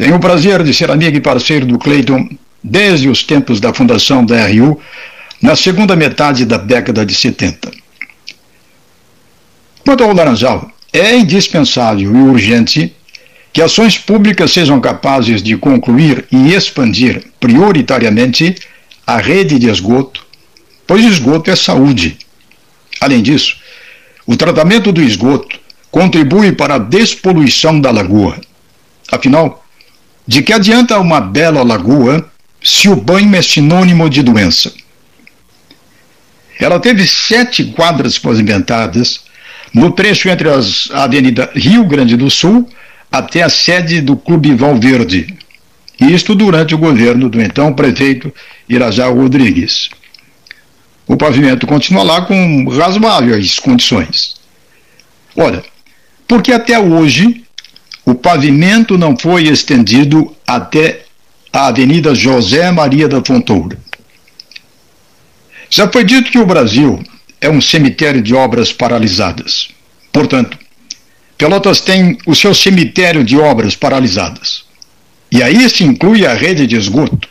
Tenho 0.01 0.16
o 0.16 0.18
prazer 0.18 0.62
de 0.62 0.72
ser 0.72 0.90
amigo 0.90 1.18
e 1.18 1.20
parceiro 1.20 1.66
do 1.66 1.78
Cleiton 1.78 2.27
desde 2.64 3.06
os 3.06 3.22
tempos 3.22 3.60
da 3.60 3.74
fundação 3.74 4.24
da 4.24 4.47
RU, 4.47 4.81
na 5.43 5.55
segunda 5.55 5.94
metade 5.94 6.47
da 6.47 6.56
década 6.56 7.05
de 7.05 7.14
70. 7.14 7.70
Quanto 9.85 10.02
ao 10.02 10.14
Laranjal, 10.14 10.72
é 10.90 11.14
indispensável 11.18 12.16
e 12.16 12.18
urgente 12.18 12.97
que 13.52 13.60
ações 13.60 13.98
públicas 13.98 14.51
sejam 14.51 14.81
capazes 14.81 15.43
de 15.43 15.55
concluir 15.59 16.24
e 16.32 16.55
expandir 16.55 17.22
prioritariamente 17.39 18.56
a 19.06 19.18
rede 19.18 19.59
de 19.59 19.68
esgoto, 19.68 20.24
pois 20.86 21.05
esgoto 21.05 21.51
é 21.51 21.56
saúde. 21.56 22.16
Além 23.02 23.20
disso, 23.20 23.55
o 24.27 24.35
tratamento 24.35 24.93
do 24.93 25.02
esgoto 25.02 25.60
contribui 25.90 26.52
para 26.52 26.77
a 26.77 26.78
despoluição 26.78 27.78
da 27.78 27.90
lagoa. 27.90 28.40
Afinal, 29.12 29.60
de 30.31 30.43
que 30.43 30.52
adianta 30.52 31.01
uma 31.01 31.20
bela 31.20 31.65
lagoa 31.65 32.31
se 32.62 32.89
o 32.89 32.94
banho 32.94 33.35
é 33.35 33.43
sinônimo 33.43 34.09
de 34.09 34.23
doença? 34.23 34.73
Ela 36.61 36.78
teve 36.78 37.05
sete 37.05 37.65
quadras 37.65 38.16
pavimentadas 38.16 39.24
no 39.74 39.90
trecho 39.90 40.28
entre 40.28 40.48
as, 40.48 40.89
a 40.93 41.02
Avenida 41.02 41.51
Rio 41.55 41.85
Grande 41.85 42.16
do 42.16 42.31
Sul 42.31 42.69
até 43.11 43.43
a 43.43 43.48
sede 43.48 44.01
do 44.01 44.16
Clube 44.16 44.55
Valverde. 44.55 45.36
Isto 45.98 46.36
durante 46.36 46.77
o 46.77 46.78
governo 46.78 47.28
do 47.28 47.43
então 47.43 47.73
prefeito 47.73 48.32
Irajá 48.69 49.09
Rodrigues 49.09 49.90
o 51.11 51.16
pavimento 51.16 51.66
continua 51.66 52.05
lá 52.05 52.23
com 52.23 52.69
razoáveis 52.69 53.59
condições. 53.59 54.36
Olha, 55.35 55.61
porque 56.28 56.52
até 56.52 56.78
hoje 56.78 57.44
o 58.11 58.15
pavimento 58.15 58.99
não 58.99 59.16
foi 59.16 59.45
estendido 59.45 60.35
até 60.45 61.03
a 61.53 61.69
Avenida 61.69 62.12
José 62.12 62.70
Maria 62.73 63.07
da 63.07 63.24
Fontoura. 63.24 63.78
Já 65.69 65.89
foi 65.89 66.03
dito 66.05 66.31
que 66.31 66.39
o 66.39 66.47
Brasil 66.47 67.01
é 67.41 67.49
um 67.49 67.61
cemitério 67.61 68.20
de 68.20 68.35
obras 68.35 68.73
paralisadas. 68.73 69.69
Portanto, 70.12 70.59
Pelotas 71.39 71.81
tem 71.81 72.19
o 72.27 72.35
seu 72.35 72.53
cemitério 72.53 73.23
de 73.23 73.39
obras 73.39 73.77
paralisadas. 73.77 74.65
E 75.31 75.41
aí 75.41 75.70
se 75.70 75.85
inclui 75.85 76.27
a 76.27 76.35
rede 76.35 76.66
de 76.66 76.77
esgoto, 76.77 77.28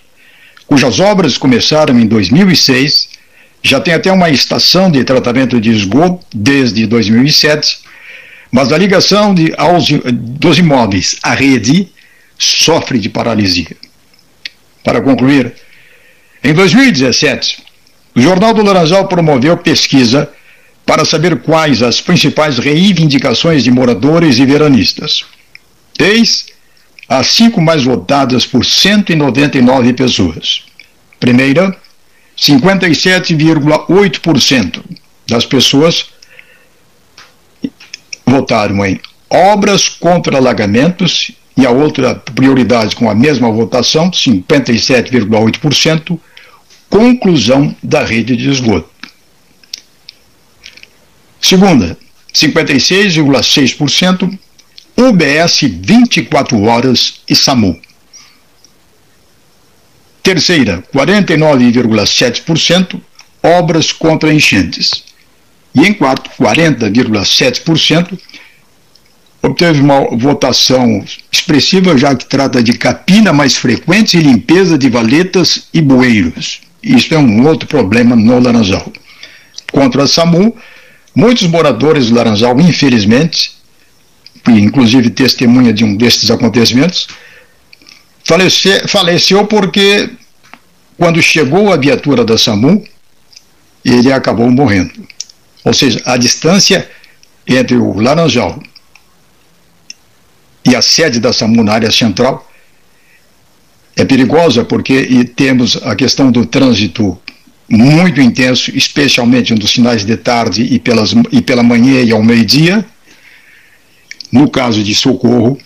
cujas 0.66 1.02
obras 1.02 1.38
começaram 1.38 2.00
em 2.00 2.08
2006 2.08 3.10
já 3.62 3.82
tem 3.82 3.94
até 3.94 4.10
uma 4.10 4.30
estação 4.30 4.90
de 4.90 5.04
tratamento 5.04 5.60
de 5.60 5.72
esgoto 5.72 6.26
desde 6.34 6.88
2007, 6.88 7.80
mas 8.52 8.72
a 8.72 8.78
ligação 8.78 9.34
de, 9.34 9.54
aos, 9.58 9.90
dos 10.12 10.58
imóveis 10.58 11.18
à 11.22 11.34
rede 11.34 11.92
sofre 12.38 13.00
de 13.00 13.10
paralisia. 13.10 13.76
Para 14.84 15.02
concluir, 15.02 15.54
em 16.44 16.54
2017, 16.54 17.64
o 18.16 18.22
Jornal 18.22 18.54
do 18.54 18.64
Laranjal 18.64 19.08
promoveu 19.08 19.58
pesquisa 19.58 20.30
para 20.86 21.04
saber 21.06 21.42
quais 21.42 21.84
as 21.84 22.02
principais 22.02 22.58
reivindicações 22.58 23.64
de 23.64 23.70
moradores 23.70 24.40
e 24.40 24.46
veranistas. 24.46 25.26
Eis 26.00 26.48
as 27.08 27.28
cinco 27.28 27.62
mais 27.62 27.84
votadas 27.84 28.44
por 28.46 28.66
199 28.66 29.94
pessoas. 29.94 30.64
Primeira, 31.20 31.78
57,8% 32.38 34.82
das 35.28 35.46
pessoas 35.46 36.08
votaram 38.30 38.86
em 38.86 39.02
obras 39.30 39.90
contra 39.90 40.38
alagamentos 40.38 41.32
e 41.58 41.66
a 41.66 41.72
outra 41.72 42.16
prioridade 42.16 42.96
com 42.96 43.10
a 43.10 43.16
mesma 43.16 43.52
votação, 43.52 44.10
57,8%, 44.10 46.18
conclusão 46.90 47.76
da 47.84 48.02
rede 48.04 48.38
de 48.38 48.50
esgoto. 48.50 48.90
Segunda, 51.42 51.98
56,6% 52.34 54.40
UBS 54.96 55.60
24 55.62 56.64
horas 56.64 57.22
e 57.28 57.36
SAMU. 57.36 57.78
Terceira, 60.22 60.84
49,7% 60.94 63.02
obras 63.42 63.92
contra 63.92 64.32
enchentes. 64.34 65.09
E 65.80 65.88
em 65.88 65.94
quarto, 65.94 66.30
40,7% 66.38 68.20
obteve 69.42 69.80
uma 69.80 70.10
votação 70.18 71.04
expressiva, 71.32 71.98
já 71.98 72.14
que 72.14 72.26
trata 72.26 72.62
de 72.62 72.74
capina 72.74 73.32
mais 73.32 73.56
frequente 73.56 74.18
e 74.18 74.22
limpeza 74.22 74.78
de 74.78 74.90
valetas 74.90 75.70
e 75.74 75.82
bueiros. 75.82 76.60
Isso 76.84 77.14
é 77.14 77.18
um 77.18 77.48
outro 77.48 77.66
problema 77.66 78.14
no 78.14 78.40
Laranjal. 78.40 78.92
Contra 79.72 80.04
a 80.04 80.08
SAMU, 80.08 80.54
muitos 81.16 81.48
moradores 81.48 82.10
do 82.10 82.16
Laranjal, 82.16 82.60
infelizmente, 82.60 83.54
inclusive 84.50 85.10
testemunha 85.10 85.72
de 85.72 85.86
um 85.86 85.96
destes 85.96 86.30
acontecimentos, 86.30 87.08
faleceu, 88.26 88.86
faleceu 88.86 89.46
porque 89.46 90.10
quando 90.98 91.22
chegou 91.22 91.72
a 91.72 91.78
viatura 91.78 92.26
da 92.26 92.38
SAMU, 92.38 92.84
ele 93.86 94.12
acabou 94.12 94.50
morrendo. 94.52 95.08
Ou 95.64 95.74
seja, 95.74 96.02
a 96.06 96.18
distância 96.18 96.90
entre 97.48 97.76
o 97.76 98.00
Laranjal 98.00 98.62
e 100.66 100.76
a 100.76 100.82
sede 100.82 101.20
da 101.20 101.34
SAMU 101.34 101.64
na 101.64 101.74
área 101.74 101.92
central 101.92 102.48
é 103.96 104.06
perigosa 104.06 104.64
porque 104.64 105.26
temos 105.36 105.76
a 105.84 105.96
questão 105.96 106.32
do 106.32 106.46
trânsito 106.46 107.20
muito 107.70 108.20
intenso, 108.22 108.76
especialmente 108.76 109.54
nos 109.54 109.72
finais 109.72 110.06
de 110.06 110.18
tarde 110.18 110.64
e, 110.64 110.80
pelas, 110.80 111.14
e 111.32 111.42
pela 111.42 111.62
manhã 111.62 112.02
e 112.02 112.12
ao 112.12 112.24
meio-dia. 112.24 112.86
No 114.32 114.50
caso 114.50 114.84
de 114.84 114.96
socorro, 114.96 115.60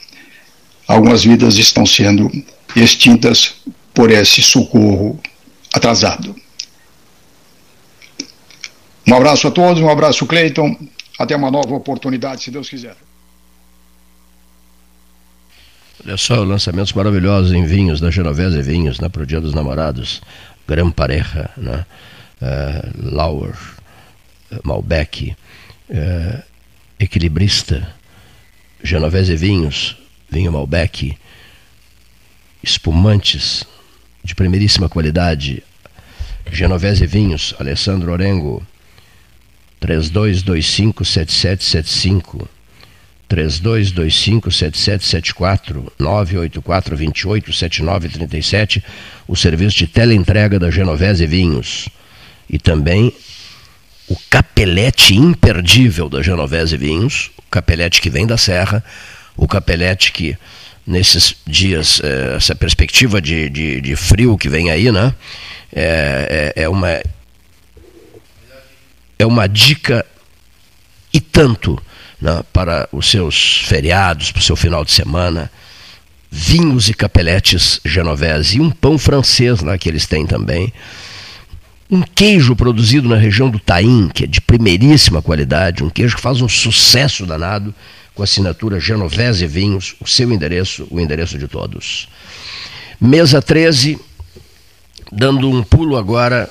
algumas 0.88 1.24
vidas 1.24 1.58
estão 1.58 1.86
sendo 1.86 2.32
extintas 2.76 3.56
por 3.94 4.12
esse 4.12 4.42
socorro 4.42 5.20
atrasado. 5.74 6.36
Um 9.08 9.16
abraço 9.16 9.48
a 9.48 9.52
todos, 9.52 9.82
um 9.82 9.90
abraço, 9.90 10.26
Cleiton. 10.26 10.78
Até 11.20 11.36
uma 11.36 11.52
nova 11.52 11.74
oportunidade, 11.76 12.44
se 12.44 12.52
Deus 12.52 12.70
quiser. 12.70 12.96
Olha 16.06 16.18
só, 16.18 16.44
lançamentos 16.44 16.92
maravilhosos 16.94 17.54
em 17.54 17.66
vinhos, 17.66 18.02
da 18.02 18.10
Genovese 18.10 18.62
Vinhos, 18.62 19.00
né, 19.00 19.08
para 19.08 19.24
o 19.24 19.26
Dia 19.26 19.40
dos 19.40 19.54
Namorados. 19.54 20.22
Gran 20.68 20.92
Pareja, 20.92 21.50
né, 21.56 21.86
uh, 22.42 23.16
Lauer, 23.16 23.56
uh, 24.52 24.60
Malbec, 24.64 25.36
uh, 25.90 26.44
Equilibrista, 27.00 27.88
Genovese 28.84 29.36
Vinhos, 29.36 29.98
vinho 30.30 30.52
Malbec, 30.52 31.18
espumantes 32.62 33.64
de 34.24 34.34
primeiríssima 34.34 34.90
qualidade, 34.90 35.64
Genovese 36.52 37.06
Vinhos, 37.06 37.54
Alessandro 37.60 38.12
Orengo, 38.12 38.66
32257775 39.86 42.48
32257774 43.30 45.92
984 45.98 46.98
28 46.98 47.54
7937 47.54 48.84
o 49.28 49.36
serviço 49.36 49.76
de 49.78 49.88
teleentrega 49.88 50.60
da 50.60 50.70
Genovese 50.70 51.26
Vinhos 51.26 51.90
e 52.50 52.60
também 52.60 53.14
o 54.08 54.16
capelete 54.30 55.16
imperdível 55.16 56.08
da 56.10 56.22
Genovese 56.22 56.78
Vinhos, 56.78 57.32
o 57.38 57.44
capelete 57.50 58.02
que 58.02 58.10
vem 58.10 58.28
da 58.28 58.38
serra, 58.38 58.84
o 59.36 59.48
capelete 59.48 60.12
que 60.12 60.38
nesses 60.86 61.36
dias, 61.48 62.00
eh, 62.04 62.36
essa 62.36 62.54
perspectiva 62.54 63.20
de, 63.22 63.50
de, 63.50 63.82
de, 63.82 63.96
frio 63.96 64.38
que 64.38 64.50
vem 64.50 64.70
aí, 64.70 64.92
né? 64.92 65.16
É, 65.74 66.54
é, 66.56 66.64
é, 66.64 66.70
uma 66.70 67.02
é 69.24 69.28
uma 69.28 69.48
dica 69.48 70.06
e 71.14 71.20
tanto 71.20 71.82
né, 72.22 72.44
para 72.52 72.88
os 72.92 73.10
seus 73.10 73.64
feriados, 73.66 74.32
para 74.32 74.40
o 74.40 74.44
seu 74.44 74.56
final 74.56 74.84
de 74.84 74.92
semana. 74.92 75.52
Vinhos 76.30 76.90
e 76.90 76.94
capeletes 76.94 77.80
genovese 77.86 78.58
e 78.58 78.62
um 78.62 78.72
pão 78.72 78.98
francês 78.98 79.62
lá 79.62 79.78
que 79.78 79.88
eles 79.88 80.08
têm 80.08 80.26
também. 80.26 80.74
Um 81.90 82.02
queijo 82.02 82.56
produzido 82.56 83.08
na 83.08 83.18
região 83.18 83.50
do 83.50 83.60
Taim, 83.60 84.10
que 84.12 84.24
é 84.24 84.28
de 84.28 84.42
primeiríssima 84.42 85.22
qualidade, 85.22 85.84
um 85.84 85.90
queijo 85.90 86.16
que 86.16 86.22
faz 86.22 86.42
um 86.42 86.50
sucesso 86.50 87.26
danado, 87.26 87.74
com 88.16 88.24
assinatura 88.24 88.80
Genovese 88.80 89.46
Vinhos, 89.46 89.96
o 90.00 90.08
seu 90.08 90.32
endereço, 90.32 90.88
o 90.90 91.00
endereço 91.00 91.38
de 91.38 91.48
todos. 91.48 92.08
Mesa 93.00 93.42
13, 93.42 94.00
dando 95.12 95.50
um 95.50 95.62
pulo 95.62 95.98
agora 95.98 96.50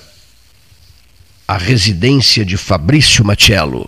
à 1.52 1.58
residência 1.58 2.46
de 2.46 2.56
Fabrício 2.56 3.22
Machello 3.22 3.86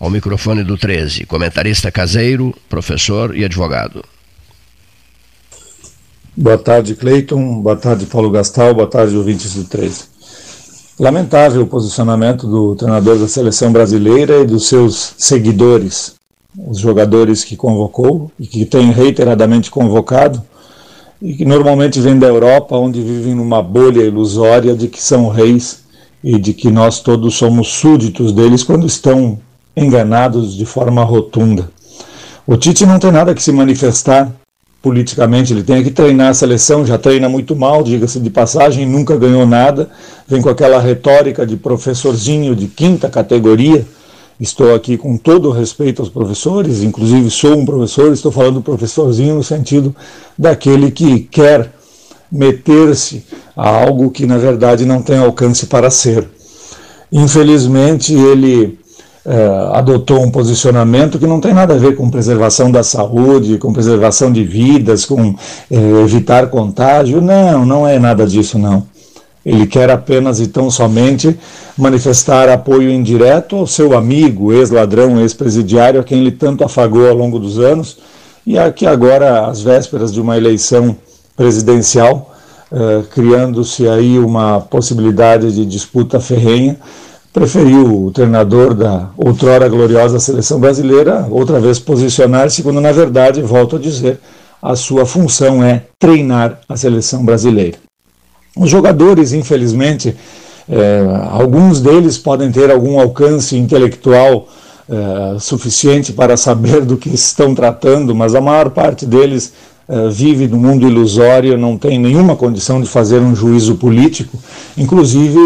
ao 0.00 0.10
microfone 0.10 0.64
do 0.64 0.76
13, 0.76 1.24
comentarista 1.24 1.88
caseiro, 1.88 2.52
professor 2.68 3.36
e 3.36 3.44
advogado. 3.44 4.04
Boa 6.36 6.58
tarde, 6.58 6.96
Cleiton. 6.96 7.62
Boa 7.62 7.76
tarde, 7.76 8.06
Paulo 8.06 8.28
Gastal. 8.28 8.74
Boa 8.74 8.88
tarde, 8.88 9.16
ouvintes 9.16 9.54
do 9.54 9.62
13. 9.62 10.06
Lamentável 10.98 11.62
o 11.62 11.66
posicionamento 11.68 12.44
do 12.48 12.74
treinador 12.74 13.20
da 13.20 13.28
seleção 13.28 13.70
brasileira 13.70 14.40
e 14.40 14.44
dos 14.44 14.66
seus 14.66 15.14
seguidores, 15.16 16.16
os 16.58 16.80
jogadores 16.80 17.44
que 17.44 17.54
convocou 17.54 18.32
e 18.36 18.48
que 18.48 18.64
tem 18.64 18.90
reiteradamente 18.90 19.70
convocado, 19.70 20.42
e 21.22 21.34
que 21.34 21.44
normalmente 21.44 22.00
vêm 22.00 22.18
da 22.18 22.26
Europa, 22.26 22.76
onde 22.76 23.00
vivem 23.00 23.36
numa 23.36 23.62
bolha 23.62 24.02
ilusória 24.02 24.74
de 24.74 24.88
que 24.88 25.00
são 25.00 25.28
reis 25.28 25.83
e 26.24 26.38
de 26.38 26.54
que 26.54 26.70
nós 26.70 27.00
todos 27.00 27.34
somos 27.34 27.68
súditos 27.68 28.32
deles 28.32 28.62
quando 28.62 28.86
estão 28.86 29.38
enganados 29.76 30.56
de 30.56 30.64
forma 30.64 31.04
rotunda. 31.04 31.70
O 32.46 32.56
Tite 32.56 32.86
não 32.86 32.98
tem 32.98 33.12
nada 33.12 33.34
que 33.34 33.42
se 33.42 33.52
manifestar 33.52 34.32
politicamente, 34.80 35.52
ele 35.52 35.62
tem 35.62 35.84
que 35.84 35.90
treinar 35.90 36.30
a 36.30 36.34
seleção, 36.34 36.84
já 36.84 36.96
treina 36.96 37.28
muito 37.28 37.54
mal, 37.54 37.82
diga-se 37.82 38.18
de 38.18 38.30
passagem, 38.30 38.86
nunca 38.86 39.18
ganhou 39.18 39.46
nada, 39.46 39.90
vem 40.26 40.40
com 40.40 40.48
aquela 40.48 40.80
retórica 40.80 41.46
de 41.46 41.56
professorzinho 41.56 42.56
de 42.56 42.68
quinta 42.68 43.10
categoria. 43.10 43.86
Estou 44.40 44.74
aqui 44.74 44.96
com 44.96 45.18
todo 45.18 45.48
o 45.48 45.52
respeito 45.52 46.00
aos 46.00 46.08
professores, 46.08 46.82
inclusive 46.82 47.30
sou 47.30 47.56
um 47.56 47.66
professor, 47.66 48.12
estou 48.12 48.32
falando 48.32 48.62
professorzinho 48.62 49.34
no 49.34 49.44
sentido 49.44 49.94
daquele 50.38 50.90
que 50.90 51.20
quer 51.20 51.70
meter-se 52.34 53.24
a 53.56 53.68
algo 53.68 54.10
que 54.10 54.26
na 54.26 54.36
verdade 54.36 54.84
não 54.84 55.00
tem 55.00 55.18
alcance 55.18 55.66
para 55.66 55.88
ser. 55.88 56.28
Infelizmente, 57.12 58.12
ele 58.12 58.76
é, 59.24 59.70
adotou 59.72 60.20
um 60.20 60.30
posicionamento 60.30 61.18
que 61.18 61.26
não 61.26 61.40
tem 61.40 61.54
nada 61.54 61.74
a 61.74 61.78
ver 61.78 61.94
com 61.94 62.10
preservação 62.10 62.72
da 62.72 62.82
saúde, 62.82 63.56
com 63.56 63.72
preservação 63.72 64.32
de 64.32 64.42
vidas, 64.42 65.04
com 65.04 65.34
é, 65.70 65.76
evitar 66.02 66.48
contágio. 66.48 67.20
Não, 67.20 67.64
não 67.64 67.86
é 67.86 68.00
nada 68.00 68.26
disso, 68.26 68.58
não. 68.58 68.84
Ele 69.46 69.66
quer 69.66 69.90
apenas 69.90 70.40
e 70.40 70.48
tão 70.48 70.70
somente 70.70 71.38
manifestar 71.76 72.48
apoio 72.48 72.90
indireto 72.90 73.56
ao 73.56 73.66
seu 73.66 73.96
amigo, 73.96 74.52
ex-ladrão, 74.52 75.20
ex-presidiário, 75.20 76.00
a 76.00 76.04
quem 76.04 76.18
ele 76.18 76.32
tanto 76.32 76.64
afagou 76.64 77.08
ao 77.08 77.14
longo 77.14 77.38
dos 77.38 77.58
anos, 77.58 77.98
e 78.46 78.58
a 78.58 78.72
que 78.72 78.86
agora, 78.86 79.46
às 79.46 79.62
vésperas 79.62 80.12
de 80.12 80.20
uma 80.20 80.36
eleição 80.36 80.96
presidencial, 81.36 82.34
eh, 82.72 83.02
criando-se 83.12 83.88
aí 83.88 84.18
uma 84.18 84.60
possibilidade 84.60 85.52
de 85.52 85.64
disputa 85.64 86.20
ferrenha, 86.20 86.78
preferiu 87.32 88.06
o 88.06 88.12
treinador 88.12 88.74
da 88.74 89.10
outrora 89.16 89.68
gloriosa 89.68 90.20
seleção 90.20 90.60
brasileira 90.60 91.26
outra 91.30 91.58
vez 91.58 91.80
posicionar-se, 91.80 92.62
quando 92.62 92.80
na 92.80 92.92
verdade, 92.92 93.42
volto 93.42 93.76
a 93.76 93.78
dizer, 93.78 94.20
a 94.62 94.76
sua 94.76 95.04
função 95.04 95.62
é 95.62 95.82
treinar 95.98 96.60
a 96.68 96.76
seleção 96.76 97.24
brasileira. 97.24 97.76
Os 98.56 98.70
jogadores, 98.70 99.32
infelizmente, 99.32 100.16
é, 100.68 101.02
alguns 101.30 101.80
deles 101.80 102.16
podem 102.16 102.50
ter 102.50 102.70
algum 102.70 102.98
alcance 102.98 103.56
intelectual 103.56 104.48
é, 104.88 105.38
suficiente 105.38 106.12
para 106.12 106.36
saber 106.36 106.82
do 106.82 106.96
que 106.96 107.08
estão 107.08 107.54
tratando, 107.54 108.14
mas 108.14 108.34
a 108.34 108.40
maior 108.40 108.70
parte 108.70 109.04
deles 109.04 109.52
uh, 109.88 110.10
vive 110.10 110.46
no 110.48 110.56
mundo 110.56 110.86
ilusório, 110.86 111.58
não 111.58 111.76
tem 111.76 111.98
nenhuma 111.98 112.36
condição 112.36 112.80
de 112.80 112.88
fazer 112.88 113.18
um 113.18 113.34
juízo 113.34 113.76
político. 113.76 114.38
Inclusive, 114.76 115.38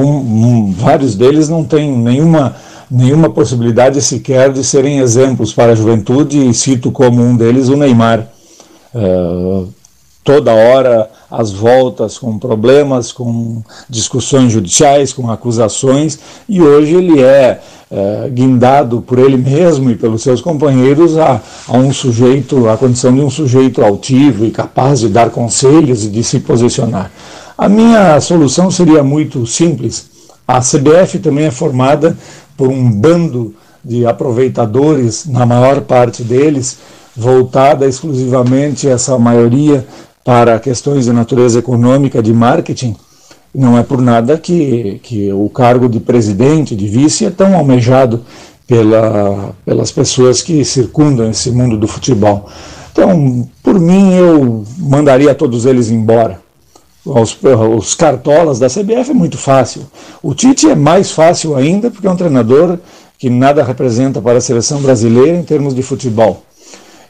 um, 0.00 0.72
vários 0.72 1.14
deles 1.14 1.48
não 1.48 1.64
têm 1.64 1.90
nenhuma, 1.90 2.56
nenhuma 2.90 3.30
possibilidade 3.30 4.00
sequer 4.02 4.52
de 4.52 4.64
serem 4.64 4.98
exemplos 4.98 5.52
para 5.52 5.72
a 5.72 5.76
juventude, 5.76 6.48
e 6.48 6.54
cito 6.54 6.90
como 6.90 7.22
um 7.22 7.36
deles 7.36 7.68
o 7.68 7.76
Neymar. 7.76 8.26
Uh, 8.94 9.68
toda 10.26 10.52
hora 10.52 11.08
as 11.30 11.52
voltas 11.52 12.18
com 12.18 12.36
problemas, 12.36 13.12
com 13.12 13.62
discussões 13.88 14.52
judiciais, 14.52 15.12
com 15.12 15.30
acusações, 15.30 16.18
e 16.48 16.60
hoje 16.60 16.96
ele 16.96 17.22
é, 17.22 17.60
é 17.88 18.28
guindado 18.28 19.00
por 19.00 19.20
ele 19.20 19.36
mesmo 19.36 19.88
e 19.88 19.94
pelos 19.94 20.22
seus 20.22 20.40
companheiros 20.40 21.16
a, 21.16 21.40
a 21.68 21.76
um 21.78 21.92
sujeito, 21.92 22.68
a 22.68 22.76
condição 22.76 23.14
de 23.14 23.20
um 23.20 23.30
sujeito 23.30 23.82
altivo 23.82 24.44
e 24.44 24.50
capaz 24.50 25.00
de 25.00 25.08
dar 25.08 25.30
conselhos 25.30 26.04
e 26.04 26.08
de 26.08 26.24
se 26.24 26.40
posicionar. 26.40 27.10
A 27.56 27.68
minha 27.68 28.20
solução 28.20 28.68
seria 28.68 29.04
muito 29.04 29.46
simples. 29.46 30.10
A 30.46 30.60
CBF 30.60 31.20
também 31.20 31.46
é 31.46 31.50
formada 31.52 32.16
por 32.56 32.68
um 32.68 32.90
bando 32.90 33.54
de 33.84 34.04
aproveitadores, 34.04 35.24
na 35.26 35.46
maior 35.46 35.82
parte 35.82 36.24
deles, 36.24 36.78
voltada 37.16 37.86
exclusivamente, 37.86 38.86
essa 38.86 39.18
maioria, 39.18 39.86
para 40.26 40.58
questões 40.58 41.04
de 41.04 41.12
natureza 41.12 41.60
econômica, 41.60 42.20
de 42.20 42.32
marketing, 42.32 42.96
não 43.54 43.78
é 43.78 43.84
por 43.84 44.02
nada 44.02 44.36
que, 44.36 44.98
que 45.00 45.32
o 45.32 45.48
cargo 45.48 45.88
de 45.88 46.00
presidente, 46.00 46.74
de 46.74 46.88
vice, 46.88 47.26
é 47.26 47.30
tão 47.30 47.54
almejado 47.54 48.24
pela, 48.66 49.54
pelas 49.64 49.92
pessoas 49.92 50.42
que 50.42 50.64
circundam 50.64 51.30
esse 51.30 51.48
mundo 51.52 51.76
do 51.76 51.86
futebol. 51.86 52.48
Então, 52.90 53.48
por 53.62 53.78
mim, 53.78 54.14
eu 54.14 54.64
mandaria 54.76 55.32
todos 55.32 55.64
eles 55.64 55.92
embora. 55.92 56.40
Os, 57.04 57.38
os 57.78 57.94
cartolas 57.94 58.58
da 58.58 58.66
CBF 58.66 59.12
é 59.12 59.14
muito 59.14 59.38
fácil. 59.38 59.82
O 60.20 60.34
Tite 60.34 60.68
é 60.68 60.74
mais 60.74 61.12
fácil 61.12 61.54
ainda, 61.54 61.88
porque 61.88 62.08
é 62.08 62.10
um 62.10 62.16
treinador 62.16 62.80
que 63.16 63.30
nada 63.30 63.62
representa 63.62 64.20
para 64.20 64.38
a 64.38 64.40
seleção 64.40 64.80
brasileira 64.80 65.38
em 65.38 65.44
termos 65.44 65.72
de 65.72 65.84
futebol. 65.84 66.42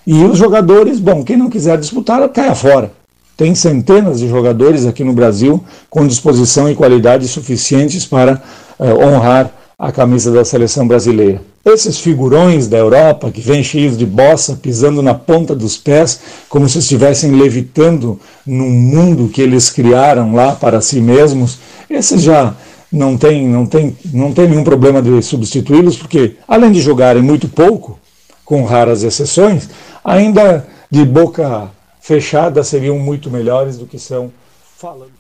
E 0.07 0.23
os 0.23 0.37
jogadores, 0.37 1.01
bom, 1.01 1.25
quem 1.25 1.39
não 1.39 1.49
quiser 1.49 1.79
disputar, 1.79 2.29
caia 2.29 2.55
fora. 2.55 2.93
Tem 3.37 3.55
centenas 3.55 4.21
de 4.21 4.29
jogadores 4.29 4.87
aqui 4.87 5.05
no 5.05 5.13
Brasil 5.13 5.63
com 5.91 6.07
disposição 6.07 6.71
e 6.71 6.75
qualidade 6.75 7.29
suficientes 7.29 8.07
para 8.07 8.43
eh, 8.81 8.95
honrar 8.95 9.51
a 9.79 9.93
camisa 9.93 10.33
da 10.33 10.43
seleção 10.43 10.89
brasileira. 10.89 11.43
Esses 11.63 11.99
figurões 11.99 12.67
da 12.67 12.79
Europa 12.79 13.31
que 13.31 13.43
vêm 13.43 13.63
cheios 13.63 13.99
de 13.99 14.07
bossa, 14.07 14.57
pisando 14.57 15.03
na 15.03 15.13
ponta 15.13 15.55
dos 15.55 15.77
pés, 15.77 16.21
como 16.49 16.67
se 16.67 16.79
estivessem 16.79 17.33
levitando 17.33 18.19
num 18.47 18.71
mundo 18.71 19.29
que 19.29 19.43
eles 19.43 19.69
criaram 19.69 20.35
lá 20.35 20.53
para 20.55 20.81
si 20.81 20.99
mesmos, 20.99 21.59
esses 21.91 22.23
já 22.23 22.55
não 22.91 23.19
tem, 23.19 23.47
não 23.47 23.67
tem, 23.67 23.95
não 24.15 24.33
tem 24.33 24.49
nenhum 24.49 24.65
problema 24.65 25.03
de 25.03 25.21
substituí-los, 25.21 25.99
porque 25.99 26.37
além 26.49 26.73
de 26.73 26.81
jogarem 26.81 27.23
muito 27.23 27.49
pouco, 27.49 27.99
com 28.47 28.65
raras 28.65 29.03
exceções, 29.03 29.69
ainda 30.03 30.67
de 30.91 31.05
boca 31.05 31.69
fechada 32.07 32.63
seriam 32.63 32.97
muito 33.01 33.29
melhores 33.29 33.77
do 33.77 33.85
que 33.85 33.99
são 33.99 34.33
falando. 34.79 35.11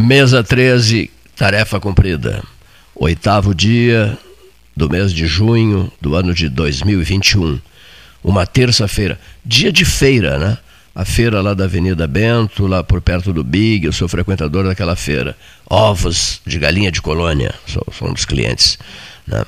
Mesa 0.00 0.42
13, 0.42 1.08
tarefa 1.36 1.78
cumprida. 1.78 2.42
Oitavo 2.96 3.54
dia 3.54 4.18
do 4.76 4.90
mês 4.90 5.12
de 5.12 5.24
junho 5.26 5.90
do 6.00 6.16
ano 6.16 6.34
de 6.34 6.48
2021. 6.48 7.60
Uma 8.24 8.44
terça-feira. 8.44 9.20
Dia 9.44 9.70
de 9.70 9.84
feira, 9.84 10.36
né? 10.36 10.58
a 10.92 11.04
feira 11.04 11.40
lá 11.40 11.54
da 11.54 11.62
Avenida 11.62 12.08
Bento, 12.08 12.66
lá 12.66 12.82
por 12.82 13.00
perto 13.00 13.32
do 13.32 13.44
Big, 13.44 13.86
eu 13.86 13.92
sou 13.92 14.08
frequentador 14.08 14.64
daquela 14.64 14.96
feira. 14.96 15.36
Ovos 15.64 16.40
de 16.44 16.58
galinha 16.58 16.90
de 16.90 17.00
colônia, 17.00 17.54
sou, 17.68 17.86
sou 17.92 18.08
um 18.08 18.12
dos 18.12 18.24
clientes. 18.24 18.76
Né? 19.24 19.44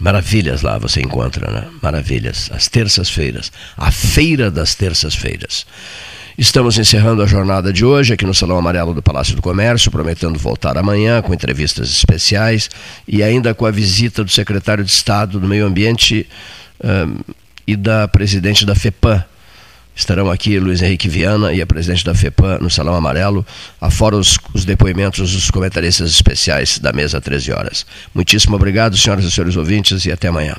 Maravilhas 0.00 0.62
lá 0.62 0.78
você 0.78 1.00
encontra, 1.00 1.50
né? 1.50 1.68
Maravilhas. 1.80 2.50
As 2.52 2.68
terças-feiras. 2.68 3.52
A 3.76 3.90
feira 3.90 4.50
das 4.50 4.74
terças-feiras. 4.74 5.66
Estamos 6.36 6.78
encerrando 6.78 7.22
a 7.22 7.26
jornada 7.26 7.72
de 7.72 7.84
hoje 7.84 8.14
aqui 8.14 8.24
no 8.24 8.32
Salão 8.32 8.56
Amarelo 8.56 8.94
do 8.94 9.02
Palácio 9.02 9.36
do 9.36 9.42
Comércio, 9.42 9.90
prometendo 9.90 10.38
voltar 10.38 10.78
amanhã 10.78 11.20
com 11.20 11.34
entrevistas 11.34 11.90
especiais 11.90 12.70
e 13.06 13.22
ainda 13.22 13.54
com 13.54 13.66
a 13.66 13.70
visita 13.70 14.24
do 14.24 14.30
secretário 14.30 14.82
de 14.82 14.90
Estado 14.90 15.38
do 15.38 15.46
Meio 15.46 15.66
Ambiente 15.66 16.26
um, 16.82 17.18
e 17.66 17.76
da 17.76 18.08
presidente 18.08 18.64
da 18.64 18.74
FEPAM, 18.74 19.22
Estarão 19.94 20.30
aqui 20.30 20.58
Luiz 20.58 20.80
Henrique 20.80 21.08
Viana 21.08 21.52
e 21.52 21.60
a 21.60 21.66
presidente 21.66 22.04
da 22.04 22.14
FEPAM 22.14 22.58
no 22.60 22.70
Salão 22.70 22.94
Amarelo, 22.94 23.44
afora 23.80 24.16
os, 24.16 24.38
os 24.54 24.64
depoimentos 24.64 25.32
dos 25.32 25.50
comentaristas 25.50 26.10
especiais 26.10 26.78
da 26.78 26.92
mesa 26.92 27.20
13 27.20 27.52
horas. 27.52 27.86
Muitíssimo 28.14 28.56
obrigado, 28.56 28.96
senhoras 28.96 29.24
e 29.24 29.30
senhores 29.30 29.56
ouvintes, 29.56 30.04
e 30.04 30.12
até 30.12 30.28
amanhã. 30.28 30.56